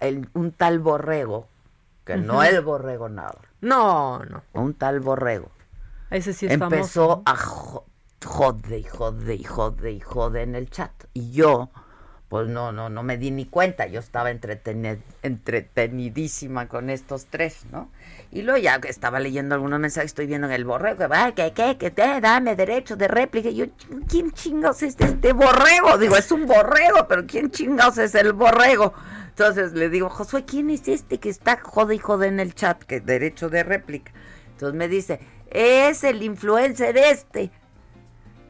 el, 0.00 0.28
un 0.34 0.52
tal 0.52 0.78
borrego, 0.78 1.48
que 2.06 2.16
no 2.16 2.42
el 2.42 2.62
borrego 2.62 3.08
nada, 3.10 3.36
No, 3.60 4.20
no. 4.24 4.42
un 4.54 4.72
tal 4.74 5.00
borrego, 5.00 5.50
Ese 6.10 6.32
sí 6.32 6.46
es 6.46 6.52
empezó 6.52 7.08
famoso. 7.08 7.22
a 7.26 7.36
jo- 7.36 7.84
jode 8.24 8.78
y 8.78 8.84
jode 8.84 9.34
y 9.34 9.44
jode 9.44 9.90
y 9.92 10.00
jode 10.00 10.42
en 10.42 10.54
el 10.54 10.70
chat. 10.70 10.90
Y 11.12 11.32
yo, 11.32 11.70
pues 12.28 12.48
no, 12.48 12.72
no, 12.72 12.88
no 12.88 13.02
me 13.02 13.18
di 13.18 13.30
ni 13.30 13.44
cuenta. 13.46 13.86
Yo 13.86 14.00
estaba 14.00 14.30
entretene- 14.30 15.00
entretenidísima 15.22 16.68
con 16.68 16.90
estos 16.90 17.26
tres, 17.26 17.66
¿no? 17.70 17.90
Y 18.32 18.42
luego 18.42 18.58
ya 18.58 18.80
que 18.80 18.88
estaba 18.88 19.20
leyendo 19.20 19.54
algunos 19.54 19.78
mensajes, 19.78 20.06
estoy 20.10 20.26
viendo 20.26 20.46
en 20.48 20.52
el 20.52 20.64
borrego, 20.64 20.98
que 20.98 21.06
va, 21.06 21.32
que, 21.32 21.52
que, 21.52 21.76
que 21.78 21.90
te 21.90 22.20
dame 22.20 22.56
derecho 22.56 22.96
de 22.96 23.08
réplica. 23.08 23.48
Y 23.48 23.56
yo, 23.56 23.66
¿quién 24.08 24.32
chingados 24.32 24.82
es 24.82 24.96
este 24.98 25.32
borrego? 25.32 25.98
Digo, 25.98 26.16
es 26.16 26.30
un 26.32 26.46
borrego, 26.46 27.06
pero 27.08 27.26
¿quién 27.26 27.50
chingados 27.50 27.98
es 27.98 28.14
el 28.14 28.32
borrego? 28.32 28.92
Entonces 29.38 29.74
le 29.74 29.90
digo, 29.90 30.08
Josué, 30.08 30.46
¿quién 30.46 30.70
es 30.70 30.88
este 30.88 31.20
que 31.20 31.28
está 31.28 31.60
jode 31.62 31.96
y 31.96 31.98
jode 31.98 32.28
en 32.28 32.40
el 32.40 32.54
chat? 32.54 32.82
Que 32.82 33.00
derecho 33.00 33.50
de 33.50 33.64
réplica. 33.64 34.10
Entonces 34.52 34.74
me 34.74 34.88
dice, 34.88 35.20
es 35.50 36.04
el 36.04 36.22
influencer 36.22 36.96
este. 36.96 37.50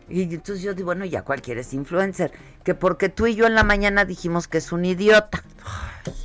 Y 0.09 0.22
entonces 0.22 0.62
yo 0.62 0.72
digo, 0.74 0.86
bueno, 0.86 1.04
ya 1.04 1.22
cualquiera 1.22 1.61
es 1.61 1.72
influencer. 1.72 2.30
Que 2.64 2.74
porque 2.74 3.09
tú 3.09 3.26
y 3.26 3.34
yo 3.34 3.46
en 3.46 3.54
la 3.54 3.64
mañana 3.64 4.04
dijimos 4.04 4.46
que 4.48 4.59
es 4.59 4.70
un 4.72 4.84
idiota. 4.84 5.42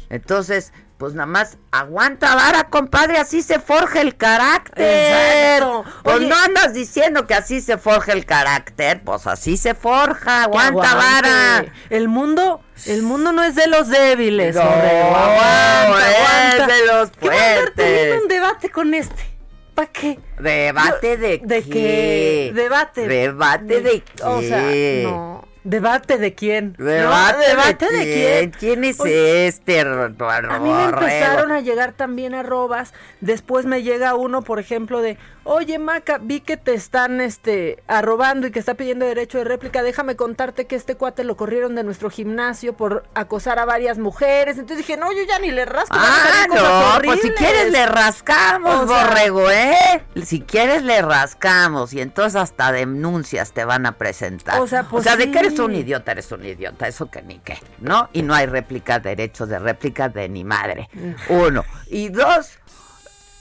Entonces, 0.09 0.71
pues 0.97 1.13
nada 1.13 1.25
más 1.25 1.57
aguanta 1.71 2.35
vara, 2.35 2.65
compadre, 2.69 3.17
así 3.17 3.41
se 3.41 3.59
forja 3.59 4.01
el 4.01 4.17
carácter. 4.17 5.57
Exacto. 5.57 5.83
Pues 6.03 6.17
Oye. 6.17 6.27
no 6.27 6.35
andas 6.37 6.73
diciendo 6.73 7.25
que 7.25 7.33
así 7.33 7.59
se 7.61 7.77
forja 7.79 8.11
el 8.13 8.25
carácter, 8.25 9.01
pues 9.03 9.25
así 9.25 9.57
se 9.57 9.73
forja, 9.73 10.43
aguanta 10.43 10.93
vara. 10.95 11.65
El 11.89 12.07
mundo, 12.07 12.61
el 12.85 13.01
mundo 13.01 13.31
no 13.31 13.43
es 13.43 13.55
de 13.55 13.65
los 13.67 13.87
débiles, 13.87 14.55
No, 14.55 14.61
Borrego. 14.63 15.15
Aguanta, 15.15 16.11
es 16.11 16.15
aguanta. 16.59 16.75
de 16.75 16.85
los 16.85 17.11
¿Qué 17.11 17.27
va 17.29 17.33
a 17.33 17.49
andar 17.49 17.69
teniendo 17.75 18.01
fuertes. 18.01 18.21
un 18.21 18.27
debate 18.27 18.69
con 18.69 18.93
este? 18.93 19.30
¿Para 19.75 19.91
qué? 19.91 20.19
¿Debate 20.39 21.17
de, 21.17 21.41
¿De 21.43 21.63
qué? 21.63 21.69
qué? 21.69 22.51
Debate. 22.53 23.07
¿Debate 23.07 23.81
de 23.81 24.01
qué? 24.01 24.23
O 24.23 24.41
sea, 24.41 24.63
no. 25.03 25.50
¿Debate 25.63 26.17
de 26.17 26.33
quién? 26.33 26.73
¿Debate, 26.77 27.85
de, 27.91 28.03
quién? 28.03 28.51
¿Quién 28.51 28.83
es 28.83 28.99
este? 29.05 29.81
A 29.81 30.59
mí 30.59 30.69
me 30.71 30.85
empezaron 30.85 31.51
a 31.51 31.59
llegar 31.59 31.93
también 31.93 32.33
arrobas. 32.33 32.93
Después 33.19 33.67
me 33.67 33.83
llega 33.83 34.15
uno, 34.15 34.41
por 34.41 34.59
ejemplo, 34.59 35.01
de, 35.01 35.19
oye 35.43 35.77
Maca, 35.77 36.17
vi 36.19 36.39
que 36.39 36.57
te 36.57 36.73
están 36.73 37.21
este 37.21 37.83
arrobando 37.87 38.47
y 38.47 38.51
que 38.51 38.57
está 38.57 38.73
pidiendo 38.73 39.05
derecho 39.05 39.37
de 39.37 39.43
réplica. 39.43 39.83
Déjame 39.83 40.15
contarte 40.15 40.65
que 40.65 40.75
este 40.75 40.95
cuate 40.95 41.23
lo 41.23 41.37
corrieron 41.37 41.75
de 41.75 41.83
nuestro 41.83 42.09
gimnasio 42.09 42.73
por 42.73 43.03
acosar 43.13 43.59
a 43.59 43.65
varias 43.65 43.99
mujeres. 43.99 44.57
Entonces 44.57 44.85
dije, 44.85 44.97
no, 44.97 45.11
yo 45.11 45.23
ya 45.27 45.37
ni 45.37 45.51
le 45.51 45.65
rasco. 45.65 45.95
Ah, 45.95 46.47
no, 46.49 47.01
pues 47.03 47.21
si 47.21 47.29
quieres 47.29 47.71
le 47.71 47.85
rascamos, 47.85 48.87
borrego, 48.87 49.51
¿eh? 49.51 50.03
Si 50.23 50.41
quieres 50.41 50.81
le 50.81 51.03
rascamos 51.03 51.93
y 51.93 52.01
entonces 52.01 52.35
hasta 52.35 52.71
denuncias 52.71 53.51
te 53.51 53.63
van 53.63 53.85
a 53.85 53.91
presentar. 53.97 54.59
O 54.59 54.65
sea, 54.65 54.83
pues 54.83 55.05
de 55.05 55.29
que 55.29 55.37
eres 55.39 55.50
un 55.59 55.75
idiota, 55.75 56.11
eres 56.11 56.31
un 56.31 56.45
idiota, 56.45 56.87
eso 56.87 57.09
que 57.09 57.21
ni 57.21 57.39
qué, 57.39 57.57
¿no? 57.79 58.09
Y 58.13 58.23
no 58.23 58.33
hay 58.33 58.45
réplica, 58.45 58.99
derechos 58.99 59.49
de 59.49 59.59
réplica 59.59 60.09
de 60.09 60.29
ni 60.29 60.43
madre. 60.43 60.89
Uno. 61.29 61.63
Y 61.87 62.09
dos, 62.09 62.59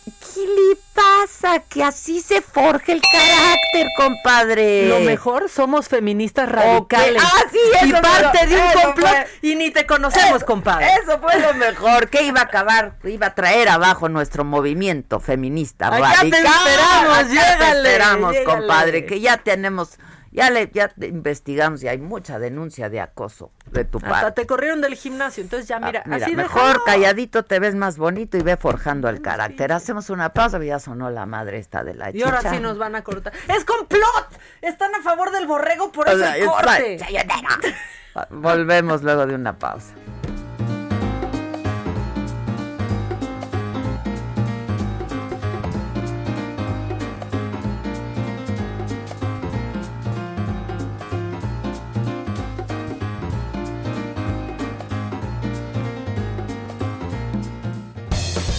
¿Qué 0.04 0.40
le 0.40 0.76
pasa? 0.94 1.60
Que 1.68 1.84
así 1.84 2.20
se 2.20 2.40
forja 2.40 2.92
el 2.92 3.02
carácter, 3.02 3.88
compadre. 3.96 4.88
Lo 4.88 5.00
mejor 5.00 5.48
somos 5.48 5.88
feministas 5.88 6.48
radicales. 6.48 7.22
Ah, 7.24 7.42
sí, 7.50 7.88
y 7.88 7.92
parte 7.92 8.46
de 8.46 8.56
un 8.56 8.82
complot 8.82 9.26
y 9.42 9.54
ni 9.56 9.70
te 9.70 9.86
conocemos, 9.86 10.42
compadre. 10.44 10.88
Eso 11.02 11.18
fue 11.20 11.38
lo 11.38 11.54
mejor. 11.54 12.08
Que 12.08 12.22
iba 12.22 12.40
a 12.40 12.44
acabar, 12.44 12.94
iba 13.04 13.28
a 13.28 13.34
traer 13.34 13.68
abajo 13.68 14.08
nuestro 14.08 14.44
movimiento 14.44 15.20
feminista 15.20 15.90
radical. 15.90 16.30
te 16.30 16.38
esperamos, 16.38 17.28
llégale, 17.28 17.58
te 17.58 17.88
esperamos, 17.88 18.36
compadre, 18.44 19.04
que 19.04 19.20
ya 19.20 19.36
tenemos 19.36 19.98
ya 20.32 20.50
le 20.50 20.70
ya 20.72 20.92
investigamos 21.02 21.82
y 21.82 21.88
hay 21.88 21.98
mucha 21.98 22.38
denuncia 22.38 22.88
de 22.88 23.00
acoso 23.00 23.50
de 23.72 23.84
tu 23.84 23.98
parte. 23.98 24.14
Hasta 24.14 24.34
te 24.34 24.46
corrieron 24.46 24.80
del 24.80 24.94
gimnasio, 24.94 25.42
entonces 25.42 25.68
ya 25.68 25.80
mira, 25.80 26.04
ah, 26.06 26.16
así 26.16 26.36
mejor 26.36 26.84
calladito 26.84 27.44
te 27.44 27.58
ves 27.58 27.74
más 27.74 27.98
bonito 27.98 28.36
y 28.36 28.42
ve 28.42 28.56
forjando 28.56 29.08
el 29.08 29.22
carácter. 29.22 29.72
Hacemos 29.72 30.10
una 30.10 30.32
pausa, 30.32 30.62
ya 30.62 30.78
sonó 30.78 31.10
la 31.10 31.26
madre 31.26 31.58
esta 31.58 31.82
de 31.82 31.94
la 31.94 32.10
Y 32.14 32.22
ahora 32.22 32.42
sí 32.42 32.60
nos 32.60 32.78
van 32.78 32.94
a 32.94 33.02
cortar. 33.02 33.32
¡Es 33.48 33.64
complot! 33.64 34.38
Están 34.62 34.94
a 34.94 35.02
favor 35.02 35.32
del 35.32 35.46
borrego 35.46 35.90
por 35.90 36.08
eso 36.08 36.24
el 36.24 36.46
corte. 36.46 36.98
Volvemos 38.30 39.02
luego 39.02 39.26
de 39.26 39.34
una 39.34 39.58
pausa. 39.58 39.94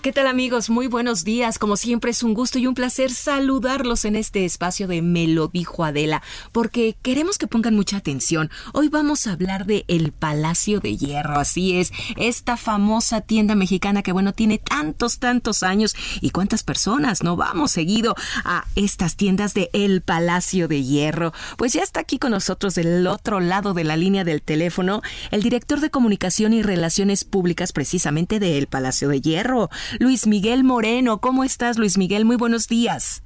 ¿Qué 0.00 0.12
tal 0.12 0.28
amigos? 0.28 0.70
Muy 0.70 0.86
buenos 0.86 1.24
días. 1.24 1.58
Como 1.58 1.76
siempre 1.76 2.12
es 2.12 2.22
un 2.22 2.32
gusto 2.32 2.60
y 2.60 2.68
un 2.68 2.74
placer 2.74 3.10
saludarlos 3.10 4.04
en 4.04 4.14
este 4.14 4.44
espacio 4.44 4.86
de 4.86 5.02
Me 5.02 5.26
lo 5.26 5.48
dijo 5.48 5.82
Adela, 5.82 6.22
porque 6.52 6.96
queremos 7.02 7.36
que 7.36 7.48
pongan 7.48 7.74
mucha 7.74 7.96
atención. 7.96 8.48
Hoy 8.74 8.90
vamos 8.90 9.26
a 9.26 9.32
hablar 9.32 9.66
de 9.66 9.84
El 9.88 10.12
Palacio 10.12 10.78
de 10.78 10.96
Hierro, 10.96 11.40
así 11.40 11.78
es, 11.78 11.90
esta 12.16 12.56
famosa 12.56 13.22
tienda 13.22 13.56
mexicana 13.56 14.04
que 14.04 14.12
bueno, 14.12 14.32
tiene 14.32 14.58
tantos, 14.58 15.18
tantos 15.18 15.64
años 15.64 15.96
y 16.20 16.30
cuántas 16.30 16.62
personas 16.62 17.24
no 17.24 17.34
vamos 17.34 17.72
seguido 17.72 18.14
a 18.44 18.66
estas 18.76 19.16
tiendas 19.16 19.52
de 19.52 19.68
El 19.72 20.02
Palacio 20.02 20.68
de 20.68 20.84
Hierro. 20.84 21.32
Pues 21.56 21.72
ya 21.72 21.82
está 21.82 21.98
aquí 21.98 22.20
con 22.20 22.30
nosotros 22.30 22.76
del 22.76 23.04
otro 23.08 23.40
lado 23.40 23.74
de 23.74 23.82
la 23.82 23.96
línea 23.96 24.22
del 24.22 24.42
teléfono 24.42 25.02
el 25.32 25.42
director 25.42 25.80
de 25.80 25.90
comunicación 25.90 26.52
y 26.52 26.62
relaciones 26.62 27.24
públicas 27.24 27.72
precisamente 27.72 28.38
de 28.38 28.58
El 28.58 28.68
Palacio 28.68 29.08
de 29.08 29.20
Hierro. 29.20 29.70
Luis 29.98 30.26
Miguel 30.26 30.64
Moreno. 30.64 31.20
¿Cómo 31.20 31.44
estás, 31.44 31.78
Luis 31.78 31.98
Miguel? 31.98 32.24
Muy 32.24 32.36
buenos 32.36 32.68
días. 32.68 33.22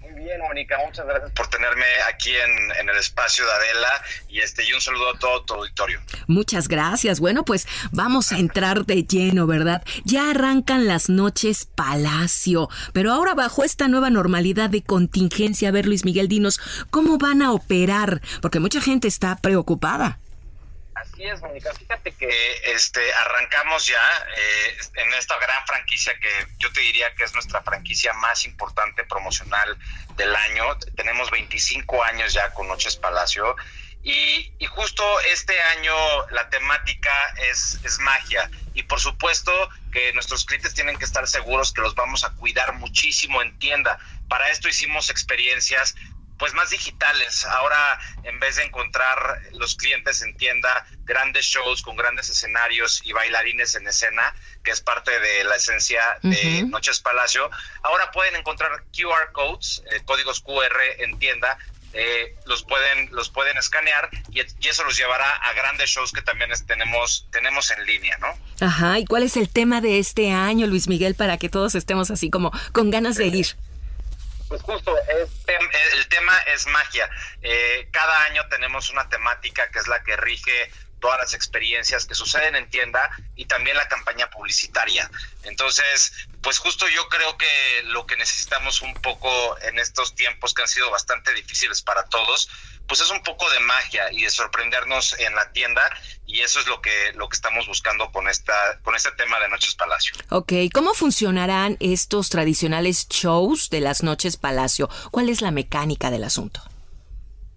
Muy 0.00 0.24
bien, 0.24 0.40
Mónica, 0.40 0.76
muchas 0.86 1.06
gracias 1.06 1.30
por 1.32 1.48
tenerme 1.48 1.84
aquí 2.08 2.30
en, 2.30 2.88
el 2.88 2.96
espacio 2.96 3.44
de 3.44 3.52
Adela 3.52 3.88
y 4.28 4.40
este 4.40 4.64
y 4.64 4.72
un 4.72 4.80
saludo 4.80 5.10
a 5.14 5.18
todo 5.18 5.42
tu 5.44 5.54
auditorio. 5.54 6.00
Muchas 6.26 6.68
gracias. 6.68 7.20
Bueno, 7.20 7.44
pues 7.44 7.66
vamos 7.92 8.32
a 8.32 8.38
entrar 8.38 8.84
de 8.84 9.04
lleno, 9.04 9.46
¿verdad? 9.46 9.82
Ya 10.04 10.30
arrancan 10.30 10.86
las 10.86 11.08
noches 11.08 11.64
Palacio, 11.64 12.68
pero 12.92 13.12
ahora 13.12 13.34
bajo 13.34 13.64
esta 13.64 13.88
nueva 13.88 14.10
normalidad 14.10 14.70
de 14.70 14.82
contingencia, 14.82 15.68
a 15.68 15.72
ver, 15.72 15.86
Luis 15.86 16.04
Miguel, 16.04 16.28
dinos, 16.28 16.60
¿cómo 16.90 17.18
van 17.18 17.42
a 17.42 17.52
operar? 17.52 18.20
Porque 18.40 18.60
mucha 18.60 18.80
gente 18.80 19.08
está 19.08 19.36
preocupada. 19.36 20.18
Así 21.02 21.24
es, 21.24 21.40
Mónica. 21.40 21.74
Fíjate 21.74 22.12
que 22.12 22.62
este 22.64 23.12
arrancamos 23.12 23.86
ya 23.88 24.26
eh, 24.36 24.76
en 24.94 25.12
esta 25.14 25.36
gran 25.38 25.66
franquicia 25.66 26.14
que 26.20 26.46
yo 26.58 26.72
te 26.72 26.80
diría 26.80 27.12
que 27.16 27.24
es 27.24 27.34
nuestra 27.34 27.60
franquicia 27.62 28.12
más 28.12 28.44
importante 28.44 29.02
promocional 29.04 29.76
del 30.16 30.34
año. 30.34 30.78
Tenemos 30.96 31.30
25 31.30 32.04
años 32.04 32.32
ya 32.32 32.52
con 32.52 32.68
Noches 32.68 32.96
Palacio 32.96 33.56
y, 34.04 34.52
justo 34.66 35.04
este 35.20 35.60
año 35.60 35.94
la 36.30 36.48
temática 36.48 37.10
es, 37.50 37.78
es 37.84 37.98
magia 38.00 38.50
y 38.74 38.82
por 38.84 38.98
supuesto 38.98 39.52
que 39.92 40.12
nuestros 40.14 40.44
clientes 40.44 40.72
tienen 40.74 40.96
que 40.96 41.04
estar 41.04 41.28
seguros 41.28 41.72
que 41.72 41.82
los 41.82 41.94
vamos 41.94 42.24
a 42.24 42.30
cuidar 42.30 42.72
muchísimo 42.74 43.42
en 43.42 43.56
tienda. 43.58 43.98
Para 44.28 44.48
esto 44.48 44.68
hicimos 44.68 45.10
experiencias 45.10 45.94
pues 46.42 46.54
más 46.54 46.70
digitales. 46.70 47.44
Ahora, 47.44 48.00
en 48.24 48.40
vez 48.40 48.56
de 48.56 48.64
encontrar 48.64 49.42
los 49.52 49.76
clientes 49.76 50.22
en 50.22 50.36
tienda 50.36 50.84
grandes 51.04 51.44
shows 51.44 51.82
con 51.82 51.94
grandes 51.94 52.30
escenarios 52.30 53.00
y 53.04 53.12
bailarines 53.12 53.76
en 53.76 53.86
escena, 53.86 54.34
que 54.64 54.72
es 54.72 54.80
parte 54.80 55.12
de 55.20 55.44
la 55.44 55.54
esencia 55.54 56.02
de 56.20 56.64
Noches 56.64 56.98
Palacio, 56.98 57.48
ahora 57.84 58.10
pueden 58.10 58.34
encontrar 58.34 58.82
QR 58.92 59.30
codes, 59.30 59.84
eh, 59.92 60.00
códigos 60.04 60.40
QR 60.40 60.80
en 60.98 61.16
tienda. 61.20 61.58
Eh, 61.92 62.34
los 62.46 62.64
pueden 62.64 63.10
los 63.12 63.28
pueden 63.28 63.56
escanear 63.56 64.08
y, 64.32 64.40
eso 64.40 64.82
los 64.82 64.96
llevará 64.96 65.30
a 65.30 65.52
grandes 65.52 65.90
shows 65.90 66.10
que 66.10 66.22
también 66.22 66.50
tenemos 66.66 67.28
tenemos 67.30 67.70
en 67.70 67.86
línea, 67.86 68.18
¿no? 68.18 68.66
Ajá. 68.66 68.98
¿Y 68.98 69.04
cuál 69.04 69.22
es 69.22 69.36
el 69.36 69.48
tema 69.48 69.80
de 69.80 70.00
este 70.00 70.32
año, 70.32 70.66
Luis 70.66 70.88
Miguel, 70.88 71.14
para 71.14 71.36
que 71.38 71.48
todos 71.48 71.76
estemos 71.76 72.10
así 72.10 72.30
como 72.30 72.50
con 72.72 72.90
ganas 72.90 73.14
de 73.14 73.26
ir? 73.28 73.56
Pues 74.52 74.64
justo, 74.64 74.94
el 75.08 76.08
tema 76.08 76.36
es 76.54 76.66
magia. 76.66 77.08
Eh, 77.40 77.88
cada 77.90 78.24
año 78.24 78.46
tenemos 78.48 78.90
una 78.90 79.08
temática 79.08 79.70
que 79.70 79.78
es 79.78 79.88
la 79.88 80.02
que 80.02 80.14
rige 80.18 80.70
todas 81.02 81.18
las 81.18 81.34
experiencias 81.34 82.06
que 82.06 82.14
suceden 82.14 82.54
en 82.54 82.70
tienda 82.70 83.10
y 83.34 83.44
también 83.46 83.76
la 83.76 83.88
campaña 83.88 84.30
publicitaria. 84.30 85.10
Entonces, 85.42 86.12
pues 86.40 86.58
justo 86.58 86.86
yo 86.88 87.08
creo 87.08 87.36
que 87.36 87.82
lo 87.86 88.06
que 88.06 88.16
necesitamos 88.16 88.80
un 88.82 88.94
poco 88.94 89.58
en 89.62 89.80
estos 89.80 90.14
tiempos 90.14 90.54
que 90.54 90.62
han 90.62 90.68
sido 90.68 90.90
bastante 90.90 91.34
difíciles 91.34 91.82
para 91.82 92.04
todos, 92.04 92.48
pues 92.86 93.00
es 93.00 93.10
un 93.10 93.22
poco 93.22 93.50
de 93.50 93.58
magia 93.60 94.12
y 94.12 94.22
de 94.22 94.30
sorprendernos 94.30 95.18
en 95.18 95.34
la 95.34 95.50
tienda 95.52 95.82
y 96.24 96.40
eso 96.40 96.60
es 96.60 96.68
lo 96.68 96.80
que 96.80 97.12
lo 97.14 97.28
que 97.28 97.34
estamos 97.34 97.66
buscando 97.66 98.10
con 98.12 98.28
esta 98.28 98.78
con 98.82 98.94
este 98.94 99.10
tema 99.12 99.40
de 99.40 99.48
Noches 99.48 99.74
Palacio. 99.74 100.14
Ok, 100.30 100.52
¿cómo 100.72 100.94
funcionarán 100.94 101.76
estos 101.80 102.28
tradicionales 102.28 103.08
shows 103.08 103.70
de 103.70 103.80
las 103.80 104.04
Noches 104.04 104.36
Palacio? 104.36 104.88
¿Cuál 105.10 105.28
es 105.28 105.40
la 105.40 105.50
mecánica 105.50 106.10
del 106.10 106.22
asunto? 106.22 106.62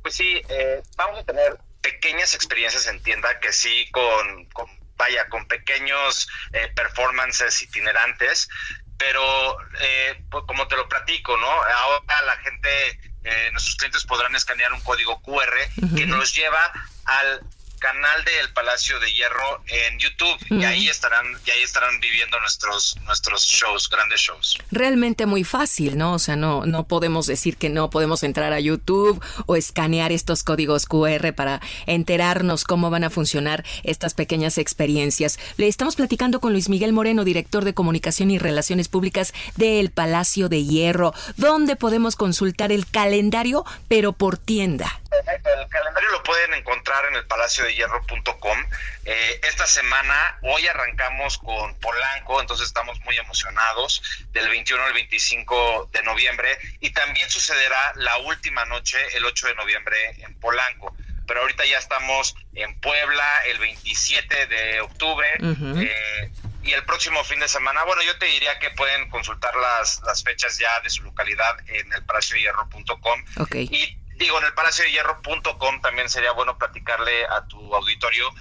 Pues 0.01 0.15
sí, 0.15 0.41
eh, 0.49 0.81
vamos 0.95 1.19
a 1.19 1.23
tener 1.23 1.59
pequeñas 1.85 2.33
experiencias 2.33 2.87
en 2.87 2.99
tienda 3.03 3.39
que 3.39 3.53
sí 3.53 3.87
con, 3.91 4.49
vaya 4.97 5.29
con 5.29 5.47
pequeños 5.47 6.27
eh, 6.51 6.71
performances 6.75 7.61
itinerantes 7.61 8.49
pero 8.97 9.57
eh, 9.81 10.23
pues 10.31 10.45
como 10.47 10.67
te 10.67 10.77
lo 10.77 10.87
platico, 10.87 11.35
¿no? 11.37 11.47
Ahora 11.47 12.21
la 12.25 12.37
gente, 12.37 12.99
eh, 13.25 13.49
nuestros 13.51 13.75
clientes 13.75 14.05
podrán 14.05 14.33
escanear 14.35 14.71
un 14.71 14.79
código 14.81 15.21
QR 15.21 15.53
que 15.97 16.05
nos 16.05 16.33
lleva 16.33 16.71
al 17.03 17.41
canal 17.79 18.23
del 18.25 18.51
Palacio 18.53 18.99
de 18.99 19.11
Hierro 19.11 19.63
en 19.67 19.99
YouTube 19.99 20.59
y 20.59 20.63
ahí 20.63 20.87
estarán 20.89 21.25
y 21.45 21.51
ahí 21.51 21.61
estarán 21.61 21.99
viviendo 21.99 22.39
nuestros 22.39 22.97
nuestros 23.05 23.43
shows, 23.45 23.89
grandes 23.89 24.21
shows. 24.21 24.57
Realmente 24.71 25.25
muy 25.25 25.43
fácil, 25.43 25.97
¿no? 25.97 26.13
O 26.13 26.19
sea, 26.19 26.35
no 26.35 26.65
no 26.65 26.87
podemos 26.87 27.27
decir 27.27 27.57
que 27.57 27.69
no 27.69 27.89
podemos 27.89 28.23
entrar 28.23 28.53
a 28.53 28.59
YouTube 28.59 29.23
o 29.45 29.55
escanear 29.55 30.11
estos 30.11 30.43
códigos 30.43 30.85
QR 30.85 31.33
para 31.33 31.61
enterarnos 31.85 32.63
cómo 32.63 32.89
van 32.89 33.03
a 33.03 33.09
funcionar 33.09 33.63
estas 33.83 34.13
pequeñas 34.13 34.57
experiencias. 34.57 35.39
Le 35.57 35.67
estamos 35.67 35.95
platicando 35.95 36.39
con 36.39 36.53
Luis 36.53 36.69
Miguel 36.69 36.93
Moreno, 36.93 37.23
director 37.23 37.65
de 37.65 37.73
Comunicación 37.73 38.31
y 38.31 38.39
Relaciones 38.39 38.87
Públicas 38.87 39.33
del 39.55 39.91
Palacio 39.91 40.49
de 40.49 40.63
Hierro, 40.63 41.13
donde 41.37 41.75
podemos 41.75 42.15
consultar 42.15 42.71
el 42.71 42.87
calendario, 42.87 43.65
pero 43.87 44.13
por 44.13 44.37
tienda. 44.37 45.01
El 45.25 45.69
calendario 45.69 46.09
lo 46.11 46.23
pueden 46.23 46.53
encontrar 46.53 47.05
en 47.05 47.15
el 47.15 47.25
palacio 47.25 47.63
de 47.63 47.73
hierro.com. 47.73 48.65
Eh, 49.05 49.39
esta 49.43 49.67
semana, 49.67 50.37
hoy 50.41 50.67
arrancamos 50.67 51.37
con 51.37 51.75
Polanco, 51.79 52.41
entonces 52.41 52.67
estamos 52.67 52.99
muy 53.01 53.17
emocionados, 53.17 54.01
del 54.31 54.49
21 54.49 54.83
al 54.83 54.93
25 54.93 55.89
de 55.93 56.03
noviembre, 56.03 56.57
y 56.79 56.89
también 56.91 57.29
sucederá 57.29 57.93
la 57.95 58.17
última 58.17 58.65
noche, 58.65 58.97
el 59.15 59.25
8 59.25 59.47
de 59.47 59.55
noviembre, 59.55 59.97
en 60.19 60.39
Polanco. 60.39 60.95
Pero 61.27 61.41
ahorita 61.41 61.65
ya 61.65 61.79
estamos 61.79 62.35
en 62.53 62.79
Puebla 62.79 63.25
el 63.47 63.57
27 63.59 64.47
de 64.47 64.81
octubre. 64.81 65.27
eh, 65.39 66.31
y 66.63 66.73
el 66.73 66.83
próximo 66.83 67.23
fin 67.23 67.39
de 67.39 67.47
semana, 67.47 67.83
bueno, 67.83 68.01
yo 68.01 68.17
te 68.17 68.25
diría 68.25 68.57
que 68.57 68.71
pueden 68.71 69.07
consultar 69.09 69.55
las, 69.55 70.01
las 70.01 70.23
fechas 70.23 70.57
ya 70.57 70.79
de 70.81 70.89
su 70.89 71.03
localidad 71.03 71.57
en 71.67 71.93
el 71.93 72.03
palaciohierro.com. 72.03 73.23
Ok. 73.37 73.55
Y 73.55 73.97
digo, 74.15 74.37
en 74.39 74.45
el 74.45 74.53
palaciohierro.com 74.53 75.81
también 75.81 76.09
sería 76.09 76.31
bueno 76.31 76.57
platicarle 76.57 77.25
a 77.25 77.45
tu 77.47 77.75
auditorio 77.75 78.33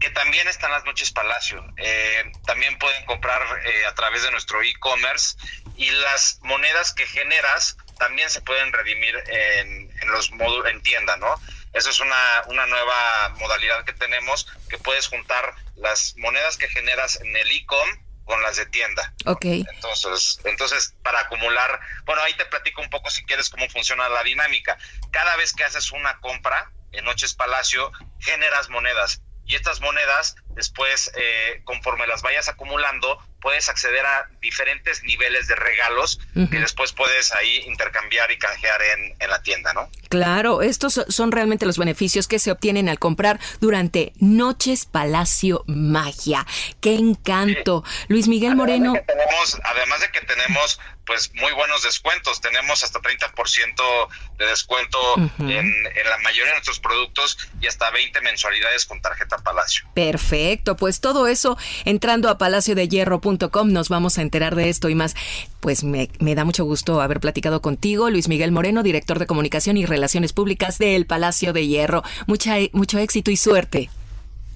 que 0.00 0.10
también 0.10 0.48
están 0.48 0.70
las 0.70 0.84
noches 0.84 1.12
Palacio. 1.12 1.62
Eh, 1.76 2.32
también 2.46 2.78
pueden 2.78 3.04
comprar 3.04 3.42
eh, 3.64 3.86
a 3.86 3.94
través 3.94 4.22
de 4.22 4.30
nuestro 4.30 4.62
e-commerce 4.62 5.36
y 5.76 5.90
las 5.90 6.40
monedas 6.42 6.94
que 6.94 7.06
generas 7.06 7.76
también 7.98 8.30
se 8.30 8.40
pueden 8.40 8.72
redimir 8.72 9.14
en, 9.28 9.90
en 10.00 10.10
los 10.10 10.30
módulos 10.32 10.70
en 10.70 10.82
tienda, 10.82 11.16
¿no? 11.18 11.38
Eso 11.74 11.90
es 11.90 12.00
una, 12.00 12.42
una 12.46 12.66
nueva 12.66 13.28
modalidad 13.38 13.84
que 13.84 13.92
tenemos, 13.92 14.46
que 14.68 14.78
puedes 14.78 15.06
juntar 15.06 15.54
las 15.76 16.14
monedas 16.16 16.56
que 16.56 16.68
generas 16.68 17.20
en 17.20 17.36
el 17.36 17.50
e-com 17.52 17.88
con 18.30 18.40
las 18.42 18.56
de 18.56 18.66
tienda. 18.66 19.12
Ok. 19.26 19.44
Entonces, 19.44 20.38
entonces, 20.44 20.94
para 21.02 21.18
acumular, 21.18 21.80
bueno, 22.04 22.22
ahí 22.22 22.32
te 22.34 22.46
platico 22.46 22.80
un 22.80 22.88
poco 22.88 23.10
si 23.10 23.24
quieres 23.24 23.50
cómo 23.50 23.68
funciona 23.68 24.08
la 24.08 24.22
dinámica. 24.22 24.78
Cada 25.10 25.34
vez 25.34 25.52
que 25.52 25.64
haces 25.64 25.90
una 25.90 26.20
compra 26.20 26.70
en 26.92 27.04
Noches 27.04 27.34
Palacio, 27.34 27.90
generas 28.20 28.68
monedas. 28.68 29.20
Y 29.46 29.56
estas 29.56 29.80
monedas, 29.80 30.36
después, 30.50 31.10
eh, 31.16 31.62
conforme 31.64 32.06
las 32.06 32.22
vayas 32.22 32.48
acumulando, 32.48 33.20
puedes 33.40 33.68
acceder 33.68 34.04
a 34.04 34.28
diferentes 34.40 35.02
niveles 35.04 35.46
de 35.48 35.54
regalos 35.56 36.20
Ujú. 36.34 36.50
que 36.50 36.58
después 36.60 36.92
puedes 36.92 37.32
ahí 37.32 37.62
intercambiar 37.66 38.30
y 38.30 38.38
canjear 38.38 38.80
en, 38.82 39.14
en 39.18 39.30
la 39.30 39.42
tienda, 39.42 39.72
¿no? 39.72 39.88
Claro, 40.08 40.62
estos 40.62 40.94
so- 40.94 41.04
son 41.08 41.30
realmente 41.32 41.66
los 41.66 41.78
beneficios 41.78 42.26
que 42.28 42.38
se 42.38 42.50
obtienen 42.50 42.88
al 42.88 42.98
comprar 42.98 43.38
durante 43.60 44.12
Noches 44.16 44.84
Palacio 44.86 45.64
Magia. 45.66 46.46
¡Qué 46.80 46.94
encanto! 46.94 47.84
Luis 48.08 48.28
Miguel 48.28 48.56
Moreno. 48.56 48.92
Tenemos, 49.06 49.58
además 49.64 50.00
de 50.00 50.10
que 50.10 50.20
tenemos 50.22 50.80
pues 51.06 51.32
muy 51.34 51.52
buenos 51.52 51.82
descuentos, 51.82 52.40
tenemos 52.40 52.84
hasta 52.84 53.00
30% 53.00 54.08
de 54.38 54.46
descuento 54.46 54.98
Ujú. 55.14 55.42
en, 55.50 55.66
en 55.66 56.08
la 56.08 56.18
mayoría 56.18 56.46
de 56.46 56.52
nuestros 56.52 56.78
productos 56.78 57.36
y 57.60 57.66
hasta 57.66 57.90
20 57.90 58.20
mensualidades 58.20 58.84
con 58.86 59.00
tarjeta 59.02 59.38
Palacio. 59.38 59.88
Perfecto, 59.94 60.76
pues 60.76 61.00
todo 61.00 61.26
eso 61.26 61.56
entrando 61.84 62.28
a 62.28 62.38
palaciodehierro.com 62.38 63.29
nos 63.38 63.88
vamos 63.88 64.18
a 64.18 64.22
enterar 64.22 64.54
de 64.54 64.68
esto 64.68 64.88
y 64.88 64.94
más. 64.94 65.14
Pues 65.60 65.84
me, 65.84 66.10
me 66.18 66.34
da 66.34 66.44
mucho 66.44 66.64
gusto 66.64 67.00
haber 67.00 67.20
platicado 67.20 67.60
contigo, 67.60 68.10
Luis 68.10 68.28
Miguel 68.28 68.52
Moreno, 68.52 68.82
director 68.82 69.18
de 69.18 69.26
comunicación 69.26 69.76
y 69.76 69.86
relaciones 69.86 70.32
públicas 70.32 70.78
del 70.78 71.06
Palacio 71.06 71.52
de 71.52 71.66
Hierro. 71.66 72.02
Mucha, 72.26 72.56
mucho 72.72 72.98
éxito 72.98 73.30
y 73.30 73.36
suerte. 73.36 73.90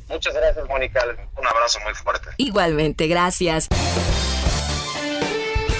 Muchas 0.09 0.35
gracias, 0.35 0.69
Mónica. 0.69 1.01
Un 1.37 1.47
abrazo 1.47 1.79
muy 1.85 1.95
fuerte. 1.95 2.31
Igualmente, 2.37 3.07
gracias. 3.07 3.69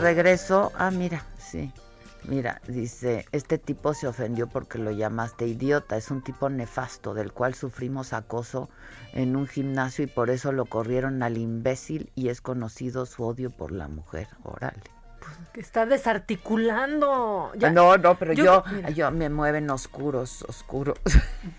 Regreso, 0.00 0.72
ah, 0.76 0.90
mira, 0.90 1.24
sí. 1.38 1.72
Mira, 2.24 2.60
dice, 2.68 3.24
este 3.32 3.56
tipo 3.58 3.94
se 3.94 4.06
ofendió 4.06 4.46
porque 4.46 4.78
lo 4.78 4.90
llamaste 4.90 5.46
idiota. 5.46 5.96
Es 5.96 6.10
un 6.10 6.22
tipo 6.22 6.50
nefasto 6.50 7.14
del 7.14 7.32
cual 7.32 7.54
sufrimos 7.54 8.12
acoso 8.12 8.68
en 9.12 9.36
un 9.36 9.46
gimnasio 9.46 10.04
y 10.04 10.06
por 10.06 10.30
eso 10.30 10.52
lo 10.52 10.66
corrieron 10.66 11.22
al 11.22 11.38
imbécil 11.38 12.12
y 12.14 12.28
es 12.28 12.40
conocido 12.40 13.06
su 13.06 13.24
odio 13.24 13.50
por 13.50 13.72
la 13.72 13.88
mujer. 13.88 14.28
Órale. 14.42 14.99
Que 15.52 15.60
está 15.60 15.84
desarticulando. 15.86 17.50
Ya- 17.56 17.70
no, 17.70 17.96
no, 17.96 18.16
pero 18.18 18.32
yo, 18.32 18.62
yo, 18.94 19.10
me 19.10 19.28
mueven 19.28 19.68
oscuros, 19.70 20.42
oscuros. 20.48 20.96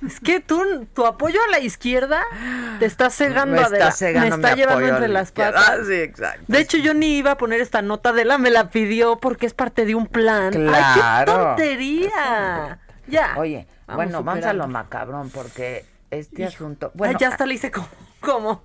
Es 0.05 0.19
que 0.19 0.39
tú, 0.39 0.87
tu 0.93 1.05
apoyo 1.05 1.39
a 1.47 1.51
la 1.51 1.59
izquierda 1.59 2.21
te 2.79 2.85
está 2.85 3.09
cegando 3.09 3.55
Me 3.57 3.61
está 3.61 3.91
cegando 3.91 4.29
me 4.29 4.35
está 4.35 4.55
mi 4.55 4.61
llevando 4.61 4.87
entre 4.87 5.07
la 5.07 5.13
las 5.19 5.31
patas. 5.31 5.69
Ah, 5.69 5.77
sí, 5.85 5.93
exacto. 5.93 6.43
De 6.47 6.59
hecho, 6.59 6.77
yo 6.77 6.93
ni 6.93 7.17
iba 7.17 7.31
a 7.31 7.37
poner 7.37 7.59
esta 7.61 7.81
nota, 7.81 8.09
Adela 8.09 8.37
me 8.37 8.49
la 8.49 8.69
pidió 8.69 9.17
porque 9.17 9.45
es 9.45 9.53
parte 9.53 9.85
de 9.85 9.95
un 9.95 10.07
plan. 10.07 10.53
¡Ay, 10.55 10.93
Claro. 10.93 11.25
qué 11.25 11.39
tontería! 11.43 12.79
Ya. 13.07 13.33
Oye, 13.37 13.67
Vamos 13.87 13.95
bueno, 14.05 14.23
vamos 14.23 14.45
a 14.45 14.53
lo 14.53 14.67
macabrón 14.67 15.29
porque 15.31 15.85
este 16.11 16.43
Hijo. 16.43 16.49
asunto... 16.49 16.87
Ay, 16.87 16.97
Bueno, 16.97 17.19
ya 17.19 17.27
hasta 17.27 17.45
le 17.45 17.55
hice 17.55 17.71
como, 17.71 17.87
como. 18.21 18.63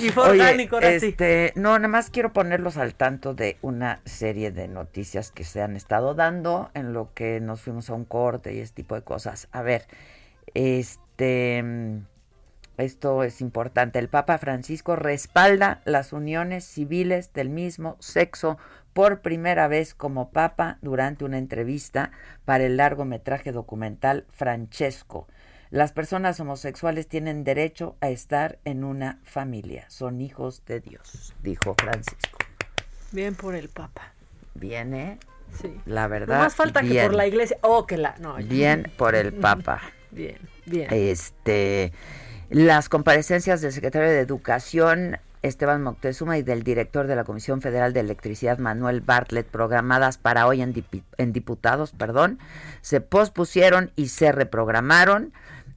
Y 0.00 0.10
fue 0.10 0.30
Oye, 0.30 0.40
orgánico, 0.40 0.76
ahora 0.76 0.98
sí. 0.98 1.08
este, 1.08 1.52
no, 1.56 1.78
nada 1.78 1.88
más 1.88 2.10
quiero 2.10 2.32
ponerlos 2.32 2.76
al 2.78 2.94
tanto 2.94 3.34
de 3.34 3.58
una 3.60 4.00
serie 4.04 4.50
de 4.50 4.66
noticias 4.66 5.30
que 5.30 5.44
se 5.44 5.60
han 5.62 5.76
estado 5.76 6.14
dando 6.14 6.70
en 6.74 6.92
lo 6.92 7.12
que 7.12 7.40
nos 7.40 7.60
fuimos 7.60 7.90
a 7.90 7.94
un 7.94 8.04
corte 8.04 8.54
y 8.54 8.60
ese 8.60 8.72
tipo 8.72 8.94
de 8.94 9.02
cosas. 9.02 9.48
A 9.52 9.62
ver, 9.62 9.86
este, 10.54 11.62
mm, 11.62 11.98
esto 12.78 13.22
es 13.24 13.40
importante. 13.42 13.98
El 13.98 14.08
Papa 14.08 14.38
Francisco 14.38 14.96
respalda 14.96 15.82
las 15.84 16.12
uniones 16.14 16.64
civiles 16.64 17.32
del 17.34 17.50
mismo 17.50 17.96
sexo 18.00 18.56
por 18.92 19.20
primera 19.20 19.68
vez 19.68 19.94
como 19.94 20.30
Papa 20.30 20.78
durante 20.80 21.24
una 21.24 21.38
entrevista 21.38 22.10
para 22.44 22.64
el 22.64 22.76
largometraje 22.76 23.52
documental 23.52 24.24
Francesco. 24.30 25.28
Las 25.70 25.92
personas 25.92 26.40
homosexuales 26.40 27.06
tienen 27.06 27.44
derecho 27.44 27.96
a 28.00 28.08
estar 28.08 28.58
en 28.64 28.82
una 28.82 29.20
familia. 29.22 29.84
Son 29.88 30.20
hijos 30.20 30.64
de 30.66 30.80
Dios, 30.80 31.32
dijo 31.42 31.76
Francisco. 31.78 32.38
Bien 33.12 33.36
por 33.36 33.54
el 33.54 33.68
Papa. 33.68 34.12
Bien, 34.54 34.94
¿eh? 34.94 35.18
Sí. 35.60 35.80
La 35.86 36.08
verdad. 36.08 36.38
No 36.38 36.44
más 36.44 36.56
falta 36.56 36.82
que 36.82 37.00
por 37.02 37.14
la 37.14 37.26
iglesia. 37.26 37.56
Oh, 37.62 37.86
que 37.86 37.96
la. 37.96 38.16
No. 38.18 38.36
Bien 38.36 38.90
por 38.96 39.14
el 39.14 39.32
Papa. 39.40 39.80
Bien, 40.10 40.38
bien. 40.66 40.88
Este, 40.90 41.92
las 42.48 42.88
comparecencias 42.88 43.60
del 43.60 43.72
secretario 43.72 44.08
de 44.08 44.18
Educación 44.18 45.18
Esteban 45.42 45.82
Moctezuma 45.82 46.36
y 46.36 46.42
del 46.42 46.62
director 46.62 47.06
de 47.06 47.16
la 47.16 47.24
Comisión 47.24 47.62
Federal 47.62 47.92
de 47.92 48.00
Electricidad 48.00 48.58
Manuel 48.58 49.00
Bartlett 49.00 49.46
programadas 49.46 50.18
para 50.18 50.46
hoy 50.46 50.60
en, 50.60 50.84
en 51.16 51.32
diputados, 51.32 51.92
perdón, 51.92 52.38
se 52.82 53.00
pospusieron 53.00 53.90
y 53.96 54.08
se 54.08 54.32
reprogramaron 54.32 55.32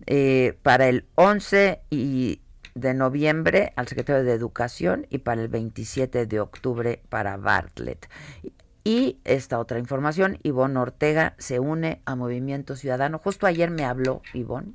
eh, 0.06 0.58
para 0.64 0.88
el 0.88 1.06
11 1.16 1.82
y 1.90 2.42
de 2.76 2.94
noviembre 2.94 3.74
al 3.76 3.88
secretario 3.88 4.24
de 4.24 4.34
Educación 4.34 5.06
y 5.10 5.20
para 5.20 5.42
el 5.42 5.48
27 5.48 6.26
de 6.26 6.40
octubre 6.40 7.02
para 7.10 7.38
Bartlett. 7.38 8.10
Y 8.84 9.20
esta 9.24 9.60
otra 9.60 9.80
información, 9.80 10.40
Ivonne 10.44 10.78
Ortega 10.78 11.36
se 11.38 11.60
une 11.60 12.02
a 12.06 12.16
Movimiento 12.16 12.76
Ciudadano. 12.76 13.20
Justo 13.20 13.48
ayer 13.48 13.72
me 13.72 13.86
habló 13.86 14.22
Ivonne 14.34 14.74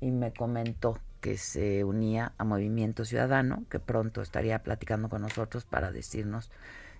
y 0.00 0.10
me 0.10 0.32
comentó 0.32 0.98
que 1.20 1.36
se 1.36 1.84
unía 1.84 2.32
a 2.38 2.44
Movimiento 2.44 3.04
Ciudadano, 3.04 3.64
que 3.70 3.78
pronto 3.78 4.20
estaría 4.20 4.62
platicando 4.62 5.08
con 5.08 5.22
nosotros 5.22 5.64
para 5.64 5.92
decirnos 5.92 6.50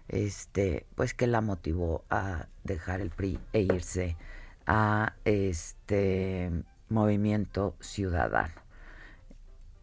este 0.09 0.87
pues 0.95 1.15
que 1.15 1.27
la 1.27 1.41
motivó 1.41 2.05
a 2.11 2.47
dejar 2.63 3.01
el 3.01 3.11
PRI 3.11 3.41
e 3.53 3.63
irse 3.63 4.17
a 4.67 5.15
este 5.25 6.53
Movimiento 6.89 7.75
Ciudadano. 7.81 8.55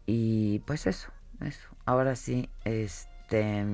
Y 0.06 0.60
pues 0.60 0.86
eso, 0.86 1.10
eso. 1.40 1.68
Ahora 1.86 2.16
sí, 2.16 2.50
este 2.64 3.64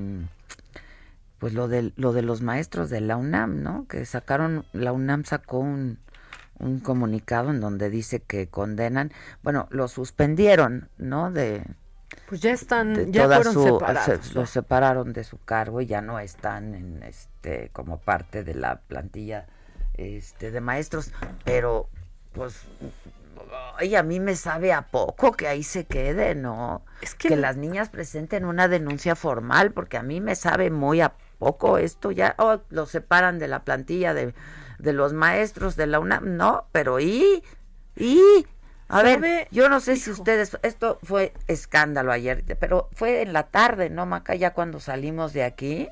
pues 1.39 1.53
lo 1.53 1.67
de, 1.67 1.91
lo 1.95 2.13
de 2.13 2.21
los 2.21 2.43
maestros 2.43 2.91
de 2.91 3.01
la 3.01 3.17
UNAM, 3.17 3.63
¿no? 3.63 3.87
Que 3.87 4.05
sacaron, 4.05 4.63
la 4.73 4.91
UNAM 4.93 5.23
sacó 5.25 5.57
un, 5.57 5.97
un 6.59 6.79
comunicado 6.79 7.49
en 7.49 7.59
donde 7.59 7.89
dice 7.89 8.21
que 8.21 8.47
condenan, 8.47 9.11
bueno, 9.41 9.67
lo 9.71 9.87
suspendieron, 9.87 10.89
¿no? 10.99 11.31
De 11.31 11.63
pues 12.27 12.41
ya 12.41 12.51
están, 12.51 13.11
ya 13.11 13.25
fueron 13.25 13.53
separados. 13.53 14.35
los 14.35 14.49
separaron 14.49 15.13
de 15.13 15.23
su 15.23 15.37
cargo 15.39 15.81
y 15.81 15.87
ya 15.87 16.01
no 16.01 16.19
están 16.19 16.75
en 16.75 17.03
este 17.03 17.69
como 17.73 17.99
parte 17.99 18.43
de 18.43 18.53
la 18.53 18.81
plantilla 18.81 19.47
este 19.95 20.51
de 20.51 20.61
maestros, 20.61 21.11
pero 21.43 21.89
pues 22.33 22.67
y 23.81 23.95
a 23.95 24.03
mí 24.03 24.19
me 24.19 24.35
sabe 24.35 24.73
a 24.73 24.83
poco 24.83 25.31
que 25.33 25.47
ahí 25.47 25.63
se 25.63 25.85
quede, 25.85 26.35
¿no? 26.35 26.83
Es 27.01 27.15
que, 27.15 27.29
que 27.29 27.35
las 27.35 27.57
niñas 27.57 27.89
presenten 27.89 28.45
una 28.45 28.67
denuncia 28.67 29.15
formal, 29.15 29.71
porque 29.71 29.97
a 29.97 30.03
mí 30.03 30.21
me 30.21 30.35
sabe 30.35 30.69
muy 30.69 31.01
a 31.01 31.13
poco 31.39 31.77
esto 31.77 32.11
ya, 32.11 32.35
oh, 32.37 32.59
lo 32.69 32.85
separan 32.85 33.39
de 33.39 33.47
la 33.47 33.63
plantilla 33.63 34.13
de, 34.13 34.33
de 34.77 34.93
los 34.93 35.13
maestros 35.13 35.75
de 35.75 35.87
la 35.87 35.99
UNAM, 35.99 36.37
no, 36.37 36.67
pero 36.71 36.99
y, 36.99 37.43
y, 37.95 38.45
a 38.87 39.01
ver, 39.03 39.47
yo 39.51 39.69
no 39.69 39.79
sé 39.79 39.95
si 39.95 40.11
ustedes, 40.11 40.57
esto 40.63 40.99
fue 41.01 41.33
escándalo 41.47 42.11
ayer, 42.11 42.43
pero 42.59 42.89
fue 42.93 43.21
en 43.21 43.33
la 43.33 43.47
tarde, 43.47 43.89
¿no, 43.89 44.05
Maca? 44.05 44.35
Ya 44.35 44.53
cuando 44.53 44.79
salimos 44.79 45.33
de 45.33 45.43
aquí, 45.43 45.89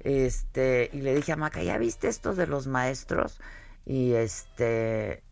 este, 0.00 0.90
y 0.92 1.00
le 1.00 1.14
dije 1.14 1.32
a 1.32 1.36
Maca, 1.36 1.62
¿ya 1.62 1.78
viste 1.78 2.08
esto 2.08 2.34
de 2.34 2.46
los 2.46 2.66
maestros? 2.66 3.40
Y 3.86 4.14
este, 4.14 5.22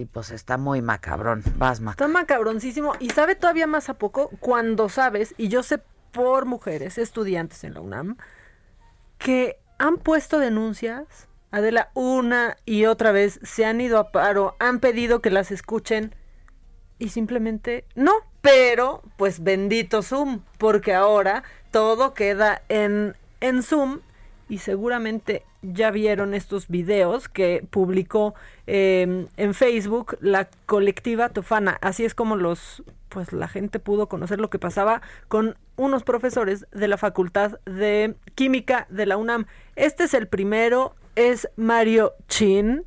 y 0.00 0.06
pues 0.06 0.30
está 0.30 0.56
muy 0.56 0.80
macabrón, 0.80 1.42
vas 1.56 1.80
Maca. 1.80 2.04
Está 2.04 2.08
macabroncísimo, 2.08 2.94
y 3.00 3.10
sabe 3.10 3.34
todavía 3.34 3.66
más 3.66 3.90
a 3.90 3.94
poco 3.94 4.30
cuando 4.40 4.88
sabes, 4.88 5.34
y 5.36 5.48
yo 5.48 5.62
sé 5.62 5.82
por 6.10 6.46
mujeres, 6.46 6.96
estudiantes 6.96 7.64
en 7.64 7.74
la 7.74 7.82
UNAM, 7.82 8.16
que 9.18 9.58
han 9.78 9.98
puesto 9.98 10.38
denuncias, 10.38 11.28
Adela, 11.50 11.90
una 11.94 12.56
y 12.64 12.86
otra 12.86 13.12
vez, 13.12 13.40
se 13.42 13.66
han 13.66 13.80
ido 13.80 13.98
a 13.98 14.10
paro, 14.10 14.56
han 14.58 14.80
pedido 14.80 15.20
que 15.20 15.30
las 15.30 15.50
escuchen 15.50 16.14
y 16.98 17.10
simplemente 17.10 17.84
no. 17.94 18.12
Pero, 18.40 19.02
pues 19.18 19.42
bendito 19.42 20.00
Zoom, 20.00 20.40
porque 20.56 20.94
ahora 20.94 21.42
todo 21.70 22.14
queda 22.14 22.62
en, 22.70 23.16
en 23.40 23.62
Zoom 23.62 24.00
y 24.48 24.58
seguramente 24.58 25.44
ya 25.62 25.90
vieron 25.90 26.34
estos 26.34 26.68
videos 26.68 27.28
que 27.28 27.66
publicó 27.70 28.34
em, 28.66 29.26
en 29.36 29.54
Facebook 29.54 30.16
la 30.20 30.48
colectiva 30.66 31.28
Tofana. 31.28 31.78
Así 31.80 32.04
es 32.04 32.14
como 32.14 32.36
los 32.36 32.82
pues 33.08 33.32
la 33.32 33.48
gente 33.48 33.80
pudo 33.80 34.08
conocer 34.08 34.40
lo 34.40 34.50
que 34.50 34.58
pasaba 34.58 35.02
con 35.28 35.56
unos 35.76 36.04
profesores 36.04 36.66
de 36.70 36.88
la 36.88 36.96
Facultad 36.96 37.58
de 37.66 38.14
Química 38.36 38.86
de 38.88 39.04
la 39.04 39.16
UNAM. 39.16 39.46
Este 39.76 40.04
es 40.04 40.14
el 40.14 40.28
primero, 40.28 40.94
es 41.16 41.48
Mario 41.56 42.14
Chin. 42.28 42.84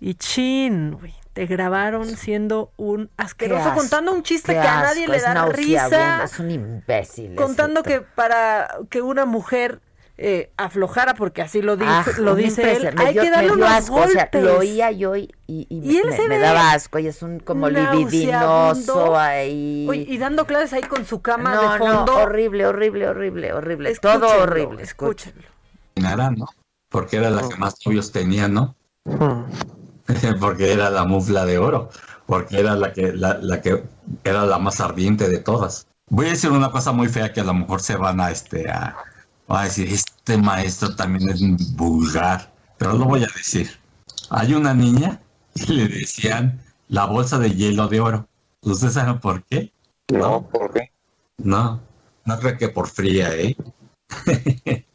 Y 0.00 0.14
Chin, 0.14 0.98
te 1.32 1.46
grabaron 1.46 2.06
siendo 2.16 2.72
un 2.76 3.10
asqueroso, 3.16 3.72
contando 3.74 4.12
un 4.12 4.22
chiste 4.22 4.52
que 4.52 4.58
a 4.58 4.82
nadie 4.82 5.08
le 5.08 5.18
da 5.18 5.46
risa. 5.46 6.24
Es 6.24 6.38
un 6.38 6.50
imbécil. 6.50 7.34
Contando 7.34 7.82
que 7.82 8.02
para 8.02 8.68
que 8.90 9.00
una 9.00 9.24
mujer 9.24 9.80
eh, 10.16 10.52
aflojara, 10.56 11.14
porque 11.14 11.42
así 11.42 11.60
lo, 11.60 11.76
ah, 11.80 12.04
lo 12.18 12.36
dice 12.36 12.76
él. 12.76 12.94
Hay 12.96 13.14
que 13.14 13.30
darle 13.30 13.52
unos 13.52 13.90
golpes. 13.90 14.42
lo 14.42 14.58
oía 14.58 14.92
yo 14.92 15.16
y, 15.16 15.34
y, 15.48 15.66
me, 16.28 16.38
daba 16.38 16.72
asco 16.72 17.00
y 17.00 17.08
es 17.08 17.20
un 17.22 17.40
como 17.40 17.68
libidinoso 17.68 19.18
ahí. 19.18 19.88
y 19.92 20.18
dando 20.18 20.46
clases 20.46 20.72
ahí 20.74 20.82
con 20.82 21.04
su 21.04 21.20
cama 21.20 21.60
de 21.60 21.78
fondo. 21.78 22.06
No, 22.06 22.16
horrible, 22.18 22.64
horrible, 22.66 23.08
horrible, 23.08 23.52
horrible. 23.52 23.94
Todo 23.96 24.42
horrible. 24.42 24.84
Escúchenlo. 24.84 25.48
¿no? 25.96 26.46
Porque 26.90 27.16
era 27.16 27.30
la 27.30 27.48
que 27.48 27.56
más 27.56 27.74
novios 27.84 28.12
tenía, 28.12 28.46
¿no? 28.46 28.76
porque 30.40 30.72
era 30.72 30.90
la 30.90 31.04
mufla 31.04 31.44
de 31.44 31.58
oro. 31.58 31.90
Porque 32.26 32.60
era 32.60 32.76
la 32.76 32.92
que, 32.92 33.12
la, 33.12 33.38
la 33.42 33.60
que 33.60 33.82
era 34.22 34.46
la 34.46 34.58
más 34.58 34.80
ardiente 34.80 35.28
de 35.28 35.38
todas. 35.38 35.88
Voy 36.08 36.26
a 36.26 36.30
decir 36.30 36.52
una 36.52 36.70
cosa 36.70 36.92
muy 36.92 37.08
fea 37.08 37.32
que 37.32 37.40
a 37.40 37.44
lo 37.44 37.54
mejor 37.54 37.80
se 37.80 37.96
van 37.96 38.20
a 38.20 38.30
este 38.30 38.70
a 38.70 38.96
a 39.48 39.64
decir, 39.64 39.88
este 40.26 40.38
maestro 40.38 40.96
también 40.96 41.28
es 41.28 41.76
vulgar, 41.76 42.50
pero 42.78 42.94
lo 42.94 43.04
voy 43.04 43.22
a 43.22 43.28
decir. 43.36 43.78
Hay 44.30 44.54
una 44.54 44.72
niña 44.72 45.20
que 45.54 45.70
le 45.70 45.86
decían 45.86 46.62
la 46.88 47.04
bolsa 47.04 47.38
de 47.38 47.54
hielo 47.54 47.88
de 47.88 48.00
oro. 48.00 48.26
¿Ustedes 48.62 48.94
saben 48.94 49.20
por 49.20 49.44
qué? 49.44 49.70
No, 50.10 50.48
¿por 50.48 50.72
qué? 50.72 50.90
No, 51.36 51.82
no 52.24 52.38
creo 52.38 52.56
que 52.56 52.70
por 52.70 52.88
fría, 52.88 53.36
¿eh? 53.36 53.54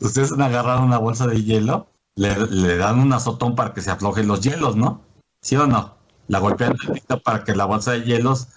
Ustedes 0.00 0.32
han 0.32 0.42
agarrado 0.42 0.84
una 0.84 0.98
bolsa 0.98 1.26
de 1.28 1.42
hielo, 1.42 1.88
le, 2.16 2.76
dan 2.76 2.98
un 2.98 3.14
azotón 3.14 3.56
para 3.56 3.72
que 3.72 3.80
se 3.80 3.90
aflojen 3.90 4.28
los 4.28 4.42
hielos, 4.42 4.76
¿no? 4.76 5.00
¿Sí 5.40 5.56
o 5.56 5.66
no? 5.66 5.96
La 6.28 6.40
golpean 6.40 6.76
para 7.24 7.42
que 7.42 7.56
la 7.56 7.64
bolsa 7.64 7.92
de 7.92 8.02
hielos 8.02 8.48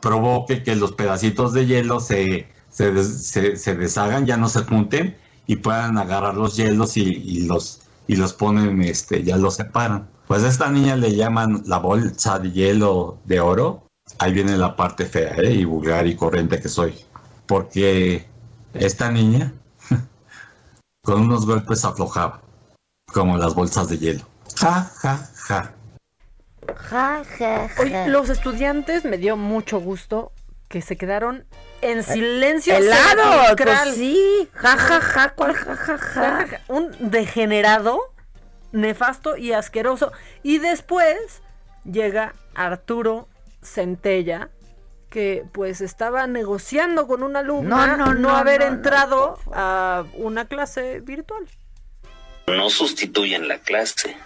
provoque 0.00 0.62
que 0.62 0.74
los 0.74 0.92
pedacitos 0.92 1.52
de 1.52 1.66
hielo 1.66 2.00
se 2.00 2.48
se, 2.74 3.56
se, 3.56 3.74
deshagan, 3.76 4.26
ya 4.26 4.36
no 4.36 4.48
se 4.48 4.64
junten 4.64 5.16
y 5.46 5.56
puedan 5.56 5.98
agarrar 5.98 6.34
los 6.34 6.56
hielos 6.56 6.96
y, 6.96 7.42
los 7.46 7.80
y 8.06 8.16
los 8.16 8.32
ponen, 8.32 8.82
este, 8.82 9.22
ya 9.22 9.36
los 9.36 9.56
separan. 9.56 10.08
Pues 10.26 10.42
a 10.42 10.48
esta 10.48 10.70
niña 10.70 10.96
le 10.96 11.14
llaman 11.14 11.62
la 11.66 11.78
bolsa 11.78 12.38
de 12.38 12.50
hielo 12.50 13.18
de 13.24 13.40
oro. 13.40 13.86
Ahí 14.18 14.32
viene 14.32 14.56
la 14.56 14.76
parte 14.76 15.06
fea 15.06 15.34
¿eh? 15.36 15.52
y 15.52 15.64
vulgar 15.64 16.06
y 16.06 16.16
corriente 16.16 16.60
que 16.60 16.68
soy. 16.68 16.94
Porque 17.46 18.26
esta 18.74 19.10
niña 19.10 19.52
con 21.02 21.22
unos 21.22 21.46
golpes 21.46 21.84
aflojaba, 21.84 22.42
como 23.12 23.36
las 23.36 23.54
bolsas 23.54 23.88
de 23.88 23.98
hielo. 23.98 24.24
Ja, 24.56 24.90
ja, 24.96 25.28
ja. 25.34 25.72
Ja, 26.90 27.22
ja, 27.38 27.68
ja. 27.68 28.08
los 28.08 28.30
estudiantes 28.30 29.04
me 29.04 29.18
dio 29.18 29.36
mucho 29.36 29.80
gusto 29.80 30.32
que 30.74 30.82
se 30.82 30.96
quedaron 30.96 31.46
en 31.82 32.02
silencio. 32.02 32.74
Helado, 32.74 33.54
pues 33.56 33.94
sí, 33.94 34.48
ja, 34.54 34.76
ja, 34.76 35.00
ja, 35.00 35.28
cuál 35.36 35.54
ja, 35.54 35.76
ja, 35.76 35.98
ja. 35.98 36.60
Un 36.66 36.90
degenerado, 36.98 38.12
nefasto 38.72 39.36
y 39.36 39.52
asqueroso. 39.52 40.10
Y 40.42 40.58
después 40.58 41.42
llega 41.84 42.34
Arturo 42.56 43.28
Centella, 43.62 44.50
que 45.10 45.44
pues 45.52 45.80
estaba 45.80 46.26
negociando 46.26 47.06
con 47.06 47.22
una 47.22 47.38
alumna 47.38 47.96
no, 47.96 48.06
no, 48.06 48.14
no, 48.14 48.36
haber 48.36 48.62
entrado 48.62 49.38
a 49.52 50.06
una 50.14 50.46
clase 50.48 50.98
virtual. 51.02 51.46
No 52.48 52.68
sustituyen 52.68 53.46
la 53.46 53.60
clase. 53.60 54.16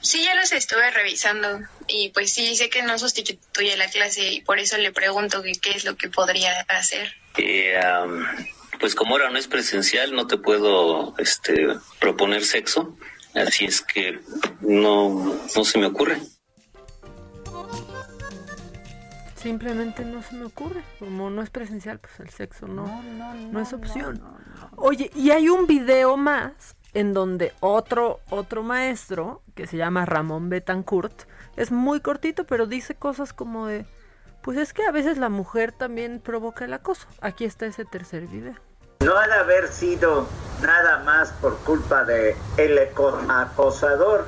Sí, 0.00 0.22
ya 0.24 0.34
los 0.34 0.52
estuve 0.52 0.90
revisando 0.90 1.60
y 1.86 2.08
pues 2.10 2.32
sí, 2.32 2.56
sé 2.56 2.70
que 2.70 2.82
no 2.82 2.98
sustituye 2.98 3.76
la 3.76 3.88
clase 3.88 4.32
y 4.32 4.40
por 4.40 4.58
eso 4.58 4.78
le 4.78 4.92
pregunto 4.92 5.42
que 5.42 5.52
qué 5.52 5.70
es 5.70 5.84
lo 5.84 5.96
que 5.96 6.08
podría 6.08 6.52
hacer. 6.68 7.14
Eh, 7.36 7.78
pues 8.78 8.94
como 8.94 9.12
ahora 9.12 9.30
no 9.30 9.38
es 9.38 9.46
presencial, 9.46 10.14
no 10.14 10.26
te 10.26 10.38
puedo 10.38 11.14
este, 11.18 11.66
proponer 11.98 12.44
sexo, 12.44 12.96
así 13.34 13.66
es 13.66 13.82
que 13.82 14.20
no, 14.62 15.38
no 15.54 15.64
se 15.64 15.78
me 15.78 15.86
ocurre. 15.86 16.18
Simplemente 19.36 20.04
no 20.04 20.22
se 20.22 20.34
me 20.34 20.44
ocurre. 20.44 20.82
Como 20.98 21.30
no 21.30 21.42
es 21.42 21.48
presencial, 21.48 21.98
pues 21.98 22.20
el 22.20 22.28
sexo 22.28 22.66
no, 22.66 23.02
no, 23.02 23.34
no 23.34 23.60
es 23.60 23.72
opción. 23.72 24.22
Oye, 24.76 25.10
y 25.14 25.30
hay 25.30 25.48
un 25.48 25.66
video 25.66 26.18
más 26.18 26.76
en 26.94 27.14
donde 27.14 27.52
otro, 27.60 28.20
otro 28.30 28.62
maestro, 28.62 29.42
que 29.54 29.66
se 29.66 29.76
llama 29.76 30.06
Ramón 30.06 30.48
Betancourt, 30.48 31.24
es 31.56 31.70
muy 31.70 32.00
cortito, 32.00 32.44
pero 32.44 32.66
dice 32.66 32.94
cosas 32.94 33.32
como 33.32 33.66
de, 33.66 33.86
pues 34.42 34.58
es 34.58 34.72
que 34.72 34.84
a 34.86 34.90
veces 34.90 35.18
la 35.18 35.28
mujer 35.28 35.72
también 35.72 36.20
provoca 36.20 36.64
el 36.64 36.72
acoso. 36.72 37.06
Aquí 37.20 37.44
está 37.44 37.66
ese 37.66 37.84
tercer 37.84 38.26
video. 38.26 38.54
No 39.00 39.16
ha 39.16 39.26
de 39.26 39.34
haber 39.34 39.68
sido 39.68 40.26
nada 40.62 41.02
más 41.04 41.32
por 41.32 41.56
culpa 41.58 42.04
de 42.04 42.36
el 42.56 42.78
acosador. 42.78 44.26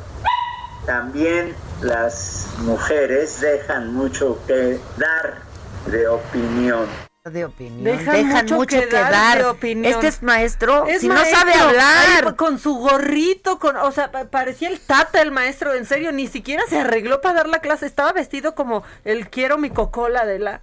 También 0.87 1.55
las 1.83 2.49
mujeres 2.61 3.41
dejan 3.41 3.93
mucho 3.93 4.39
que 4.47 4.81
dar 4.97 5.43
de 5.87 6.09
opinión. 6.09 6.87
De 7.31 7.45
opinión. 7.45 7.85
Dejan, 7.85 8.47
mucho, 8.47 8.67
que, 8.67 8.87
dar. 8.87 9.39
De 9.39 9.45
opinión. 9.45 9.95
Este 9.95 10.09
es 10.09 10.23
maestro, 10.25 10.85
si 10.99 11.07
no 11.07 11.25
sabe 11.25 11.55
hablar. 11.55 12.35
con 12.35 12.59
su 12.59 12.75
gorrito, 12.75 13.61
con, 13.61 13.77
o 13.77 13.93
sea, 13.93 14.11
parecía 14.11 14.69
el 14.69 14.81
tata 14.81 15.23
el 15.23 15.31
maestro, 15.31 15.73
en 15.75 15.87
serio, 15.87 16.11
ni 16.11 16.27
siquiera 16.27 16.65
se 16.69 16.81
arregló 16.81 17.21
para 17.21 17.37
dar 17.37 17.49
la 17.49 17.61
clase, 17.61 17.87
estaba 17.87 18.13
vestido 18.13 18.57
como 18.57 18.83
el 19.05 19.31
quiero 19.31 19.57
mi 19.57 19.71
cocola 19.71 20.27
de 20.27 20.41
la 20.41 20.63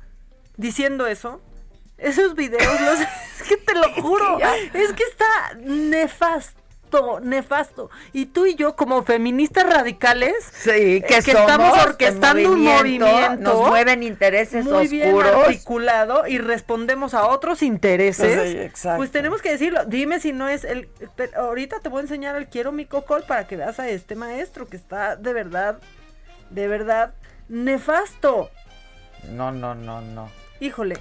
diciendo 0.58 1.08
eso. 1.08 1.42
Esos 1.98 2.36
videos, 2.36 2.82
los, 2.82 3.00
es 3.42 3.48
que 3.48 3.56
te 3.56 3.76
lo 3.76 3.94
juro, 4.02 4.40
es 4.74 4.92
que 4.94 5.04
está 5.04 5.54
nefasto 5.60 6.60
nefasto. 7.22 7.90
Y 8.14 8.28
tú 8.28 8.46
y 8.46 8.56
yo, 8.56 8.76
como 8.76 9.04
feministas 9.04 9.66
radicales, 9.72 10.34
sí, 10.52 11.02
que, 11.08 11.18
estamos 11.18 11.78
orquestando 11.78 12.52
un 12.52 12.64
movimiento, 12.64 13.36
nos 13.38 13.68
mueven 13.70 14.04
intereses 14.04 14.66
muy 14.66 14.88
bien 14.88 15.16
articulado 15.20 16.28
y 16.28 16.38
respondemos 16.38 17.14
a 17.14 17.28
otros 17.28 17.62
intereses. 17.62 18.72
pues 18.98 19.12
tenemos 19.12 19.42
que 19.42 19.52
decirlo. 19.52 19.86
Dime 19.86 20.20
si 20.20 20.34
no 20.34 20.50
es 20.50 20.64
el. 20.64 20.90
Ahorita 21.36 21.80
te 21.80 21.90
voy 21.90 22.00
a 22.00 22.02
enseñar 22.02 22.36
el 22.36 22.48
quiero 22.48 22.72
mi 22.72 22.86
cocol 22.86 23.24
para 23.28 23.48
que 23.48 23.58
veas 23.58 23.80
a 23.80 23.90
este 23.90 24.16
maestro 24.16 24.68
que 24.68 24.78
está 24.78 25.16
de 25.16 25.34
verdad, 25.34 25.80
de 26.50 26.68
verdad 26.68 27.14
nefasto. 27.48 28.50
No, 29.30 29.52
no, 29.52 29.76
no, 29.76 30.02
no. 30.02 30.30
Híjole, 30.60 30.98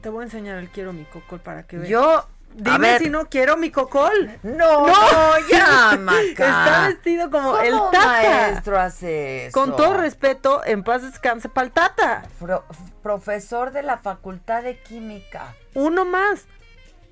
te 0.00 0.08
voy 0.08 0.22
a 0.22 0.24
enseñar 0.24 0.58
el 0.58 0.68
quiero 0.68 0.92
mi 0.92 1.04
cocol 1.04 1.40
para 1.40 1.64
que 1.64 1.78
veas. 1.78 1.88
Yo 1.88 2.26
Dime 2.54 2.98
si 2.98 3.10
no 3.10 3.28
quiero 3.28 3.56
mi 3.56 3.70
cocol. 3.70 4.38
No, 4.42 4.86
no, 4.86 4.92
ya, 5.50 5.96
Maca. 5.98 6.22
Está 6.28 6.88
vestido 6.88 7.30
como 7.30 7.58
el 7.58 7.74
tata. 7.90 8.06
maestro 8.06 8.78
hace 8.78 9.46
eso? 9.46 9.58
Con 9.58 9.76
todo 9.76 9.94
respeto, 9.94 10.62
en 10.64 10.82
paz 10.82 11.02
descanse 11.02 11.48
pa'l 11.48 11.70
tata. 11.70 12.24
profesor 13.02 13.72
de 13.72 13.82
la 13.82 13.98
Facultad 13.98 14.62
de 14.62 14.78
Química. 14.80 15.54
Uno 15.74 16.04
más. 16.04 16.46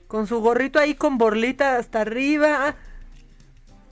Con 0.07 0.27
su 0.27 0.41
gorrito 0.41 0.79
ahí 0.79 0.95
con 0.95 1.19
borlita 1.19 1.77
hasta 1.77 2.01
arriba. 2.01 2.75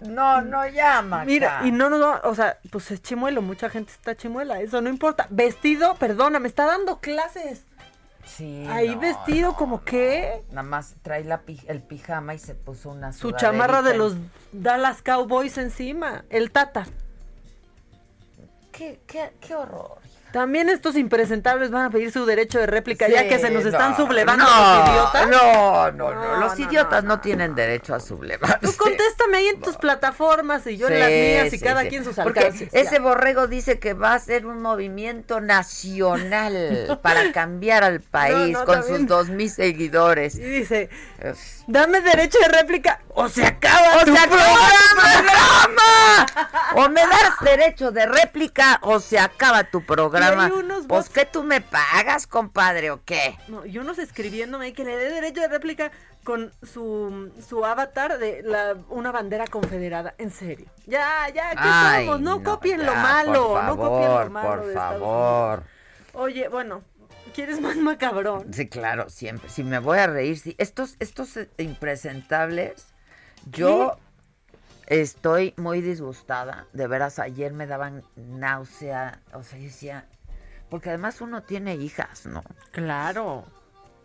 No, 0.01 0.43
no 0.43 0.67
llama. 0.69 1.25
Mira, 1.25 1.63
y 1.65 1.73
no 1.73 1.91
no, 1.91 2.21
o 2.23 2.35
sea, 2.35 2.59
pues 2.71 2.91
es 2.91 3.03
chimuelo, 3.03 3.43
mucha 3.43 3.69
gente 3.69 3.93
está 3.93 4.17
chimuela, 4.17 4.61
eso 4.61 4.81
no 4.81 4.89
importa. 4.89 5.27
Vestido, 5.31 5.97
perdona, 5.97 6.39
me 6.39 6.49
está 6.49 6.67
dando 6.67 7.01
clases. 7.01 7.68
Ahí 8.68 8.95
vestido 8.97 9.55
como 9.55 9.85
que... 9.85 10.45
Nada 10.51 10.62
más 10.62 10.97
trae 11.03 11.24
la 11.24 11.43
el 11.66 11.83
pijama 11.83 12.35
y 12.35 12.39
se 12.39 12.55
puso 12.55 12.91
una 12.91 13.12
Su 13.12 13.33
chamarra 13.33 13.83
de 13.83 13.97
los 13.97 14.16
Dallas 14.53 15.03
Cowboys 15.03 15.59
encima. 15.59 16.24
El 16.31 16.51
tata. 16.51 16.87
Qué, 18.72 19.01
qué, 19.07 19.33
qué 19.41 19.55
horror. 19.55 19.99
También 20.33 20.68
estos 20.68 20.97
impresentables 20.97 21.70
van 21.70 21.87
a 21.87 21.91
pedir 21.91 22.12
su 22.12 22.26
derecho 22.26 22.59
de 22.59 22.66
réplica 22.66 23.09
ya 23.09 23.26
que 23.29 23.39
se 23.39 23.51
nos 23.51 23.64
están 23.64 23.97
sublevando 23.97 24.45
los 24.45 24.89
idiotas. 24.89 25.29
No, 25.29 25.91
no, 25.93 26.14
no, 26.14 26.37
los 26.37 26.59
idiotas 26.59 27.05
no, 27.05 27.20
tienen 27.20 27.55
derecho 27.55 27.95
a 27.95 28.01
sublevarse. 28.01 28.59
Tú 28.61 28.72
contéstame 28.76 29.39
ahí 29.39 29.49
en 29.49 29.61
tus 29.61 29.76
plataformas 29.76 30.66
y 30.66 30.76
yo 30.76 30.89
en 30.89 31.01
las 31.01 31.09
mías 31.09 31.53
y 31.53 31.59
cada 31.59 31.89
quien 31.89 32.05
sus 32.05 32.16
Porque 32.16 32.68
ese 32.72 32.99
borrego 32.99 33.47
dice 33.47 33.79
que 33.79 33.95
va 33.95 34.14
a 34.14 34.18
ser 34.18 34.47
un 34.47 34.61
movimiento 34.61 35.41
nacional 35.41 36.99
para 37.03 37.33
cambiar 37.33 37.85
al 37.85 38.01
país 38.01 38.57
con 38.59 38.85
sus 38.85 39.07
dos 39.07 39.29
mil 39.31 39.51
seguidores. 39.51 40.37
Y 40.37 40.43
dice, 40.43 40.91
dame 41.66 42.01
derecho 42.01 42.39
de 42.41 42.49
réplica 42.49 43.01
o 43.14 43.29
se 43.29 43.47
acaba 43.47 44.05
tu 44.05 44.12
programa. 44.14 44.49
o 46.76 46.89
me 46.89 47.01
das 47.01 47.41
derecho 47.43 47.91
de 47.91 48.07
réplica 48.07 48.79
o 48.83 49.01
se 49.01 49.18
acaba 49.18 49.64
tu 49.64 49.85
programa. 49.85 50.18
Pues 50.89 51.09
que 51.09 51.27
tú 51.27 51.43
me 51.43 51.61
pagas, 51.61 52.27
compadre, 52.27 52.91
o 52.91 53.03
qué? 53.05 53.39
No, 53.49 53.64
y 53.66 53.79
unos 53.79 53.99
escribiéndome 53.99 54.73
que 54.73 54.85
le 54.85 54.97
dé 54.97 55.11
derecho 55.11 55.41
de 55.41 55.49
réplica 55.49 55.93
con 56.25 56.53
su, 56.62 57.33
su 57.47 57.64
avatar 57.64 58.19
de 58.19 58.43
la, 58.43 58.77
una 58.89 59.12
bandera 59.12 59.47
confederada. 59.47 60.14
En 60.19 60.31
serio. 60.31 60.66
Ya, 60.87 61.29
ya, 61.35 61.51
¿qué 61.51 62.05
somos? 62.05 62.21
No, 62.21 62.43
copien 62.43 62.85
lo 62.85 62.95
malo. 62.95 63.62
no 63.62 63.77
copien 63.77 64.11
lo 64.11 64.31
malo. 64.31 64.62
Por 64.62 64.75
favor. 64.75 65.62
Oye, 66.12 66.49
bueno, 66.49 66.83
¿Quieres 67.35 67.61
más 67.61 67.77
macabrón? 67.77 68.53
Sí, 68.53 68.69
claro, 68.69 69.09
siempre. 69.11 69.49
Si 69.49 69.62
me 69.62 69.79
voy 69.79 69.99
a 69.99 70.07
reír, 70.07 70.39
sí. 70.39 70.55
Estos, 70.59 70.97
estos 70.99 71.39
impresentables, 71.59 72.87
yo 73.51 73.99
Estoy 74.89 75.53
muy 75.59 75.82
disgustada. 75.82 76.66
De 76.72 76.86
veras, 76.86 77.18
ayer 77.18 77.53
me 77.53 77.66
daban 77.66 78.03
náusea. 78.16 79.20
O 79.34 79.43
sea, 79.43 79.59
yo 79.59 79.66
decía. 79.66 80.09
Porque 80.70 80.89
además 80.89 81.20
uno 81.20 81.43
tiene 81.43 81.76
hijas, 81.76 82.24
¿no? 82.26 82.43
Claro. 82.72 83.45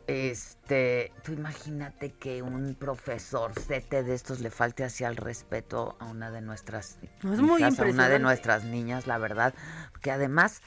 Este, 0.07 1.13
tú 1.23 1.31
imagínate 1.31 2.11
que 2.11 2.41
un 2.41 2.75
profesor 2.75 3.53
sete 3.57 4.03
de 4.03 4.13
estos 4.13 4.41
le 4.41 4.49
falte 4.49 4.83
así 4.83 5.05
al 5.05 5.15
respeto 5.15 5.95
a 5.99 6.05
una 6.05 6.29
de 6.29 6.41
nuestras 6.41 6.97
es 7.23 7.39
muy 7.39 7.63
a 7.63 7.69
una 7.69 8.09
de 8.09 8.19
nuestras 8.19 8.65
niñas, 8.65 9.07
la 9.07 9.17
verdad, 9.17 9.53
que 10.01 10.11
además 10.11 10.61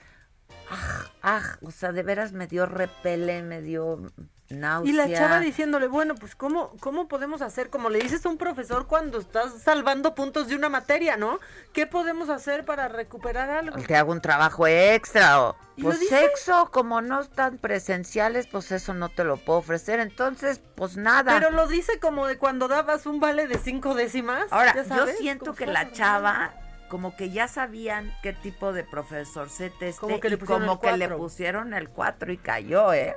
ah, 0.71 1.05
ah, 1.23 1.59
o 1.61 1.71
sea, 1.71 1.93
de 1.93 2.03
veras 2.03 2.33
me 2.33 2.47
dio 2.47 2.65
repele, 2.65 3.43
me 3.43 3.61
dio 3.61 4.11
y 4.49 4.93
la 4.93 5.13
chava 5.13 5.41
diciéndole, 5.41 5.89
bueno, 5.89 6.15
pues 6.15 6.37
¿cómo, 6.37 6.71
¿cómo 6.81 7.09
podemos 7.09 7.43
hacer? 7.43 7.69
Como 7.69 7.91
le 7.91 7.99
dices 7.99 8.25
a 8.25 8.29
un 8.29 8.39
profesor 8.39 8.87
cuando 8.87 9.19
estás 9.19 9.61
salvando 9.63 10.15
puntos 10.15 10.49
de 10.49 10.57
una 10.57 10.69
materia, 10.69 11.17
¿no? 11.17 11.41
¿Qué 11.73 11.87
podemos 11.87 12.29
hacer 12.29 12.65
para 12.65 12.89
recuperar 12.89 13.51
algo? 13.51 13.79
Te 13.79 13.97
hago 13.97 14.13
un 14.13 14.21
trabajo 14.21 14.67
extra 14.67 15.43
o... 15.43 15.57
Pues 15.81 16.09
sexo, 16.09 16.71
como 16.71 17.03
no 17.03 17.21
están 17.21 17.59
presenciales, 17.59 18.47
pues 18.47 18.73
eso 18.73 18.95
no 18.95 19.11
te 19.11 19.25
lo 19.25 19.37
puedo 19.37 19.59
ofrecer. 19.59 20.01
Entonces, 20.01 20.61
pues 20.75 20.97
nada. 20.97 21.35
Pero 21.35 21.51
lo 21.51 21.67
dice 21.67 22.01
como 22.01 22.27
de 22.27 22.39
cuando 22.39 22.67
dabas 22.67 23.05
un 23.05 23.21
vale 23.21 23.47
de 23.47 23.59
cinco 23.59 23.95
décimas. 23.95 24.47
Ahora, 24.51 24.75
yo 24.75 25.07
siento 25.19 25.55
que 25.55 25.67
la 25.67 25.93
chava 25.93 26.55
como 26.89 27.17
que 27.17 27.31
ya 27.31 27.49
sabían 27.49 28.15
qué 28.23 28.33
tipo 28.33 28.73
de 28.73 28.85
profesor 28.85 29.51
se 29.51 29.67
este 29.67 29.93
como 29.95 30.21
que 30.21 30.31
le 30.31 30.39
como 30.39 30.81
que 30.81 30.97
le 30.97 31.09
pusieron 31.09 31.75
el 31.75 31.89
4 31.89 32.33
y 32.33 32.39
cayó, 32.39 32.93
¿eh? 32.93 33.17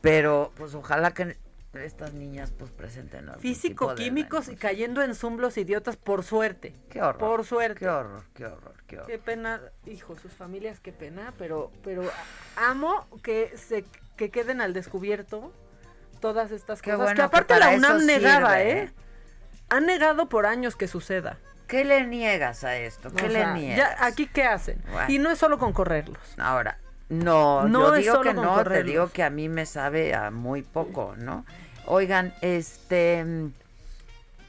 Pero 0.00 0.52
pues 0.56 0.74
ojalá 0.74 1.12
que 1.12 1.36
estas 1.74 2.12
niñas 2.14 2.52
pues 2.56 2.70
presenten 2.70 3.28
algún 3.28 3.42
Físico, 3.42 3.94
químicos 3.94 4.48
y 4.48 4.56
cayendo 4.56 5.02
en 5.02 5.14
zumblos 5.14 5.56
idiotas 5.58 5.96
por 5.96 6.24
suerte. 6.24 6.74
Qué 6.90 7.02
horror. 7.02 7.18
Por 7.18 7.44
suerte. 7.44 7.80
Qué 7.80 7.88
horror, 7.88 8.24
qué 8.34 8.46
horror, 8.46 8.74
qué 8.86 8.96
horror. 8.96 9.06
Qué 9.08 9.18
pena, 9.18 9.60
hijo, 9.86 10.16
sus 10.18 10.32
familias, 10.32 10.80
qué 10.80 10.92
pena, 10.92 11.34
pero 11.38 11.70
pero 11.84 12.02
amo 12.56 13.06
que 13.22 13.52
se 13.56 13.84
que 14.16 14.30
queden 14.30 14.60
al 14.60 14.72
descubierto 14.72 15.52
todas 16.20 16.50
estas 16.50 16.82
cosas 16.82 17.14
que 17.14 17.22
aparte 17.22 17.58
la 17.58 17.70
UNAM 17.70 18.04
negaba, 18.04 18.62
¿eh? 18.62 18.92
Han 19.68 19.86
negado 19.86 20.28
por 20.28 20.46
años 20.46 20.76
que 20.76 20.88
suceda. 20.88 21.38
¿Qué 21.66 21.84
le 21.84 22.06
niegas 22.06 22.64
a 22.64 22.76
esto? 22.78 23.10
¿Qué 23.12 23.28
le 23.28 23.46
niegas? 23.52 23.94
aquí 24.00 24.26
qué 24.26 24.44
hacen. 24.44 24.82
Y 25.06 25.18
no 25.18 25.30
es 25.30 25.38
solo 25.38 25.58
con 25.58 25.74
correrlos. 25.74 26.18
Ahora, 26.38 26.78
no, 27.08 27.66
no 27.68 27.88
yo 27.88 27.92
digo 27.92 28.20
que 28.20 28.34
no, 28.34 28.62
te 28.64 28.84
digo 28.84 29.08
que 29.08 29.22
a 29.22 29.30
mí 29.30 29.48
me 29.48 29.66
sabe 29.66 30.14
a 30.14 30.30
muy 30.30 30.62
poco, 30.62 31.14
¿no? 31.16 31.44
Oigan, 31.86 32.34
este, 32.42 33.24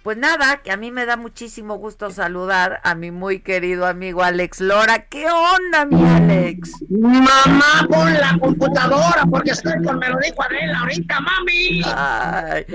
pues 0.04 0.18
nada, 0.18 0.58
que 0.58 0.72
a 0.72 0.78
mí 0.78 0.92
me 0.92 1.06
da 1.06 1.16
muchísimo 1.16 1.76
gusto 1.76 2.12
saludar 2.12 2.82
a 2.84 2.96
mi 2.96 3.12
muy 3.12 3.40
querido 3.40 3.86
amigo 3.86 4.24
Alex 4.24 4.60
Lora. 4.60 5.06
¿Qué 5.06 5.26
onda, 5.28 5.86
mi 5.86 6.06
Alex? 6.06 6.84
Mamá, 6.90 7.88
pon 7.90 8.14
la 8.14 8.38
computadora 8.40 9.26
porque 9.30 9.52
estoy 9.52 9.82
con 9.84 10.00
Melodía 10.00 10.34
Adela 10.38 10.80
ahorita, 10.80 11.20
mami. 11.22 11.82
Ay, 11.86 12.66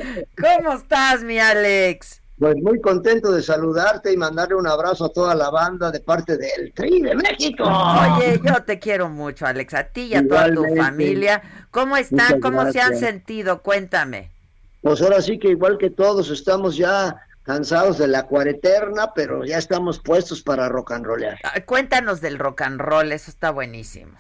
¿cómo 0.41 0.75
estás, 0.75 1.23
mi 1.25 1.39
Alex? 1.39 2.24
Pues 2.39 2.57
muy 2.57 2.81
contento 2.81 3.31
de 3.31 3.43
saludarte 3.43 4.13
y 4.13 4.17
mandarle 4.17 4.57
un 4.57 4.67
abrazo 4.67 5.05
a 5.05 5.13
toda 5.13 5.35
la 5.37 5.51
banda 5.51 5.93
de 5.93 6.01
parte 6.01 6.37
del 6.37 6.73
Tri 6.75 7.01
de 7.01 7.15
México. 7.15 7.65
Oye, 7.65 8.41
yo 8.45 8.63
te 8.65 8.81
quiero 8.81 9.09
mucho, 9.09 9.47
Alex, 9.47 9.75
a 9.75 9.85
ti 9.85 10.07
y 10.07 10.15
a 10.15 10.27
toda 10.27 10.53
tu 10.53 10.65
familia. 10.75 11.43
¿Cómo 11.71 11.97
están? 11.97 12.41
¿Cómo 12.41 12.71
se 12.73 12.81
han 12.81 12.97
sentido? 12.97 13.63
Cuéntame. 13.63 14.31
Pues 14.83 15.01
ahora 15.01 15.23
sí 15.23 15.39
que 15.39 15.49
igual 15.49 15.79
que 15.79 15.91
todos 15.91 16.29
estamos 16.31 16.77
ya 16.77 17.17
cansados 17.45 17.99
de 17.99 18.09
la 18.09 18.25
cuareterna, 18.25 19.13
pero 19.15 19.45
ya 19.45 19.59
estamos 19.59 20.01
puestos 20.01 20.43
para 20.43 20.69
rock 20.69 20.93
and 20.93 21.07
rollar. 21.07 21.39
Cuéntanos 21.67 22.21
del 22.21 22.39
rock 22.39 22.63
and 22.63 22.81
roll, 22.81 23.13
eso 23.13 23.31
está 23.31 23.51
buenísimo. 23.51 24.13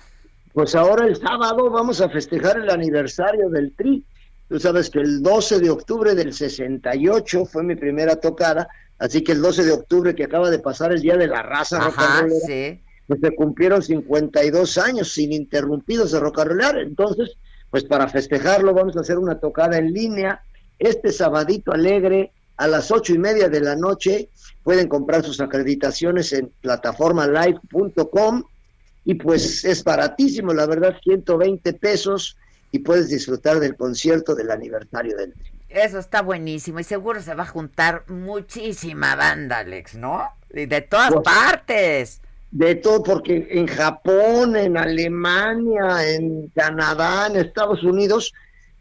Pues 0.53 0.77
ahora 0.77 1.07
el 1.07 1.17
sábado 1.17 1.69
vamos 1.69 2.01
a 2.01 2.09
festejar 2.09 2.59
el 2.59 2.71
aniversario 2.71 3.51
del 3.51 3.75
Tri 3.75 4.05
Tú 4.49 4.61
sabes 4.61 4.91
que 4.91 5.01
el 5.01 5.23
12 5.23 5.61
de 5.61 5.71
octubre 5.71 6.15
del 6.15 6.33
68 6.33 7.47
fue 7.47 7.63
mi 7.63 7.77
primera 7.77 8.17
tocada, 8.17 8.69
así 8.99 9.23
que 9.23 9.33
el 9.33 9.41
12 9.41 9.65
de 9.65 9.73
octubre 9.73 10.15
que 10.15 10.25
acaba 10.25 10.51
de 10.51 10.59
pasar 10.59 10.93
el 10.93 11.01
Día 11.01 11.17
de 11.17 11.27
la 11.27 11.43
Raza 11.43 11.79
Ajá, 11.79 12.27
sí. 12.47 12.81
pues 13.07 13.21
se 13.21 13.35
cumplieron 13.35 13.83
52 13.83 14.79
años 14.79 15.13
sin 15.13 15.33
interrumpidos 15.33 16.13
de 16.13 16.21
rock 16.21 16.41
Entonces, 16.77 17.37
pues 17.71 17.85
para 17.85 18.09
festejarlo 18.09 18.75
vamos 18.75 18.97
a 18.97 19.01
hacer 19.01 19.19
una 19.19 19.41
tocada 19.41 19.79
en 19.79 19.93
línea 19.93 20.43
este 20.79 21.13
sabadito 21.13 21.73
alegre 21.73 22.33
a 22.57 22.67
las 22.67 22.91
ocho 22.91 23.15
y 23.15 23.19
media 23.19 23.49
de 23.49 23.61
la 23.61 23.77
noche. 23.77 24.29
Pueden 24.63 24.89
comprar 24.89 25.25
sus 25.25 25.41
acreditaciones 25.41 26.33
en 26.33 26.51
plataformalive.com 26.61 28.45
y 29.05 29.15
pues 29.15 29.65
es 29.65 29.85
baratísimo, 29.85 30.55
la 30.55 30.67
verdad, 30.67 30.97
120 31.03 31.73
pesos 31.75 32.37
y 32.75 32.81
puedes 32.81 33.09
disfrutar 33.09 33.61
del 33.61 33.77
concierto 33.77 34.35
del 34.35 34.51
aniversario 34.51 35.17
del 35.17 35.33
Tri. 35.33 35.53
Eso 35.69 36.01
está 36.01 36.23
buenísimo 36.23 36.81
y 36.81 36.83
seguro 36.83 37.23
se 37.23 37.33
va 37.33 37.45
a 37.45 37.47
juntar 37.47 38.03
muchísima 38.09 39.15
banda, 39.15 39.59
Alex, 39.59 39.95
¿no? 39.95 40.25
Y 40.53 40.67
de 40.67 40.81
todas 40.81 41.13
pues, 41.13 41.23
partes. 41.23 42.21
De 42.51 42.75
todo, 42.75 43.01
porque 43.05 43.47
en 43.49 43.69
Japón, 43.69 44.57
en 44.57 44.77
Alemania, 44.77 46.15
en 46.17 46.49
Canadá, 46.49 47.29
en 47.29 47.37
Estados 47.37 47.85
Unidos, 47.85 48.33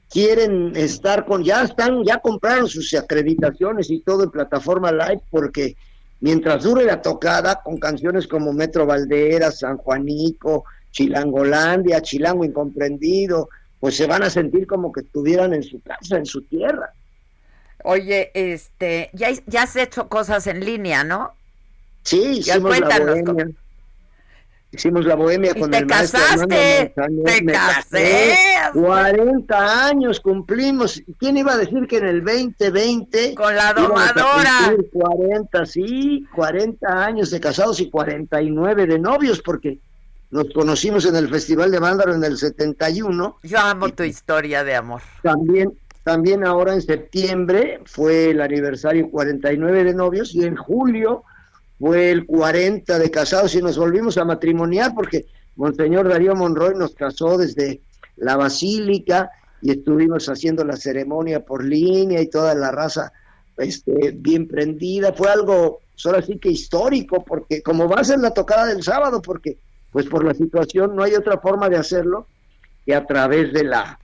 quieren 0.10 0.76
estar 0.76 1.28
con, 1.28 1.44
ya 1.44 1.62
están, 1.62 2.04
ya 2.04 2.18
compraron 2.18 2.68
sus 2.68 2.96
acreditaciones 2.96 3.92
y 3.92 4.00
todo 4.00 4.24
en 4.24 4.32
plataforma 4.32 4.92
live, 4.92 5.22
porque 5.30 5.76
mientras 6.20 6.64
dure 6.64 6.84
la 6.84 7.00
tocada, 7.00 7.62
con 7.64 7.78
canciones 7.78 8.26
como 8.26 8.54
Metro 8.54 8.88
Valderas, 8.88 9.60
San 9.60 9.78
Juanico, 9.78 10.64
Chilangolandia, 10.90 12.02
Chilango 12.02 12.44
Incomprendido, 12.44 13.50
pues 13.84 13.98
se 13.98 14.08
van 14.08 14.24
a 14.24 14.30
sentir 14.30 14.66
como 14.66 14.94
que 14.94 15.02
estuvieran 15.02 15.54
en 15.54 15.62
su 15.62 15.82
casa, 15.82 16.16
en 16.16 16.26
su 16.26 16.44
tierra. 16.44 16.94
Oye, 17.84 18.32
este, 18.34 19.10
ya, 19.12 19.28
ya 19.46 19.64
has 19.64 19.76
hecho 19.76 20.08
cosas 20.08 20.48
en 20.48 20.64
línea, 20.64 21.04
¿no? 21.04 21.34
Sí, 22.02 22.38
hicimos 22.38 22.80
la 22.80 22.98
bohemia. 22.98 23.50
Hicimos 24.72 25.06
la 25.06 25.16
bohemia 25.16 25.54
con 25.54 25.74
el 25.74 25.86
maestro 25.86 26.18
casaste, 26.22 26.94
te 27.26 27.46
casé. 27.46 28.38
40 28.74 29.88
años 29.88 30.22
cumplimos. 30.22 31.04
¿Quién 31.20 31.36
iba 31.36 31.52
a 31.52 31.58
decir 31.58 31.86
que 31.86 31.98
en 31.98 32.08
el 32.08 32.24
2020 32.24 33.36
con 33.36 33.54
la 33.54 33.74
domadora 33.74 34.78
40, 34.94 35.66
sí, 35.66 36.26
40 36.34 36.88
años 36.88 37.32
de 37.32 37.42
casados 37.42 37.82
y 37.82 37.90
49 37.90 38.86
de 38.86 39.00
novios 39.00 39.42
porque 39.42 39.80
nos 40.34 40.50
conocimos 40.52 41.06
en 41.06 41.16
el 41.16 41.30
Festival 41.30 41.70
de 41.70 41.80
Mándaro 41.80 42.16
en 42.16 42.24
el 42.24 42.40
71. 42.40 43.38
Yo 43.44 43.60
amo 43.60 43.90
tu 43.90 44.02
historia 44.02 44.64
de 44.64 44.74
amor. 44.74 45.04
También, 45.22 45.78
también 46.04 46.44
ahora 46.44 46.74
en 46.74 46.82
septiembre 46.82 47.82
fue 47.86 48.32
el 48.32 48.42
aniversario 48.42 49.12
49 49.12 49.84
de 49.84 49.94
novios 49.94 50.34
y 50.34 50.44
en 50.44 50.56
julio 50.56 51.24
fue 51.80 52.10
el 52.10 52.26
40 52.26 52.98
de 52.98 53.12
casados 53.12 53.54
y 53.54 53.62
nos 53.62 53.78
volvimos 53.78 54.18
a 54.18 54.26
matrimoniar 54.26 54.96
porque 54.96 55.28
Monseñor 55.56 56.10
Darío 56.10 56.36
Monroy 56.36 56.74
nos 56.74 56.96
casó 56.96 57.38
desde 57.38 57.82
la 58.16 58.36
Basílica 58.36 59.30
y 59.62 59.70
estuvimos 59.70 60.28
haciendo 60.30 60.66
la 60.66 60.78
ceremonia 60.78 61.46
por 61.46 61.64
línea 61.64 62.20
y 62.20 62.28
toda 62.28 62.56
la 62.56 62.72
raza 62.72 63.14
este, 63.58 64.16
bien 64.16 64.48
prendida. 64.48 65.14
Fue 65.14 65.30
algo, 65.30 65.82
solo 65.94 66.18
así 66.18 66.40
que 66.40 66.50
histórico, 66.50 67.24
porque 67.24 67.62
como 67.62 67.88
va 67.88 67.98
a 67.98 68.04
ser 68.04 68.18
la 68.18 68.32
tocada 68.32 68.66
del 68.66 68.82
sábado, 68.82 69.22
porque 69.22 69.60
pues 69.94 70.08
por 70.08 70.26
la 70.26 70.34
situación 70.34 70.96
no 70.96 71.04
hay 71.04 71.14
otra 71.14 71.38
forma 71.38 71.70
de 71.70 71.78
hacerlo 71.78 72.28
que 72.86 72.96
a 72.96 73.06
través 73.06 73.54
de 73.54 73.64
la 73.64 74.00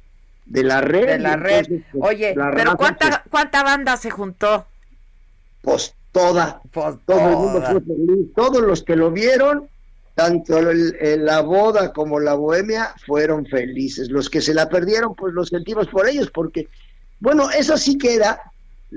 de 0.45 0.63
la 0.63 0.81
red. 0.81 1.07
De 1.07 1.19
la 1.19 1.35
red. 1.35 1.65
Pues, 1.67 1.83
Oye, 1.93 2.35
pero 2.55 2.77
¿cuánta, 2.77 3.23
¿cuánta 3.29 3.63
banda 3.63 3.97
se 3.97 4.09
juntó? 4.09 4.65
Pues 5.61 5.93
toda. 6.11 6.61
Pues 6.71 6.95
todo 7.05 7.29
el 7.29 7.35
mundo 7.35 7.61
fue 7.61 7.81
feliz. 7.81 8.27
Todos 8.35 8.61
los 8.61 8.83
que 8.83 8.95
lo 8.95 9.11
vieron, 9.11 9.67
tanto 10.15 10.61
la 10.61 11.41
boda 11.41 11.91
como 11.91 12.19
la 12.19 12.35
bohemia, 12.35 12.93
fueron 13.05 13.45
felices. 13.45 14.09
Los 14.09 14.29
que 14.29 14.41
se 14.41 14.53
la 14.53 14.69
perdieron, 14.69 15.15
pues 15.15 15.33
los 15.33 15.49
sentimos 15.49 15.87
por 15.87 16.07
ellos, 16.07 16.31
porque, 16.31 16.67
bueno, 17.19 17.49
eso 17.51 17.77
sí 17.77 17.97
queda, 17.97 18.41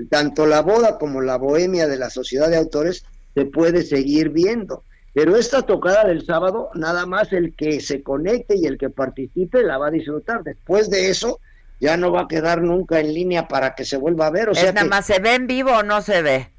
tanto 0.09 0.45
la 0.47 0.61
boda 0.61 0.97
como 0.97 1.21
la 1.21 1.37
bohemia 1.37 1.87
de 1.87 1.97
la 1.97 2.09
sociedad 2.09 2.49
de 2.49 2.57
autores, 2.57 3.05
se 3.35 3.45
puede 3.45 3.83
seguir 3.83 4.29
viendo 4.29 4.83
pero 5.13 5.35
esta 5.35 5.61
tocada 5.61 6.05
del 6.05 6.25
sábado, 6.25 6.69
nada 6.73 7.05
más 7.05 7.31
el 7.33 7.55
que 7.55 7.79
se 7.81 8.01
conecte 8.01 8.55
y 8.57 8.65
el 8.65 8.77
que 8.77 8.89
participe 8.89 9.61
la 9.61 9.77
va 9.77 9.87
a 9.87 9.91
disfrutar. 9.91 10.43
Después 10.43 10.89
de 10.89 11.09
eso, 11.09 11.39
ya 11.79 11.97
no 11.97 12.11
va 12.11 12.21
a 12.21 12.27
quedar 12.27 12.61
nunca 12.61 12.99
en 12.99 13.13
línea 13.13 13.47
para 13.47 13.75
que 13.75 13.85
se 13.85 13.97
vuelva 13.97 14.27
a 14.27 14.31
ver. 14.31 14.49
O 14.49 14.55
sea 14.55 14.71
nada 14.71 14.87
más 14.87 15.05
se 15.05 15.19
ve 15.19 15.35
en 15.35 15.47
vivo 15.47 15.71
o 15.71 15.83
no 15.83 16.01
se 16.01 16.21
ve. 16.21 16.52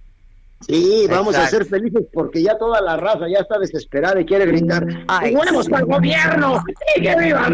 Sí, 0.61 1.07
vamos 1.11 1.37
a 1.37 1.47
ser 1.49 1.67
felices 1.67 2.05
porque 2.13 2.43
ya 2.43 2.57
toda 2.57 2.81
la 2.81 2.97
raza 2.97 3.29
ya 3.29 3.41
está 3.41 3.59
desesperada 3.59 4.19
y 4.21 4.25
quiere 4.25 4.47
gritar. 4.47 4.87
¡Jugamos 5.31 5.71
al 5.71 5.85
gobierno! 5.85 6.65
¡Y 6.97 7.03
que 7.03 7.17
viva 7.17 7.49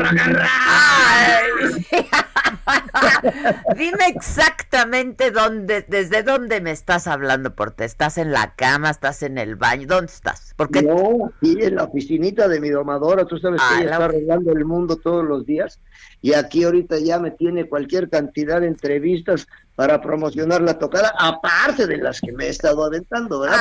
Dime 3.76 4.06
exactamente 4.14 5.30
dónde, 5.30 5.84
desde 5.88 6.22
dónde 6.22 6.60
me 6.60 6.70
estás 6.70 7.06
hablando, 7.06 7.54
porque 7.54 7.84
estás 7.84 8.18
en 8.18 8.32
la 8.32 8.54
cama, 8.54 8.90
estás 8.90 9.22
en 9.22 9.38
el 9.38 9.56
baño, 9.56 9.86
¿dónde 9.88 10.12
estás? 10.12 10.54
Porque 10.56 10.82
no, 10.82 11.32
aquí 11.36 11.56
en 11.60 11.76
la 11.76 11.84
oficinita 11.84 12.48
de 12.48 12.60
mi 12.60 12.70
domadora, 12.70 13.24
tú 13.24 13.38
sabes 13.38 13.60
que 13.60 13.66
ah, 13.66 13.78
ella 13.80 13.92
está 13.92 14.04
arreglando 14.04 14.52
el 14.52 14.64
mundo 14.64 14.96
todos 14.96 15.24
los 15.24 15.46
días. 15.46 15.80
Y 16.22 16.34
aquí 16.34 16.64
ahorita 16.64 16.98
ya 16.98 17.18
me 17.18 17.30
tiene 17.30 17.68
cualquier 17.68 18.08
cantidad 18.10 18.60
de 18.60 18.68
entrevistas 18.68 19.46
para 19.80 19.98
promocionar 19.98 20.60
la 20.60 20.78
tocada, 20.78 21.10
aparte 21.18 21.86
de 21.86 21.96
las 21.96 22.20
que 22.20 22.32
me 22.32 22.44
he 22.44 22.48
estado 22.50 22.84
aventando, 22.84 23.40
¿verdad? 23.40 23.58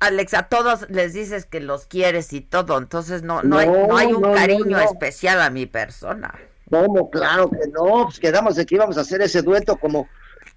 Alex, 0.00 0.34
a 0.34 0.48
todos 0.48 0.90
les 0.90 1.12
dices 1.12 1.46
que 1.46 1.60
los 1.60 1.86
quieres 1.86 2.32
y 2.32 2.40
todo, 2.40 2.76
entonces 2.76 3.22
no, 3.22 3.40
no, 3.44 3.56
hay, 3.56 3.68
no 3.68 3.96
hay 3.96 4.12
un 4.12 4.34
cariño 4.34 4.80
especial 4.80 5.40
a 5.40 5.48
mi 5.48 5.66
persona. 5.66 6.34
¿Cómo? 6.68 7.08
Claro 7.08 7.48
que 7.48 7.68
no, 7.68 8.06
pues 8.06 8.18
quedamos 8.18 8.56
de 8.56 8.66
que 8.66 8.74
íbamos 8.74 8.98
a 8.98 9.02
hacer 9.02 9.22
ese 9.22 9.42
dueto 9.42 9.76
como 9.76 10.08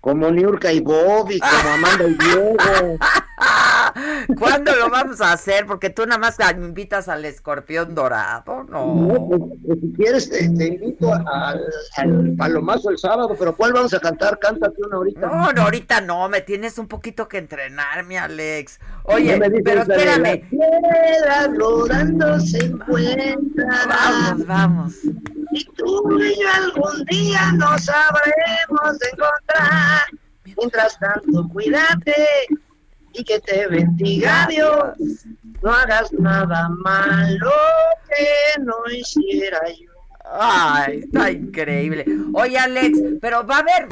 como 0.01 0.31
Niurka 0.31 0.71
y 0.71 0.80
Bobby, 0.80 1.39
como 1.39 1.73
Amanda 1.73 2.05
y 2.07 2.13
Diego. 2.15 2.55
¿Cuándo 4.38 4.76
lo 4.76 4.90
vamos 4.90 5.22
a 5.22 5.34
hacer? 5.34 5.66
Porque 5.66 5.90
tú 5.90 6.06
nada 6.06 6.18
más 6.18 6.38
me 6.57 6.66
invitas 6.66 7.07
al 7.07 7.26
escorpión 7.26 7.95
dorado, 7.95 8.64
¿no? 8.64 9.28
Pues, 9.28 9.41
pues, 9.66 9.80
si 9.80 9.94
quieres 9.94 10.30
te, 10.30 10.44
invito 10.44 11.14
al, 11.14 12.36
palomazo 12.38 12.90
el 12.90 12.98
sábado, 12.98 13.36
pero 13.38 13.56
¿cuál 13.56 13.74
vamos 13.74 13.94
a 13.94 13.99
cantar? 13.99 14.40
Cántate 14.40 14.76
una 14.86 14.98
ahorita. 14.98 15.20
No, 15.22 15.52
no, 15.53 15.61
ahorita 15.64 16.02
no, 16.02 16.30
me 16.30 16.41
tienes 16.41 16.78
un 16.78 16.88
poquito 16.88 17.28
que 17.28 17.38
entrenarme, 17.38 18.18
Alex. 18.18 18.80
Oye, 19.03 19.40
pero 19.64 19.82
espérame. 19.82 20.49
Piedras 20.49 21.49
rodando 21.57 22.40
se 22.40 22.66
encuentran. 22.66 23.90
Vamos, 23.90 24.48
vamos. 24.48 24.94
Y 25.52 25.66
tú 25.76 26.20
y 26.20 26.40
yo 26.40 26.48
algún 26.53 27.06
día 27.06 27.52
nos 27.53 27.86
sabremos 27.86 28.99
de 28.99 29.07
encontrar. 29.07 30.03
Mientras 30.57 30.99
tanto, 30.99 31.48
cuídate 31.49 32.14
y 33.14 33.23
que 33.23 33.40
te 33.40 33.68
bendiga 33.68 34.48
Dios. 34.49 35.26
No 35.61 35.72
hagas 35.72 36.11
nada 36.14 36.69
malo 36.69 37.52
que 38.07 38.61
no 38.61 38.76
hiciera 38.91 39.60
yo. 39.69 39.90
Ay, 40.31 40.99
está 40.99 41.31
increíble. 41.31 42.06
Oye, 42.34 42.57
Alex, 42.57 42.99
pero 43.19 43.45
va 43.45 43.57
a 43.57 43.60
haber, 43.60 43.88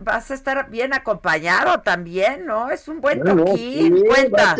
vas 0.00 0.30
a 0.30 0.34
estar 0.34 0.70
bien 0.70 0.92
acompañado 0.92 1.80
también, 1.82 2.46
¿no? 2.46 2.70
Es 2.70 2.88
un 2.88 3.00
buen 3.00 3.22
toquín, 3.22 4.04
cuenta. 4.06 4.56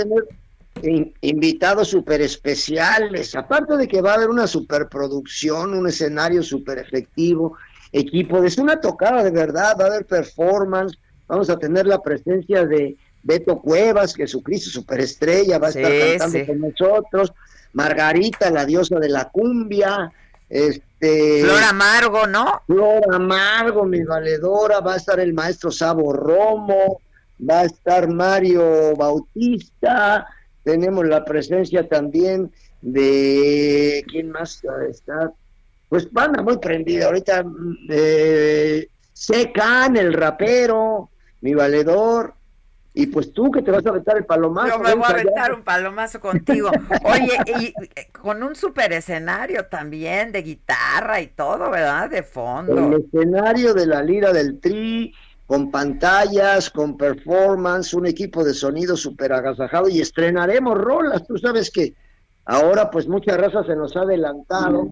invitados 1.22 1.88
súper 1.88 2.20
especiales, 2.20 3.34
aparte 3.34 3.76
de 3.76 3.88
que 3.88 4.00
va 4.00 4.12
a 4.12 4.14
haber 4.14 4.30
una 4.30 4.46
superproducción, 4.46 5.74
un 5.74 5.88
escenario 5.88 6.42
súper 6.42 6.78
efectivo, 6.78 7.56
equipo, 7.90 8.42
es 8.44 8.58
una 8.58 8.80
tocada 8.80 9.24
de 9.24 9.32
verdad, 9.32 9.76
va 9.78 9.84
a 9.84 9.88
haber 9.88 10.06
performance, 10.06 10.96
vamos 11.26 11.50
a 11.50 11.58
tener 11.58 11.86
la 11.86 12.00
presencia 12.00 12.64
de 12.64 12.96
Beto 13.28 13.60
Cuevas, 13.60 14.14
Jesucristo 14.14 14.70
superestrella, 14.70 15.58
va 15.58 15.66
a 15.66 15.70
estar 15.70 16.18
cantando 16.18 16.46
con 16.46 16.60
nosotros, 16.60 17.34
Margarita, 17.74 18.50
la 18.50 18.64
diosa 18.64 18.98
de 18.98 19.10
la 19.10 19.28
cumbia, 19.28 20.10
este 20.48 21.42
Flor 21.42 21.62
Amargo, 21.62 22.26
¿no? 22.26 22.62
Flor 22.66 23.14
Amargo, 23.14 23.84
mi 23.84 24.02
valedora, 24.02 24.80
va 24.80 24.94
a 24.94 24.96
estar 24.96 25.20
el 25.20 25.34
maestro 25.34 25.70
Sabo 25.70 26.10
Romo, 26.14 27.02
va 27.38 27.60
a 27.60 27.64
estar 27.66 28.08
Mario 28.08 28.96
Bautista, 28.96 30.26
tenemos 30.64 31.06
la 31.06 31.22
presencia 31.22 31.86
también 31.86 32.50
de 32.80 34.06
quién 34.08 34.30
más 34.30 34.62
está 34.88 35.32
pues 35.88 36.10
banda 36.12 36.42
muy 36.42 36.58
prendida 36.58 37.06
ahorita 37.06 37.44
eh, 37.88 38.86
Secan 39.12 39.96
el 39.96 40.12
rapero 40.12 41.10
mi 41.40 41.54
valedor 41.54 42.37
y 42.94 43.06
pues 43.06 43.32
tú 43.32 43.50
que 43.50 43.62
te 43.62 43.70
vas 43.70 43.84
a 43.86 43.90
aventar 43.90 44.16
el 44.16 44.24
palomazo. 44.24 44.76
Yo 44.76 44.78
me 44.78 44.94
voy 44.94 45.04
a 45.04 45.10
aventar 45.10 45.54
un 45.54 45.62
palomazo 45.62 46.20
contigo. 46.20 46.70
Oye, 47.04 47.38
y 47.60 48.10
con 48.10 48.42
un 48.42 48.56
super 48.56 48.92
escenario 48.92 49.66
también, 49.66 50.32
de 50.32 50.42
guitarra 50.42 51.20
y 51.20 51.28
todo, 51.28 51.70
¿verdad? 51.70 52.10
De 52.10 52.22
fondo. 52.22 52.76
El 52.76 53.04
escenario 53.04 53.74
de 53.74 53.86
la 53.86 54.02
lira 54.02 54.32
del 54.32 54.58
tri, 54.60 55.14
con 55.46 55.70
pantallas, 55.70 56.70
con 56.70 56.96
performance, 56.96 57.94
un 57.94 58.06
equipo 58.06 58.42
de 58.42 58.52
sonido 58.52 58.96
súper 58.96 59.32
agasajado 59.32 59.88
y 59.88 60.00
estrenaremos 60.00 60.76
rolas. 60.76 61.26
Tú 61.26 61.38
sabes 61.38 61.70
que 61.70 61.94
ahora 62.44 62.90
pues 62.90 63.06
mucha 63.06 63.36
raza 63.36 63.62
se 63.64 63.76
nos 63.76 63.96
ha 63.96 64.00
adelantado 64.00 64.90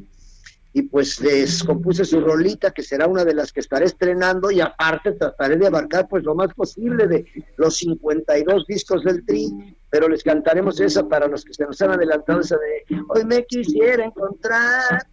y 0.77 0.83
pues 0.83 1.23
les 1.23 1.65
compuse 1.65 2.05
su 2.05 2.21
rolita 2.21 2.71
que 2.71 2.83
será 2.83 3.07
una 3.07 3.25
de 3.25 3.33
las 3.33 3.51
que 3.51 3.61
estaré 3.61 3.87
estrenando 3.87 4.51
y 4.51 4.61
aparte 4.61 5.13
trataré 5.13 5.57
de 5.57 5.69
abarcar 5.69 6.07
pues 6.07 6.23
lo 6.23 6.35
más 6.35 6.53
posible 6.53 7.07
de 7.07 7.25
los 7.57 7.79
52 7.79 8.67
discos 8.67 9.03
del 9.03 9.25
Tri, 9.25 9.75
pero 9.89 10.07
les 10.07 10.23
cantaremos 10.23 10.79
esa 10.79 11.09
para 11.09 11.29
los 11.29 11.47
que 11.47 11.55
se 11.55 11.65
nos 11.65 11.81
han 11.81 11.93
adelantado 11.93 12.41
de 12.41 12.85
hoy 13.09 13.25
me 13.25 13.47
quisiera 13.47 14.05
encontrar 14.05 15.07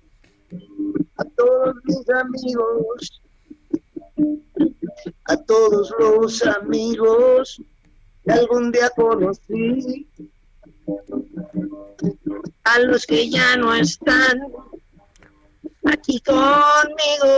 a 1.16 1.24
todos 1.38 1.76
mis 1.86 2.10
amigos, 2.10 3.22
a 5.24 5.38
todos 5.38 5.96
los 5.98 6.46
amigos 6.46 7.62
que 8.26 8.34
algún 8.34 8.70
día 8.70 8.90
conocí, 8.90 10.10
a 12.66 12.80
los 12.80 13.06
que 13.06 13.30
ya 13.30 13.56
no 13.56 13.74
están 13.74 14.42
aquí 15.86 16.20
conmigo, 16.22 17.32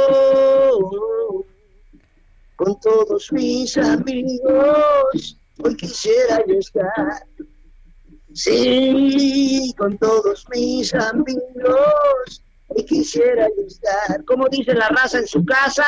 con 2.55 2.79
todos 2.79 3.31
mis 3.31 3.77
amigos, 3.77 5.37
hoy 5.63 5.75
quisiera 5.75 6.43
yo 6.47 6.55
estar. 6.59 7.27
Sí, 8.33 9.73
con 9.77 9.97
todos 9.97 10.45
mis 10.53 10.93
amigos, 10.93 12.43
hoy 12.67 12.85
quisiera 12.85 13.47
yo 13.57 13.63
estar. 13.65 14.25
Como 14.25 14.47
dice 14.49 14.73
la 14.73 14.89
raza 14.89 15.19
en 15.19 15.27
su 15.27 15.45
casa, 15.45 15.85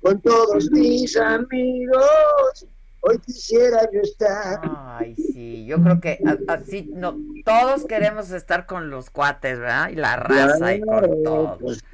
con 0.00 0.20
todos 0.22 0.70
mis 0.70 1.16
amigos, 1.16 2.66
hoy 3.02 3.18
quisiera 3.18 3.88
yo 3.92 4.00
estar. 4.00 4.60
Ay, 4.62 5.14
sí, 5.16 5.66
yo 5.66 5.82
creo 5.82 6.00
que 6.00 6.18
así, 6.48 6.90
no, 6.94 7.16
todos 7.44 7.84
queremos 7.84 8.30
estar 8.30 8.66
con 8.66 8.90
los 8.90 9.10
cuates, 9.10 9.58
¿verdad? 9.58 9.90
Y 9.90 9.96
la 9.96 10.16
raza 10.16 10.74
y 10.74 10.80
con 10.80 11.22
todos. 11.22 11.58
Pues, 11.60 11.84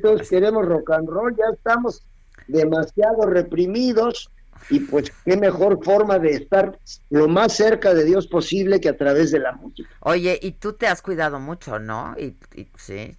todos 0.00 0.28
queremos 0.28 0.64
rock 0.66 0.90
and 0.92 1.08
roll, 1.08 1.36
ya 1.36 1.44
estamos 1.52 2.02
demasiado 2.46 3.26
reprimidos 3.26 4.30
y 4.70 4.80
pues 4.80 5.12
qué 5.24 5.36
mejor 5.36 5.82
forma 5.84 6.18
de 6.18 6.30
estar 6.30 6.78
lo 7.10 7.28
más 7.28 7.54
cerca 7.54 7.92
de 7.92 8.04
Dios 8.04 8.26
posible 8.26 8.80
que 8.80 8.88
a 8.88 8.96
través 8.96 9.30
de 9.30 9.40
la 9.40 9.52
música. 9.52 9.88
Oye, 10.00 10.38
y 10.40 10.52
tú 10.52 10.72
te 10.72 10.86
has 10.86 11.02
cuidado 11.02 11.40
mucho, 11.40 11.78
¿no? 11.78 12.14
Y, 12.18 12.36
sí. 12.76 13.16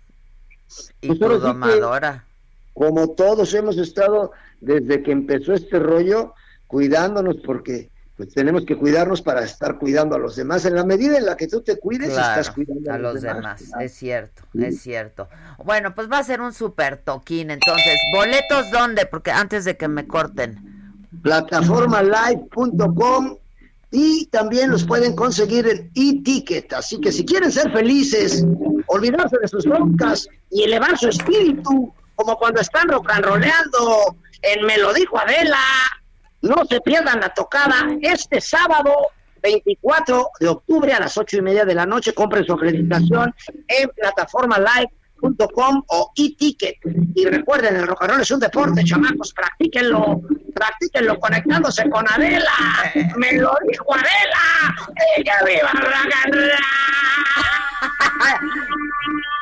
Y 1.02 1.07
pues 1.07 1.20
tu 1.20 1.40
domadora. 1.40 2.26
como 2.74 3.10
todos 3.12 3.53
hemos 3.53 3.78
estado 3.78 4.32
desde 4.62 5.03
que 5.03 5.12
empezó 5.12 5.53
este 5.53 5.80
rollo, 5.80 6.34
cuidándonos 6.67 7.37
porque 7.45 7.89
pues 8.17 8.33
tenemos 8.33 8.65
que 8.65 8.77
cuidarnos 8.77 9.21
para 9.21 9.43
estar 9.43 9.77
cuidando 9.77 10.15
a 10.15 10.19
los 10.19 10.37
demás. 10.37 10.65
En 10.65 10.75
la 10.75 10.85
medida 10.85 11.17
en 11.17 11.25
la 11.25 11.35
que 11.35 11.47
tú 11.47 11.59
te 11.61 11.77
cuides, 11.77 12.09
estás 12.09 12.51
cuidando 12.51 12.93
a, 12.93 12.97
los, 12.97 13.21
demás. 13.21 13.61
Es 13.79 13.93
cierto, 13.93 14.43
es 14.53 14.81
cierto. 14.81 15.27
Bueno, 15.63 15.93
pues 15.93 16.09
va 16.09 16.19
a 16.19 16.23
ser 16.23 16.39
un 16.39 16.53
super 16.53 16.95
toquín. 16.97 17.51
Entonces, 17.51 17.99
¿boletos 18.13 18.71
dónde? 18.71 19.05
Porque 19.05 19.31
antes 19.31 19.65
de 19.65 19.75
que 19.75 19.89
me 19.89 20.07
corten. 20.07 20.57
Plataformalive.com 21.23 23.37
y 23.91 24.27
también 24.27 24.71
los 24.71 24.85
pueden 24.85 25.13
conseguir 25.15 25.67
en 25.67 25.91
e-ticket. 25.95 26.71
Así 26.73 27.01
que 27.01 27.11
si 27.11 27.25
quieren 27.25 27.51
ser 27.51 27.71
felices, 27.71 28.45
olvidarse 28.87 29.37
de 29.41 29.47
sus 29.47 29.65
broncas 29.65 30.27
y 30.51 30.63
elevar 30.63 30.97
su 30.97 31.09
espíritu, 31.09 31.93
como 32.15 32.37
cuando 32.37 32.61
están 32.61 32.87
rock 32.87 33.11
roleando 33.21 34.15
en 34.41 34.65
Me 34.65 34.77
lo 34.77 34.93
dijo 34.93 35.17
Adela 35.17 35.57
no 36.45 36.65
se 36.69 36.80
pierdan 36.81 37.19
la 37.19 37.30
tocada 37.30 37.88
este 38.01 38.39
sábado 38.39 38.93
24 39.41 40.30
de 40.39 40.47
octubre 40.47 40.93
a 40.93 40.99
las 40.99 41.17
ocho 41.17 41.38
y 41.38 41.41
media 41.41 41.65
de 41.65 41.73
la 41.76 41.85
noche. 41.85 42.13
Compren 42.13 42.45
su 42.45 42.53
acreditación 42.53 43.34
en 43.67 43.89
plataformalive.com 43.89 45.84
o 45.88 46.11
e-ticket. 46.15 46.77
Y 47.15 47.26
recuerden, 47.26 47.76
el 47.76 47.88
rock 47.88 48.07
es 48.19 48.31
un 48.31 48.39
deporte, 48.39 48.84
chamacos, 48.84 49.34
practíquenlo, 49.34 50.22
practíquenlo 50.53 51.19
conectándose 51.19 51.89
con 51.89 52.05
Adela. 52.11 52.51
Me 53.17 53.34
lo 53.34 53.55
dijo 53.69 53.93
Adela. 53.93 54.76
¡Ella 55.17 55.35
viva 55.45 55.72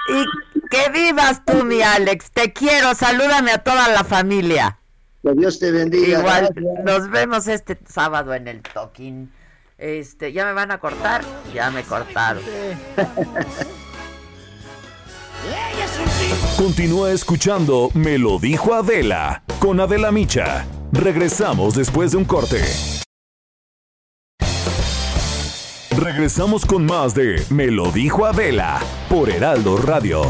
Y 0.10 0.26
que 0.70 0.90
vivas 0.90 1.46
tú, 1.46 1.64
mi 1.64 1.82
Alex. 1.82 2.32
Te 2.32 2.52
quiero. 2.52 2.94
Salúdame 2.94 3.52
a 3.52 3.60
toda 3.60 3.88
la 3.90 4.04
familia. 4.04 4.80
Que 5.24 5.34
Dios 5.34 5.58
te 5.58 5.72
bendiga. 5.72 6.20
Igual, 6.20 6.54
nos 6.84 7.10
vemos 7.10 7.48
este 7.48 7.80
sábado 7.88 8.34
en 8.34 8.50
el 8.50 8.62
Toquín. 8.62 9.32
Este, 9.78 10.34
¿ya 10.34 10.46
me 10.46 10.54
van 10.54 10.72
a 10.72 10.80
cortar? 10.80 11.24
Ya 11.54 11.72
me 11.72 11.84
cortaron. 11.84 12.44
Continúa 16.58 17.12
escuchando 17.12 17.90
Me 17.94 18.18
lo 18.18 18.40
dijo 18.40 18.74
Adela 18.74 19.44
con 19.60 19.80
Adela 19.80 20.12
Micha. 20.12 20.66
Regresamos 20.92 21.76
después 21.76 22.12
de 22.12 22.18
un 22.18 22.26
corte. 22.26 22.62
Regresamos 25.98 26.66
con 26.66 26.86
más 26.86 27.14
de 27.16 27.44
Me 27.50 27.68
lo 27.68 27.92
dijo 27.92 28.26
Adela 28.26 28.80
por 29.10 29.30
Heraldo 29.30 29.78
Radio. 29.78 30.24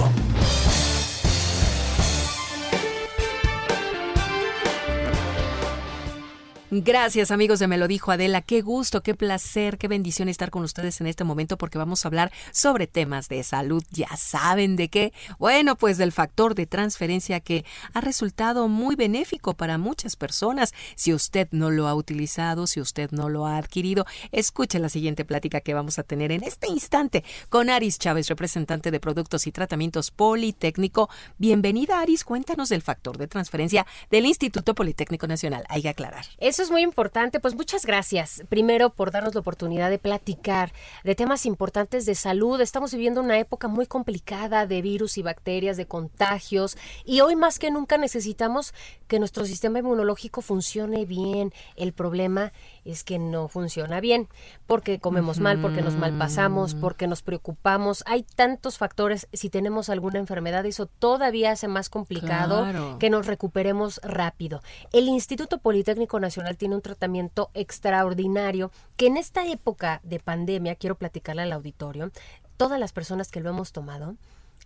Gracias 6.75 7.29
amigos 7.29 7.59
de 7.59 7.67
Me 7.67 7.77
lo 7.77 7.87
dijo 7.87 8.11
Adela, 8.11 8.41
qué 8.41 8.61
gusto, 8.61 9.03
qué 9.03 9.13
placer, 9.13 9.77
qué 9.77 9.87
bendición 9.87 10.27
estar 10.27 10.49
con 10.49 10.63
ustedes 10.63 11.01
en 11.01 11.05
este 11.05 11.23
momento 11.23 11.55
porque 11.55 11.77
vamos 11.77 12.03
a 12.03 12.07
hablar 12.07 12.31
sobre 12.51 12.87
temas 12.87 13.29
de 13.29 13.43
salud. 13.43 13.83
Ya 13.91 14.07
saben 14.17 14.75
de 14.75 14.89
qué. 14.89 15.13
Bueno, 15.37 15.75
pues 15.75 15.99
del 15.99 16.11
factor 16.11 16.55
de 16.55 16.65
transferencia 16.65 17.41
que 17.41 17.63
ha 17.93 18.01
resultado 18.01 18.69
muy 18.69 18.95
benéfico 18.95 19.53
para 19.53 19.77
muchas 19.77 20.15
personas. 20.15 20.73
Si 20.95 21.13
usted 21.13 21.47
no 21.51 21.69
lo 21.69 21.87
ha 21.87 21.93
utilizado, 21.93 22.65
si 22.65 22.81
usted 22.81 23.11
no 23.11 23.29
lo 23.29 23.45
ha 23.45 23.57
adquirido, 23.57 24.07
escuche 24.31 24.79
la 24.79 24.89
siguiente 24.89 25.25
plática 25.25 25.61
que 25.61 25.75
vamos 25.75 25.99
a 25.99 26.03
tener 26.03 26.31
en 26.31 26.41
este 26.41 26.69
instante 26.69 27.23
con 27.49 27.69
Aris 27.69 27.99
Chávez, 27.99 28.29
representante 28.29 28.89
de 28.89 28.99
Productos 28.99 29.45
y 29.45 29.51
Tratamientos 29.51 30.09
Politécnico. 30.09 31.07
Bienvenida 31.37 31.99
Aris, 31.99 32.23
cuéntanos 32.23 32.69
del 32.69 32.81
factor 32.81 33.19
de 33.19 33.27
transferencia 33.27 33.85
del 34.09 34.25
Instituto 34.25 34.73
Politécnico 34.73 35.27
Nacional. 35.27 35.65
Hay 35.69 35.83
que 35.83 35.89
aclarar. 35.89 36.25
Eso 36.39 36.62
es 36.63 36.71
muy 36.71 36.81
importante. 36.81 37.39
Pues 37.39 37.55
muchas 37.55 37.85
gracias. 37.85 38.43
Primero 38.49 38.89
por 38.89 39.11
darnos 39.11 39.33
la 39.35 39.41
oportunidad 39.41 39.89
de 39.89 39.99
platicar 39.99 40.71
de 41.03 41.13
temas 41.13 41.45
importantes 41.45 42.05
de 42.05 42.15
salud. 42.15 42.59
Estamos 42.61 42.93
viviendo 42.93 43.21
una 43.21 43.37
época 43.37 43.67
muy 43.67 43.85
complicada 43.85 44.65
de 44.65 44.81
virus 44.81 45.17
y 45.17 45.21
bacterias, 45.21 45.77
de 45.77 45.85
contagios. 45.85 46.77
Y 47.05 47.21
hoy 47.21 47.35
más 47.35 47.59
que 47.59 47.69
nunca 47.69 47.97
necesitamos 47.97 48.73
que 49.07 49.19
nuestro 49.19 49.45
sistema 49.45 49.79
inmunológico 49.79 50.41
funcione 50.41 51.05
bien. 51.05 51.53
El 51.75 51.93
problema 51.93 52.53
es 52.85 53.03
que 53.03 53.19
no 53.19 53.47
funciona 53.47 53.99
bien, 53.99 54.27
porque 54.67 54.99
comemos 54.99 55.39
mal, 55.39 55.61
porque 55.61 55.81
nos 55.81 55.95
malpasamos, 55.95 56.75
porque 56.75 57.07
nos 57.07 57.21
preocupamos. 57.21 58.03
Hay 58.07 58.23
tantos 58.23 58.77
factores. 58.77 59.27
Si 59.33 59.49
tenemos 59.49 59.89
alguna 59.89 60.19
enfermedad, 60.19 60.65
eso 60.65 60.85
todavía 60.85 61.51
hace 61.51 61.67
más 61.67 61.89
complicado 61.89 62.97
que 62.99 63.09
nos 63.09 63.27
recuperemos 63.27 63.99
rápido. 64.03 64.61
El 64.91 65.07
Instituto 65.07 65.59
Politécnico 65.59 66.19
Nacional 66.19 66.57
tiene 66.57 66.75
un 66.75 66.81
tratamiento 66.81 67.49
extraordinario 67.53 68.71
que 68.97 69.07
en 69.07 69.17
esta 69.17 69.45
época 69.47 70.01
de 70.03 70.19
pandemia, 70.19 70.75
quiero 70.75 70.95
platicarle 70.95 71.43
al 71.43 71.51
auditorio, 71.51 72.11
todas 72.57 72.79
las 72.79 72.93
personas 72.93 73.29
que 73.29 73.39
lo 73.39 73.49
hemos 73.49 73.71
tomado, 73.71 74.15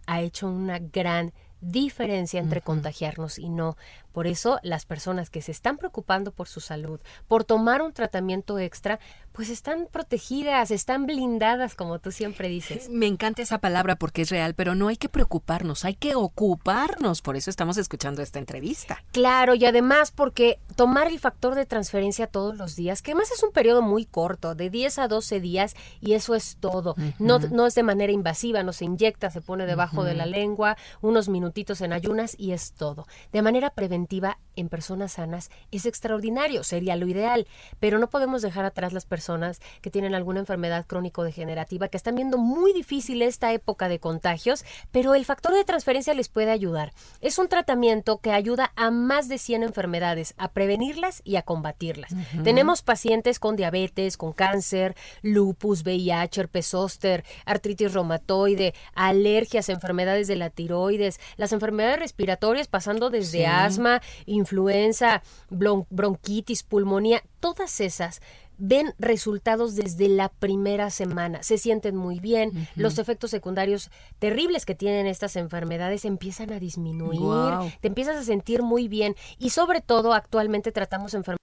ha 0.06 0.22
hecho 0.22 0.48
una 0.48 0.80
gran 0.80 1.34
diferencia 1.62 2.40
entre 2.40 2.62
contagiarnos 2.62 3.40
y 3.40 3.50
no. 3.50 3.78
Por 4.18 4.26
eso 4.26 4.58
las 4.64 4.88
personas 4.88 5.30
que 5.30 5.44
se 5.44 5.52
están 5.52 5.78
preocupando 5.78 6.32
por 6.32 6.48
su 6.48 6.60
salud, 6.60 7.00
por 7.28 7.44
tomar 7.44 7.84
un 7.84 7.94
tratamiento 7.94 8.58
extra, 8.58 9.00
pues 9.32 9.52
están 9.52 9.88
protegidas, 9.92 10.72
están 10.72 11.06
blindadas, 11.06 11.76
como 11.76 12.00
tú 12.00 12.12
siempre 12.12 12.48
dices. 12.48 12.90
Me 12.90 13.06
encanta 13.06 13.44
esa 13.44 13.60
palabra 13.60 13.96
porque 13.96 14.24
es 14.24 14.32
real, 14.32 14.56
pero 14.56 14.74
no 14.74 14.88
hay 14.88 14.98
que 14.98 15.08
preocuparnos, 15.08 15.86
hay 15.86 15.94
que 15.94 16.16
ocuparnos. 16.16 17.22
Por 17.22 17.36
eso 17.36 17.52
estamos 17.52 17.78
escuchando 17.78 18.24
esta 18.24 18.40
entrevista. 18.40 19.04
Claro, 19.12 19.54
y 19.54 19.66
además 19.66 20.10
porque 20.10 20.58
tomar 20.76 21.06
el 21.06 21.20
factor 21.20 21.54
de 21.54 21.68
transferencia 21.68 22.26
todos 22.26 22.58
los 22.58 22.76
días, 22.76 23.04
que 23.04 23.12
además 23.12 23.30
es 23.30 23.44
un 23.44 23.52
periodo 23.52 23.84
muy 23.84 24.06
corto, 24.06 24.56
de 24.56 24.72
10 24.72 24.98
a 24.98 25.08
12 25.08 25.40
días, 25.40 25.76
y 26.02 26.14
eso 26.14 26.34
es 26.34 26.58
todo. 26.60 26.96
no, 27.20 27.38
no 27.38 27.68
es 27.68 27.76
de 27.76 27.84
manera 27.84 28.12
invasiva, 28.12 28.64
no 28.64 28.74
se 28.74 28.86
inyecta, 28.86 29.30
se 29.30 29.42
pone 29.42 29.68
debajo 29.68 30.04
de 30.04 30.16
la 30.16 30.26
lengua, 30.26 30.76
unos 31.02 31.30
minutitos 31.30 31.82
en 31.82 31.94
ayunas 31.94 32.36
y 32.40 32.54
es 32.54 32.72
todo. 32.72 33.06
De 33.32 33.44
manera 33.44 33.70
preventiva 33.70 34.07
en 34.56 34.70
personas 34.70 35.14
sanas 35.14 35.50
es 35.72 35.86
extraordinario, 35.86 36.64
sería 36.64 36.96
lo 36.96 37.08
ideal, 37.08 37.48
pero 37.80 38.00
no 38.00 38.10
podemos 38.10 38.42
dejar 38.42 38.66
atrás 38.66 38.94
las 38.94 39.06
personas 39.06 39.62
que 39.82 39.92
tienen 39.92 40.16
alguna 40.16 40.40
enfermedad 40.40 40.86
crónico-degenerativa, 40.86 41.88
que 41.88 41.98
están 41.98 42.16
viendo 42.16 42.38
muy 42.38 42.74
difícil 42.74 43.22
esta 43.22 43.54
época 43.54 43.88
de 43.88 44.00
contagios, 44.00 44.66
pero 44.92 45.14
el 45.16 45.26
factor 45.26 45.54
de 45.54 45.64
transferencia 45.64 46.14
les 46.14 46.30
puede 46.30 46.52
ayudar. 46.52 46.94
Es 47.22 47.38
un 47.38 47.48
tratamiento 47.48 48.18
que 48.18 48.32
ayuda 48.32 48.72
a 48.76 48.92
más 48.92 49.28
de 49.28 49.38
100 49.38 49.64
enfermedades, 49.64 50.34
a 50.38 50.52
prevenirlas 50.52 51.22
y 51.24 51.36
a 51.36 51.44
combatirlas. 51.44 52.14
Tenemos 52.44 52.82
pacientes 52.82 53.40
con 53.40 53.56
diabetes, 53.56 54.18
con 54.18 54.34
cáncer, 54.34 54.96
lupus, 55.22 55.84
VIH, 55.84 56.42
herpes 56.42 56.68
zóster, 56.68 57.24
artritis 57.46 57.94
reumatoide, 57.94 58.74
alergias, 58.94 59.70
enfermedades 59.70 60.28
de 60.28 60.36
la 60.36 60.50
tiroides, 60.50 61.20
las 61.38 61.52
enfermedades 61.52 62.00
respiratorias 62.00 62.68
pasando 62.68 63.10
desde 63.10 63.46
asma, 63.48 63.87
influenza, 64.26 65.24
bronquitis, 65.50 66.64
pulmonía, 66.64 67.24
todas 67.40 67.82
esas 67.82 68.22
ven 68.58 68.94
resultados 68.98 69.76
desde 69.76 70.10
la 70.10 70.30
primera 70.30 70.90
semana, 70.90 71.44
se 71.44 71.58
sienten 71.58 71.96
muy 71.96 72.20
bien, 72.20 72.68
los 72.76 72.98
efectos 72.98 73.32
secundarios 73.32 73.92
terribles 74.20 74.66
que 74.66 74.76
tienen 74.76 75.08
estas 75.08 75.36
enfermedades 75.36 76.06
empiezan 76.06 76.52
a 76.52 76.60
disminuir, 76.60 77.72
te 77.82 77.88
empiezas 77.88 78.18
a 78.18 78.24
sentir 78.24 78.64
muy 78.64 78.88
bien 78.88 79.16
y 79.38 79.52
sobre 79.52 79.82
todo 79.82 80.14
actualmente 80.14 80.72
tratamos 80.72 81.14
enfermedades. 81.14 81.38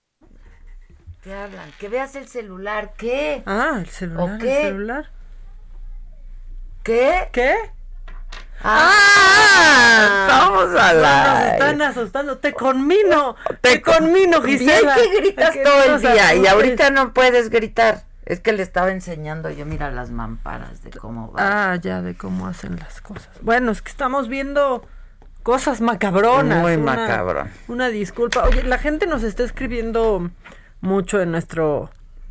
¿Qué 1.23 1.33
hablan? 1.33 1.71
Que 1.79 1.89
veas 1.89 2.17
el 2.17 2.29
celular, 2.29 2.93
¿qué? 2.99 3.43
Ah, 3.47 3.77
el 3.79 3.89
celular, 3.89 4.39
qué? 4.39 4.61
el 4.61 4.67
celular. 4.67 5.11
¿Qué? 6.83 7.29
¿Qué? 7.33 7.55
¡Ah! 8.63 10.27
Vamos 10.29 10.81
a 10.81 10.93
la. 10.93 11.35
Nos 11.35 11.53
están 11.53 11.83
asustando. 11.83 12.39
Te 12.39 12.53
conmino. 12.53 13.37
Te, 13.61 13.83
conmino, 13.83 14.43
Gisela. 14.43 14.95
Bien 14.97 15.11
que 15.11 15.17
gritas 15.21 15.57
todo 15.63 15.95
el 15.95 16.01
día 16.01 16.35
y 16.35 16.47
ahorita 16.47 16.91
no 16.91 17.13
puedes 17.13 17.51
gritar. 17.51 18.05
Es 18.25 18.41
que 18.41 18.53
le 18.53 18.63
estaba 18.63 18.91
enseñando 18.91 19.51
yo, 19.51 19.67
mira 19.67 19.91
las 19.91 20.11
mamparas 20.11 20.83
de 20.83 20.91
cómo 20.91 21.31
va. 21.33 21.73
Ah, 21.73 21.77
ya, 21.77 22.01
de 22.01 22.17
cómo 22.17 22.47
hacen 22.47 22.77
las 22.77 23.03
cosas. 23.03 23.29
Bueno, 23.43 23.71
es 23.71 23.83
que 23.83 23.91
estamos 23.91 24.29
viendo 24.29 24.87
cosas 25.43 25.83
macabronas. 25.83 26.63
Muy 26.63 26.75
una, 26.77 26.97
macabrón. 26.97 27.51
Una 27.69 27.89
disculpa. 27.89 28.45
Oye, 28.45 28.63
la 28.63 28.79
gente 28.79 29.07
nos 29.07 29.23
está 29.23 29.43
escribiendo 29.45 30.31
mucho 30.81 31.21
en 31.21 31.33
nuestro 31.33 31.91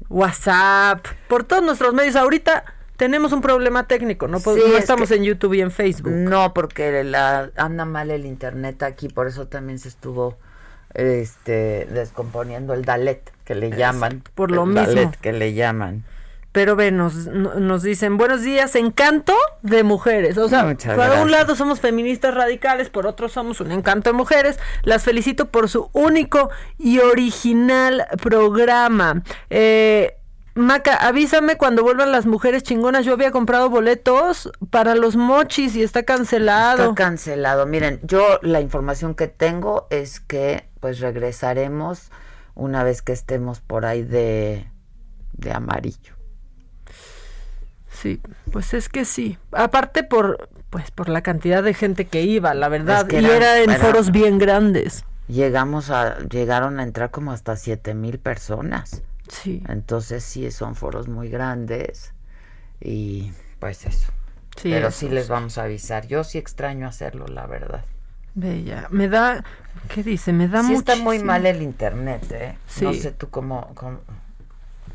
WhatsApp, 0.10 1.06
por 1.28 1.44
todos 1.44 1.64
nuestros 1.64 1.94
medios. 1.94 2.16
Ahorita 2.16 2.66
tenemos 2.98 3.32
un 3.34 3.42
problema 3.42 3.88
técnico, 3.88 4.28
no, 4.28 4.40
no 4.40 4.78
estamos 4.78 5.12
en 5.12 5.24
YouTube 5.24 5.54
y 5.54 5.62
en 5.62 5.72
Facebook. 5.72 6.12
No, 6.14 6.54
porque 6.54 7.04
la, 7.04 7.52
anda 7.56 7.86
mal 7.86 8.12
el 8.12 8.26
internet 8.26 8.84
aquí, 8.84 9.10
por 9.10 9.28
eso 9.28 9.48
también 9.48 9.80
se 9.80 9.90
estuvo 9.90 10.38
este 10.94 11.88
descomponiendo 11.92 12.74
el 12.74 12.86
Dalet, 12.86 13.32
que 13.46 13.56
le 13.56 13.72
llaman. 13.72 14.24
Por 14.36 14.52
lo 14.52 14.64
el 14.64 14.70
mismo. 14.70 14.86
Dalet, 14.86 15.16
que 15.18 15.34
le 15.34 15.54
llaman. 15.54 16.04
Pero 16.52 16.76
ve, 16.76 16.92
nos, 16.92 17.16
nos 17.26 17.82
dicen, 17.82 18.18
buenos 18.18 18.44
días, 18.44 18.76
encanto 18.76 19.36
de 19.64 19.82
mujeres. 19.82 20.38
O 20.38 20.48
sea, 20.48 20.64
Muchas 20.66 20.96
por 20.96 21.24
un 21.24 21.32
lado 21.32 21.56
somos 21.56 21.80
feministas 21.80 22.32
radicales, 22.36 22.92
por 22.92 23.08
otro 23.08 23.28
somos 23.28 23.60
un 23.60 23.72
encanto 23.72 24.12
de 24.12 24.16
mujeres. 24.16 24.60
Las 24.84 25.04
felicito 25.04 25.50
por 25.50 25.68
su 25.68 25.90
único 25.94 26.52
y 26.78 27.00
original 27.00 28.06
programa. 28.22 29.24
Eh, 29.50 30.16
Maca, 30.56 30.96
avísame 30.98 31.58
cuando 31.58 31.82
vuelvan 31.84 32.12
las 32.12 32.26
mujeres 32.28 32.62
chingonas. 32.64 33.06
Yo 33.06 33.14
había 33.14 33.32
comprado 33.32 33.70
boletos 33.70 34.52
para 34.70 34.94
los 34.94 35.16
mochis 35.16 35.76
y 35.76 35.82
está 35.82 36.04
cancelado. 36.04 36.84
Está 36.84 36.96
cancelado. 36.96 37.66
Miren, 37.66 38.00
yo 38.04 38.40
la 38.44 38.62
información 38.62 39.16
que 39.16 39.28
tengo 39.28 39.88
es 39.90 40.20
que 40.20 40.68
pues 40.80 41.00
regresaremos 41.00 42.12
una 42.54 42.84
vez 42.84 43.02
que 43.02 43.14
estemos 43.14 43.62
por 43.62 43.86
ahí 43.86 44.04
de, 44.04 44.68
de 45.34 45.52
amarillo. 45.52 46.14
Sí, 47.92 48.22
pues 48.52 48.74
es 48.74 48.90
que 48.90 49.06
sí. 49.06 49.38
Aparte 49.52 50.04
por 50.04 50.50
pues 50.70 50.90
por 50.92 51.10
la 51.10 51.22
cantidad 51.22 51.64
de 51.64 51.74
gente 51.74 52.06
que 52.06 52.24
iba, 52.24 52.54
la 52.56 52.68
verdad, 52.68 53.06
que 53.08 53.22
y 53.22 53.26
eran- 53.26 53.36
era 53.38 53.58
en 53.62 53.70
eran- 53.70 53.82
foros 53.82 54.12
bien 54.12 54.38
grandes. 54.40 55.06
Llegamos 55.28 55.90
a, 55.90 56.20
llegaron 56.28 56.80
a 56.80 56.84
entrar 56.84 57.12
como 57.12 57.32
hasta 57.32 57.56
siete 57.56 57.94
mil 57.94 58.20
personas. 58.20 59.02
Sí. 59.28 59.64
Entonces 59.70 60.24
sí 60.24 60.50
son 60.52 60.76
foros 60.76 61.08
muy 61.08 61.30
grandes 61.30 62.14
y 62.82 63.32
pues 63.60 63.86
eso. 63.86 64.12
Sí, 64.58 64.70
Pero 64.72 64.90
eso 64.90 64.98
sí 65.00 65.06
es. 65.08 65.12
les 65.14 65.28
vamos 65.30 65.58
a 65.58 65.64
avisar. 65.64 66.06
Yo 66.08 66.24
sí 66.24 66.38
extraño 66.38 66.88
hacerlo, 66.88 67.26
la 67.28 67.46
verdad. 67.48 67.86
Bella, 68.36 68.88
me 68.90 69.08
da 69.10 69.44
¿qué 69.94 70.04
dice? 70.04 70.34
Me 70.34 70.48
da 70.48 70.64
sí 70.64 70.74
está 70.74 70.96
muy 70.96 71.20
mal 71.24 71.46
el 71.46 71.62
internet, 71.62 72.32
¿eh? 72.32 72.56
No 72.82 72.94
Sí. 72.94 73.00
sé 73.02 73.12
tú 73.12 73.30
cómo... 73.30 73.72
cómo- 73.76 74.00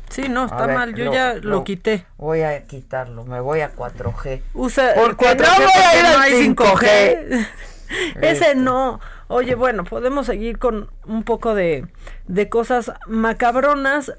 Sí, 0.09 0.27
no, 0.27 0.45
está 0.45 0.65
ver, 0.65 0.75
mal. 0.75 0.95
Yo 0.95 1.13
ya 1.13 1.35
lo, 1.35 1.63
quité. 1.63 2.05
Voy 2.17 2.41
a 2.41 2.65
quitarlo, 2.65 3.25
me 3.25 3.39
voy 3.39 3.61
a 3.61 3.75
4G. 3.75 4.41
Usa 4.55 4.93
Porque 4.95 5.29
el 5.29 5.37
4G 5.37 5.45
no 5.47 5.55
voy 5.55 5.65
a 5.65 5.91
porque 5.91 5.97
ir 5.97 6.03
no 6.03 6.09
al 6.09 6.21
hay 6.21 6.33
5G. 6.49 7.47
Ese 8.21 8.55
no. 8.55 8.99
Oye, 9.31 9.53
bueno, 9.53 9.83
podemos 9.83 10.25
seguir 10.25 10.57
con 10.57 10.89
un 11.05 11.23
poco 11.23 11.53
de, 11.53 11.85
de 12.27 12.49
cosas 12.49 12.91
macabronas. 13.07 14.11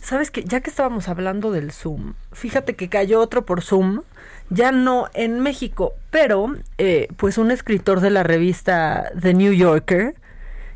¿Sabes 0.00 0.30
que 0.30 0.42
Ya 0.42 0.60
que 0.62 0.70
estábamos 0.70 1.08
hablando 1.08 1.50
del 1.52 1.70
Zoom, 1.70 2.14
fíjate 2.32 2.74
que 2.74 2.88
cayó 2.88 3.20
otro 3.20 3.44
por 3.44 3.60
Zoom, 3.62 4.02
ya 4.48 4.72
no 4.72 5.08
en 5.12 5.40
México, 5.40 5.92
pero 6.10 6.54
eh, 6.78 7.08
pues 7.18 7.36
un 7.36 7.50
escritor 7.50 8.00
de 8.00 8.08
la 8.10 8.22
revista 8.22 9.10
The 9.20 9.34
New 9.34 9.52
Yorker, 9.52 10.14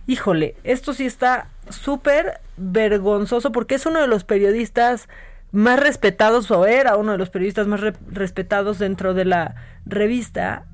híjole, 0.06 0.54
esto 0.64 0.92
sí 0.92 1.06
está 1.06 1.48
súper 1.70 2.40
vergonzoso 2.58 3.52
porque 3.52 3.76
es 3.76 3.86
uno 3.86 4.00
de 4.02 4.08
los 4.08 4.24
periodistas 4.24 5.08
más 5.52 5.80
respetados 5.80 6.50
o 6.50 6.66
era 6.66 6.96
uno 6.96 7.12
de 7.12 7.18
los 7.18 7.30
periodistas 7.30 7.66
más 7.68 7.80
re- 7.80 7.94
respetados 8.10 8.78
dentro 8.78 9.14
de 9.14 9.24
la 9.24 9.54
revista 9.86 10.66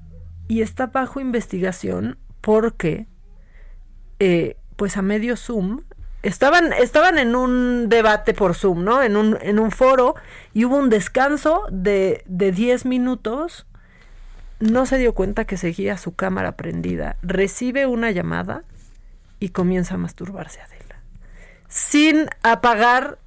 y 0.48 0.62
está 0.62 0.86
bajo 0.86 1.20
investigación 1.20 2.16
porque 2.48 3.06
eh, 4.20 4.56
pues 4.76 4.96
a 4.96 5.02
medio 5.02 5.36
Zoom 5.36 5.82
estaban 6.22 6.72
estaban 6.72 7.18
en 7.18 7.36
un 7.36 7.90
debate 7.90 8.32
por 8.32 8.54
Zoom, 8.54 8.84
¿no? 8.84 9.02
En 9.02 9.18
un 9.18 9.36
en 9.42 9.58
un 9.58 9.70
foro 9.70 10.14
y 10.54 10.64
hubo 10.64 10.78
un 10.78 10.88
descanso 10.88 11.64
de 11.70 12.22
de 12.24 12.50
10 12.50 12.86
minutos. 12.86 13.66
No 14.60 14.86
se 14.86 14.96
dio 14.96 15.12
cuenta 15.12 15.44
que 15.44 15.58
seguía 15.58 15.98
su 15.98 16.14
cámara 16.14 16.52
prendida. 16.52 17.18
Recibe 17.20 17.84
una 17.84 18.12
llamada 18.12 18.64
y 19.40 19.50
comienza 19.50 19.96
a 19.96 19.98
masturbarse 19.98 20.62
Adela. 20.62 21.02
Sin 21.68 22.30
apagar 22.42 23.18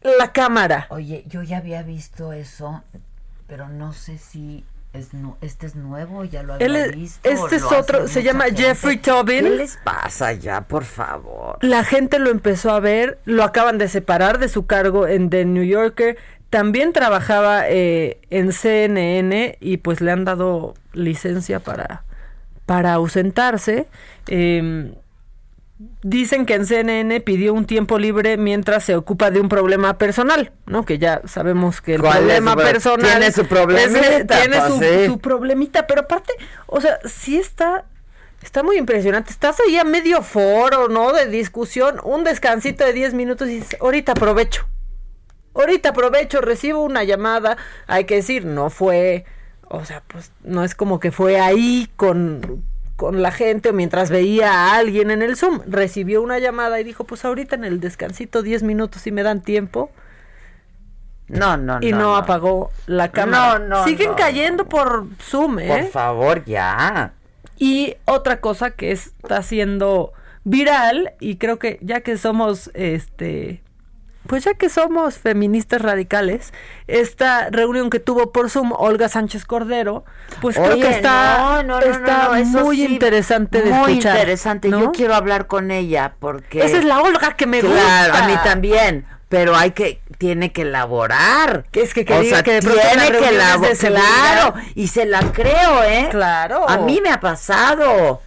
la 0.00 0.32
cámara. 0.32 0.86
Oye, 0.88 1.24
yo 1.26 1.42
ya 1.42 1.58
había 1.58 1.82
visto 1.82 2.32
eso, 2.32 2.82
pero 3.48 3.68
no 3.68 3.92
sé 3.92 4.16
si 4.16 4.64
es 4.92 5.08
este 5.40 5.66
es 5.66 5.76
nuevo, 5.76 6.24
ya 6.24 6.42
lo 6.42 6.54
había 6.54 6.66
Él 6.66 6.92
visto. 6.92 7.28
este 7.28 7.56
es 7.56 7.64
otro, 7.64 8.08
se 8.08 8.22
llama 8.22 8.44
gente. 8.44 8.62
Jeffrey 8.62 8.96
Tobin. 8.96 9.44
¿Qué 9.44 9.50
les 9.50 9.76
pasa 9.78 10.32
ya, 10.32 10.62
por 10.62 10.84
favor? 10.84 11.58
La 11.60 11.84
gente 11.84 12.18
lo 12.18 12.30
empezó 12.30 12.70
a 12.70 12.80
ver, 12.80 13.18
lo 13.24 13.44
acaban 13.44 13.78
de 13.78 13.88
separar 13.88 14.38
de 14.38 14.48
su 14.48 14.66
cargo 14.66 15.06
en 15.06 15.30
The 15.30 15.44
New 15.44 15.64
Yorker. 15.64 16.16
También 16.50 16.92
trabajaba 16.92 17.68
eh, 17.68 18.18
en 18.30 18.52
CNN 18.52 19.58
y 19.60 19.76
pues 19.78 20.00
le 20.00 20.12
han 20.12 20.24
dado 20.24 20.74
licencia 20.92 21.60
para, 21.60 22.04
para 22.64 22.94
ausentarse. 22.94 23.88
Eh, 24.28 24.94
dicen 26.02 26.46
que 26.46 26.54
en 26.54 26.66
CNN 26.66 27.20
pidió 27.20 27.52
un 27.52 27.66
tiempo 27.66 27.98
libre 27.98 28.36
mientras 28.36 28.84
se 28.84 28.96
ocupa 28.96 29.30
de 29.30 29.40
un 29.40 29.48
problema 29.48 29.98
personal, 29.98 30.52
¿no? 30.66 30.84
Que 30.84 30.98
ya 30.98 31.20
sabemos 31.26 31.80
que 31.80 31.96
el 31.96 32.00
problema 32.00 32.56
personal 32.56 33.10
tiene 33.10 33.32
su 33.32 33.46
problemita, 33.46 34.40
tiene 34.40 34.58
pues, 34.58 34.72
su, 34.72 34.78
sí. 34.78 35.06
su 35.06 35.18
problemita, 35.18 35.86
pero 35.86 36.02
aparte, 36.02 36.32
o 36.66 36.80
sea, 36.80 36.98
sí 37.04 37.36
está 37.38 37.84
Está 38.42 38.62
muy 38.62 38.76
impresionante. 38.76 39.32
Estás 39.32 39.58
ahí 39.58 39.76
a 39.76 39.82
medio 39.82 40.22
foro, 40.22 40.88
¿no? 40.88 41.12
De 41.12 41.26
discusión, 41.26 41.98
un 42.04 42.22
descansito 42.22 42.84
de 42.84 42.92
10 42.92 43.14
minutos 43.14 43.48
y 43.48 43.56
dices, 43.56 43.76
ahorita 43.80 44.12
aprovecho. 44.12 44.68
Ahorita 45.52 45.88
aprovecho, 45.88 46.40
recibo 46.40 46.84
una 46.84 47.02
llamada. 47.02 47.56
Hay 47.88 48.04
que 48.04 48.14
decir, 48.14 48.44
no 48.44 48.70
fue, 48.70 49.24
o 49.68 49.84
sea, 49.84 50.02
pues 50.06 50.30
no 50.44 50.62
es 50.62 50.76
como 50.76 51.00
que 51.00 51.10
fue 51.10 51.40
ahí 51.40 51.90
con, 51.96 52.62
con 52.96 53.22
la 53.22 53.30
gente 53.30 53.68
o 53.70 53.72
mientras 53.72 54.10
veía 54.10 54.50
a 54.52 54.76
alguien 54.76 55.10
en 55.10 55.22
el 55.22 55.36
Zoom. 55.36 55.60
Recibió 55.66 56.22
una 56.22 56.38
llamada 56.38 56.80
y 56.80 56.84
dijo, 56.84 57.04
pues 57.04 57.24
ahorita 57.24 57.54
en 57.54 57.64
el 57.64 57.78
descansito 57.80 58.42
10 58.42 58.62
minutos 58.62 59.02
si 59.02 59.12
me 59.12 59.22
dan 59.22 59.42
tiempo. 59.42 59.90
No, 61.28 61.56
no, 61.56 61.78
Y 61.80 61.90
no, 61.90 61.98
no, 61.98 62.04
no. 62.04 62.16
apagó 62.16 62.70
la 62.86 63.10
cámara. 63.10 63.58
No, 63.58 63.66
no, 63.66 63.84
Siguen 63.84 64.10
no. 64.10 64.16
cayendo 64.16 64.68
por 64.68 65.06
Zoom, 65.20 65.58
¿eh? 65.58 65.68
Por 65.68 65.90
favor, 65.90 66.44
ya. 66.44 67.12
Y 67.58 67.96
otra 68.04 68.40
cosa 68.40 68.70
que 68.70 68.92
está 68.92 69.42
siendo 69.42 70.12
viral, 70.44 71.14
y 71.18 71.36
creo 71.36 71.58
que 71.58 71.78
ya 71.82 72.00
que 72.02 72.16
somos, 72.16 72.70
este, 72.74 73.60
pues 74.26 74.44
ya 74.44 74.54
que 74.54 74.68
somos 74.68 75.18
feministas 75.18 75.80
radicales, 75.82 76.52
esta 76.86 77.48
reunión 77.50 77.90
que 77.90 78.00
tuvo 78.00 78.32
por 78.32 78.50
Zoom 78.50 78.72
Olga 78.72 79.08
Sánchez 79.08 79.44
Cordero, 79.44 80.04
pues 80.40 80.56
creo 80.56 80.76
que 80.76 80.90
está, 80.90 81.62
no, 81.62 81.62
no, 81.62 81.80
no, 81.80 81.86
está 81.86 82.24
no, 82.24 82.28
no, 82.30 82.34
eso 82.36 82.64
muy 82.64 82.76
sí, 82.76 82.86
interesante 82.86 83.62
de 83.62 83.70
muy 83.70 83.92
escuchar. 83.92 84.16
interesante. 84.16 84.68
¿no? 84.68 84.80
Yo 84.80 84.92
quiero 84.92 85.14
hablar 85.14 85.46
con 85.46 85.70
ella 85.70 86.14
porque 86.18 86.64
Esa 86.64 86.78
es 86.78 86.84
la 86.84 87.00
Olga 87.00 87.36
que 87.36 87.46
me 87.46 87.60
claro, 87.60 88.12
gusta. 88.12 88.24
a 88.24 88.28
mí 88.28 88.34
también. 88.44 89.06
Pero 89.28 89.56
hay 89.56 89.72
que, 89.72 90.00
tiene 90.18 90.52
que 90.52 90.62
elaborar. 90.62 91.64
Que 91.72 91.82
es 91.82 91.92
que, 91.94 92.04
que 92.04 92.14
o 92.14 92.20
diga 92.20 92.36
sea, 92.36 92.42
que 92.44 92.52
de 92.52 92.62
pronto 92.62 92.80
tiene 92.80 93.10
la 93.10 93.18
que 93.18 93.28
elaborar. 93.28 93.76
Claro, 93.76 94.54
y 94.76 94.86
se 94.86 95.04
la 95.04 95.20
creo, 95.32 95.82
¿eh? 95.82 96.06
Claro. 96.12 96.68
A 96.68 96.78
mí 96.78 97.00
me 97.02 97.10
ha 97.10 97.18
pasado. 97.18 98.22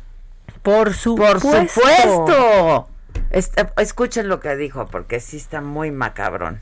Por 0.61 0.93
supuesto. 0.93 1.39
Por 1.49 1.69
supuesto. 1.69 2.87
Está- 3.31 3.73
escuchen 3.77 4.27
lo 4.27 4.39
que 4.39 4.55
dijo, 4.55 4.87
porque 4.87 5.19
sí 5.19 5.37
está 5.37 5.61
muy 5.61 5.91
macabrón. 5.91 6.61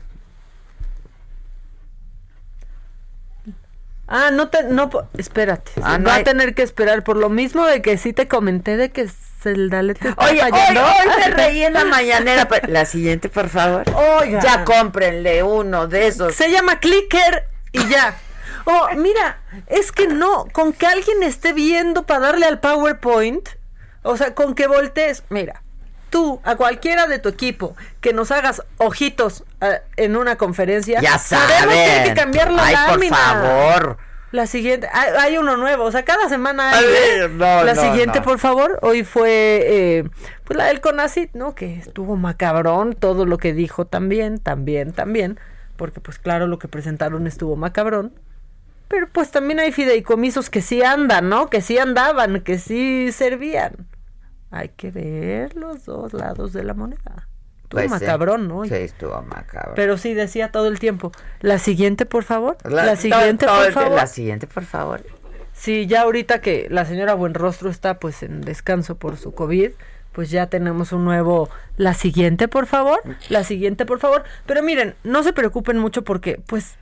Ah, 4.06 4.30
no 4.32 4.48
te, 4.48 4.62
no, 4.64 4.88
espérate. 5.18 5.70
Ah, 5.82 5.98
no 5.98 6.08
va 6.08 6.16
a 6.16 6.24
tener 6.24 6.54
que 6.54 6.62
esperar 6.62 7.04
por 7.04 7.16
lo 7.18 7.28
mismo 7.28 7.66
de 7.66 7.82
que 7.82 7.98
sí 7.98 8.14
te 8.14 8.26
comenté 8.26 8.78
de 8.78 8.90
que 8.90 9.06
el 9.44 9.68
dalete 9.70 10.08
está 10.08 10.24
Oye, 10.24 10.40
fallando. 10.40 10.82
Hoy, 10.82 10.90
hoy 11.06 11.16
me 11.18 11.28
reí 11.34 11.62
en 11.64 11.74
la 11.74 11.84
mañanera. 11.84 12.48
La 12.68 12.86
siguiente, 12.86 13.28
por 13.28 13.50
favor. 13.50 13.84
Oiga. 13.94 14.40
Ya 14.40 14.64
cómprenle 14.64 15.42
uno 15.42 15.88
de 15.88 16.06
esos. 16.06 16.34
Se 16.34 16.50
llama 16.50 16.80
Clicker 16.80 17.48
y 17.72 17.86
ya. 17.88 18.16
Oh, 18.70 18.86
mira, 18.96 19.38
es 19.68 19.92
que 19.92 20.08
no, 20.08 20.44
con 20.52 20.74
que 20.74 20.86
alguien 20.86 21.22
esté 21.22 21.54
viendo 21.54 22.02
para 22.02 22.20
darle 22.20 22.44
al 22.44 22.60
PowerPoint, 22.60 23.48
o 24.02 24.14
sea, 24.18 24.34
con 24.34 24.54
que 24.54 24.66
voltees, 24.66 25.22
mira, 25.30 25.62
tú, 26.10 26.40
a 26.44 26.56
cualquiera 26.56 27.06
de 27.06 27.18
tu 27.18 27.28
equipo, 27.28 27.76
que 28.00 28.12
nos 28.12 28.30
hagas 28.30 28.62
ojitos 28.78 29.44
uh, 29.60 29.66
en 29.96 30.16
una 30.16 30.36
conferencia, 30.36 31.00
ya 31.00 31.18
sabemos 31.18 31.74
que 31.74 31.80
hay 31.80 32.08
que 32.08 32.14
cambiar 32.14 32.50
la 32.50 32.64
Ay, 32.64 32.74
lámina. 32.74 33.16
por 33.16 33.18
favor. 33.18 33.98
La 34.30 34.46
siguiente, 34.46 34.86
hay, 34.92 35.12
hay, 35.18 35.38
uno 35.38 35.56
nuevo, 35.56 35.84
o 35.84 35.90
sea, 35.90 36.04
cada 36.04 36.28
semana 36.28 36.72
hay. 36.72 36.84
¿eh? 36.84 37.28
no, 37.30 37.64
la 37.64 37.72
no, 37.72 37.80
siguiente, 37.80 38.18
no. 38.18 38.24
por 38.24 38.38
favor, 38.38 38.78
hoy 38.82 39.02
fue 39.02 39.60
eh, 39.64 40.10
pues 40.44 40.56
la 40.58 40.66
del 40.66 40.82
Conacit, 40.82 41.32
¿no? 41.32 41.54
Que 41.54 41.76
estuvo 41.76 42.14
macabrón, 42.16 42.94
todo 42.94 43.24
lo 43.24 43.38
que 43.38 43.54
dijo 43.54 43.86
también, 43.86 44.38
también, 44.38 44.92
también, 44.92 45.40
porque 45.76 46.00
pues 46.00 46.18
claro, 46.18 46.46
lo 46.46 46.58
que 46.58 46.68
presentaron 46.68 47.26
estuvo 47.26 47.56
macabrón. 47.56 48.12
Pero 48.88 49.08
pues 49.10 49.30
también 49.30 49.60
hay 49.60 49.72
fideicomisos 49.72 50.50
que 50.50 50.60
sí 50.60 50.82
andan, 50.82 51.28
¿no? 51.30 51.48
Que 51.48 51.62
sí 51.62 51.78
andaban, 51.78 52.40
que 52.40 52.58
sí 52.58 53.12
servían. 53.12 53.86
Hay 54.50 54.70
que 54.70 54.90
ver 54.90 55.56
los 55.56 55.84
dos 55.84 56.12
lados 56.12 56.52
de 56.52 56.64
la 56.64 56.74
moneda. 56.74 57.28
Estuvo 57.62 57.80
pues 57.80 57.90
macabrón. 57.90 58.48
¿no? 58.48 58.64
Sí, 58.64 58.74
estuvo 58.74 59.20
macabrón. 59.22 59.74
Pero 59.76 59.98
sí 59.98 60.14
decía 60.14 60.50
todo 60.50 60.68
el 60.68 60.78
tiempo. 60.78 61.12
La 61.40 61.58
siguiente, 61.58 62.06
por 62.06 62.24
favor. 62.24 62.56
La, 62.64 62.84
la 62.86 62.96
siguiente, 62.96 63.44
todo, 63.44 63.56
todo 63.56 63.64
por 63.66 63.72
favor. 63.74 63.96
La 63.96 64.06
siguiente, 64.06 64.46
por 64.46 64.64
favor. 64.64 65.04
Sí, 65.52 65.86
ya 65.86 66.02
ahorita 66.02 66.40
que 66.40 66.68
la 66.70 66.84
señora 66.84 67.14
Buenrostro 67.14 67.68
está 67.68 67.98
pues 67.98 68.22
en 68.22 68.40
descanso 68.40 68.96
por 68.96 69.16
su 69.16 69.32
COVID, 69.32 69.72
pues 70.12 70.30
ya 70.30 70.46
tenemos 70.46 70.92
un 70.92 71.04
nuevo. 71.04 71.50
La 71.76 71.94
siguiente, 71.94 72.48
por 72.48 72.66
favor. 72.66 73.00
La 73.28 73.44
siguiente, 73.44 73.84
por 73.84 73.98
favor. 73.98 74.24
Pero 74.46 74.62
miren, 74.62 74.94
no 75.04 75.22
se 75.22 75.32
preocupen 75.32 75.78
mucho 75.78 76.04
porque, 76.04 76.40
pues, 76.46 76.76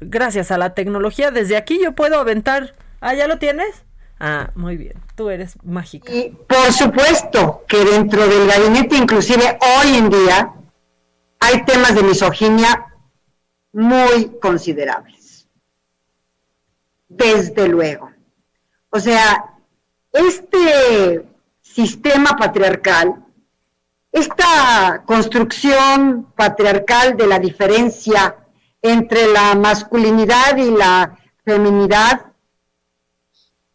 gracias 0.00 0.50
a 0.50 0.56
la 0.58 0.74
tecnología, 0.74 1.30
desde 1.30 1.56
aquí 1.56 1.78
yo 1.82 1.92
puedo 1.92 2.18
aventar. 2.18 2.74
Ah, 3.00 3.14
¿ya 3.14 3.26
lo 3.26 3.38
tienes? 3.38 3.84
Ah, 4.24 4.52
muy 4.54 4.76
bien. 4.76 5.02
Tú 5.16 5.30
eres 5.30 5.58
mágica. 5.64 6.12
Y 6.12 6.28
por 6.30 6.72
supuesto 6.72 7.64
que 7.66 7.84
dentro 7.84 8.24
del 8.28 8.46
gabinete, 8.46 8.94
inclusive 8.94 9.58
hoy 9.60 9.96
en 9.96 10.10
día, 10.10 10.54
hay 11.40 11.64
temas 11.64 11.92
de 11.96 12.04
misoginia 12.04 12.86
muy 13.72 14.38
considerables. 14.40 15.48
Desde 17.08 17.66
luego. 17.66 18.12
O 18.90 19.00
sea, 19.00 19.56
este 20.12 21.26
sistema 21.60 22.36
patriarcal, 22.36 23.24
esta 24.12 25.02
construcción 25.04 26.32
patriarcal 26.36 27.16
de 27.16 27.26
la 27.26 27.40
diferencia 27.40 28.36
entre 28.82 29.32
la 29.32 29.56
masculinidad 29.56 30.56
y 30.58 30.70
la 30.70 31.18
feminidad, 31.44 32.31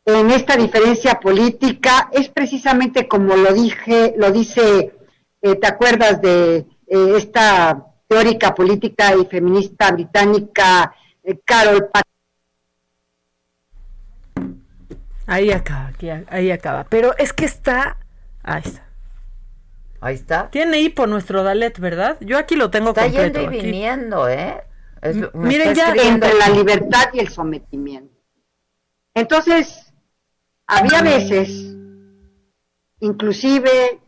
en 0.07 0.31
esta 0.31 0.55
diferencia 0.55 1.19
política 1.19 2.09
es 2.13 2.29
precisamente 2.29 3.09
como 3.09 3.35
lo 3.35 3.53
dije, 3.53 4.13
lo 4.17 4.31
dice, 4.31 4.93
eh, 5.41 5.55
¿te 5.55 5.67
acuerdas 5.67 6.21
de 6.21 6.65
eh, 6.87 7.13
esta 7.17 7.85
teórica 8.07 8.55
política 8.55 9.13
y 9.15 9.25
feminista 9.25 9.91
británica 9.91 10.95
eh, 11.21 11.37
Carol 11.43 11.89
Pat 11.91 12.05
Ahí 15.29 15.51
acaba, 15.51 15.87
aquí, 15.87 16.09
ahí 16.09 16.51
acaba. 16.51 16.85
Pero 16.85 17.13
es 17.17 17.33
que 17.33 17.43
está. 17.43 17.97
Ahí 18.43 18.61
está. 18.63 18.87
Ahí 19.99 20.15
está. 20.15 20.49
Tiene 20.51 20.79
hipo 20.79 21.05
nuestro 21.05 21.43
Dalet, 21.43 21.77
¿verdad? 21.79 22.15
Yo 22.21 22.37
aquí 22.37 22.55
lo 22.55 22.71
tengo 22.71 22.89
está 22.91 23.03
completo. 23.03 23.25
Está 23.27 23.39
yendo 23.41 23.53
y 23.53 23.57
aquí. 23.57 23.65
viniendo, 23.65 24.29
¿eh? 24.29 24.63
Es, 25.01 25.17
Miren 25.33 25.75
ya 25.75 25.93
entre 25.93 26.33
la 26.33 26.47
libertad 26.47 27.09
y 27.11 27.19
el 27.19 27.27
sometimiento. 27.27 28.15
Entonces, 29.13 29.86
había 30.67 31.01
veces, 31.01 31.73
inclusive 32.99 34.01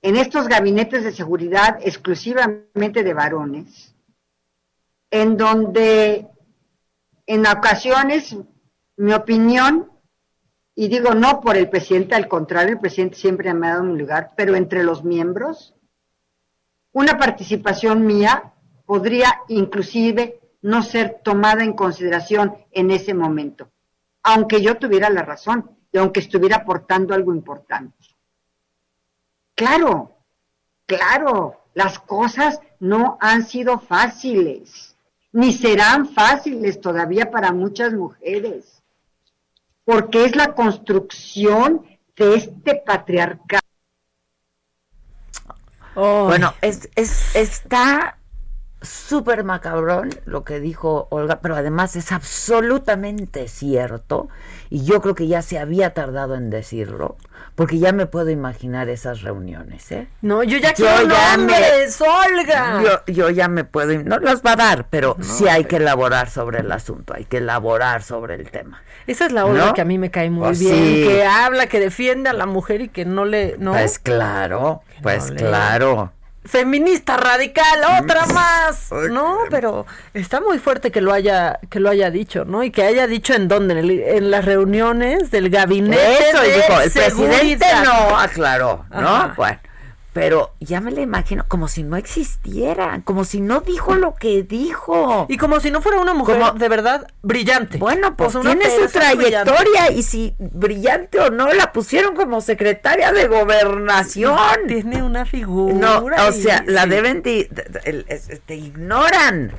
en 0.00 0.16
estos 0.16 0.48
gabinetes 0.48 1.04
de 1.04 1.12
seguridad 1.12 1.78
exclusivamente 1.82 3.04
de 3.04 3.14
varones, 3.14 3.94
en 5.10 5.36
donde 5.36 6.26
en 7.26 7.46
ocasiones 7.46 8.36
mi 8.96 9.12
opinión, 9.12 9.92
y 10.74 10.88
digo 10.88 11.14
no 11.14 11.40
por 11.42 11.56
el 11.56 11.68
presidente, 11.68 12.14
al 12.14 12.26
contrario, 12.26 12.72
el 12.72 12.80
presidente 12.80 13.16
siempre 13.16 13.52
me 13.52 13.68
ha 13.68 13.74
dado 13.74 13.82
un 13.82 13.98
lugar, 13.98 14.32
pero 14.34 14.56
entre 14.56 14.82
los 14.82 15.04
miembros, 15.04 15.74
una 16.92 17.18
participación 17.18 18.06
mía 18.06 18.54
podría 18.86 19.42
inclusive 19.48 20.40
no 20.62 20.82
ser 20.82 21.20
tomada 21.22 21.62
en 21.62 21.74
consideración 21.74 22.56
en 22.70 22.90
ese 22.90 23.12
momento, 23.12 23.70
aunque 24.22 24.62
yo 24.62 24.78
tuviera 24.78 25.10
la 25.10 25.22
razón 25.22 25.81
y 25.92 25.98
aunque 25.98 26.20
estuviera 26.20 26.56
aportando 26.56 27.14
algo 27.14 27.34
importante. 27.34 27.96
Claro, 29.54 30.16
claro, 30.86 31.60
las 31.74 31.98
cosas 31.98 32.60
no 32.80 33.18
han 33.20 33.46
sido 33.46 33.78
fáciles, 33.78 34.96
ni 35.32 35.52
serán 35.52 36.08
fáciles 36.08 36.80
todavía 36.80 37.30
para 37.30 37.52
muchas 37.52 37.92
mujeres, 37.92 38.82
porque 39.84 40.24
es 40.24 40.34
la 40.34 40.54
construcción 40.54 41.86
de 42.16 42.34
este 42.36 42.76
patriarcado. 42.76 43.62
Oh. 45.94 46.24
Bueno, 46.24 46.54
es, 46.62 46.88
es, 46.96 47.36
está 47.36 48.16
súper 48.82 49.44
macabrón 49.44 50.10
lo 50.24 50.44
que 50.44 50.60
dijo 50.60 51.06
Olga, 51.10 51.40
pero 51.40 51.56
además 51.56 51.96
es 51.96 52.12
absolutamente 52.12 53.48
cierto 53.48 54.28
y 54.70 54.84
yo 54.84 55.00
creo 55.00 55.14
que 55.14 55.26
ya 55.26 55.42
se 55.42 55.58
había 55.58 55.94
tardado 55.94 56.34
en 56.34 56.50
decirlo, 56.50 57.16
porque 57.54 57.78
ya 57.78 57.92
me 57.92 58.06
puedo 58.06 58.30
imaginar 58.30 58.88
esas 58.88 59.22
reuniones, 59.22 59.90
¿eh? 59.92 60.08
No, 60.22 60.42
yo 60.42 60.58
ya 60.58 60.74
yo 60.74 60.86
quiero 60.86 61.08
ya 61.08 61.36
nombres, 61.36 62.00
me, 62.00 62.08
Olga. 62.08 62.82
Yo, 62.82 63.12
yo, 63.12 63.30
ya 63.30 63.48
me 63.48 63.64
puedo, 63.64 64.02
no 64.02 64.18
las 64.18 64.42
va 64.42 64.52
a 64.52 64.56
dar, 64.56 64.86
pero 64.88 65.14
no, 65.18 65.24
sí 65.24 65.48
hay 65.48 65.64
que 65.64 65.76
elaborar 65.76 66.30
sobre 66.30 66.60
el 66.60 66.72
asunto, 66.72 67.14
hay 67.14 67.24
que 67.24 67.38
elaborar 67.38 68.02
sobre 68.02 68.34
el 68.34 68.50
tema. 68.50 68.82
Esa 69.06 69.26
es 69.26 69.32
la 69.32 69.44
Olga 69.44 69.66
¿no? 69.66 69.74
que 69.74 69.80
a 69.80 69.84
mí 69.84 69.98
me 69.98 70.10
cae 70.10 70.30
muy 70.30 70.46
pues 70.46 70.60
bien, 70.60 70.74
sí. 70.74 71.04
que 71.06 71.24
habla, 71.24 71.66
que 71.66 71.80
defiende 71.80 72.30
a 72.30 72.32
la 72.32 72.46
mujer 72.46 72.80
y 72.80 72.88
que 72.88 73.04
no 73.04 73.24
le, 73.24 73.56
¿no? 73.58 73.72
Pues 73.72 73.98
claro, 73.98 74.82
pues 75.02 75.30
no 75.30 75.36
claro 75.36 76.12
feminista 76.44 77.16
radical, 77.16 77.80
otra 78.02 78.26
más. 78.26 78.90
No, 79.10 79.38
pero 79.50 79.86
está 80.14 80.40
muy 80.40 80.58
fuerte 80.58 80.90
que 80.90 81.00
lo 81.00 81.12
haya 81.12 81.60
que 81.70 81.80
lo 81.80 81.88
haya 81.90 82.10
dicho, 82.10 82.44
¿no? 82.44 82.62
Y 82.64 82.70
que 82.70 82.82
haya 82.82 83.06
dicho 83.06 83.34
en 83.34 83.48
dónde, 83.48 83.74
en, 83.74 83.78
el, 83.78 83.90
en 83.90 84.30
las 84.30 84.44
reuniones 84.44 85.30
del 85.30 85.50
gabinete 85.50 86.30
Eso, 86.30 86.40
de 86.42 86.52
dijo, 86.54 86.80
el 86.80 86.90
seguridad. 86.90 87.38
presidente 87.38 87.66
no 87.84 88.18
aclaró, 88.18 88.84
¿no? 88.90 89.08
Ajá. 89.16 89.34
Bueno, 89.36 89.58
pero 90.12 90.54
ya 90.60 90.80
me 90.80 90.90
la 90.90 91.00
imagino 91.00 91.44
como 91.48 91.68
si 91.68 91.82
no 91.82 91.96
existiera, 91.96 93.00
como 93.04 93.24
si 93.24 93.40
no 93.40 93.60
dijo 93.60 93.94
lo 93.94 94.14
que 94.14 94.42
dijo. 94.42 95.26
Y 95.28 95.38
como 95.38 95.58
si 95.58 95.70
no 95.70 95.80
fuera 95.80 96.00
una 96.00 96.12
mujer 96.12 96.38
como, 96.38 96.52
de 96.52 96.68
verdad 96.68 97.08
brillante. 97.22 97.78
Bueno, 97.78 98.14
pues, 98.14 98.32
pues 98.32 98.44
tiene 98.44 98.64
su 98.70 98.92
trayectoria 98.92 99.42
brillante. 99.62 99.94
y 99.94 100.02
si 100.02 100.34
brillante 100.38 101.18
o 101.18 101.30
no, 101.30 101.50
la 101.54 101.72
pusieron 101.72 102.14
como 102.14 102.42
secretaria 102.42 103.10
de 103.12 103.26
gobernación. 103.26 104.34
No, 104.34 104.66
tiene 104.66 105.02
una 105.02 105.24
figura. 105.24 105.74
No, 105.74 106.04
o 106.04 106.32
sea, 106.32 106.62
la 106.66 106.84
deben 106.84 107.22
de, 107.22 107.48
de, 107.50 107.92
de, 108.02 108.40
te 108.44 108.54
ignoran. 108.54 109.52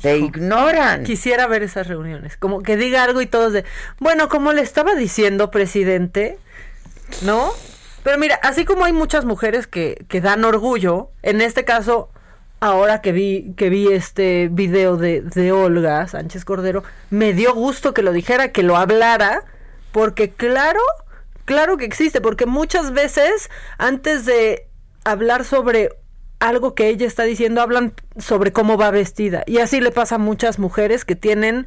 Te 0.00 0.16
ignoran. 0.16 1.04
Quisiera 1.04 1.46
ver 1.46 1.62
esas 1.62 1.88
reuniones, 1.88 2.38
como 2.38 2.62
que 2.62 2.78
diga 2.78 3.02
algo 3.04 3.20
y 3.20 3.26
todos 3.26 3.52
de, 3.52 3.64
bueno, 3.98 4.30
como 4.30 4.54
le 4.54 4.62
estaba 4.62 4.94
diciendo, 4.94 5.50
presidente, 5.50 6.38
¿no? 7.22 7.52
Pero 8.02 8.18
mira, 8.18 8.36
así 8.42 8.64
como 8.64 8.84
hay 8.84 8.92
muchas 8.92 9.24
mujeres 9.24 9.66
que, 9.66 10.04
que 10.08 10.20
dan 10.20 10.44
orgullo, 10.44 11.10
en 11.22 11.40
este 11.40 11.64
caso, 11.64 12.10
ahora 12.60 13.00
que 13.00 13.12
vi, 13.12 13.54
que 13.56 13.70
vi 13.70 13.92
este 13.92 14.48
video 14.50 14.96
de, 14.96 15.22
de 15.22 15.52
Olga 15.52 16.06
Sánchez 16.06 16.44
Cordero, 16.44 16.84
me 17.10 17.32
dio 17.32 17.54
gusto 17.54 17.94
que 17.94 18.02
lo 18.02 18.12
dijera, 18.12 18.52
que 18.52 18.62
lo 18.62 18.76
hablara, 18.76 19.44
porque 19.92 20.30
claro, 20.30 20.80
claro 21.44 21.76
que 21.76 21.84
existe, 21.84 22.20
porque 22.20 22.46
muchas 22.46 22.92
veces 22.92 23.50
antes 23.78 24.24
de 24.24 24.68
hablar 25.04 25.44
sobre 25.44 25.90
algo 26.40 26.74
que 26.74 26.88
ella 26.88 27.06
está 27.06 27.24
diciendo, 27.24 27.60
hablan 27.62 27.94
sobre 28.16 28.52
cómo 28.52 28.76
va 28.76 28.90
vestida. 28.90 29.42
Y 29.46 29.58
así 29.58 29.80
le 29.80 29.90
pasa 29.90 30.16
a 30.16 30.18
muchas 30.18 30.58
mujeres 30.58 31.04
que 31.04 31.16
tienen 31.16 31.66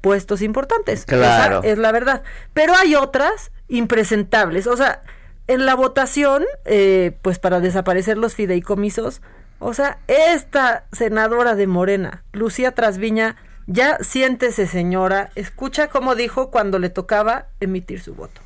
puestos 0.00 0.42
importantes. 0.42 1.04
Claro. 1.04 1.60
Esa 1.60 1.68
es 1.68 1.78
la 1.78 1.92
verdad. 1.92 2.22
Pero 2.52 2.74
hay 2.76 2.94
otras 2.94 3.50
impresentables. 3.68 4.66
O 4.66 4.76
sea, 4.76 5.02
en 5.46 5.66
la 5.66 5.74
votación, 5.74 6.44
eh, 6.64 7.16
pues 7.22 7.38
para 7.38 7.60
desaparecer 7.60 8.16
los 8.18 8.34
fideicomisos, 8.34 9.22
o 9.58 9.74
sea, 9.74 9.98
esta 10.08 10.84
senadora 10.92 11.54
de 11.54 11.66
Morena, 11.66 12.24
Lucía 12.32 12.72
Trasviña, 12.72 13.36
Ya 13.66 13.98
siéntese, 14.00 14.66
señora. 14.66 15.30
Escucha 15.36 15.86
cómo 15.86 16.16
dijo 16.16 16.50
cuando 16.50 16.80
le 16.80 16.90
tocaba 16.90 17.46
emitir 17.60 18.02
su 18.02 18.12
voto. 18.14 18.40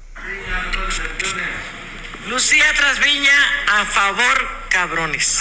Lucía 2.28 2.64
Trasviña, 2.76 3.32
a 3.72 3.84
favor, 3.86 4.36
cabrones. 4.68 5.40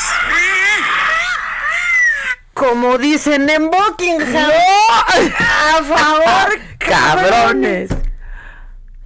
Como 2.53 2.98
dicen 2.98 3.49
en 3.49 3.69
Buckingham. 3.69 4.52
a 4.90 5.84
favor, 5.84 6.60
cabrones. 6.80 7.90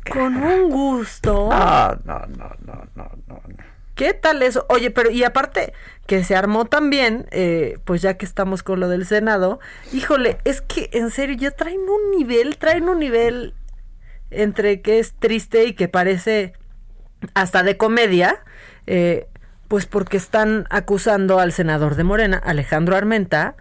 Con 0.10 0.36
un 0.38 0.70
gusto. 0.70 1.50
No, 1.52 1.96
no, 2.06 2.26
no, 2.28 2.56
no, 2.66 2.88
no, 2.96 3.12
no. 3.28 3.42
¿Qué 3.96 4.14
tal 4.14 4.42
eso? 4.44 4.66
Oye, 4.70 4.92
pero 4.92 5.12
y 5.12 5.26
aparte 5.26 5.74
que 6.08 6.24
se 6.24 6.34
armó 6.34 6.64
también, 6.64 7.28
eh, 7.32 7.80
pues 7.84 8.02
ya 8.02 8.14
que 8.14 8.26
estamos 8.26 8.64
con 8.64 8.80
lo 8.80 8.88
del 8.88 9.06
Senado, 9.06 9.60
híjole, 9.92 10.38
es 10.46 10.62
que 10.62 10.90
en 10.94 11.12
serio 11.12 11.36
ya 11.36 11.52
traen 11.52 11.82
un 11.82 12.18
nivel, 12.18 12.58
traen 12.58 12.88
un 12.88 13.00
nivel 13.00 13.54
entre 14.32 14.82
que 14.82 15.00
es 15.00 15.14
triste 15.14 15.66
y 15.66 15.74
que 15.74 15.90
parece 15.90 16.54
hasta 17.34 17.62
de 17.62 17.76
comedia, 17.76 18.42
eh, 18.88 19.28
pues 19.68 19.86
porque 19.86 20.16
están 20.16 20.66
acusando 20.70 21.40
al 21.40 21.52
senador 21.52 21.96
de 21.96 22.06
Morena, 22.06 22.38
Alejandro 22.38 22.96
Armenta, 22.96 23.58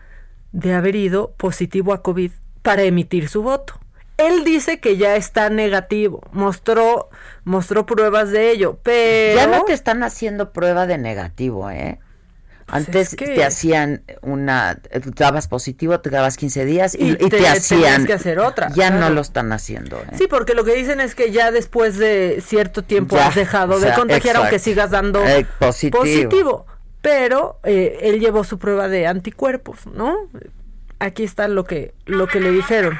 de 0.52 0.72
haber 0.72 0.94
ido 0.94 1.32
positivo 1.32 1.92
a 1.92 2.02
COVID 2.02 2.30
para 2.62 2.82
emitir 2.82 3.28
su 3.28 3.42
voto. 3.42 3.77
Él 4.18 4.44
dice 4.44 4.80
que 4.80 4.96
ya 4.96 5.16
está 5.16 5.48
negativo, 5.48 6.20
mostró, 6.32 7.08
mostró 7.44 7.86
pruebas 7.86 8.30
de 8.30 8.50
ello, 8.50 8.78
pero... 8.82 9.36
Ya 9.36 9.46
no 9.46 9.64
te 9.64 9.72
están 9.72 10.02
haciendo 10.02 10.52
prueba 10.52 10.86
de 10.86 10.98
negativo, 10.98 11.70
¿eh? 11.70 12.00
Pues 12.68 12.86
Antes 12.86 13.16
te 13.16 13.42
hacían 13.44 14.02
una, 14.20 14.78
dabas 15.16 15.48
positivo, 15.48 16.00
te 16.00 16.10
dabas 16.10 16.36
15 16.36 16.66
días 16.66 16.94
y, 16.98 17.14
te, 17.14 17.48
hacían. 17.48 18.04
que 18.04 18.12
hacer 18.12 18.38
otra. 18.40 18.68
Ya 18.74 18.90
no 18.90 19.08
lo 19.08 19.22
están 19.22 19.52
haciendo. 19.52 19.96
¿eh? 19.96 20.16
Sí, 20.18 20.26
porque 20.28 20.52
lo 20.52 20.64
que 20.64 20.74
dicen 20.74 21.00
es 21.00 21.14
que 21.14 21.32
ya 21.32 21.50
después 21.50 21.96
de 21.96 22.42
cierto 22.46 22.82
tiempo 22.82 23.16
has 23.16 23.34
dejado 23.36 23.80
de 23.80 23.94
contagiar, 23.94 24.36
aunque 24.36 24.58
sigas 24.58 24.90
dando 24.90 25.24
eh, 25.24 25.46
positivo. 25.58 26.66
Pero 27.00 27.58
eh, 27.64 28.00
él 28.02 28.20
llevó 28.20 28.44
su 28.44 28.58
prueba 28.58 28.88
de 28.88 29.06
anticuerpos, 29.06 29.86
¿no? 29.86 30.28
Aquí 30.98 31.24
está 31.24 31.48
lo 31.48 31.64
que, 31.64 31.94
lo 32.04 32.26
que 32.26 32.40
le 32.40 32.50
dijeron. 32.50 32.98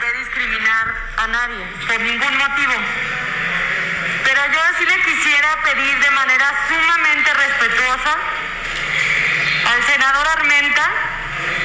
A 1.19 1.27
nadie, 1.27 1.65
por 1.89 2.01
ningún 2.01 2.37
motivo. 2.39 2.75
Pero 4.23 4.41
yo 4.53 4.61
sí 4.79 4.87
le 4.87 5.03
quisiera 5.03 5.49
pedir 5.65 5.99
de 5.99 6.11
manera 6.13 6.47
sumamente 6.69 7.35
respetuosa 7.35 8.17
al 9.67 9.83
senador 9.83 10.29
Armenta 10.29 10.89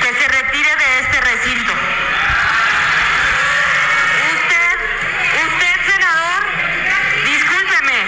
que 0.02 0.14
se 0.16 0.28
retire 0.28 0.76
de 0.76 1.00
este 1.02 1.22
recinto. 1.22 1.72
Usted, 4.34 4.76
usted 5.46 5.92
senador, 5.92 6.44
discúlpeme, 7.24 8.08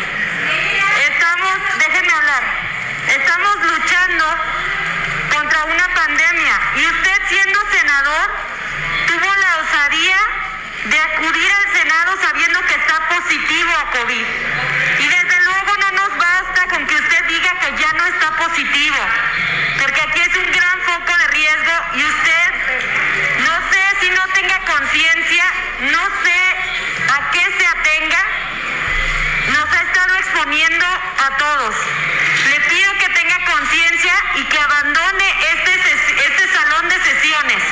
estamos, 1.10 1.54
déjeme 1.78 2.12
hablar, 2.12 2.44
estamos 3.08 3.56
luchando 3.72 4.26
contra 5.32 5.64
una 5.66 5.88
pandemia 5.94 6.60
y 6.78 6.86
usted 6.88 7.22
siendo 7.30 7.60
senador 7.70 8.32
tuvo 9.06 9.36
la 9.36 9.58
osadía 9.58 10.35
de 10.86 11.00
acudir 11.00 11.52
al 11.52 11.78
Senado 11.78 12.18
sabiendo 12.22 12.62
que 12.62 12.76
está 12.76 13.10
positivo 13.10 13.72
a 13.72 13.92
COVID. 13.92 14.26
Y 15.00 15.08
desde 15.08 15.42
luego 15.46 15.78
no 15.80 15.92
nos 15.92 16.18
basta 16.18 16.68
con 16.70 16.86
que 16.88 16.96
usted 16.96 17.26
diga 17.28 17.52
que 17.60 17.82
ya 17.82 17.94
no 17.94 18.06
está 18.06 18.32
positivo 18.38 18.98
porque 19.86 20.02
aquí 20.02 20.20
es 20.20 20.36
un 20.36 20.52
gran 20.52 20.82
foco 20.82 21.18
de 21.18 21.28
riesgo 21.28 21.74
y 21.96 22.04
usted, 22.06 22.48
no 23.46 23.56
sé 23.70 23.82
si 24.02 24.10
no 24.10 24.22
tenga 24.34 24.60
conciencia, 24.66 25.44
no 25.92 26.04
sé 26.24 26.40
a 27.14 27.32
qué 27.32 27.54
se 27.58 27.68
atenga, 27.68 28.26
nos 29.54 29.72
ha 29.72 29.82
estado 29.82 30.16
exponiendo 30.16 30.86
a 30.86 31.38
todos. 31.38 31.76
Le 32.50 32.60
pido 32.62 32.94
que 32.98 33.10
tenga 33.10 33.46
conciencia 33.46 34.14
y 34.36 34.44
que 34.46 34.60
abandone 34.60 35.36
este, 35.54 36.26
este 36.26 36.54
salón 36.54 36.90
de 36.90 37.04
sesiones. 37.04 37.64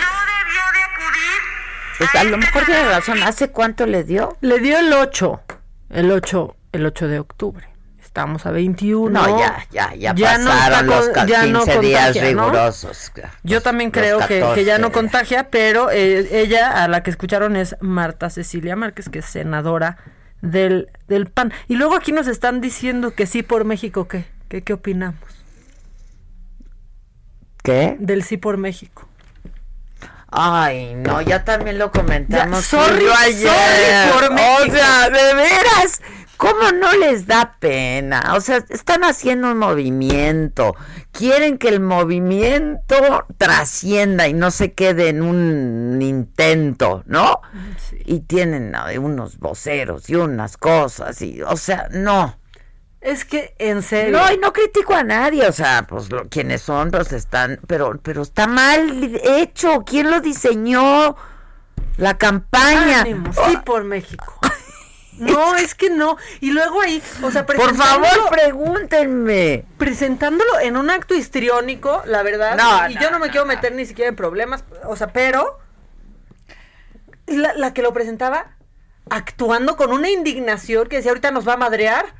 No 0.00 0.26
debió 0.26 0.62
de 0.72 0.82
acudir. 0.82 1.60
Pues 2.00 2.14
a, 2.14 2.24
lo 2.24 2.38
mejor 2.38 2.64
tiene 2.64 2.84
razón. 2.84 3.22
¿Hace 3.22 3.50
cuánto 3.50 3.84
le 3.84 4.04
dio? 4.04 4.38
Le 4.40 4.58
dio 4.58 4.78
el 4.78 4.90
8, 4.90 5.40
el 5.90 6.10
8, 6.10 6.56
el 6.72 6.86
8 6.86 7.08
de 7.08 7.18
octubre. 7.18 7.68
Estamos 8.02 8.46
a 8.46 8.52
21. 8.52 9.10
No, 9.10 9.38
ya, 9.38 9.66
ya, 9.70 9.94
ya, 9.94 10.14
pasaron 10.14 10.86
los 10.86 11.10
15 11.10 11.80
días 11.80 12.18
rigurosos. 12.18 13.12
Yo 13.42 13.60
también 13.60 13.90
creo 13.90 14.18
que, 14.26 14.64
ya 14.64 14.78
no 14.78 14.92
contagia, 14.92 15.50
pero 15.50 15.90
eh, 15.90 16.26
ella, 16.40 16.82
a 16.82 16.88
la 16.88 17.02
que 17.02 17.10
escucharon, 17.10 17.54
es 17.54 17.76
Marta 17.80 18.30
Cecilia 18.30 18.76
Márquez, 18.76 19.10
que 19.10 19.18
es 19.18 19.26
senadora 19.26 19.98
del, 20.40 20.88
del 21.06 21.26
PAN. 21.26 21.52
Y 21.68 21.74
luego 21.74 21.96
aquí 21.96 22.12
nos 22.12 22.28
están 22.28 22.62
diciendo 22.62 23.10
que 23.14 23.26
sí 23.26 23.42
por 23.42 23.66
México, 23.66 24.08
¿qué? 24.08 24.24
¿Qué, 24.48 24.62
qué 24.62 24.72
opinamos? 24.72 25.20
¿Qué? 27.62 27.98
Del 28.00 28.24
sí 28.24 28.38
por 28.38 28.56
México. 28.56 29.09
Ay, 30.30 30.94
no, 30.94 31.20
ya 31.20 31.44
también 31.44 31.78
lo 31.78 31.90
comentamos. 31.90 32.64
sorry, 32.64 33.06
ayer. 33.24 34.12
por 34.12 34.32
México. 34.32 34.62
O 34.68 34.76
sea, 34.76 35.10
de 35.10 35.34
veras. 35.34 36.00
¿Cómo 36.40 36.72
no 36.72 36.90
les 36.96 37.26
da 37.26 37.56
pena? 37.60 38.32
O 38.34 38.40
sea, 38.40 38.64
están 38.70 39.04
haciendo 39.04 39.52
un 39.52 39.58
movimiento, 39.58 40.74
quieren 41.12 41.58
que 41.58 41.68
el 41.68 41.80
movimiento 41.80 43.26
trascienda 43.36 44.26
y 44.26 44.32
no 44.32 44.50
se 44.50 44.72
quede 44.72 45.10
en 45.10 45.20
un 45.20 46.00
intento, 46.00 47.02
¿no? 47.04 47.42
Y 48.06 48.20
tienen 48.20 48.74
unos 48.98 49.38
voceros 49.38 50.08
y 50.08 50.14
unas 50.14 50.56
cosas, 50.56 51.20
y, 51.20 51.42
o 51.42 51.58
sea, 51.58 51.88
no. 51.90 52.39
Es 53.00 53.24
que 53.24 53.54
en 53.58 53.82
serio. 53.82 54.18
No, 54.18 54.32
y 54.32 54.36
no 54.36 54.52
critico 54.52 54.94
a 54.94 55.02
nadie, 55.02 55.46
o 55.48 55.52
sea, 55.52 55.86
pues 55.88 56.10
lo, 56.10 56.28
quienes 56.28 56.60
son, 56.60 56.90
pues 56.90 57.12
están, 57.12 57.58
pero, 57.66 57.98
pero 58.02 58.22
está 58.22 58.46
mal 58.46 59.20
hecho. 59.24 59.84
¿Quién 59.86 60.10
lo 60.10 60.20
diseñó? 60.20 61.16
La 61.96 62.18
campaña. 62.18 63.04
sí 63.04 63.56
por 63.64 63.84
México. 63.84 64.38
No, 65.20 65.54
es 65.54 65.74
que 65.74 65.90
no. 65.90 66.16
Y 66.40 66.50
luego 66.50 66.80
ahí, 66.80 67.02
o 67.22 67.30
sea, 67.30 67.44
Por 67.44 67.76
favor, 67.76 68.30
pregúntenme. 68.30 69.66
Presentándolo 69.76 70.58
en 70.60 70.78
un 70.78 70.88
acto 70.88 71.14
histriónico, 71.14 72.02
la 72.06 72.22
verdad. 72.22 72.56
No, 72.56 72.88
y 72.88 72.98
yo 72.98 73.10
no 73.10 73.18
me 73.18 73.28
quiero 73.28 73.44
meter 73.44 73.74
ni 73.74 73.84
siquiera 73.84 74.08
en 74.08 74.16
problemas, 74.16 74.64
o 74.84 74.96
sea, 74.96 75.08
pero 75.08 75.58
la, 77.26 77.52
la 77.52 77.74
que 77.74 77.82
lo 77.82 77.92
presentaba 77.92 78.56
actuando 79.10 79.76
con 79.76 79.92
una 79.92 80.08
indignación 80.08 80.88
que 80.88 80.96
decía, 80.96 81.10
ahorita 81.10 81.32
nos 81.32 81.46
va 81.46 81.52
a 81.52 81.58
madrear. 81.58 82.19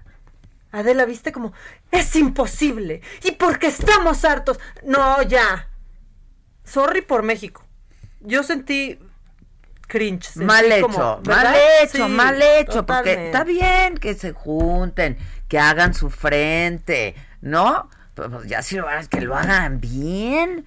Adela, 0.72 1.04
viste 1.04 1.32
como, 1.32 1.52
es 1.90 2.14
imposible. 2.16 3.02
Y 3.24 3.32
porque 3.32 3.66
estamos 3.66 4.24
hartos. 4.24 4.58
No, 4.84 5.22
ya. 5.22 5.68
Sorry 6.64 7.02
por 7.02 7.22
México. 7.22 7.64
Yo 8.20 8.42
sentí 8.42 8.98
cringe. 9.88 10.36
Mal 10.36 10.70
hecho, 10.70 11.20
mal 11.24 11.54
hecho, 11.82 12.08
mal 12.08 12.40
hecho, 12.40 12.86
porque 12.86 13.26
está 13.26 13.44
bien 13.44 13.98
que 13.98 14.14
se 14.14 14.32
junten, 14.32 15.18
que 15.48 15.58
hagan 15.58 15.94
su 15.94 16.10
frente, 16.10 17.14
¿no? 17.40 17.88
Pues, 18.14 18.28
pues 18.30 18.48
ya 18.48 18.62
si 18.62 18.76
lo 18.76 18.84
van, 18.84 19.06
que 19.08 19.20
lo 19.20 19.36
hagan 19.36 19.80
bien. 19.80 20.66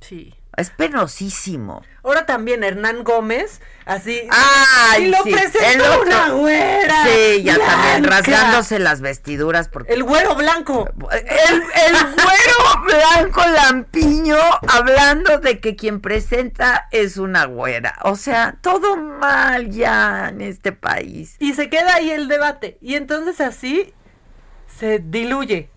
Sí. 0.00 0.34
Es 0.58 0.70
penosísimo. 0.70 1.82
Ahora 2.02 2.26
también 2.26 2.64
Hernán 2.64 3.04
Gómez, 3.04 3.60
así. 3.84 4.20
¡Ay! 4.30 5.04
Y 5.04 5.08
lo 5.08 5.22
presentó 5.22 6.02
una 6.02 6.30
güera. 6.30 7.04
Sí, 7.04 7.42
ya 7.44 7.58
también 7.58 8.04
rasgándose 8.04 8.78
las 8.78 9.00
vestiduras. 9.00 9.68
porque 9.68 9.92
El 9.92 10.02
güero 10.02 10.34
blanco. 10.34 10.88
El, 11.12 11.54
el 11.54 11.96
güero 12.14 12.84
blanco 12.84 13.40
lampiño 13.46 14.36
hablando 14.66 15.38
de 15.38 15.60
que 15.60 15.76
quien 15.76 16.00
presenta 16.00 16.88
es 16.90 17.18
una 17.18 17.44
güera. 17.44 17.94
O 18.02 18.16
sea, 18.16 18.56
todo 18.60 18.96
mal 18.96 19.70
ya 19.70 20.30
en 20.30 20.40
este 20.40 20.72
país. 20.72 21.36
Y 21.38 21.54
se 21.54 21.70
queda 21.70 21.94
ahí 21.94 22.10
el 22.10 22.26
debate. 22.26 22.78
Y 22.80 22.96
entonces 22.96 23.40
así 23.40 23.94
se 24.78 24.98
diluye. 24.98 25.70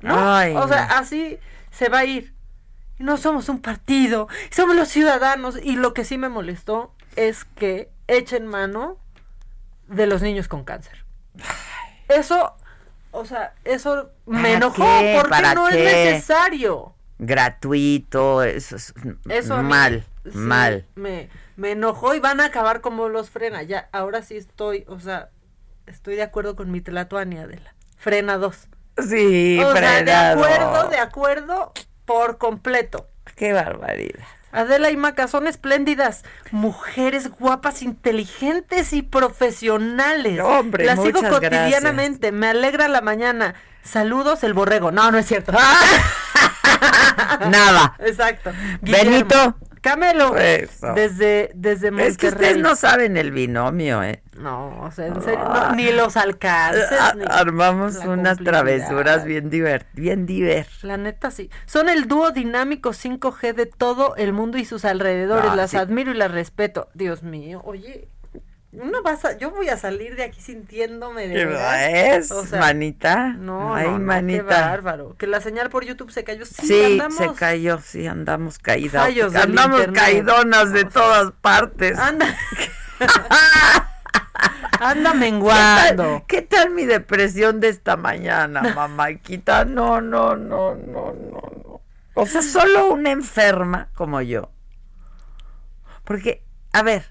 ¿no? 0.00 0.34
Ay, 0.34 0.54
o 0.54 0.66
sea, 0.68 0.84
así 0.98 1.38
se 1.70 1.88
va 1.88 1.98
a 2.00 2.04
ir 2.04 2.32
no 3.00 3.16
somos 3.16 3.48
un 3.48 3.60
partido, 3.60 4.28
somos 4.50 4.76
los 4.76 4.88
ciudadanos. 4.88 5.58
Y 5.62 5.76
lo 5.76 5.92
que 5.94 6.04
sí 6.04 6.18
me 6.18 6.28
molestó 6.28 6.94
es 7.16 7.44
que 7.44 7.90
echen 8.06 8.46
mano 8.46 8.98
de 9.88 10.06
los 10.06 10.22
niños 10.22 10.46
con 10.46 10.64
cáncer. 10.64 11.04
Eso, 12.08 12.54
o 13.10 13.24
sea, 13.24 13.54
eso 13.64 14.10
me 14.26 14.54
enojó 14.54 14.84
porque 15.20 15.42
no 15.54 15.68
es 15.68 15.74
necesario. 15.74 16.94
Gratuito, 17.18 18.42
eso 18.42 18.76
es 18.76 19.48
mal, 19.48 20.04
mal. 20.32 20.86
Me, 20.94 21.28
me 21.56 21.72
enojó 21.72 22.14
y 22.14 22.20
van 22.20 22.40
a 22.40 22.46
acabar 22.46 22.80
como 22.80 23.08
los 23.08 23.30
frena. 23.30 23.62
Ya, 23.62 23.88
ahora 23.92 24.22
sí 24.22 24.36
estoy, 24.36 24.84
o 24.88 25.00
sea, 25.00 25.30
estoy 25.86 26.16
de 26.16 26.22
acuerdo 26.22 26.56
con 26.56 26.70
mi 26.70 26.80
telatuania 26.80 27.46
de 27.46 27.56
la 27.56 27.74
frena 27.96 28.38
2. 28.38 28.68
Sí, 29.08 29.60
o 29.62 29.72
sea, 29.76 30.02
de 30.02 30.12
acuerdo, 30.12 30.88
de 30.88 30.98
acuerdo 30.98 31.72
por 32.10 32.38
completo. 32.38 33.06
Qué 33.36 33.52
barbaridad. 33.52 34.24
Adela 34.50 34.90
y 34.90 34.96
Maca 34.96 35.28
son 35.28 35.46
espléndidas, 35.46 36.24
mujeres 36.50 37.30
guapas, 37.30 37.82
inteligentes 37.82 38.92
y 38.92 39.02
profesionales. 39.02 40.40
Hombre, 40.40 40.86
Las 40.86 41.00
sigo 41.00 41.22
cotidianamente, 41.22 42.32
me 42.32 42.48
alegra 42.48 42.88
la 42.88 43.00
mañana. 43.00 43.54
Saludos, 43.84 44.42
el 44.42 44.54
borrego. 44.54 44.90
No, 44.90 45.12
no 45.12 45.18
es 45.18 45.26
cierto. 45.26 45.52
Nada. 47.48 47.94
Exacto. 48.00 48.50
Benito. 48.80 49.54
Camelo. 49.80 50.36
Eso. 50.36 50.92
Desde, 50.94 51.50
desde 51.54 51.90
Monterrey. 51.90 52.10
Es 52.12 52.18
que 52.18 52.28
ustedes 52.28 52.58
no 52.58 52.76
saben 52.76 53.16
el 53.16 53.30
binomio, 53.32 54.02
¿eh? 54.02 54.22
No, 54.38 54.80
o 54.82 54.90
sea, 54.90 55.06
en 55.06 55.20
serio, 55.22 55.44
no, 55.44 55.72
ni 55.74 55.90
los 55.92 56.16
alcances. 56.16 56.90
A- 56.92 57.14
ni 57.14 57.24
Armamos 57.28 57.96
unas 57.96 58.38
travesuras 58.38 59.24
bien 59.24 59.50
divert, 59.50 59.86
bien 59.92 60.26
diver. 60.26 60.66
La 60.82 60.96
neta 60.96 61.30
sí. 61.30 61.50
Son 61.66 61.88
el 61.88 62.08
dúo 62.08 62.30
dinámico 62.30 62.90
5G 62.90 63.54
de 63.54 63.66
todo 63.66 64.16
el 64.16 64.32
mundo 64.32 64.56
y 64.58 64.64
sus 64.64 64.84
alrededores. 64.84 65.54
Las 65.54 65.72
sí. 65.72 65.76
admiro 65.76 66.10
y 66.10 66.14
las 66.14 66.30
respeto. 66.30 66.88
Dios 66.94 67.22
mío, 67.22 67.60
oye, 67.64 68.08
una 68.72 69.00
vas 69.00 69.24
a- 69.24 69.36
yo 69.36 69.50
voy 69.50 69.68
a 69.68 69.76
salir 69.76 70.14
de 70.16 70.22
aquí 70.24 70.40
sintiéndome 70.40 71.26
de 71.28 71.34
¿Qué 71.34 72.14
es, 72.16 72.30
O 72.30 72.46
sea, 72.46 72.60
manita? 72.60 73.28
No, 73.28 73.74
Ay, 73.74 73.86
no, 73.86 73.92
no, 73.92 73.98
qué 73.98 74.04
manita. 74.04 74.42
bárbaro. 74.44 75.16
Que 75.16 75.26
la 75.26 75.40
señal 75.40 75.70
por 75.70 75.84
YouTube 75.84 76.12
se 76.12 76.22
cayó. 76.24 76.46
Sí, 76.46 76.66
Sí, 76.66 76.84
andamos. 76.92 77.16
se 77.16 77.32
cayó, 77.34 77.78
sí, 77.80 78.06
andamos 78.06 78.58
caídas. 78.58 79.06
Andamos 79.34 79.86
caidonas 79.92 80.72
de 80.72 80.84
todas 80.84 81.32
partes. 81.40 81.98
Anda. 81.98 82.36
Anda 84.80 85.12
¿Qué 85.12 85.18
menguando. 85.18 86.02
tal, 86.04 86.26
qué 86.26 86.42
tal 86.42 86.70
mi 86.70 86.86
depresión 86.86 87.60
de 87.60 87.68
esta 87.68 87.96
mañana, 87.96 88.62
mamáquita? 88.74 89.64
No, 89.66 90.00
no, 90.00 90.36
no, 90.36 90.74
no, 90.74 91.14
no, 91.14 91.42
no. 91.64 91.80
O 92.14 92.26
sea, 92.26 92.40
solo 92.42 92.88
una 92.92 93.10
enferma 93.10 93.88
como 93.94 94.20
yo. 94.22 94.50
Porque, 96.04 96.42
a 96.72 96.82
ver, 96.82 97.04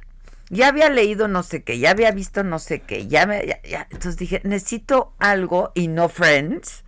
ya 0.50 0.68
había 0.68 0.90
leído 0.90 1.28
no 1.28 1.44
sé 1.44 1.64
qué, 1.64 1.80
ya 1.80 1.92
había 1.92 2.12
visto 2.12 2.44
no 2.44 2.60
sé 2.60 2.80
qué, 2.82 3.08
ya 3.08 3.26
me, 3.26 3.46
ya- 3.46 3.62
ya. 3.64 3.84
entonces 3.92 4.18
dije, 4.18 4.42
necesito 4.44 5.14
algo 5.20 5.72
y 5.76 5.88
no 5.88 6.10
Friends, 6.10 6.84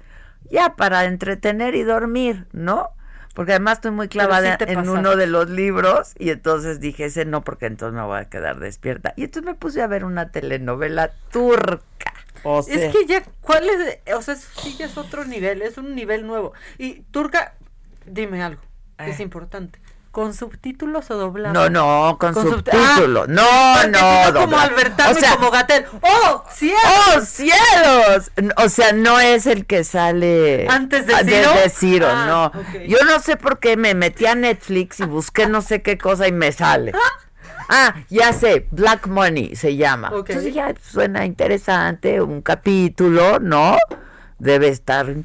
ya 0.50 0.76
para 0.76 1.06
entretener 1.06 1.76
y 1.76 1.84
dormir, 1.84 2.48
¿no? 2.52 2.90
Porque 3.34 3.54
además 3.54 3.78
estoy 3.78 3.92
muy 3.92 4.10
clavada 4.10 4.58
sí 4.58 4.66
en 4.68 4.90
uno 4.90 5.16
de 5.16 5.26
los 5.28 5.50
libros 5.50 6.14
y 6.20 6.32
entonces 6.32 6.82
dije, 6.82 7.06
ese 7.06 7.24
no, 7.24 7.44
porque 7.46 7.66
entonces 7.66 7.96
me 7.96 8.06
voy 8.06 8.20
a 8.20 8.26
quedar 8.26 8.60
despierta. 8.60 9.14
Y 9.16 9.24
entonces 9.24 9.46
me 9.50 9.56
puse 9.56 9.82
a 9.82 9.88
ver 9.88 10.04
una 10.04 10.32
telenovela 10.32 11.12
turca. 11.32 12.14
O 12.44 12.62
sea, 12.62 12.76
Es 12.76 12.92
que 12.94 13.06
ya, 13.06 13.24
¿cuál 13.40 13.70
es? 13.70 14.00
O 14.16 14.22
sea, 14.22 14.34
eso 14.34 14.48
sí 14.62 14.76
ya 14.78 14.86
es 14.88 14.98
otro 14.98 15.24
nivel, 15.24 15.62
es 15.62 15.78
un 15.78 15.96
nivel 15.96 16.28
nuevo. 16.28 16.52
Y 16.78 17.02
Turca, 17.12 17.54
dime 18.06 18.42
algo, 18.44 18.62
que 18.98 19.12
es 19.12 19.20
importante. 19.22 19.80
¿Con 20.12 20.34
subtítulos 20.34 21.10
o 21.10 21.16
doblado? 21.16 21.54
No, 21.54 21.70
no, 21.70 22.18
con, 22.20 22.36
subti- 22.36 22.50
subtítulo. 22.50 23.26
Ah, 23.38 23.86
no, 23.90 24.32
no, 24.32 24.40
como 24.42 24.58
Albertano 24.58 25.12
o 25.12 25.14
sea, 25.14 25.34
y 25.34 25.36
como 25.38 25.52
Gatel. 25.52 25.86
¡Oh, 26.02 26.44
cielos! 26.52 26.82
¡Oh, 27.16 27.22
cielos! 27.22 28.32
O 28.58 28.68
sea, 28.68 28.92
no 28.92 29.22
es 29.22 29.46
el 29.46 29.66
que 29.66 29.86
sale 29.86 30.68
¿Antes 30.70 31.08
de 31.08 31.16
ah, 31.16 31.24
Ciro? 31.24 31.54
de 31.54 31.70
Ciro, 31.70 32.08
Ah, 32.10 32.26
no. 32.54 32.84
Yo 32.88 32.98
no 33.06 33.22
sé 33.22 33.38
por 33.38 33.60
qué 33.60 33.78
me 33.78 33.94
metí 33.96 34.26
a 34.26 34.36
Netflix 34.36 35.00
y 35.00 35.06
busqué 35.06 35.48
no 35.48 35.62
sé 35.62 35.82
qué 35.82 35.98
cosa 35.98 36.28
y 36.28 36.34
me 36.34 36.52
sale. 36.52 36.92
Ah, 37.70 37.96
ya 38.10 38.34
sé, 38.34 38.68
Black 38.72 39.08
Money 39.08 39.56
se 39.56 39.78
llama. 39.78 40.12
Entonces 40.14 40.54
ya 40.54 40.74
suena 40.84 41.26
interesante, 41.26 42.22
un 42.22 42.42
capítulo, 42.42 43.40
¿no? 43.40 43.78
Debe 44.40 44.68
estar 44.68 45.16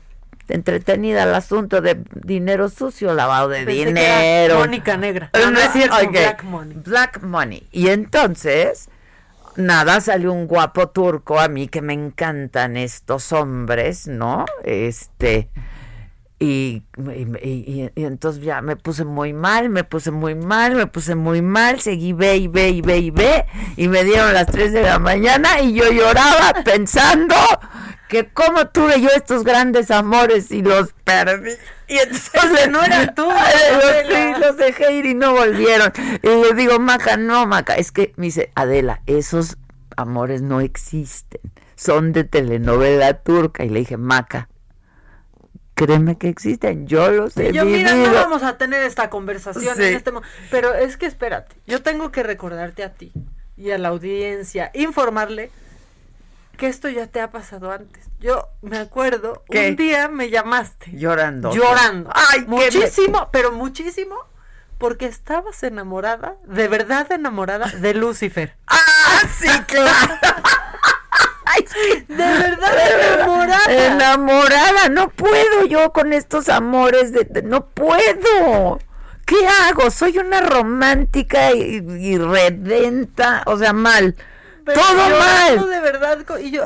entretenida 0.48 1.24
el 1.24 1.35
asunto 1.35 1.81
de 1.81 1.98
dinero 2.14 2.68
sucio, 2.68 3.14
lavado 3.14 3.48
de 3.48 3.64
Pensé 3.64 3.85
dinero. 3.86 4.59
Mónica 4.60 4.97
Negra. 4.97 5.31
No, 5.35 5.51
no 5.51 5.59
es 5.60 5.73
cierto. 5.73 5.97
Black 6.10 6.43
Money. 6.44 6.77
Black 6.85 7.23
Money. 7.23 7.66
Y 7.73 7.89
entonces, 7.89 8.89
nada, 9.56 10.01
salió 10.01 10.32
un 10.32 10.47
guapo 10.47 10.89
turco 10.89 11.40
a 11.40 11.48
mí 11.48 11.68
que 11.68 11.82
me 11.82 11.93
encantan 11.94 12.77
estos 12.77 13.32
hombres, 13.32 14.06
¿no? 14.06 14.44
Este. 14.64 15.48
Y, 16.39 16.82
y- 16.98 17.48
y- 17.48 17.90
y 17.94 18.05
entonces 18.05 18.44
ya 18.44 18.60
me 18.60 18.77
puse 18.77 19.06
muy 19.06 19.32
mal, 19.32 19.70
me 19.70 19.85
puse 19.85 20.10
muy 20.10 20.35
mal, 20.35 20.74
me 20.74 20.86
puse 20.86 21.14
muy 21.14 21.40
mal, 21.40 21.81
seguí 21.81 22.12
ve 22.12 22.36
y 22.36 22.47
ve 22.47 22.68
y 22.68 22.82
ve 22.82 22.98
y 22.98 23.10
ve, 23.10 23.47
y 23.78 23.89
me 23.89 24.05
dieron 24.05 24.35
las 24.35 24.47
3 24.47 24.70
de 24.74 24.82
la 24.82 24.98
mañana 24.98 25.60
y 25.62 25.73
yo 25.73 25.90
lloraba 25.90 26.52
pensando 26.62 27.35
que 28.08 28.28
cómo 28.28 28.68
tuve 28.68 29.00
yo 29.00 29.08
estos 29.14 29.42
grandes 29.44 29.90
amores 29.90 30.50
y 30.50 30.62
los 30.62 30.92
perdí. 31.04 31.52
Y 31.88 31.98
entonces 31.98 32.68
no 32.70 32.82
eran 32.82 33.14
tú, 33.14 33.24
los, 33.24 33.92
sí, 34.08 34.40
los 34.40 34.56
dejé 34.56 34.92
ir 34.92 35.06
y 35.06 35.14
no 35.14 35.32
volvieron. 35.32 35.92
Y 36.22 36.26
le 36.28 36.52
digo, 36.54 36.78
Maca, 36.78 37.16
no, 37.16 37.46
Maca, 37.46 37.74
es 37.74 37.92
que 37.92 38.12
me 38.16 38.26
dice, 38.26 38.50
Adela, 38.54 39.02
esos 39.06 39.56
amores 39.96 40.42
no 40.42 40.60
existen, 40.60 41.40
son 41.76 42.12
de 42.12 42.24
telenovela 42.24 43.14
turca. 43.22 43.64
Y 43.64 43.68
le 43.70 43.80
dije, 43.80 43.96
Maca, 43.96 44.48
créeme 45.74 46.16
que 46.18 46.28
existen, 46.28 46.86
yo 46.86 47.10
los 47.10 47.36
he 47.36 47.52
yo, 47.52 47.64
mira, 47.64 47.94
no 47.94 48.12
vamos 48.12 48.42
a 48.42 48.56
tener 48.56 48.82
esta 48.82 49.10
conversación 49.10 49.76
Sí. 49.76 49.84
en 49.84 49.94
este 49.94 50.10
momento. 50.10 50.34
Pero 50.50 50.74
es 50.74 50.96
que 50.96 51.06
espérate, 51.06 51.54
yo 51.66 51.82
tengo 51.82 52.10
que 52.10 52.22
recordarte 52.22 52.82
a 52.82 52.94
ti 52.94 53.12
y 53.56 53.70
a 53.70 53.78
la 53.78 53.88
audiencia, 53.88 54.70
informarle 54.74 55.50
que 56.56 56.66
esto 56.68 56.88
ya 56.88 57.06
te 57.06 57.20
ha 57.20 57.30
pasado 57.30 57.70
antes. 57.70 58.04
Yo 58.18 58.48
me 58.62 58.78
acuerdo, 58.78 59.44
¿Qué? 59.50 59.68
un 59.70 59.76
día 59.76 60.08
me 60.08 60.30
llamaste. 60.30 60.90
Llorando. 60.92 61.52
Llorando. 61.52 62.10
Ay, 62.14 62.44
muchísimo, 62.46 63.28
pero 63.32 63.52
muchísimo, 63.52 64.16
porque 64.78 65.06
estabas 65.06 65.62
enamorada, 65.62 66.36
de 66.44 66.68
verdad 66.68 67.10
enamorada, 67.12 67.66
de 67.66 67.94
Lucifer. 67.94 68.56
¡Ah, 68.66 69.20
sí, 69.38 69.48
claro! 69.66 70.14
de 72.08 72.14
verdad 72.16 73.14
enamorada. 73.14 73.86
Enamorada, 73.86 74.88
no 74.90 75.08
puedo 75.10 75.66
yo 75.66 75.92
con 75.92 76.12
estos 76.12 76.48
amores, 76.48 77.12
de, 77.12 77.24
de- 77.24 77.42
no 77.42 77.66
puedo. 77.66 78.78
¿Qué 79.24 79.36
hago? 79.68 79.90
Soy 79.90 80.18
una 80.18 80.40
romántica 80.40 81.52
y, 81.52 81.76
y 81.98 82.18
redenta, 82.18 83.42
o 83.46 83.56
sea, 83.58 83.72
mal. 83.72 84.14
Pero 84.66 84.80
Todo 84.80 85.18
mal. 85.18 85.70
de 85.70 85.80
verdad, 85.80 86.18
y 86.40 86.51
yo 86.51 86.64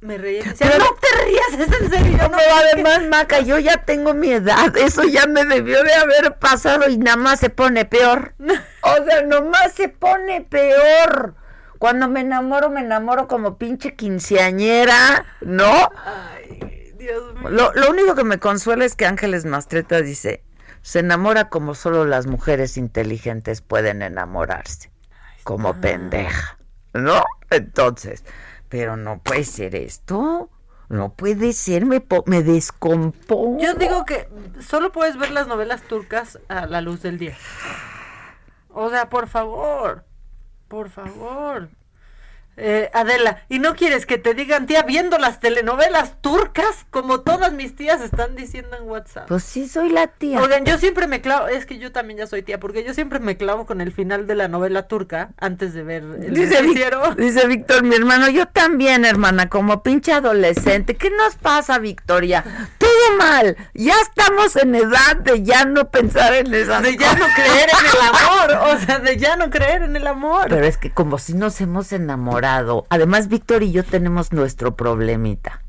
me 0.00 0.16
reía. 0.16 0.42
decía, 0.44 0.68
Pero- 0.70 0.84
no 0.84 0.90
te 0.94 1.24
rías, 1.26 1.68
es 1.68 1.80
en 1.82 1.90
serio. 1.90 2.16
No, 2.16 2.28
no, 2.28 2.38
además, 2.72 3.02
Maca, 3.10 3.40
yo 3.40 3.58
ya 3.58 3.78
tengo 3.84 4.14
mi 4.14 4.30
edad, 4.32 4.74
eso 4.76 5.02
ya 5.04 5.26
me 5.26 5.44
debió 5.44 5.82
de 5.84 5.92
haber 5.92 6.38
pasado 6.38 6.88
y 6.88 6.96
nada 6.98 7.16
más 7.18 7.40
se 7.40 7.50
pone 7.50 7.84
peor. 7.84 8.34
O 8.84 9.04
sea, 9.04 9.22
nomás 9.22 9.72
se 9.74 9.88
pone 9.88 10.40
peor. 10.40 11.36
Cuando 11.78 12.08
me 12.08 12.20
enamoro, 12.20 12.68
me 12.68 12.80
enamoro 12.80 13.28
como 13.28 13.56
pinche 13.56 13.94
quinceañera, 13.94 15.24
¿no? 15.40 15.88
Ay, 16.04 16.92
Dios 16.96 17.34
mío. 17.34 17.48
Lo, 17.48 17.72
lo 17.74 17.90
único 17.90 18.16
que 18.16 18.24
me 18.24 18.38
consuela 18.40 18.84
es 18.84 18.96
que 18.96 19.06
Ángeles 19.06 19.44
Mastreta 19.44 20.00
dice, 20.02 20.42
se 20.82 20.98
enamora 20.98 21.48
como 21.48 21.76
solo 21.76 22.04
las 22.04 22.26
mujeres 22.26 22.76
inteligentes 22.76 23.60
pueden 23.62 24.02
enamorarse, 24.02 24.90
como 25.44 25.80
pendeja, 25.80 26.58
¿no? 26.92 27.22
Entonces, 27.50 28.24
pero 28.68 28.96
no 28.96 29.20
puede 29.22 29.44
ser 29.44 29.74
esto, 29.74 30.50
no 30.88 31.14
puede 31.14 31.52
ser, 31.52 31.86
me, 31.86 32.04
me 32.26 32.42
descompongo. 32.42 33.58
Yo 33.60 33.74
digo 33.74 34.04
que 34.04 34.28
solo 34.60 34.92
puedes 34.92 35.16
ver 35.16 35.30
las 35.30 35.46
novelas 35.46 35.82
turcas 35.82 36.38
a 36.48 36.66
la 36.66 36.80
luz 36.80 37.02
del 37.02 37.18
día. 37.18 37.36
O 38.68 38.88
sea, 38.90 39.08
por 39.08 39.28
favor, 39.28 40.04
por 40.68 40.90
favor. 40.90 41.68
Eh, 42.56 42.90
Adela, 42.92 43.42
¿y 43.48 43.58
no 43.58 43.74
quieres 43.74 44.04
que 44.04 44.18
te 44.18 44.34
digan, 44.34 44.66
tía, 44.66 44.82
viendo 44.82 45.16
las 45.18 45.40
telenovelas 45.40 46.20
turcas, 46.20 46.86
como 46.90 47.20
todas 47.20 47.52
mis 47.52 47.74
tías 47.74 48.02
están 48.02 48.36
diciendo 48.36 48.76
en 48.76 48.84
WhatsApp? 48.84 49.26
Pues 49.28 49.42
sí, 49.42 49.68
soy 49.68 49.88
la 49.88 50.08
tía. 50.08 50.38
Oigan, 50.38 50.64
yo 50.66 50.76
siempre 50.76 51.06
me 51.06 51.22
clavo, 51.22 51.48
es 51.48 51.64
que 51.64 51.78
yo 51.78 51.92
también 51.92 52.18
ya 52.18 52.26
soy 52.26 52.42
tía, 52.42 52.60
porque 52.60 52.84
yo 52.84 52.92
siempre 52.92 53.20
me 53.20 53.36
clavo 53.38 53.64
con 53.64 53.80
el 53.80 53.90
final 53.90 54.26
de 54.26 54.34
la 54.34 54.48
novela 54.48 54.86
turca 54.86 55.30
antes 55.38 55.72
de 55.72 55.82
ver 55.82 56.02
el 56.02 56.34
Dice, 56.34 56.62
noticiero. 56.62 57.14
dice 57.16 57.46
Víctor, 57.46 57.84
mi 57.84 57.94
hermano, 57.94 58.28
yo 58.28 58.46
también, 58.46 59.04
hermana, 59.06 59.48
como 59.48 59.82
pinche 59.82 60.12
adolescente. 60.12 60.94
¿Qué 60.96 61.10
nos 61.10 61.36
pasa, 61.36 61.78
Victoria? 61.78 62.44
Todo 63.02 63.16
mal. 63.18 63.56
Ya 63.74 63.94
estamos 64.00 64.56
en 64.56 64.74
edad 64.74 65.16
de 65.16 65.42
ya 65.42 65.64
no 65.64 65.90
pensar 65.90 66.34
en 66.34 66.52
esas 66.52 66.82
De 66.82 66.96
ya 66.96 67.14
no 67.14 67.26
creer 67.34 67.68
en 67.70 67.86
el 67.86 68.00
amor, 68.08 68.74
o 68.74 68.78
sea, 68.84 68.98
de 68.98 69.16
ya 69.16 69.36
no 69.36 69.50
creer 69.50 69.82
en 69.82 69.96
el 69.96 70.06
amor. 70.06 70.46
Pero 70.48 70.64
es 70.64 70.76
que 70.76 70.90
como 70.90 71.18
si 71.18 71.34
nos 71.34 71.60
hemos 71.60 71.92
enamorado. 71.92 72.86
Además, 72.90 73.28
Víctor 73.28 73.62
y 73.62 73.72
yo 73.72 73.84
tenemos 73.84 74.32
nuestro 74.32 74.76
problemita. 74.76 75.62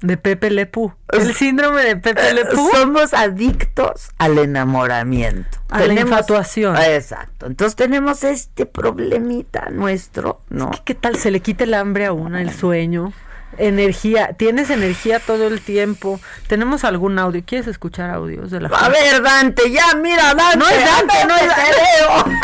De 0.00 0.16
Pepe 0.16 0.50
Lepú. 0.50 0.92
El 1.10 1.32
síndrome 1.32 1.82
de 1.82 1.96
Pepe 1.96 2.34
Lepú. 2.34 2.70
Somos 2.72 3.14
adictos 3.14 4.10
al 4.18 4.36
enamoramiento. 4.38 5.58
A 5.70 5.84
la 5.84 5.94
infatuación. 5.94 6.76
Exacto. 6.76 7.46
Entonces 7.46 7.76
tenemos 7.76 8.24
este 8.24 8.66
problemita 8.66 9.70
nuestro, 9.70 10.40
¿no? 10.48 10.72
¿Qué 10.84 10.96
tal 10.96 11.16
se 11.16 11.30
le 11.30 11.38
quita 11.38 11.62
el 11.62 11.74
hambre 11.74 12.06
a 12.06 12.12
una, 12.12 12.42
el 12.42 12.52
sueño? 12.52 13.12
Energía, 13.58 14.32
tienes 14.34 14.70
energía 14.70 15.20
todo 15.20 15.46
el 15.46 15.60
tiempo. 15.60 16.20
Tenemos 16.46 16.84
algún 16.84 17.18
audio. 17.18 17.42
¿Quieres 17.44 17.66
escuchar 17.66 18.10
audios 18.10 18.50
de 18.50 18.60
la 18.60 18.68
A 18.68 18.88
ver, 18.88 19.22
Dante, 19.22 19.70
ya, 19.70 19.94
mira, 19.96 20.34
Dante. 20.34 20.56
No 20.56 20.68
es 20.68 20.84
Dante, 20.84 21.14
no 21.26 21.36
es 21.36 21.46
Dante. 21.48 22.40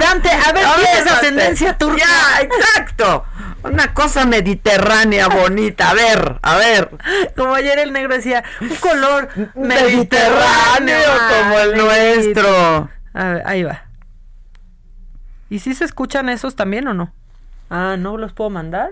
Dante, 0.00 0.30
a 0.30 0.52
ver, 0.52 0.64
tienes 0.76 1.12
ascendencia 1.12 1.76
turca. 1.76 2.04
Ya, 2.04 2.40
exacto. 2.42 3.24
Una 3.62 3.92
cosa 3.92 4.24
mediterránea 4.24 5.28
bonita. 5.28 5.90
A 5.90 5.94
ver, 5.94 6.38
a 6.42 6.56
ver. 6.56 6.90
Como 7.36 7.54
ayer 7.54 7.78
el 7.78 7.92
negro 7.92 8.14
decía, 8.14 8.42
un 8.60 8.74
color 8.76 9.28
Mediterráneo 9.54 10.96
como 11.28 11.58
el 11.58 11.76
Mediterráneo. 11.76 12.14
nuestro. 12.16 12.90
A 13.12 13.24
ver, 13.24 13.42
ahí 13.46 13.62
va. 13.64 13.84
¿Y 15.50 15.58
si 15.58 15.74
se 15.74 15.84
escuchan 15.84 16.28
esos 16.28 16.54
también 16.54 16.86
o 16.88 16.94
no? 16.94 17.12
Ah, 17.68 17.96
¿no 17.98 18.16
los 18.16 18.32
puedo 18.32 18.50
mandar? 18.50 18.90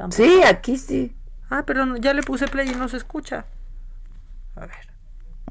Tampoco. 0.00 0.22
Sí, 0.22 0.42
aquí 0.42 0.78
sí. 0.78 1.14
Ah, 1.50 1.62
pero 1.66 1.84
no- 1.84 1.98
ya 1.98 2.14
le 2.14 2.22
puse 2.22 2.48
play 2.48 2.70
y 2.70 2.74
no 2.74 2.88
se 2.88 2.96
escucha. 2.96 3.44
A 4.56 4.60
ver. 4.64 4.88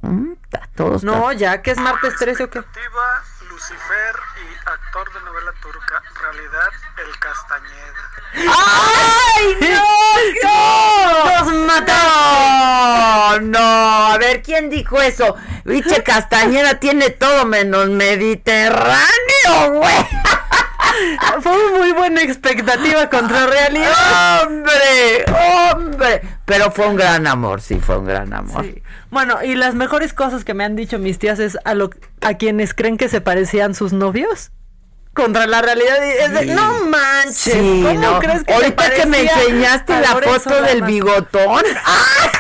Mm, 0.02 0.32
está 0.44 0.68
todos 0.76 1.04
No, 1.04 1.32
ya 1.34 1.62
que 1.62 1.70
es 1.72 1.78
martes 1.78 2.16
13 2.16 2.46
o 2.46 2.50
qué. 2.50 2.60
Lucifer 3.48 4.16
y 4.42 4.56
actor 4.68 5.14
de 5.14 5.20
novela 5.22 5.52
turca, 5.62 6.02
realidad 6.20 6.70
el 6.98 7.20
Castañeda. 7.20 8.10
¡Ay, 8.34 9.58
no! 10.44 11.44
¡Nos 11.46 11.54
mató! 11.68 13.42
No, 13.42 14.08
a 14.14 14.18
ver, 14.18 14.42
¿quién 14.42 14.70
dijo 14.72 15.00
eso? 15.00 15.36
Biche 15.66 16.02
Castañeda 16.04 16.80
tiene 16.80 17.10
todo 17.12 17.46
menos 17.46 17.90
Mediterráneo, 17.90 19.74
güey. 19.74 19.96
Fue 21.42 21.54
muy 21.78 21.92
buena 21.92 22.22
expectativa 22.22 23.10
contra 23.10 23.46
realidad. 23.48 24.44
¡Hombre! 24.44 25.26
¡Hombre! 25.74 26.22
Pero 26.46 26.72
fue 26.72 26.88
un 26.88 26.96
gran 26.96 27.28
amor, 27.28 27.62
sí, 27.62 27.80
fue 27.80 27.98
un 27.98 28.06
gran 28.06 28.34
amor. 28.34 28.64
Sí. 28.66 28.82
Bueno, 29.12 29.40
y 29.44 29.56
las 29.56 29.76
mejores 29.76 30.14
cosas 30.14 30.44
que 30.46 30.54
me 30.54 30.64
han 30.64 30.76
dicho 30.76 31.00
mis 31.00 31.20
tías 31.20 31.40
es 31.40 31.58
a 31.66 31.74
lo 31.74 31.90
a 32.22 32.34
quienes 32.36 32.74
creen 32.74 32.98
que 32.98 33.10
se 33.10 33.22
parecían 33.22 33.74
sus 33.76 33.92
novios 33.94 34.52
contra 35.14 35.48
la 35.48 35.62
realidad. 35.62 35.98
y 36.06 36.24
es 36.24 36.32
de, 36.34 36.40
Sí. 36.44 36.52
no 36.52 36.86
manches, 36.86 37.54
Sí, 37.54 37.84
¿cómo 37.86 38.00
no. 38.00 38.20
crees 38.20 38.44
que 38.44 38.54
Ahorita 38.54 38.90
que 38.92 39.06
me 39.06 39.22
enseñaste 39.22 40.00
la 40.00 40.08
foto 40.16 40.62
del 40.62 40.84
bigotón. 40.84 41.64
¡Ay! 41.86 42.30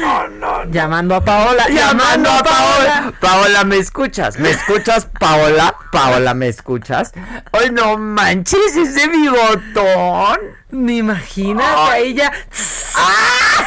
No, 0.00 0.28
no, 0.28 0.28
no, 0.28 0.64
no. 0.64 0.70
Llamando 0.72 1.14
a 1.14 1.24
Paola, 1.24 1.68
Llamando 1.68 2.30
a 2.30 2.42
Paola. 2.42 3.12
Paola, 3.20 3.64
¿me 3.64 3.78
escuchas? 3.78 4.38
¿Me 4.38 4.50
escuchas, 4.50 5.06
Paola? 5.18 5.74
Paola, 5.92 6.34
¿me 6.34 6.48
escuchas? 6.48 7.12
Ay, 7.52 7.70
no 7.70 7.96
manches, 7.98 8.76
ese 8.76 9.08
bigotón. 9.08 10.38
Me 10.70 10.96
imagina 10.96 11.62
que 11.62 11.90
Ay. 11.92 12.02
ahí 12.02 12.14
ya. 12.14 12.32
¡Ah! 12.96 13.66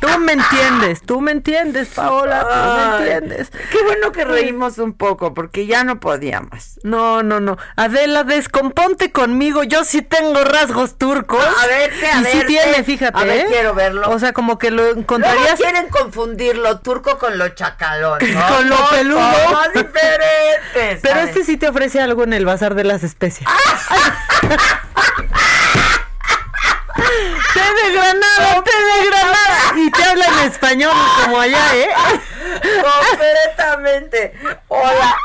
Tú 0.00 0.06
me 0.20 0.32
entiendes, 0.32 1.02
tú 1.02 1.20
me 1.20 1.32
entiendes, 1.32 1.88
Paola, 1.88 2.46
tú 2.48 2.54
me 2.54 2.98
entiendes. 2.98 3.50
Qué 3.72 3.82
bueno 3.82 4.12
que 4.12 4.24
reímos 4.24 4.78
un 4.78 4.92
poco, 4.92 5.34
porque 5.34 5.66
ya 5.66 5.82
no 5.82 5.98
podíamos. 5.98 6.78
No, 6.84 7.22
no, 7.22 7.40
no. 7.40 7.56
Adela, 7.74 8.22
descomponte 8.22 9.10
conmigo. 9.10 9.64
Yo 9.64 9.82
sí 9.84 10.02
tengo 10.02 10.44
rasgos 10.44 10.98
turcos. 10.98 11.44
A 11.44 11.66
verte, 11.66 12.06
a 12.06 12.20
y 12.20 12.24
sí 12.26 12.44
tiene, 12.46 12.84
fíjate. 12.84 13.18
A 13.18 13.24
ver, 13.24 13.40
¿eh? 13.40 13.46
quiero 13.48 13.74
verlo. 13.74 14.08
O 14.10 14.18
sea, 14.20 14.32
como 14.32 14.58
que 14.58 14.70
lo 14.70 14.82
Luego 14.82 15.00
encontrarías. 15.00 15.58
quieren 15.58 15.88
confundir 15.88 16.56
lo 16.56 16.78
turco 16.78 17.18
con 17.18 17.36
lo 17.36 17.48
chacalón, 17.48 18.18
¿no? 18.20 18.48
Con 18.56 18.68
lo 18.68 18.90
peludo. 18.90 19.20
cosas 19.20 19.72
diferentes. 19.74 21.00
Pero 21.02 21.20
este 21.20 21.44
sí 21.44 21.56
te 21.56 21.68
ofrece 21.68 22.00
algo 22.00 22.22
en 22.22 22.32
el 22.32 22.44
bazar 22.44 22.74
de 22.74 22.84
las 22.84 23.02
especies. 23.02 23.48
¡Té 27.58 27.86
de 27.88 27.92
granada! 27.94 28.62
¡Té 28.64 28.70
de 28.70 29.06
granada! 29.10 29.72
Y 29.76 29.90
te 29.90 30.02
habla 30.04 30.26
en 30.26 30.38
español 30.50 30.92
como 31.24 31.40
allá, 31.40 31.76
¿eh? 31.76 31.88
Completamente. 33.10 34.32
Hola. 34.68 35.16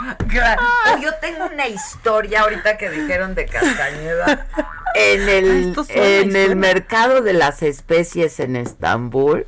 Yo 1.01 1.13
tengo 1.15 1.45
una 1.45 1.67
historia 1.67 2.41
ahorita 2.41 2.77
que 2.77 2.89
dijeron 2.89 3.35
de 3.35 3.45
Castañeda. 3.45 4.47
En 4.95 5.21
Ah, 5.27 5.31
el, 5.31 5.75
en 5.89 6.35
el 6.35 6.55
mercado 6.55 7.21
de 7.21 7.33
las 7.33 7.63
especies 7.63 8.39
en 8.39 8.55
Estambul. 8.55 9.47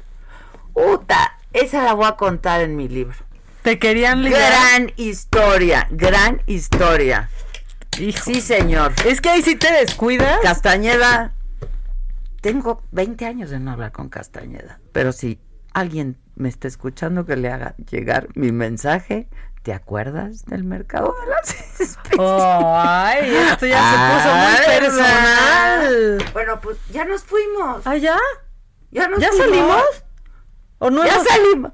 Uta, 0.74 1.38
esa 1.53 1.84
la 1.84 1.94
voy 1.94 2.07
a 2.07 2.14
contar 2.14 2.62
en 2.62 2.76
mi 2.76 2.88
libro. 2.88 3.16
Te 3.62 3.78
querían 3.80 4.24
ligar. 4.24 4.52
Gran 4.52 4.91
historia, 4.95 5.88
gran 5.91 6.41
historia. 6.48 7.30
Sí, 7.91 8.41
señor. 8.41 8.94
Es 9.06 9.22
que 9.22 9.30
ahí 9.30 9.41
sí 9.41 9.56
te 9.56 9.72
descuidas. 9.72 10.40
Castañeda. 10.41 11.32
Tengo 12.46 12.84
20 12.92 13.26
años 13.26 13.50
de 13.50 13.60
no 13.60 13.72
hablar 13.72 13.92
con 13.92 14.08
Castañeda. 14.08 14.80
Pero 14.92 15.12
si 15.14 15.40
alguien 15.74 16.20
me 16.36 16.48
está 16.48 16.68
escuchando 16.68 17.26
que 17.26 17.36
le 17.36 17.50
haga 17.52 17.74
llegar 17.90 18.28
mi 18.36 18.52
mensaje, 18.52 19.28
¿te 19.64 19.74
acuerdas 19.74 20.46
del 20.46 20.64
mercado 20.64 21.16
de 21.24 21.28
las 21.32 21.50
especies? 21.50 21.98
Oh, 22.20 22.76
ay, 22.80 23.34
esto 23.36 23.66
ya 23.66 23.82
se 23.82 23.98
puso 23.98 24.30
Ah, 24.30 24.48
muy 24.48 24.68
¿verdad? 24.68 24.80
personal. 24.80 26.34
Bueno, 26.34 26.62
pues 26.62 26.78
ya 26.92 27.04
nos 27.06 27.24
fuimos. 27.24 27.82
¿Ah, 27.88 27.98
ya? 27.98 28.20
¿Ya 28.92 29.08
nos 29.08 29.20
¿Ya 29.22 29.30
fuimos? 29.30 29.48
salimos? 29.50 29.84
¿O 30.78 30.92
no 30.92 31.04
Ya 31.04 31.14
hemos- 31.16 31.28
salimos. 31.28 31.72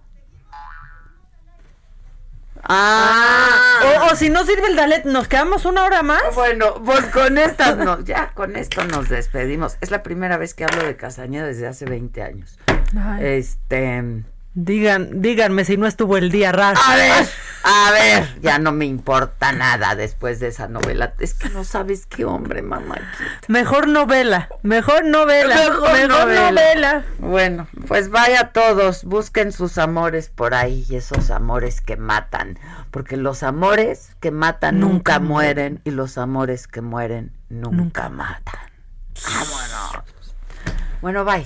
Ah, 2.64 3.80
O, 4.08 4.12
o 4.12 4.16
si 4.16 4.30
no 4.30 4.46
sirve 4.46 4.68
el 4.68 4.76
Dalet, 4.76 5.06
¿nos 5.06 5.28
quedamos 5.28 5.66
una 5.66 5.84
hora 5.84 6.04
más? 6.04 6.22
Bueno, 6.36 6.76
pues 6.86 7.06
con 7.08 7.38
estas 7.38 7.78
no, 7.78 8.00
ya 8.02 8.32
con 8.34 8.56
esto 8.56 8.84
nos 8.86 9.10
despedimos. 9.10 9.78
Es 9.82 9.92
la 9.92 10.04
primera 10.04 10.38
vez 10.38 10.54
que 10.54 10.66
hablo 10.66 10.84
de 10.84 10.96
Castañeda 10.96 11.46
desde 11.48 11.68
hace 11.68 11.86
20 11.86 12.22
años. 12.22 12.58
Ay. 12.98 13.26
Este, 13.38 14.24
Digan, 14.54 15.22
díganme 15.22 15.64
si 15.64 15.78
no 15.78 15.88
estuvo 15.88 16.18
el 16.18 16.30
día 16.30 16.52
raro. 16.52 16.78
a 16.84 16.96
ver, 16.98 17.28
a 17.64 17.92
ver, 17.92 18.42
ya 18.42 18.60
no 18.60 18.74
me 18.74 18.86
importa 18.86 19.54
nada 19.54 19.96
después 19.96 20.42
de 20.42 20.50
esa 20.50 20.68
novela. 20.68 21.14
Es 21.20 21.34
que 21.34 21.48
no 21.50 21.64
sabes 21.64 22.06
qué 22.06 22.26
hombre, 22.26 22.62
mamá. 22.62 22.96
Mejor 23.48 23.88
novela, 23.88 24.50
mejor 24.62 25.06
novela, 25.06 25.56
Mejor 25.56 25.94
mejor, 25.94 26.10
novela. 26.10 26.52
novela. 26.52 27.06
Bueno, 27.20 27.68
pues 27.88 28.10
vaya 28.10 28.52
todos, 28.52 29.06
busquen 29.06 29.54
sus 29.54 29.78
amores 29.78 30.28
por 30.28 30.54
ahí 30.54 30.86
y 30.90 30.98
esos 30.98 31.30
amores 31.32 31.80
que 31.80 31.96
matan, 31.96 32.60
porque 32.92 33.16
los 33.16 33.44
amores 33.44 34.10
que 34.20 34.32
matan 34.32 34.80
nunca, 34.82 34.92
Nunca 34.92 35.20
mueren 35.20 35.82
y 35.86 35.92
los 35.92 36.18
amores 36.18 36.68
que 36.68 36.82
mueren 36.82 37.32
nunca, 37.48 38.10
matan. 38.10 38.60
Vámonos. 39.24 40.04
Bueno, 41.02 41.24
bye. 41.24 41.46